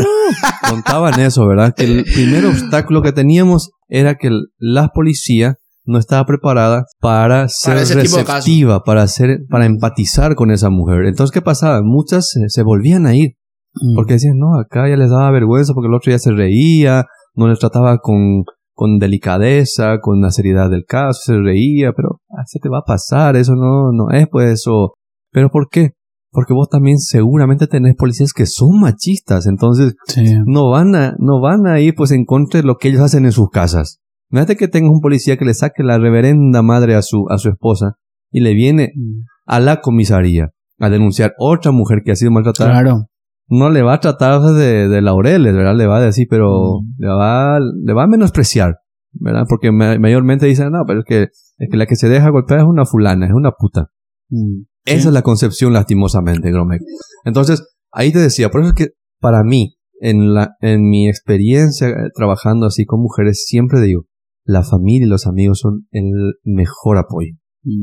contaban 0.69 1.19
eso, 1.21 1.47
¿verdad? 1.47 1.73
Que 1.75 1.85
el 1.85 2.03
primer 2.13 2.45
obstáculo 2.47 3.01
que 3.01 3.11
teníamos 3.13 3.71
era 3.87 4.15
que 4.15 4.27
el- 4.27 4.47
la 4.57 4.89
policía 4.89 5.55
no 5.85 5.97
estaba 5.99 6.25
preparada 6.25 6.83
para 6.99 7.47
ser 7.47 7.75
casos. 7.77 7.95
receptiva, 7.95 8.83
para 8.83 9.07
ser, 9.07 9.39
para 9.49 9.65
empatizar 9.65 10.35
con 10.35 10.51
esa 10.51 10.69
mujer. 10.69 11.05
Entonces, 11.05 11.31
¿qué 11.33 11.41
pasaba? 11.41 11.81
Muchas 11.81 12.29
se, 12.29 12.41
se 12.49 12.61
volvían 12.63 13.05
a 13.05 13.15
ir 13.15 13.31
porque 13.95 14.13
decían, 14.13 14.37
no, 14.37 14.59
acá 14.59 14.89
ya 14.89 14.97
les 14.97 15.09
daba 15.11 15.31
vergüenza 15.31 15.73
porque 15.73 15.87
el 15.87 15.93
otro 15.93 16.11
ya 16.11 16.19
se 16.19 16.31
reía, 16.31 17.05
no 17.35 17.47
les 17.47 17.59
trataba 17.59 17.97
con, 17.99 18.43
con 18.73 18.97
delicadeza, 18.99 19.99
con 19.99 20.21
la 20.21 20.31
seriedad 20.31 20.69
del 20.69 20.85
caso, 20.85 21.19
se 21.25 21.37
reía, 21.37 21.91
pero 21.93 22.21
ah, 22.29 22.43
se 22.45 22.59
te 22.59 22.69
va 22.69 22.79
a 22.79 22.85
pasar, 22.85 23.35
eso 23.35 23.55
no, 23.55 23.91
no 23.91 24.09
es 24.11 24.27
pues 24.29 24.51
eso. 24.51 24.93
¿Pero 25.31 25.49
por 25.49 25.69
qué? 25.69 25.91
Porque 26.31 26.53
vos 26.53 26.69
también 26.69 26.99
seguramente 26.99 27.67
tenés 27.67 27.95
policías 27.95 28.33
que 28.33 28.45
son 28.45 28.79
machistas, 28.79 29.47
entonces 29.47 29.95
Sí. 30.07 30.23
no 30.45 30.69
van 30.69 30.95
a, 30.95 31.15
no 31.17 31.41
van 31.41 31.65
a 31.67 31.79
ir 31.79 31.95
pues 31.95 32.11
en 32.11 32.25
contra 32.25 32.61
de 32.61 32.67
lo 32.67 32.77
que 32.77 32.89
ellos 32.89 33.01
hacen 33.01 33.25
en 33.25 33.31
sus 33.31 33.49
casas. 33.49 33.99
Imagínate 34.31 34.57
que 34.57 34.67
tengas 34.67 34.91
un 34.91 35.01
policía 35.01 35.37
que 35.37 35.45
le 35.45 35.55
saque 35.55 35.81
la 35.83 35.97
reverenda 35.97 36.61
madre 36.61 36.93
a 36.95 37.01
su, 37.01 37.25
a 37.29 37.37
su 37.39 37.49
esposa 37.49 37.95
y 38.31 38.41
le 38.41 38.53
viene 38.53 38.91
a 39.47 39.59
la 39.59 39.81
comisaría 39.81 40.49
a 40.79 40.89
denunciar 40.89 41.33
otra 41.39 41.71
mujer 41.71 42.01
que 42.05 42.11
ha 42.11 42.15
sido 42.15 42.29
maltratada. 42.31 42.71
Claro. 42.71 43.05
No 43.49 43.69
le 43.69 43.81
va 43.81 43.95
a 43.95 43.99
tratar 43.99 44.41
de, 44.41 44.87
de 44.87 45.01
laureles, 45.01 45.53
¿verdad? 45.55 45.75
Le 45.75 45.87
va 45.87 45.97
a 45.97 46.01
decir, 46.01 46.27
pero 46.29 46.81
Mm. 46.81 46.93
le 46.97 47.07
va, 47.07 47.59
le 47.59 47.93
va 47.93 48.03
a 48.03 48.07
menospreciar, 48.07 48.75
¿verdad? 49.13 49.43
Porque 49.49 49.71
ma- 49.71 49.97
mayormente 49.97 50.45
dicen, 50.45 50.71
no, 50.71 50.83
pero 50.85 50.99
es 50.99 51.05
que, 51.05 51.23
es 51.57 51.69
que 51.71 51.77
la 51.77 51.85
que 51.87 51.95
se 51.95 52.09
deja 52.09 52.29
golpear 52.29 52.59
es 52.59 52.65
una 52.65 52.85
fulana, 52.85 53.25
es 53.25 53.33
una 53.33 53.51
puta. 53.51 53.87
Mm. 54.29 54.63
Esa 54.85 55.07
es 55.09 55.13
la 55.13 55.21
concepción 55.23 55.73
lastimosamente, 55.73 56.51
Gromek. 56.51 56.81
Entonces, 57.25 57.63
ahí 57.91 58.11
te 58.11 58.19
decía, 58.19 58.49
por 58.49 58.61
eso 58.61 58.69
es 58.69 58.75
que 58.75 58.87
para 59.19 59.43
mí, 59.43 59.75
en 59.99 60.33
la, 60.33 60.55
en 60.61 60.87
mi 60.87 61.09
experiencia 61.09 61.89
eh, 61.89 61.93
trabajando 62.15 62.65
así 62.67 62.85
con 62.85 63.01
mujeres, 63.01 63.45
siempre 63.47 63.81
digo, 63.81 64.03
la 64.45 64.63
familia 64.63 65.05
y 65.05 65.09
los 65.09 65.27
amigos 65.27 65.59
son 65.59 65.87
el 65.91 66.11
mejor 66.43 66.97
apoyo. 66.97 67.33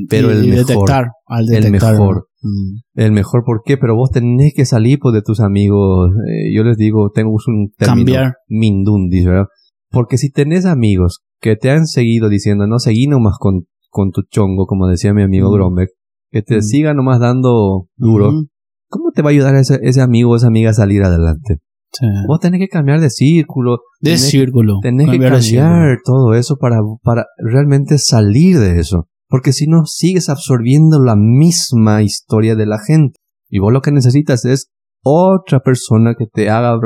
Pero 0.08 0.28
Y- 0.28 0.32
el 0.36 0.44
y 0.44 0.48
mejor. 0.48 0.66
detectar, 0.66 1.04
al 1.26 1.52
El 1.52 1.70
mejor. 1.70 2.28
Mm. 2.42 2.78
El 2.94 3.12
mejor, 3.12 3.42
¿por 3.44 3.62
qué? 3.64 3.76
Pero 3.76 3.94
vos 3.96 4.10
tenés 4.10 4.52
que 4.54 4.64
salir 4.64 4.98
pues, 5.00 5.14
de 5.14 5.22
tus 5.22 5.40
amigos. 5.40 6.10
Eh, 6.28 6.54
yo 6.54 6.62
les 6.64 6.76
digo, 6.76 7.10
tengo 7.14 7.30
un 7.32 7.72
término. 7.76 7.96
Cambiar. 7.96 8.34
Mindundis, 8.48 9.24
¿verdad? 9.26 9.46
Porque 9.90 10.16
si 10.18 10.30
tenés 10.30 10.64
amigos 10.66 11.20
que 11.40 11.56
te 11.56 11.70
han 11.70 11.86
seguido 11.86 12.28
diciendo, 12.28 12.66
no, 12.66 12.78
seguí 12.78 13.06
nomás 13.06 13.36
con, 13.38 13.66
con 13.90 14.10
tu 14.10 14.22
chongo, 14.30 14.66
como 14.66 14.86
decía 14.88 15.12
mi 15.14 15.22
amigo 15.22 15.50
Mm. 15.50 15.54
Gromek, 15.54 15.88
que 16.30 16.42
te 16.42 16.58
Mm. 16.58 16.62
siga 16.62 16.94
nomás 16.94 17.20
dando 17.20 17.88
duro, 17.96 18.32
Mm. 18.32 18.46
¿cómo 18.88 19.10
te 19.14 19.22
va 19.22 19.28
a 19.30 19.32
ayudar 19.32 19.54
ese, 19.56 19.78
ese 19.82 20.00
amigo 20.00 20.30
o 20.32 20.36
esa 20.36 20.46
amiga 20.48 20.70
a 20.70 20.74
salir 20.74 21.02
adelante? 21.02 21.58
Sí. 21.92 22.06
Vos 22.26 22.40
tenés 22.40 22.60
que 22.60 22.68
cambiar 22.68 23.00
de 23.00 23.08
círculo, 23.10 23.78
De 24.00 24.10
tenés, 24.10 24.20
círculo. 24.28 24.78
tenés 24.82 25.08
que 25.10 25.18
cambiar 25.18 25.98
todo 26.04 26.34
eso 26.34 26.56
para, 26.58 26.78
para 27.02 27.24
realmente 27.38 27.96
salir 27.98 28.58
de 28.58 28.80
eso. 28.80 29.08
Porque 29.28 29.52
si 29.52 29.66
no, 29.66 29.84
sigues 29.86 30.28
absorbiendo 30.28 31.02
la 31.02 31.16
misma 31.16 32.02
historia 32.02 32.54
de 32.54 32.66
la 32.66 32.78
gente. 32.78 33.18
Y 33.48 33.58
vos 33.58 33.72
lo 33.72 33.80
que 33.80 33.92
necesitas 33.92 34.44
es 34.44 34.68
otra 35.02 35.60
persona 35.60 36.14
que 36.18 36.26
te 36.26 36.50
haga 36.50 36.78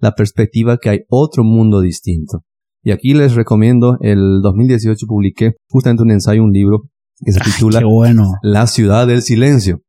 la 0.00 0.12
perspectiva 0.12 0.78
que 0.78 0.90
hay 0.90 0.98
otro 1.08 1.44
mundo 1.44 1.80
distinto. 1.80 2.42
Y 2.82 2.92
aquí 2.92 3.14
les 3.14 3.34
recomiendo, 3.34 3.96
el 4.00 4.40
2018 4.42 5.06
publiqué 5.06 5.52
justamente 5.68 6.02
un 6.02 6.10
ensayo, 6.10 6.42
un 6.42 6.52
libro 6.52 6.84
que 7.24 7.32
se 7.32 7.40
titula 7.40 7.80
bueno. 7.84 8.32
La 8.42 8.66
ciudad 8.66 9.06
del 9.06 9.22
silencio. 9.22 9.80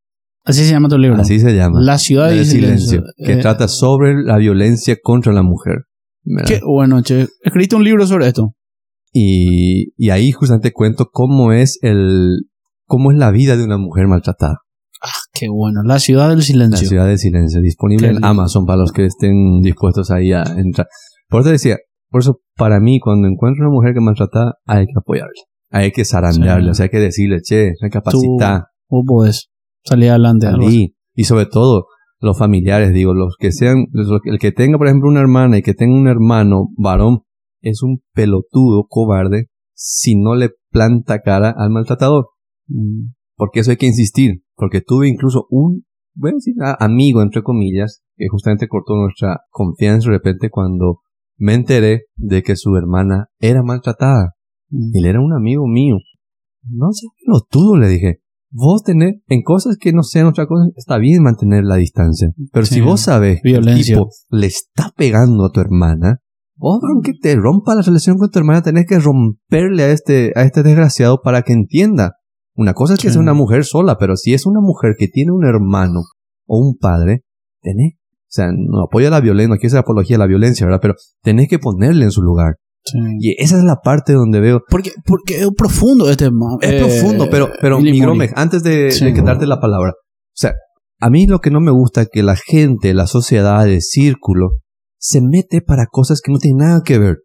Así 0.44 0.64
se 0.64 0.72
llama 0.72 0.90
tu 0.90 0.98
libro. 0.98 1.22
Así 1.22 1.40
se 1.40 1.56
llama. 1.56 1.80
La 1.80 1.98
ciudad 1.98 2.30
del 2.30 2.46
silencio. 2.46 3.04
que 3.18 3.34
eh, 3.34 3.38
trata 3.38 3.68
sobre 3.68 4.16
la 4.24 4.38
violencia 4.38 4.98
contra 5.02 5.32
la 5.32 5.44
mujer. 5.44 5.84
Qué 6.46 6.60
bueno, 6.66 7.02
che. 7.04 7.28
Escribiste 7.44 7.76
un 7.76 7.84
libro 7.84 8.06
sobre 8.08 8.28
esto. 8.28 8.54
Y, 9.12 9.94
y 9.98 10.10
ahí 10.12 10.32
justamente 10.32 10.72
cuento 10.72 11.10
cómo 11.12 11.52
es 11.52 11.80
el, 11.82 12.50
cómo 12.86 13.12
es 13.12 13.18
la 13.18 13.32
vida 13.32 13.58
de 13.58 13.64
una 13.64 13.78
mujer 13.78 14.08
maltratada. 14.08 14.60
Ah, 15.02 15.22
qué 15.34 15.48
bueno. 15.50 15.82
La 15.84 16.00
ciudad 16.00 16.30
del 16.30 16.44
silencio. 16.44 16.84
La 16.84 16.90
ciudad 16.90 17.08
del 17.08 17.18
silencio. 17.18 17.62
Disponible 17.62 18.10
en 18.10 18.24
Amazon 18.24 18.66
para 18.66 18.80
los 18.80 18.92
que 18.92 19.06
estén 19.06 19.62
dispuestos 19.62 20.12
ahí 20.12 20.34
a 20.34 20.44
entrar. 20.44 20.88
Por 21.30 21.42
eso 21.42 21.52
decía, 21.52 21.78
por 22.10 22.22
eso 22.22 22.42
para 22.56 22.80
mí 22.80 23.00
cuando 23.00 23.28
encuentro 23.28 23.66
una 23.66 23.74
mujer 23.74 23.94
que 23.94 24.02
maltrata, 24.02 24.56
hay 24.66 24.86
que 24.86 24.94
apoyarla. 24.98 25.32
Hay 25.72 25.92
que 25.92 26.04
zarandearla. 26.04 26.72
O 26.72 26.74
sea, 26.74 26.86
hay 26.86 26.90
que 26.90 27.00
decirle, 27.00 27.42
che, 27.42 27.74
recapacita. 27.82 28.68
Tú, 28.90 29.04
puedes 29.06 29.50
salir 29.86 30.10
adelante. 30.10 30.48
Salí. 30.48 30.96
Y 31.14 31.24
sobre 31.26 31.46
todo, 31.46 31.86
los 32.20 32.38
familiares, 32.38 32.92
digo, 32.92 33.14
los 33.14 33.36
que 33.40 33.52
sean, 33.52 33.86
el 34.26 34.40
que 34.40 34.52
tenga, 34.52 34.78
por 34.78 34.88
ejemplo, 34.88 35.10
una 35.10 35.22
hermana 35.22 35.58
y 35.58 35.62
que 35.62 35.74
tenga 35.74 35.96
un 35.96 36.08
hermano 36.08 36.70
varón, 36.78 37.20
es 37.62 37.84
un 37.84 38.02
pelotudo 38.14 38.86
cobarde 38.88 39.48
si 39.74 40.16
no 40.16 40.36
le 40.36 40.50
planta 40.72 41.22
cara 41.22 41.54
al 41.58 41.70
maltratador. 41.70 42.28
Mm. 42.68 43.14
Porque 43.36 43.62
eso 43.62 43.72
hay 43.72 43.78
que 43.78 43.88
insistir. 43.88 44.44
Porque 44.56 44.82
tuve 44.82 45.08
incluso 45.08 45.46
un, 45.50 45.86
voy 46.14 46.32
a 46.32 46.34
decir, 46.36 46.56
amigo, 46.80 47.22
entre 47.22 47.44
comillas, 47.44 48.02
que 48.18 48.28
justamente 48.28 48.68
cortó 48.68 48.96
nuestra 48.96 49.42
confianza 49.50 50.10
de 50.10 50.18
repente 50.18 50.50
cuando 50.50 51.00
me 51.38 51.54
enteré 51.54 52.04
de 52.18 52.44
que 52.44 52.58
su 52.58 52.76
hermana 52.76 53.28
era 53.40 53.64
maltratada. 53.64 54.36
Mm. 54.70 54.98
Él 54.98 55.06
era 55.06 55.22
un 55.22 55.34
amigo 55.34 55.66
mío. 55.68 55.96
No 56.64 56.92
sé, 56.92 57.08
pelotudo, 57.26 57.78
le 57.78 57.88
dije. 57.88 58.22
Vos 58.52 58.84
tenés, 58.84 59.22
en 59.28 59.44
cosas 59.44 59.78
que 59.78 59.94
no 59.94 60.02
sean 60.02 60.26
otra 60.26 60.48
cosa, 60.48 60.70
está 60.76 60.98
bien 60.98 61.22
mantener 61.22 61.64
la 61.64 61.76
distancia. 61.76 62.30
Pero 62.52 62.66
si 62.66 62.82
vos 62.82 63.02
sabes 63.02 63.42
que 63.44 63.52
el 63.52 63.76
tipo 63.76 64.10
le 64.32 64.48
está 64.48 64.92
pegando 64.98 65.46
a 65.46 65.52
tu 65.52 65.60
hermana, 65.60 66.20
vos, 66.60 66.80
aunque 66.94 67.14
te 67.14 67.36
rompa 67.36 67.76
la 67.76 67.82
relación 67.82 68.18
con 68.18 68.30
tu 68.30 68.40
hermana, 68.40 68.62
tenés 68.62 68.86
que 68.86 69.00
romperle 69.00 69.84
a 69.84 69.92
este, 69.92 70.34
a 70.36 70.44
este 70.44 70.62
desgraciado 70.62 71.22
para 71.24 71.42
que 71.42 71.54
entienda. 71.54 72.14
Una 72.56 72.74
cosa 72.74 72.94
es 72.94 73.00
que 73.00 73.10
sea 73.10 73.22
una 73.22 73.34
mujer 73.34 73.64
sola, 73.64 73.98
pero 73.98 74.18
si 74.18 74.34
es 74.34 74.46
una 74.46 74.60
mujer 74.60 74.96
que 74.98 75.08
tiene 75.08 75.32
un 75.32 75.46
hermano 75.46 76.02
o 76.46 76.60
un 76.60 76.78
padre, 76.78 77.24
tenés, 77.62 77.94
o 77.96 78.32
sea, 78.32 78.48
no 78.52 78.84
apoya 78.84 79.10
la 79.10 79.22
violencia, 79.22 79.50
no 79.50 79.56
quiere 79.56 79.70
ser 79.70 79.80
apología 79.80 80.16
de 80.16 80.20
la 80.20 80.28
violencia, 80.28 80.66
¿verdad? 80.66 80.82
Pero 80.82 80.96
tenés 81.24 81.48
que 81.48 81.58
ponerle 81.58 82.04
en 82.04 82.12
su 82.12 82.22
lugar. 82.22 82.56
Y 83.20 83.42
esa 83.42 83.58
es 83.58 83.64
la 83.64 83.78
parte 83.78 84.14
donde 84.14 84.40
veo. 84.40 84.62
Porque, 84.70 84.92
porque 85.06 85.40
es 85.40 85.48
profundo 85.56 86.10
este 86.10 86.26
tema. 86.26 86.58
Es 86.62 86.82
profundo, 86.82 87.28
pero, 87.30 87.48
eh, 87.48 87.58
pero 87.62 87.80
mi 87.80 88.02
antes 88.36 88.64
de, 88.64 88.92
de 88.92 89.14
que 89.14 89.22
darte 89.22 89.46
la 89.46 89.60
palabra. 89.60 89.92
O 89.92 90.36
sea, 90.36 90.54
a 91.00 91.10
mí 91.10 91.28
lo 91.28 91.40
que 91.40 91.52
no 91.52 91.62
me 91.62 91.72
gusta 91.72 92.04
es 92.04 92.10
que 92.12 92.24
la 92.24 92.36
gente, 92.36 92.94
la 92.94 93.08
sociedad, 93.08 93.68
el 93.68 93.82
círculo, 93.82 94.52
se 95.00 95.22
mete 95.22 95.62
para 95.62 95.88
cosas 95.88 96.22
que 96.22 96.32
no 96.32 96.38
tienen 96.38 96.68
nada 96.68 96.82
que 96.86 97.00
ver. 97.00 97.18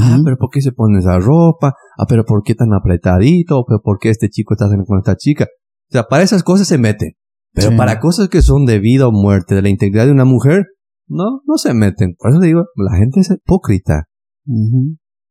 Ah, 0.00 0.18
pero 0.24 0.36
¿por 0.38 0.50
qué 0.50 0.60
se 0.62 0.72
pone 0.72 0.98
esa 0.98 1.18
ropa? 1.18 1.74
Ah, 1.98 2.06
pero 2.08 2.24
¿por 2.24 2.42
qué 2.42 2.54
tan 2.54 2.72
apretadito? 2.72 3.64
¿Pero 3.66 3.80
¿Por 3.82 3.98
qué 3.98 4.10
este 4.10 4.28
chico 4.30 4.54
está 4.54 4.66
haciendo 4.66 4.86
con 4.86 4.98
esta 4.98 5.16
chica? 5.16 5.44
O 5.44 5.92
sea, 5.92 6.04
para 6.04 6.22
esas 6.22 6.42
cosas 6.42 6.66
se 6.66 6.78
mete. 6.78 7.16
Pero 7.52 7.74
para 7.74 8.00
cosas 8.00 8.28
que 8.28 8.42
son 8.42 8.66
de 8.66 8.78
vida 8.78 9.08
o 9.08 9.12
muerte, 9.12 9.54
de 9.54 9.62
la 9.62 9.70
integridad 9.70 10.04
de 10.04 10.12
una 10.12 10.26
mujer, 10.26 10.66
no, 11.08 11.40
no 11.46 11.56
se 11.56 11.72
meten. 11.72 12.14
Por 12.18 12.30
eso 12.30 12.40
digo, 12.40 12.64
la 12.76 12.98
gente 12.98 13.20
es 13.20 13.30
hipócrita. 13.30 14.08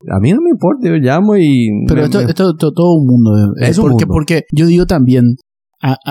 A 0.10 0.20
mí 0.20 0.32
no 0.32 0.41
me 0.41 0.49
importa, 0.49 0.88
yo 0.88 0.95
llamo 0.95 1.38
y... 1.38 1.70
Pero 1.88 2.06
esto, 2.06 2.20
esto, 2.22 2.56
todo 2.56 2.95
un 2.95 3.06
mundo. 3.06 3.32
Eh, 3.60 3.70
es 3.70 3.80
porque, 3.80 4.07
porque 4.07 4.44
yo 4.52 4.66
digo 4.66 4.88
también, 4.88 5.36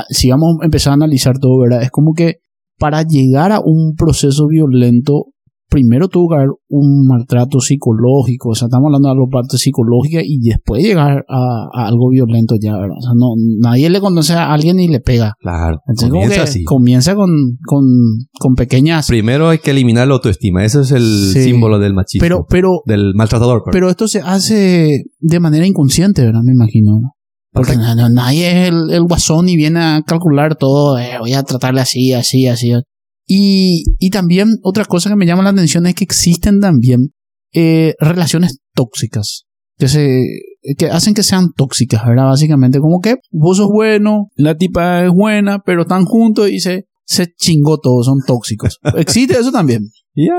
si 0.08 0.30
vamos 0.30 0.56
a 0.60 0.64
empezar 0.64 0.92
a 0.92 0.94
analizar 0.94 1.38
todo, 1.38 1.58
¿verdad? 1.58 1.82
Es 1.82 1.90
como 1.90 2.12
que 2.14 2.36
para 2.78 3.02
llegar 3.02 3.50
a 3.50 3.60
un 3.60 3.94
proceso 3.96 4.46
violento 4.46 5.33
primero 5.74 6.06
tuvo 6.06 6.28
que 6.28 6.34
haber 6.36 6.50
un 6.68 7.04
maltrato 7.08 7.58
psicológico, 7.58 8.50
o 8.50 8.54
sea, 8.54 8.66
estamos 8.66 8.86
hablando 8.86 9.08
de 9.08 9.14
la 9.16 9.26
parte 9.28 9.58
psicológica 9.58 10.20
y 10.22 10.38
después 10.38 10.84
llegar 10.84 11.24
a, 11.28 11.86
algo 11.86 12.10
violento 12.10 12.54
ya, 12.62 12.74
¿verdad? 12.74 12.96
O 12.96 13.02
sea, 13.02 13.12
no, 13.16 13.34
nadie 13.58 13.90
le 13.90 14.00
conoce 14.00 14.34
a 14.34 14.52
alguien 14.52 14.78
y 14.78 14.86
le 14.86 15.00
pega. 15.00 15.34
Claro. 15.40 15.80
Entonces, 15.88 16.10
comienza 16.10 16.42
así. 16.44 16.62
Comienza 16.62 17.16
con, 17.16 17.30
con, 17.66 17.84
con, 18.38 18.54
pequeñas... 18.54 19.08
Primero 19.08 19.48
hay 19.48 19.58
que 19.58 19.72
eliminar 19.72 20.06
la 20.06 20.14
autoestima, 20.14 20.64
ese 20.64 20.82
es 20.82 20.92
el 20.92 21.32
símbolo 21.32 21.80
del 21.80 21.92
machismo. 21.92 22.24
Pero, 22.24 22.46
pero... 22.48 22.82
Del 22.86 23.12
maltratador. 23.16 23.64
Pero 23.72 23.90
esto 23.90 24.06
se 24.06 24.20
hace 24.20 25.02
de 25.18 25.40
manera 25.40 25.66
inconsciente, 25.66 26.24
¿verdad? 26.24 26.42
Me 26.44 26.52
imagino. 26.52 27.00
Porque 27.50 27.74
nadie 27.76 28.62
es 28.62 28.68
el, 28.68 28.90
el, 28.92 29.02
guasón 29.02 29.48
y 29.48 29.56
viene 29.56 29.80
a 29.80 30.02
calcular 30.06 30.54
todo, 30.54 30.98
eh, 30.98 31.18
voy 31.18 31.32
a 31.32 31.42
tratarle 31.42 31.80
así, 31.80 32.12
así, 32.12 32.46
así. 32.46 32.72
Y, 33.26 33.84
y 33.98 34.10
también 34.10 34.48
otra 34.62 34.84
cosa 34.84 35.08
que 35.10 35.16
me 35.16 35.26
llama 35.26 35.42
la 35.42 35.50
atención 35.50 35.86
es 35.86 35.94
que 35.94 36.04
existen 36.04 36.60
también 36.60 37.12
eh, 37.52 37.94
relaciones 38.00 38.58
tóxicas 38.74 39.46
que 39.78 39.88
se 39.88 40.22
que 40.78 40.86
hacen 40.86 41.14
que 41.14 41.22
sean 41.22 41.48
tóxicas, 41.56 42.04
¿verdad? 42.06 42.24
Básicamente, 42.24 42.78
como 42.78 43.00
que 43.00 43.16
vos 43.30 43.58
sos 43.58 43.68
bueno, 43.68 44.28
la 44.36 44.56
tipa 44.56 45.04
es 45.04 45.10
buena, 45.10 45.58
pero 45.58 45.82
están 45.82 46.04
juntos 46.04 46.48
y 46.50 46.60
se, 46.60 46.86
se 47.04 47.26
chingó 47.36 47.78
todo, 47.78 48.02
son 48.02 48.20
tóxicos. 48.26 48.78
Existe 48.96 49.34
eso 49.38 49.52
también. 49.52 49.82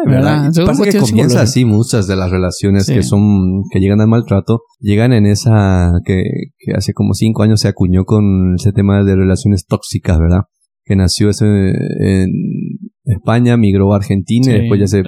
¿verdad? 0.07 0.51
Pasa 0.65 0.85
que 0.85 0.97
comienza 0.97 1.41
así 1.41 1.65
muchas 1.65 2.07
de 2.07 2.15
las 2.15 2.31
relaciones 2.31 2.87
que 2.87 3.03
son, 3.03 3.63
que 3.69 3.79
llegan 3.79 3.99
al 3.99 4.07
maltrato, 4.07 4.61
llegan 4.79 5.11
en 5.11 5.25
esa 5.25 5.91
que, 6.05 6.23
que 6.57 6.73
hace 6.73 6.93
como 6.93 7.13
cinco 7.13 7.43
años 7.43 7.59
se 7.59 7.67
acuñó 7.67 8.05
con 8.05 8.55
ese 8.55 8.71
tema 8.71 9.03
de 9.03 9.15
relaciones 9.15 9.65
tóxicas, 9.65 10.17
¿verdad? 10.17 10.43
que 10.85 10.95
nació 10.95 11.29
ese, 11.29 11.45
en 11.45 12.29
España, 13.05 13.57
migró 13.57 13.93
a 13.93 13.97
Argentina 13.97 14.51
y 14.51 14.61
después 14.61 14.79
ya 14.79 14.87
se... 14.87 15.03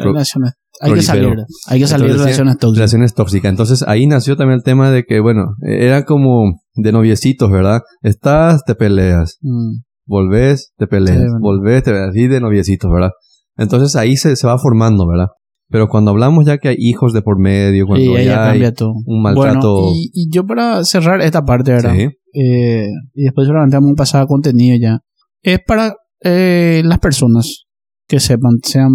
hay 0.82 0.94
que 0.94 1.02
salir, 1.02 1.36
hay 1.68 1.80
que 1.80 1.88
salir 1.88 2.12
de 2.12 2.18
relaciones 2.18 2.58
tóxicas. 2.58 2.78
Relaciones 2.78 3.14
tóxicas. 3.14 3.50
Entonces 3.50 3.84
ahí 3.88 4.08
nació 4.08 4.38
también 4.38 4.58
el 4.58 4.64
tema 4.64 4.92
de 4.92 5.04
que, 5.04 5.20
bueno, 5.20 5.56
era 5.62 6.06
como 6.06 6.60
de 6.76 6.92
noviecitos, 6.92 7.50
¿verdad? 7.50 7.82
Estás, 8.02 8.64
te 8.66 8.76
peleas. 8.76 9.38
Mm. 9.42 9.82
Volvés, 10.06 10.74
te 10.78 10.88
peleas. 10.88 11.26
Volvés, 11.42 11.84
te 11.84 11.92
peleas. 11.92 12.10
Así 12.10 12.28
de 12.28 12.40
noviecitos, 12.40 12.92
¿verdad? 12.92 13.12
Entonces 13.58 13.96
ahí 13.96 14.16
se, 14.16 14.36
se 14.36 14.48
va 14.48 14.58
formando, 14.58 15.08
¿verdad? 15.08 15.28
Pero 15.70 15.90
cuando 15.90 16.12
hablamos 16.12 16.46
ya 16.46 16.60
que 16.60 16.70
hay 16.70 16.76
hijos 16.78 17.12
de 17.12 17.22
por 17.22 17.40
medio, 17.40 17.88
cuando 17.88 18.18
ya, 18.18 18.52
hay 18.52 18.64
un 19.06 19.22
maltrato... 19.22 19.92
y, 19.94 20.30
yo 20.32 20.46
para 20.46 20.86
cerrar 20.86 21.20
esta 21.22 21.44
parte, 21.44 21.72
¿verdad? 21.72 21.94
Eh, 21.98 22.88
y 23.14 23.24
después 23.24 23.48
seguramente 23.48 23.76
vamos 23.76 23.94
a 23.94 23.96
pasar 23.96 24.22
a 24.22 24.28
contenido 24.28 24.78
ya 24.80 25.00
es 25.42 25.60
para 25.66 25.96
eh, 26.24 26.82
las 26.84 27.00
personas 27.00 27.66
que 28.08 28.20
sepan, 28.20 28.58
sean 28.64 28.92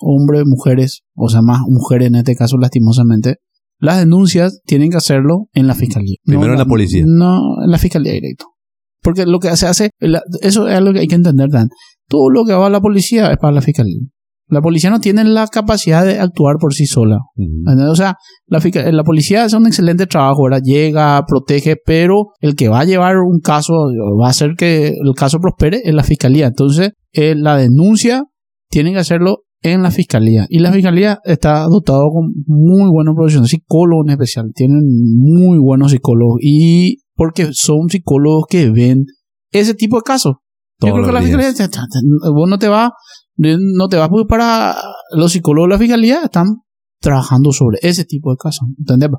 hombres, 0.00 0.44
mujeres, 0.46 1.02
o 1.14 1.28
sea, 1.28 1.42
más 1.42 1.60
mujeres 1.66 2.08
en 2.08 2.16
este 2.16 2.36
caso, 2.36 2.56
lastimosamente. 2.58 3.36
Las 3.78 3.98
denuncias 3.98 4.60
tienen 4.64 4.90
que 4.90 4.96
hacerlo 4.96 5.48
en 5.52 5.66
la 5.66 5.74
fiscalía. 5.74 6.16
Primero 6.24 6.52
en 6.52 6.58
la 6.58 6.64
policía. 6.64 7.04
No, 7.06 7.38
en 7.64 7.70
la 7.70 7.78
fiscalía 7.78 8.12
directo. 8.12 8.46
Porque 9.02 9.26
lo 9.26 9.38
que 9.38 9.54
se 9.56 9.66
hace, 9.66 9.90
eso 10.40 10.68
es 10.68 10.80
lo 10.80 10.92
que 10.92 11.00
hay 11.00 11.08
que 11.08 11.16
entender, 11.16 11.50
Dan. 11.50 11.68
Todo 12.08 12.30
lo 12.30 12.44
que 12.44 12.54
va 12.54 12.68
a 12.68 12.70
la 12.70 12.80
policía 12.80 13.30
es 13.30 13.36
para 13.36 13.52
la 13.52 13.60
fiscalía. 13.60 13.98
La 14.48 14.60
policía 14.60 14.90
no 14.90 15.00
tiene 15.00 15.24
la 15.24 15.46
capacidad 15.48 16.04
de 16.04 16.20
actuar 16.20 16.56
por 16.60 16.74
sí 16.74 16.86
sola. 16.86 17.18
O 17.88 17.96
sea, 17.96 18.14
la, 18.46 18.60
la, 18.92 19.02
policía 19.02 19.44
hace 19.44 19.56
un 19.56 19.66
excelente 19.66 20.06
trabajo, 20.06 20.42
ahora 20.42 20.60
llega, 20.62 21.22
protege, 21.26 21.76
pero 21.84 22.26
el 22.40 22.54
que 22.54 22.68
va 22.68 22.80
a 22.80 22.84
llevar 22.84 23.16
un 23.16 23.40
caso, 23.40 23.72
va 24.20 24.26
a 24.26 24.30
hacer 24.30 24.54
que 24.56 24.88
el 24.88 25.14
caso 25.16 25.38
prospere 25.38 25.80
es 25.84 25.94
la 25.94 26.04
fiscalía. 26.04 26.46
Entonces, 26.46 26.90
eh, 27.12 27.34
la 27.34 27.56
denuncia 27.56 28.24
tienen 28.74 28.94
que 28.94 28.98
hacerlo 28.98 29.44
en 29.62 29.84
la 29.84 29.92
fiscalía. 29.92 30.46
Y 30.48 30.58
la 30.58 30.72
fiscalía 30.72 31.20
está 31.22 31.62
dotado 31.66 32.08
con 32.12 32.32
muy 32.44 32.90
buenos 32.90 33.14
profesionales, 33.14 33.52
psicólogos 33.52 34.06
en 34.06 34.10
especial. 34.14 34.50
Tienen 34.52 34.82
muy 35.14 35.58
buenos 35.58 35.92
psicólogos. 35.92 36.40
Y 36.42 36.98
porque 37.14 37.50
son 37.52 37.88
psicólogos 37.88 38.46
que 38.50 38.70
ven 38.70 39.04
ese 39.52 39.74
tipo 39.74 39.98
de 39.98 40.02
casos. 40.02 40.34
Yo 40.80 40.92
creo 40.92 41.06
que 41.06 41.12
la 41.12 41.22
fiscalía, 41.22 41.52
vos 42.34 42.50
no 42.50 42.58
te 42.58 42.66
va 42.66 42.92
no 43.36 43.88
te 43.88 43.96
vas 43.96 44.08
porque 44.08 44.26
para 44.28 44.74
los 45.12 45.30
psicólogos 45.30 45.68
de 45.68 45.74
la 45.74 45.78
fiscalía 45.78 46.22
están 46.24 46.46
trabajando 47.00 47.52
sobre 47.52 47.78
ese 47.82 48.04
tipo 48.04 48.32
de 48.32 48.36
casos. 48.36 48.66
¿Entendés? 48.76 49.10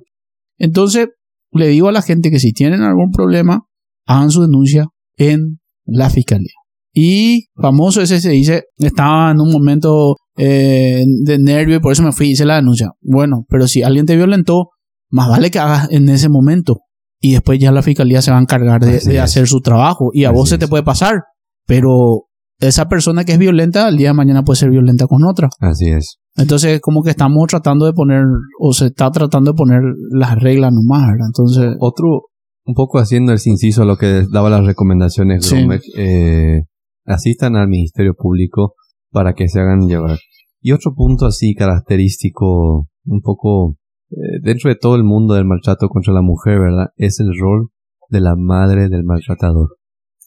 Entonces, 0.58 1.08
le 1.52 1.70
digo 1.70 1.88
a 1.88 1.94
la 1.94 2.02
gente 2.02 2.30
que 2.30 2.40
si 2.40 2.52
tienen 2.52 2.82
algún 2.82 3.10
problema, 3.10 3.62
hagan 4.06 4.32
su 4.32 4.42
denuncia 4.42 4.88
en 5.16 5.62
la 5.86 6.10
fiscalía. 6.10 6.56
Y 6.98 7.48
famoso 7.62 8.02
ese 8.02 8.22
se 8.22 8.30
dice, 8.30 8.64
estaba 8.78 9.32
en 9.32 9.42
un 9.42 9.52
momento 9.52 10.16
eh, 10.38 11.04
de 11.26 11.38
nervio 11.40 11.76
y 11.76 11.80
por 11.80 11.92
eso 11.92 12.04
me 12.04 12.14
fui 12.14 12.28
y 12.28 12.32
hice 12.32 12.46
la 12.46 12.56
denuncia. 12.56 12.92
Bueno, 13.02 13.44
pero 13.50 13.68
si 13.68 13.84
alguien 13.84 14.06
te 14.06 14.16
violentó, 14.16 14.70
más 15.10 15.28
vale 15.28 15.52
que 15.52 15.60
hagas 15.60 15.90
en 15.92 16.08
ese 16.08 16.30
momento 16.30 16.78
y 17.20 17.34
después 17.34 17.60
ya 17.60 17.74
la 17.74 17.82
fiscalía 17.82 18.22
se 18.22 18.32
va 18.32 18.38
a 18.38 18.42
encargar 18.42 18.82
de, 18.82 19.20
hacer 19.20 19.48
su 19.48 19.60
trabajo. 19.60 20.10
Y 20.14 20.24
a 20.24 20.30
Así 20.30 20.38
vos 20.38 20.50
se 20.50 20.58
te 20.58 20.66
es. 20.66 20.70
puede 20.70 20.84
pasar, 20.84 21.16
pero 21.68 22.28
esa 22.60 22.86
persona 22.86 23.26
que 23.26 23.34
es 23.34 23.40
violenta, 23.40 23.88
al 23.88 23.98
día 23.98 24.10
de 24.10 24.14
mañana 24.14 24.44
puede 24.44 24.58
ser 24.60 24.70
violenta 24.70 25.06
con 25.08 25.26
otra. 25.26 25.50
Así 25.60 25.90
es. 25.90 26.20
Entonces, 26.38 26.80
como 26.82 27.04
que 27.04 27.10
estamos 27.10 27.48
tratando 27.48 27.86
de 27.86 27.94
poner, 27.94 28.24
o 28.60 28.72
se 28.74 28.88
está 28.88 29.12
tratando 29.12 29.52
de 29.52 29.58
poner 29.58 29.82
las 30.12 30.36
reglas 30.36 30.72
nomás, 30.72 31.08
¿verdad? 31.08 31.28
Entonces, 31.28 31.76
Otro, 31.80 32.28
un 32.66 32.74
poco 32.74 33.00
haciendo 33.00 33.34
el 33.34 33.40
inciso 33.44 33.82
a 33.82 33.86
lo 33.86 33.98
que 33.98 34.24
daba 34.32 34.50
las 34.50 34.66
recomendaciones, 34.66 35.46
Sí. 35.46 35.56
Gromek, 35.58 35.82
eh, 35.98 36.62
asistan 37.06 37.56
al 37.56 37.68
Ministerio 37.68 38.14
Público 38.16 38.74
para 39.12 39.34
que 39.34 39.48
se 39.48 39.60
hagan 39.62 39.88
llevar. 39.88 40.18
Y 40.62 40.72
otro 40.72 40.94
punto 40.96 41.26
así 41.26 41.54
característico, 41.56 42.88
un 43.06 43.22
poco 43.22 43.78
eh, 44.12 44.40
dentro 44.42 44.70
de 44.70 44.76
todo 44.76 44.96
el 44.96 45.04
mundo 45.04 45.34
del 45.36 45.46
maltrato 45.46 45.88
contra 45.90 46.14
la 46.14 46.22
mujer, 46.22 46.60
¿verdad? 46.60 46.88
Es 46.98 47.20
el 47.20 47.30
rol 47.40 47.70
de 48.10 48.22
la 48.22 48.36
madre 48.36 48.90
del 48.90 49.04
maltratador. 49.04 49.78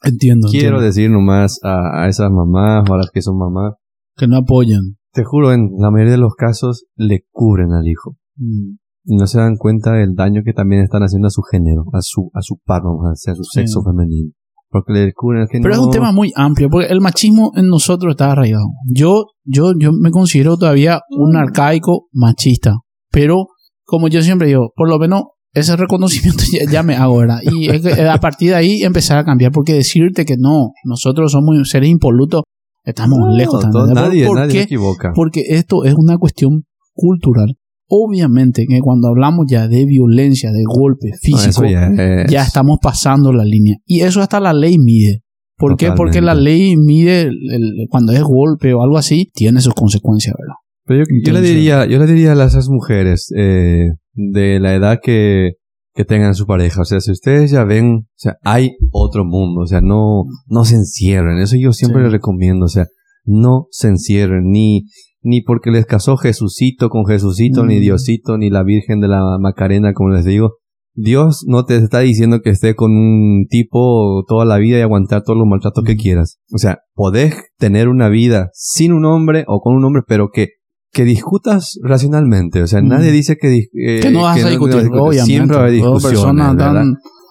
entiendo. 0.02 0.48
Quiero 0.50 0.66
entiendo. 0.78 0.80
decir 0.84 1.10
nomás 1.10 1.60
a, 1.62 2.02
a 2.05 2.09
esas 2.09 2.30
mamás 2.30 2.88
o 2.88 2.94
a 2.94 2.98
las 2.98 3.10
que 3.12 3.22
son 3.22 3.38
mamás, 3.38 3.74
que 4.16 4.26
no 4.26 4.36
apoyan. 4.38 4.96
te 5.12 5.24
juro, 5.24 5.52
en 5.52 5.70
la 5.78 5.90
mayoría 5.90 6.12
de 6.12 6.18
los 6.18 6.34
casos 6.34 6.86
le 6.96 7.24
cubren 7.30 7.72
al 7.72 7.86
hijo. 7.86 8.16
Mm. 8.36 8.76
y 9.05 9.16
no 9.16 9.26
se 9.26 9.38
dan 9.38 9.56
cuenta 9.56 9.92
del 9.94 10.14
daño 10.14 10.42
que 10.44 10.52
también 10.52 10.82
están 10.82 11.02
haciendo 11.02 11.26
a 11.26 11.30
su 11.30 11.42
género, 11.42 11.84
a 11.92 12.00
su, 12.02 12.30
a 12.34 12.40
su 12.42 12.59
par, 12.64 12.82
vamos 12.84 13.06
a 13.06 13.10
decir, 13.10 13.32
a 13.32 13.34
su 13.34 13.42
Sí. 13.42 13.60
sexo 13.60 13.82
femenino. 13.82 14.30
Porque 14.70 14.92
le 14.92 15.00
descubren 15.06 15.46
que 15.50 15.60
Pero 15.60 15.74
no... 15.74 15.80
es 15.80 15.86
un 15.86 15.90
tema 15.92 16.12
muy 16.12 16.32
amplio, 16.36 16.68
porque 16.68 16.88
el 16.88 17.00
machismo 17.00 17.52
en 17.56 17.68
nosotros 17.68 18.10
está 18.12 18.32
arraigado. 18.32 18.64
Yo, 18.86 19.24
yo, 19.44 19.72
yo 19.78 19.92
me 19.92 20.10
considero 20.10 20.56
todavía 20.58 21.00
un 21.10 21.36
arcaico 21.36 22.08
machista, 22.12 22.76
pero 23.10 23.46
como 23.84 24.08
yo 24.08 24.20
siempre 24.22 24.48
digo, 24.48 24.72
por 24.76 24.88
lo 24.90 24.98
menos 24.98 25.22
ese 25.54 25.74
reconocimiento 25.76 26.44
ya, 26.52 26.70
ya 26.70 26.82
me 26.82 26.94
hago, 26.96 27.18
¿verdad? 27.18 27.38
Y 27.50 27.70
es 27.70 27.82
que 27.82 28.02
a 28.02 28.18
partir 28.20 28.50
de 28.50 28.56
ahí 28.56 28.82
empezar 28.82 29.16
a 29.18 29.24
cambiar, 29.24 29.52
porque 29.52 29.72
decirte 29.72 30.26
que 30.26 30.36
no, 30.38 30.72
nosotros 30.84 31.32
somos 31.32 31.56
seres 31.70 31.88
impolutos, 31.88 32.42
estamos 32.84 33.18
No, 33.18 33.34
lejos 33.36 33.60
todo- 33.62 33.86
también. 33.86 33.94
¿Por- 33.94 34.04
nadie, 34.04 34.34
nadie 34.34 34.50
se 34.52 34.62
equivoca. 34.62 35.12
Porque 35.14 35.40
esto 35.48 35.84
es 35.84 35.94
una 35.94 36.18
cuestión 36.18 36.64
cultural. 36.92 37.56
Obviamente 37.90 38.66
que 38.69 38.81
cuando 38.81 39.09
hablamos 39.09 39.47
ya 39.48 39.66
de 39.66 39.85
violencia, 39.86 40.52
de 40.52 40.62
golpe 40.66 41.10
físico, 41.20 41.65
ya, 41.65 41.86
es- 41.89 42.31
ya 42.31 42.43
estamos 42.43 42.78
pasando 42.82 43.32
la 43.32 43.44
línea. 43.44 43.77
Y 43.86 44.01
eso 44.01 44.20
hasta 44.20 44.40
la 44.40 44.52
ley 44.52 44.78
mide. 44.78 45.23
¿Por 45.56 45.77
qué? 45.77 45.90
Porque 45.97 46.20
la 46.20 46.35
ley 46.35 46.77
mide 46.77 47.23
el- 47.23 47.36
el- 47.51 47.86
cuando 47.89 48.12
es 48.12 48.23
golpe 48.23 48.74
o 48.74 48.82
algo 48.82 48.98
así, 48.98 49.31
tiene 49.35 49.60
sus 49.60 49.74
consecuencias, 49.74 50.35
¿verdad? 50.39 50.55
Pero 50.85 51.01
yo, 51.01 51.05
yo 51.24 51.32
le 51.32 51.40
diría, 51.40 51.86
yo 51.86 51.98
le 51.98 52.06
diría 52.06 52.32
a 52.32 52.44
esas 52.47 52.69
mujeres 52.69 53.31
eh, 53.36 53.86
de 54.15 54.60
la 54.60 54.74
edad 54.74 54.98
que, 55.02 55.52
que 55.94 56.05
tengan 56.05 56.35
su 56.35 56.47
pareja, 56.47 56.82
o 56.82 56.85
sea, 56.85 57.01
si 57.01 57.10
ustedes 57.10 57.51
ya 57.51 57.65
ven, 57.65 57.86
o 58.05 58.06
sea, 58.16 58.36
hay 58.44 58.77
otro 58.93 59.24
mundo, 59.24 59.62
o 59.62 59.66
sea, 59.66 59.81
no, 59.81 60.24
no 60.47 60.65
se 60.65 60.77
encierren, 60.77 61.39
eso 61.40 61.56
yo 61.56 61.73
siempre 61.73 62.01
Sí. 62.01 62.05
les 62.05 62.12
recomiendo, 62.12 62.66
o 62.66 62.69
sea, 62.69 62.86
no 63.24 63.66
se 63.70 63.89
encierren, 63.89 64.44
ni, 64.51 64.85
ni 65.22 65.42
porque 65.42 65.70
les 65.70 65.86
casó 65.86 66.16
Jesucito 66.16 66.88
con 66.90 67.04
Jesucito, 67.06 67.64
ni 67.64 67.78
Mm. 67.78 67.80
Diosito, 67.80 68.38
ni 68.38 68.50
la 68.50 68.62
Virgen 68.62 69.00
de 69.00 69.08
la 69.08 69.38
Macarena, 69.40 69.92
como 69.94 70.10
les 70.10 70.24
digo. 70.24 70.56
Dios 70.94 71.44
no 71.46 71.64
te 71.64 71.76
está 71.76 72.00
diciendo 72.00 72.40
que 72.42 72.50
esté 72.50 72.74
con 72.74 72.90
un 72.90 73.46
tipo 73.48 74.24
toda 74.26 74.44
la 74.44 74.56
vida 74.58 74.78
y 74.78 74.80
aguantar 74.80 75.22
todos 75.22 75.38
los 75.38 75.46
maltratos 75.46 75.84
que 75.84 75.94
Mm. 75.94 75.98
quieras. 75.98 76.38
O 76.52 76.58
sea, 76.58 76.78
podés 76.94 77.34
tener 77.58 77.88
una 77.88 78.08
vida 78.08 78.50
sin 78.52 78.92
un 78.92 79.04
hombre 79.04 79.44
o 79.46 79.60
con 79.60 79.76
un 79.76 79.84
hombre, 79.84 80.02
pero 80.06 80.30
que 80.32 80.48
que 80.90 81.04
discutas 81.04 81.78
racionalmente. 81.82 82.62
O 82.62 82.66
sea, 82.66 82.80
Mm. 82.80 82.88
nadie 82.88 83.12
dice 83.12 83.36
que... 83.36 83.48
eh, 83.74 84.00
que 84.00 84.10
no 84.10 84.22
vas 84.22 84.42
a 84.42 84.48
discutir. 84.48 84.88
Siempre 85.24 85.56
va 85.56 85.62
a 85.62 85.66
haber 85.66 85.74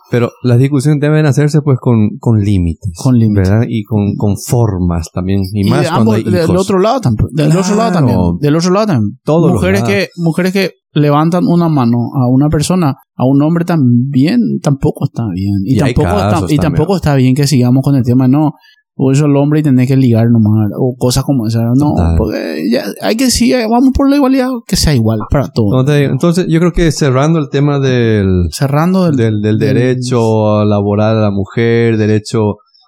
Pero 0.10 0.32
las 0.42 0.58
discusiones 0.58 1.02
deben 1.02 1.26
hacerse 1.26 1.62
pues 1.62 1.78
con, 1.80 2.18
con 2.20 2.40
límites. 2.40 2.94
Con 2.96 3.18
límites. 3.18 3.50
¿Verdad? 3.50 3.66
Y 3.68 3.84
con, 3.84 4.16
con 4.16 4.38
formas 4.38 5.10
también. 5.14 5.42
Y, 5.52 5.68
y 5.68 5.70
más 5.70 5.82
de 5.82 5.88
cuando 5.88 6.14
ambos, 6.14 6.16
hay 6.16 6.24
del 6.24 6.58
otro 6.58 6.80
lado 6.80 7.02
también. 7.02 7.28
Del 7.34 7.58
otro 7.58 7.76
lado 7.76 7.92
también. 7.92 8.18
Del 8.40 8.56
otro 8.56 8.72
lado 8.72 8.86
también. 8.88 9.20
Todos 9.24 9.52
los 9.52 9.54
mujeres 9.54 9.82
lados. 9.82 9.94
que, 9.94 10.10
mujeres 10.18 10.54
que 10.54 10.72
levantan 10.94 11.46
una 11.46 11.70
mano 11.70 11.98
a 12.16 12.28
una 12.28 12.50
persona, 12.50 12.96
a 13.16 13.26
un 13.26 13.42
hombre 13.42 13.66
también, 13.66 14.40
tampoco 14.62 15.06
está 15.06 15.24
bien. 15.34 15.54
Y, 15.64 15.78
tampoco, 15.78 16.08
está, 16.08 16.38
y 16.38 16.40
también. 16.40 16.62
tampoco 16.62 16.96
está 16.96 17.16
bien 17.16 17.36
que 17.36 17.46
sigamos 17.48 17.84
con 17.84 17.96
el 17.96 18.04
tema, 18.04 18.28
no. 18.28 18.54
O 19.00 19.12
eso 19.12 19.26
el 19.28 19.36
hombre 19.36 19.60
y 19.60 19.64
tener 19.64 19.88
que 19.88 19.96
ligar 19.96 20.26
nomás, 20.32 20.72
o 20.76 20.96
cosas 20.98 21.24
como 21.24 21.46
esas. 21.46 21.62
No, 21.76 21.92
Total. 21.94 22.16
porque 22.18 22.64
ya 22.72 22.84
hay 23.02 23.16
que 23.16 23.30
sí, 23.30 23.54
vamos 23.54 23.92
por 23.96 24.10
la 24.10 24.16
igualdad, 24.16 24.50
que 24.66 24.76
sea 24.76 24.96
igual 24.96 25.20
para 25.30 25.50
todos. 25.50 25.88
Entonces, 25.88 26.48
yo 26.50 26.60
creo 26.60 26.72
que 26.72 26.92
cerrando 26.92 27.38
el 27.38 27.50
tema 27.50 27.80
del, 27.80 28.48
Cerrando 28.52 29.06
el, 29.08 29.16
del, 29.16 29.40
del 29.42 29.60
del- 29.60 29.76
derecho 29.76 30.66
laboral 30.66 31.18
a 31.18 31.22
la 31.22 31.32
mujer, 31.32 31.98
derecho, 31.98 32.42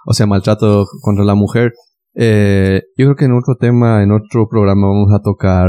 o 0.05 0.13
sea, 0.13 0.25
maltrato 0.25 0.85
contra 1.01 1.23
la 1.23 1.35
mujer, 1.35 1.73
eh, 2.15 2.81
yo 2.97 3.05
creo 3.05 3.15
que 3.15 3.25
en 3.25 3.33
otro 3.33 3.55
tema, 3.59 4.01
en 4.03 4.11
otro 4.11 4.47
programa 4.49 4.87
vamos 4.87 5.11
a 5.13 5.21
tocar 5.21 5.67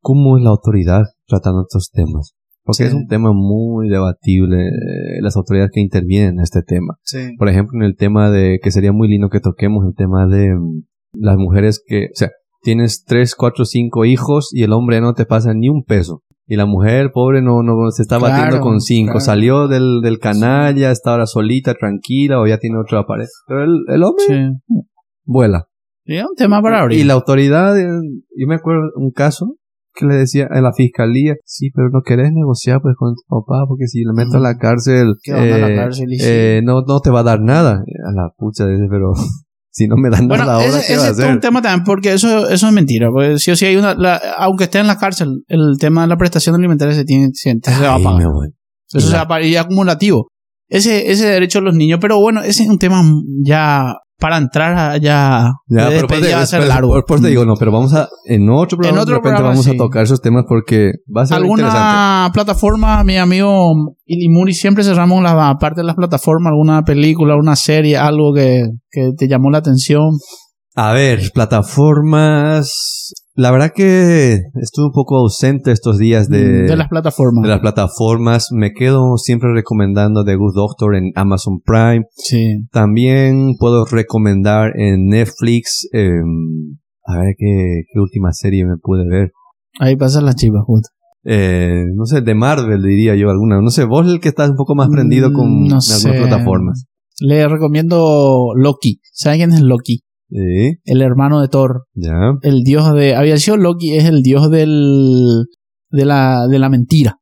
cómo 0.00 0.38
es 0.38 0.42
la 0.44 0.50
autoridad 0.50 1.02
tratando 1.26 1.62
estos 1.62 1.90
temas. 1.92 2.32
Porque 2.66 2.82
Sí. 2.82 2.88
es 2.88 2.94
un 2.94 3.06
tema 3.06 3.30
muy 3.32 3.88
debatible, 3.88 4.66
eh, 4.66 5.20
las 5.22 5.36
autoridades 5.36 5.70
que 5.72 5.80
intervienen 5.80 6.34
en 6.34 6.40
este 6.40 6.62
tema. 6.62 6.98
Por 7.38 7.48
ejemplo, 7.48 7.78
en 7.78 7.84
el 7.84 7.96
tema 7.96 8.30
de, 8.30 8.58
que 8.62 8.70
sería 8.72 8.92
muy 8.92 9.08
lindo 9.08 9.30
que 9.30 9.40
toquemos, 9.40 9.86
el 9.86 9.94
tema 9.94 10.26
de 10.26 10.54
mm, 10.54 10.82
las 11.14 11.36
mujeres 11.38 11.82
que, 11.86 12.06
o 12.06 12.14
sea, 12.16 12.30
tienes 12.62 13.04
tres, 13.06 13.34
cuatro, 13.36 13.64
cinco 13.64 14.04
hijos 14.04 14.50
y 14.52 14.64
el 14.64 14.72
hombre 14.72 15.00
no 15.00 15.14
te 15.14 15.24
pasa 15.24 15.54
ni 15.54 15.68
un 15.68 15.84
peso. 15.84 16.22
Y 16.48 16.56
la 16.56 16.66
mujer, 16.66 17.10
pobre, 17.12 17.40
no, 17.42 17.62
no 17.62 17.90
se 17.90 18.02
está 18.02 18.18
Claro, 18.18 18.32
batiendo 18.34 18.60
con 18.60 18.80
cinco. 18.80 19.12
claro. 19.12 19.20
Salió 19.24 19.68
del, 19.68 20.00
del 20.02 20.18
canalla, 20.18 20.90
está 20.90 21.12
ahora 21.12 21.26
solita, 21.26 21.74
tranquila, 21.74 22.40
o 22.40 22.46
ya 22.46 22.58
tiene 22.58 22.78
otra 22.78 23.04
pareja. 23.06 23.30
Pero 23.48 23.64
el, 23.64 23.84
el 23.88 24.02
hombre 24.04 24.24
Sí. 24.26 24.34
vuela. 25.24 25.66
Sí, 26.04 26.14
es 26.16 26.22
un 26.24 26.36
tema 26.36 26.62
para 26.62 26.82
abrir. 26.82 27.00
Y 27.00 27.04
la 27.04 27.14
autoridad, 27.14 27.76
eh, 27.78 27.84
yo 28.36 28.46
me 28.46 28.54
acuerdo 28.54 28.90
un 28.96 29.10
caso 29.10 29.56
que 29.96 30.06
le 30.06 30.14
decía 30.16 30.46
a 30.50 30.60
la 30.60 30.72
fiscalía, 30.72 31.34
sí, 31.44 31.70
pero 31.74 31.88
no 31.90 32.02
querés 32.04 32.30
negociar 32.32 32.80
pues 32.82 32.94
con 32.98 33.14
tu 33.14 33.22
papá, 33.28 33.64
porque 33.68 33.86
si 33.86 34.00
le 34.04 34.12
meto 34.12 34.36
a 34.36 34.40
la 34.40 34.56
cárcel, 34.58 35.14
¿Qué 35.22 35.32
onda 35.32 35.56
a 35.56 35.58
la 35.58 35.72
eh, 35.72 35.76
cárcel? 35.76 36.12
Y 36.12 36.18
sí. 36.18 36.24
eh, 36.28 36.60
no, 36.64 36.82
no 36.86 37.00
te 37.00 37.10
va 37.10 37.20
a 37.20 37.24
dar 37.24 37.40
nada. 37.40 37.72
A 38.06 38.12
la 38.12 38.30
pucha, 38.36 38.66
dice, 38.66 38.84
pero 38.90 39.12
si 39.70 39.88
no 39.88 39.96
me 39.96 40.10
dan 40.10 40.28
Bueno, 40.28 40.44
nada 40.44 40.56
ahora, 40.56 40.68
ese, 40.78 40.86
¿qué 40.86 40.92
ese 40.92 40.96
va 40.98 41.02
a 41.02 41.10
es 41.10 41.18
hacer? 41.18 41.32
un 41.32 41.40
tema 41.40 41.62
también, 41.62 41.84
porque 41.84 42.12
eso, 42.12 42.48
eso 42.48 42.66
es 42.68 42.72
mentira. 42.72 43.08
Porque 43.10 43.38
sí 43.38 43.50
o 43.50 43.56
sí 43.56 43.66
hay 43.66 43.76
una, 43.76 43.94
la- 43.94 44.20
aunque 44.38 44.64
esté 44.64 44.78
en 44.78 44.86
la 44.86 44.98
cárcel, 44.98 45.44
el 45.48 45.76
tema 45.80 46.02
de 46.02 46.08
la 46.08 46.16
prestación 46.16 46.54
alimentaria 46.54 46.94
se 46.94 47.04
tiene, 47.04 47.30
se, 47.32 47.50
se 47.62 47.82
va 47.82 47.94
a 47.94 47.98
pagar. 47.98 48.28
Eso 48.92 49.00
se 49.08 49.16
va 49.16 49.22
a 49.22 49.28
pagar 49.28 49.44
y 49.46 49.56
acumulativo. 49.56 50.28
Ese, 50.68 51.10
ese 51.10 51.26
derecho 51.26 51.60
de 51.60 51.64
los 51.66 51.74
niños, 51.76 51.98
pero 52.00 52.20
bueno, 52.20 52.42
ese 52.42 52.64
es 52.64 52.68
un 52.68 52.78
tema 52.78 53.02
ya 53.44 53.94
para 54.18 54.38
entrar 54.38 54.72
a 54.78 54.96
ya, 54.96 55.50
Ya, 55.68 55.84
de 55.90 55.96
pero 55.96 56.06
pues, 56.08 56.20
despedir 56.20 56.36
va 56.36 56.40
a 56.42 56.46
ser 56.46 56.60
después- 56.60 56.74
largo. 56.74 56.94
después 56.96 57.20
te 57.22 57.28
digo, 57.28 57.44
no, 57.44 57.54
pero 57.56 57.70
vamos 57.72 57.92
a, 57.94 58.08
en 58.24 58.48
otro 58.48 58.78
programa, 58.78 58.96
En 58.96 59.02
otro 59.02 59.12
de 59.14 59.18
repente 59.18 59.22
programa, 59.36 59.48
vamos 59.50 59.64
sí. 59.66 59.70
a 59.72 59.76
tocar 59.76 60.02
esos 60.04 60.20
temas 60.22 60.44
porque 60.48 60.92
va 61.14 61.22
a 61.22 61.26
ser 61.26 61.38
interesante. 61.44 61.76
¿Alguna 61.78 62.30
plataforma, 62.32 63.04
mi 63.04 63.16
amigo 63.18 63.72
Ilimuri, 64.06 64.54
siempre 64.54 64.84
cerramos 64.84 65.22
la 65.22 65.56
parte 65.60 65.82
de 65.82 65.86
las 65.86 65.96
plataformas, 65.96 66.50
alguna 66.50 66.82
película, 66.84 67.36
una 67.36 67.56
serie, 67.56 67.98
algo 67.98 68.32
que, 68.34 68.64
que 68.90 69.10
te 69.16 69.28
llamó 69.28 69.50
la 69.50 69.58
atención? 69.58 70.10
A 70.74 70.92
ver, 70.92 71.20
plataformas. 71.32 73.12
La 73.38 73.50
verdad 73.50 73.72
que 73.74 74.40
estuve 74.54 74.86
un 74.86 74.92
poco 74.92 75.16
ausente 75.18 75.70
estos 75.70 75.98
días 75.98 76.28
de, 76.30 76.62
de 76.62 76.76
las 76.76 76.88
plataformas. 76.88 77.42
de 77.42 77.48
las 77.50 77.60
plataformas. 77.60 78.48
Me 78.50 78.72
quedo 78.72 79.16
siempre 79.18 79.50
recomendando 79.52 80.24
The 80.24 80.36
Good 80.36 80.54
Doctor 80.54 80.94
en 80.96 81.12
Amazon 81.14 81.60
Prime. 81.62 82.06
Sí. 82.16 82.64
También 82.72 83.56
puedo 83.58 83.84
recomendar 83.84 84.72
en 84.78 85.08
Netflix. 85.08 85.86
em, 85.92 86.78
a 87.04 87.18
ver 87.18 87.34
qué, 87.38 87.82
qué 87.92 88.00
última 88.00 88.32
serie 88.32 88.64
me 88.64 88.76
pude 88.82 89.06
ver. 89.08 89.32
Ahí 89.78 89.96
pasan 89.96 90.24
las 90.24 90.36
chivas, 90.36 90.62
justo. 90.64 90.88
Eh, 91.24 91.84
no 91.94 92.06
sé, 92.06 92.22
de 92.22 92.34
Marvel 92.34 92.82
diría 92.82 93.14
yo 93.16 93.28
alguna. 93.30 93.60
No 93.60 93.68
sé, 93.68 93.84
vos 93.84 94.06
el 94.10 94.18
que 94.20 94.28
estás 94.30 94.48
un 94.48 94.56
poco 94.56 94.74
más 94.74 94.88
prendido 94.88 95.32
con 95.34 95.46
Mm, 95.46 95.58
no 95.68 95.76
algunas 95.76 95.84
sé. 96.00 96.10
plataformas. 96.12 96.86
Le 97.20 97.46
recomiendo 97.48 98.52
Loki. 98.56 99.00
¿Sabe 99.12 99.36
quién 99.36 99.52
es 99.52 99.60
Loki? 99.60 100.02
Sí, 100.28 100.78
El 100.84 101.02
hermano 101.02 101.40
de 101.40 101.48
Thor. 101.48 101.84
ya. 101.94 102.12
El 102.42 102.62
dios 102.64 102.92
de. 102.94 103.14
Había 103.14 103.36
sido 103.38 103.56
Loki, 103.56 103.94
es 103.96 104.04
el 104.06 104.22
dios 104.22 104.50
del. 104.50 105.44
de 105.90 106.04
la, 106.04 106.46
de 106.48 106.58
la 106.58 106.68
mentira. 106.68 107.18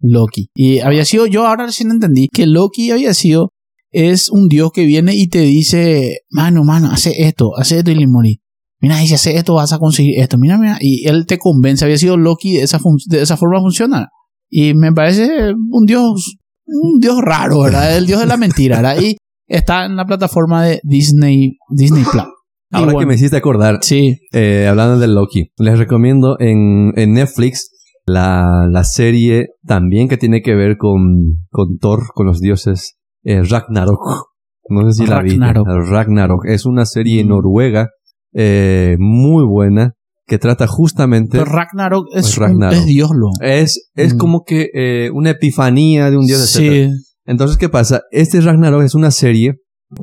Loki. 0.00 0.48
Y 0.54 0.80
había 0.80 1.04
sido, 1.04 1.26
yo 1.26 1.46
ahora 1.46 1.66
recién 1.66 1.90
entendí 1.90 2.28
que 2.28 2.46
Loki 2.46 2.90
había 2.90 3.14
sido. 3.14 3.50
Es 3.90 4.30
un 4.30 4.48
dios 4.48 4.72
que 4.72 4.84
viene 4.84 5.14
y 5.14 5.28
te 5.28 5.40
dice: 5.40 6.18
Mano, 6.30 6.64
mano, 6.64 6.90
hace 6.90 7.12
esto, 7.26 7.50
hace 7.56 7.78
esto 7.78 7.90
y 7.90 7.94
le 7.94 8.06
morí. 8.08 8.40
Mira, 8.80 9.02
y 9.02 9.06
si 9.06 9.14
hace 9.14 9.36
esto 9.36 9.54
vas 9.54 9.72
a 9.72 9.78
conseguir 9.78 10.18
esto. 10.18 10.38
Mira, 10.38 10.58
mira. 10.58 10.76
Y 10.80 11.06
él 11.08 11.24
te 11.26 11.38
convence. 11.38 11.84
Había 11.84 11.98
sido 11.98 12.16
Loki, 12.16 12.54
de 12.54 12.62
esa, 12.62 12.80
de 13.06 13.22
esa 13.22 13.36
forma 13.36 13.60
funciona. 13.60 14.08
Y 14.50 14.74
me 14.74 14.92
parece 14.92 15.52
un 15.70 15.86
dios. 15.86 16.36
Un 16.66 17.00
dios 17.00 17.18
raro, 17.20 17.60
¿verdad? 17.60 17.96
El 17.96 18.06
dios 18.06 18.20
de 18.20 18.26
la 18.26 18.36
mentira, 18.36 18.76
¿verdad? 18.76 19.00
Y 19.02 19.16
está 19.52 19.84
en 19.86 19.96
la 19.96 20.04
plataforma 20.04 20.64
de 20.64 20.80
Disney, 20.82 21.56
Disney 21.70 22.04
Plus. 22.10 22.24
Ahora 22.74 22.86
bueno, 22.94 22.98
que 23.00 23.06
me 23.06 23.14
hiciste 23.14 23.36
acordar, 23.36 23.78
Sí, 23.82 24.18
eh, 24.32 24.66
hablando 24.68 24.98
de 24.98 25.06
Loki, 25.06 25.50
les 25.58 25.78
recomiendo 25.78 26.36
en, 26.40 26.92
en 26.96 27.12
Netflix 27.12 27.70
la, 28.06 28.66
la 28.70 28.82
serie 28.84 29.48
también 29.66 30.08
que 30.08 30.16
tiene 30.16 30.40
que 30.42 30.54
ver 30.54 30.76
con, 30.78 31.44
con 31.50 31.78
Thor, 31.78 32.00
con 32.14 32.26
los 32.26 32.40
dioses, 32.40 32.96
eh, 33.24 33.42
Ragnarok. 33.42 34.26
No 34.70 34.90
sé 34.90 35.02
si 35.04 35.06
la 35.10 35.20
vi. 35.20 35.30
Ragnarok. 35.32 35.66
Ragnarok. 35.90 36.46
Es 36.46 36.64
una 36.64 36.86
serie 36.86 37.22
Mm. 37.24 37.28
noruega 37.28 37.90
eh, 38.34 38.96
muy 38.98 39.44
buena 39.44 39.92
que 40.26 40.38
trata 40.38 40.66
justamente... 40.66 41.36
Pero 41.38 41.44
Ragnarok 41.44 42.06
es, 42.14 42.38
un- 42.38 42.42
Ragnarok. 42.44 42.78
es 42.78 42.86
Dios, 42.86 43.10
lo. 43.14 43.28
Es, 43.46 43.90
es 43.94 44.14
Mm. 44.14 44.18
como 44.18 44.44
que 44.44 44.70
eh, 44.72 45.10
una 45.12 45.30
epifanía 45.30 46.10
de 46.10 46.16
un 46.16 46.24
dios. 46.26 46.48
Sí. 46.48 46.88
Entonces, 47.26 47.56
¿qué 47.56 47.68
pasa? 47.68 48.02
Este 48.10 48.40
Ragnarok 48.40 48.82
es 48.82 48.94
una 48.94 49.10
serie 49.10 49.54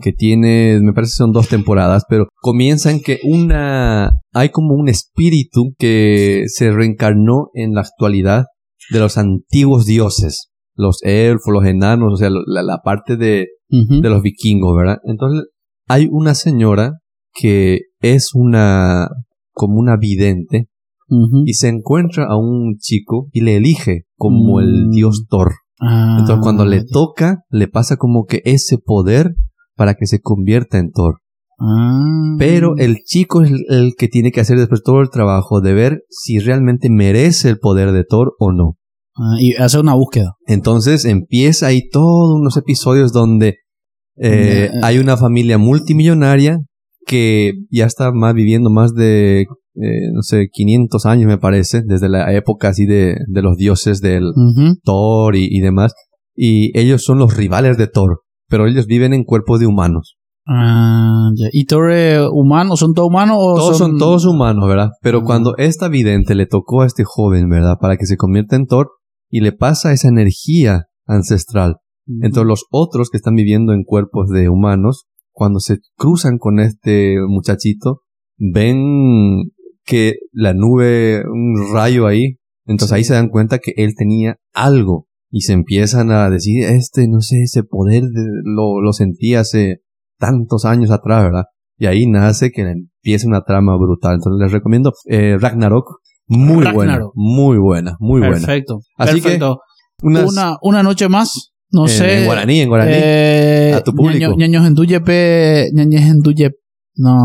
que 0.01 0.11
tiene, 0.11 0.79
me 0.81 0.93
parece 0.93 1.11
que 1.11 1.23
son 1.23 1.31
dos 1.31 1.49
temporadas, 1.49 2.03
pero 2.07 2.27
comienza 2.41 2.91
en 2.91 3.01
que 3.01 3.19
una, 3.23 4.11
hay 4.33 4.49
como 4.49 4.75
un 4.75 4.87
espíritu 4.87 5.73
que 5.77 6.43
se 6.47 6.71
reencarnó 6.71 7.49
en 7.53 7.73
la 7.73 7.81
actualidad 7.81 8.45
de 8.91 8.99
los 8.99 9.17
antiguos 9.17 9.85
dioses, 9.85 10.51
los 10.75 10.99
elfos, 11.03 11.53
los 11.53 11.65
enanos, 11.65 12.13
o 12.13 12.17
sea, 12.17 12.29
la, 12.29 12.63
la 12.63 12.77
parte 12.83 13.17
de, 13.17 13.47
de 13.69 14.09
los 14.09 14.21
vikingos, 14.21 14.75
¿verdad? 14.77 14.97
Entonces, 15.05 15.45
hay 15.87 16.07
una 16.11 16.35
señora 16.35 16.99
que 17.33 17.79
es 17.99 18.31
una, 18.33 19.07
como 19.51 19.79
una 19.79 19.97
vidente, 19.97 20.67
y 21.45 21.55
se 21.55 21.69
encuentra 21.69 22.27
a 22.29 22.37
un 22.37 22.77
chico 22.77 23.29
y 23.31 23.41
le 23.41 23.55
elige 23.55 24.03
como 24.15 24.59
el 24.59 24.87
Mm. 24.87 24.91
dios 24.91 25.25
Thor. 25.27 25.53
Ah, 25.79 26.17
Entonces 26.19 26.43
cuando 26.43 26.65
le 26.65 26.83
toca, 26.83 27.43
le 27.49 27.67
pasa 27.67 27.95
como 27.97 28.25
que 28.25 28.41
ese 28.45 28.77
poder 28.77 29.35
para 29.75 29.93
que 29.95 30.05
se 30.07 30.19
convierta 30.19 30.77
en 30.77 30.91
Thor. 30.91 31.19
ah. 31.59 32.35
Pero 32.37 32.75
el 32.77 32.97
chico 33.05 33.41
es 33.43 33.51
el, 33.69 33.93
que 33.97 34.07
tiene 34.07 34.31
que 34.31 34.41
hacer 34.41 34.57
después 34.57 34.83
todo 34.83 35.01
el 35.01 35.09
trabajo 35.09 35.61
de 35.61 35.73
ver 35.73 36.03
si 36.09 36.39
realmente 36.39 36.89
merece 36.89 37.49
el 37.49 37.59
poder 37.59 37.91
de 37.91 38.03
Thor 38.03 38.33
o 38.39 38.51
no. 38.51 38.77
Ah, 39.15 39.35
y 39.39 39.53
hace 39.55 39.79
una 39.79 39.93
búsqueda. 39.95 40.35
Entonces 40.47 41.05
empieza 41.05 41.67
ahí 41.67 41.89
todos 41.89 42.33
unos 42.39 42.55
episodios 42.57 43.11
donde 43.11 43.57
eh, 44.17 44.69
Ya. 44.73 44.85
hay 44.87 44.97
una 44.99 45.15
familia 45.17 45.57
multimillonaria 45.57 46.59
que 47.05 47.53
ya 47.71 47.85
está 47.85 48.11
más 48.11 48.33
viviendo 48.33 48.69
más 48.69 48.93
de, 48.93 49.45
eh, 49.81 50.11
no 50.13 50.21
sé, 50.21 50.49
500 50.51 51.05
años 51.05 51.27
me 51.27 51.37
parece, 51.37 51.81
desde 51.85 52.09
la 52.09 52.33
época 52.33 52.69
así 52.69 52.85
de, 52.85 53.15
de 53.27 53.41
los 53.41 53.55
dioses 53.55 54.01
del. 54.01 54.31
Thor 54.83 55.35
y, 55.35 55.47
y 55.49 55.61
demás. 55.61 55.93
Y 56.35 56.77
ellos 56.77 57.03
son 57.03 57.19
los 57.19 57.35
rivales 57.35 57.77
de 57.77 57.87
Thor, 57.87 58.21
pero 58.47 58.67
ellos 58.67 58.87
viven 58.87 59.13
en 59.13 59.23
cuerpos 59.23 59.59
de 59.59 59.67
humanos. 59.67 60.17
Ah, 60.51 61.29
ya. 61.35 61.47
¿Y 61.51 61.65
todos 61.65 61.91
eh, 61.91 62.19
humanos? 62.31 62.79
¿Son 62.79 62.93
todos 62.93 63.07
humanos 63.07 63.37
o 63.39 63.55
Todos 63.55 63.77
son 63.77 63.97
todos 63.97 64.25
humanos, 64.25 64.67
¿verdad? 64.67 64.89
Pero 65.01 65.23
cuando 65.23 65.55
esta 65.57 65.89
vidente 65.89 66.33
le 66.33 66.47
tocó 66.47 66.81
a 66.81 66.87
este 66.87 67.03
joven, 67.05 67.49
¿verdad? 67.49 67.77
Para 67.79 67.97
que 67.97 68.05
se 68.05 68.17
convierta 68.17 68.55
en 68.55 68.65
Thor 68.65 68.89
y 69.29 69.41
le 69.41 69.51
pasa 69.51 69.93
esa 69.93 70.07
energía 70.07 70.85
ancestral. 71.05 71.77
Ujú. 72.07 72.19
Entonces 72.23 72.47
los 72.47 72.65
otros 72.71 73.09
que 73.11 73.17
están 73.17 73.35
viviendo 73.35 73.73
en 73.73 73.83
cuerpos 73.83 74.29
de 74.29 74.49
humanos, 74.49 75.05
cuando 75.31 75.59
se 75.59 75.77
cruzan 75.95 76.37
con 76.39 76.59
este 76.59 77.17
muchachito, 77.27 78.01
ven 78.37 79.51
que 79.89 80.13
la 80.31 80.53
nube, 80.53 81.23
un 81.27 81.73
rayo 81.73 82.05
ahí, 82.05 82.35
entonces 82.65 82.89
Sí. 82.89 82.95
ahí 82.95 83.03
se 83.03 83.13
dan 83.15 83.29
cuenta 83.29 83.57
que 83.59 83.73
él 83.77 83.93
tenía 83.97 84.37
algo 84.53 85.07
y 85.31 85.41
se 85.41 85.53
empiezan 85.53 86.11
a 86.11 86.29
decir, 86.29 86.63
este, 86.63 87.07
no 87.07 87.21
sé, 87.21 87.41
ese 87.43 87.63
poder 87.63 88.03
de- 88.03 88.41
lo, 88.43 88.81
lo 88.81 88.93
sentí 88.93 89.35
hace 89.35 89.77
tantos 90.19 90.65
años 90.65 90.91
atrás, 90.91 91.23
¿verdad? 91.23 91.43
Y 91.77 91.85
ahí 91.87 92.05
nace 92.07 92.51
que 92.51 92.61
empieza 92.61 93.27
una 93.27 93.41
trama 93.43 93.75
brutal. 93.77 94.15
Entonces 94.15 94.39
les 94.43 94.51
recomiendo 94.51 94.91
eh, 95.07 95.37
Ragnarok. 95.39 95.85
Muy 96.27 96.57
buena, 96.71 96.71
Ragnarok. 96.93 97.11
muy 97.15 97.57
buena, 97.57 97.95
muy 97.99 98.19
buena. 98.19 98.35
Perfecto. 98.35 98.79
Así 98.97 99.15
que, 99.15 99.21
Perfecto. 99.21 99.59
Unas- 100.03 100.31
Una, 100.31 100.57
una 100.61 100.83
noche 100.83 101.09
más. 101.09 101.51
No 101.71 101.87
sé. 101.87 102.19
en 102.21 102.25
guaraní, 102.25 102.61
en 102.61 102.67
guaraní. 102.69 102.91
Eh, 102.95 103.73
A 103.75 103.83
tu 103.83 103.93
público. 103.93 104.17
ñaño- 104.19 104.35
ñaños 104.37 104.65
en 104.67 104.75
tu 104.75 104.83
yepe, 104.85 105.69
ñañes 105.73 106.09
en 106.09 106.21
tu 106.21 106.31
yep- 106.31 106.55
No, 106.99 107.15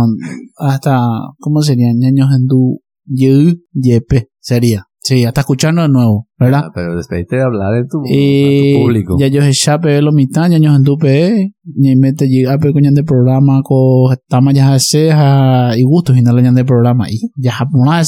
hasta, 0.59 0.99
¿cómo 1.41 1.61
sería? 1.63 1.89
ñaños 1.95 2.29
en 2.39 2.47
tu 2.47 2.81
yu- 3.07 3.61
yepe, 3.73 4.29
sería. 4.41 4.85
Sí, 5.01 5.23
hasta 5.27 5.43
escucharnos 5.43 5.85
de 5.85 5.93
nuevo, 5.93 6.29
¿verdad? 6.39 6.63
Ah, 6.65 6.71
pero 6.75 6.97
despedite 6.97 7.37
de 7.37 7.43
hablar 7.43 7.75
en 7.75 7.89
tu, 7.89 8.01
Y 8.07 8.73
tu 8.73 8.81
público. 8.81 9.17
ya 9.19 9.27
yo 9.27 9.43
se 9.43 9.53
chape 9.53 10.01
lo 10.01 10.13
mitad, 10.13 10.49
ñaños 10.49 10.75
en 10.77 10.83
tu 10.85 10.97
pe, 10.97 11.53
ni 11.77 11.95
mete 11.97 12.27
llega 12.27 12.57
pe 12.57 12.73
coñan 12.73 12.95
de 12.95 13.05
programa 13.05 13.61
con 13.63 14.17
tama 14.29 14.53
ya 14.53 14.73
de 14.73 14.81
ceja 14.81 15.77
y 15.77 15.83
gustos 15.83 16.17
y 16.17 16.23
no 16.23 16.33
le 16.33 16.41
ñan 16.41 16.55
de 16.55 16.65
programa 16.65 17.11
y 17.11 17.19
ya 17.37 17.53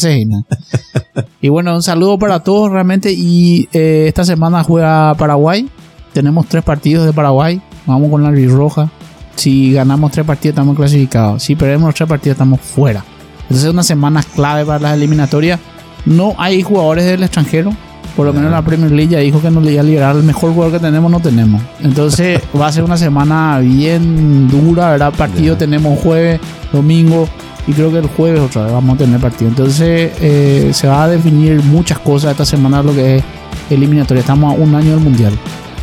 de 0.01 0.21
y 0.21 0.25
no. 0.25 0.43
Y 1.43 1.51
bueno, 1.51 1.75
un 1.75 1.83
saludo 1.83 2.19
para 2.19 2.41
todos 2.43 2.71
realmente 2.71 3.13
y 3.13 3.69
eh, 3.75 4.05
esta 4.09 4.25
semana 4.25 4.63
juega 4.65 5.15
Paraguay. 5.17 5.69
Tenemos 6.15 6.47
tres 6.47 6.65
partidos 6.65 7.05
de 7.05 7.13
Paraguay. 7.13 7.61
Vamos 7.87 8.11
con 8.11 8.23
la 8.23 8.31
roja. 8.49 8.91
Si 9.37 9.73
ganamos 9.73 10.11
tres 10.11 10.27
partidos 10.27 10.55
estamos 10.55 10.77
clasificados. 10.77 11.43
Si 11.43 11.55
perdemos 11.55 11.87
los 11.89 11.95
tres 11.95 12.09
partidos 12.09 12.35
estamos 12.35 12.61
fuera. 12.61 13.05
Entonces 13.43 13.65
es 13.65 13.73
una 13.73 13.83
semana 13.83 14.23
clave 14.23 14.65
para 14.65 14.81
las 14.81 14.95
eliminatorias. 14.95 15.61
No 16.05 16.35
hay 16.39 16.63
jugadores 16.63 17.05
del 17.05 17.23
extranjero. 17.23 17.73
Por 18.17 18.25
lo 18.25 18.33
menos 18.33 18.51
la 18.51 18.63
Premier 18.63 18.91
League 18.91 19.13
ya 19.13 19.19
dijo 19.19 19.43
que 19.43 19.51
nos 19.51 19.63
le 19.63 19.73
iba 19.73 19.83
a 19.83 19.85
liberar 19.85 20.17
el 20.17 20.23
mejor 20.23 20.53
jugador 20.55 20.73
que 20.73 20.79
tenemos, 20.79 21.11
no 21.11 21.21
tenemos. 21.21 21.61
Entonces 21.83 22.41
va 22.61 22.69
a 22.69 22.73
ser 22.73 22.83
una 22.83 22.97
semana 22.97 23.59
bien 23.59 24.49
dura, 24.49 24.91
¿verdad? 24.93 25.13
Partido 25.13 25.57
tenemos 25.57 25.99
jueves, 26.01 26.41
domingo 26.73 27.29
y 27.67 27.73
creo 27.73 27.93
que 27.93 27.99
el 27.99 28.07
jueves 28.07 28.41
otra 28.41 28.65
vez 28.65 28.73
vamos 28.73 28.95
a 28.95 28.99
tener 28.99 29.21
partido. 29.21 29.51
Entonces 29.51 30.13
eh, 30.21 30.71
se 30.73 30.89
va 30.89 31.05
a 31.05 31.09
definir 31.09 31.63
muchas 31.65 31.99
cosas 31.99 32.31
esta 32.31 32.47
semana 32.47 32.83
lo 32.83 32.95
que 32.95 33.19
es 33.19 33.25
eliminatoria. 33.69 34.21
Estamos 34.21 34.55
a 34.55 34.57
un 34.57 34.75
año 34.75 34.93
del 34.93 35.01
mundial. 35.01 35.33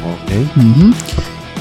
Ok. 0.01 0.57
Ujú. 0.57 0.93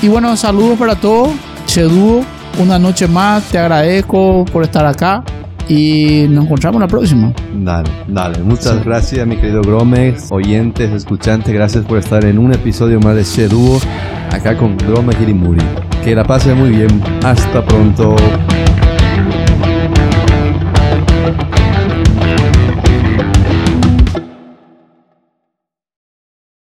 Y 0.02 0.08
bueno, 0.08 0.36
saludos 0.36 0.78
para 0.78 0.94
todos. 0.96 1.30
Cheduo, 1.66 2.24
una 2.58 2.78
noche 2.78 3.06
más. 3.06 3.44
Te 3.44 3.58
agradezco 3.58 4.44
por 4.52 4.64
estar 4.64 4.84
acá. 4.84 5.22
Y 5.68 6.26
nos 6.28 6.44
encontramos 6.46 6.80
la 6.80 6.88
próxima. 6.88 7.32
Dale, 7.54 7.88
dale. 8.08 8.40
Muchas 8.40 8.74
Sí. 8.74 8.80
gracias, 8.84 9.26
mi 9.26 9.36
querido 9.36 9.62
Gromex, 9.62 10.26
oyentes, 10.32 10.90
escuchantes. 10.92 11.54
Gracias 11.54 11.84
por 11.84 11.98
estar 11.98 12.24
en 12.24 12.38
un 12.38 12.52
episodio 12.52 12.98
más 13.00 13.14
de 13.14 13.22
Sheduo, 13.22 13.78
acá 14.32 14.56
con 14.56 14.76
Gromex 14.76 15.20
Hirimuri. 15.20 15.62
Que 16.04 16.16
la 16.16 16.24
pase 16.24 16.52
muy 16.52 16.70
bien. 16.70 17.00
Hasta 17.24 17.64
pronto. 17.64 18.16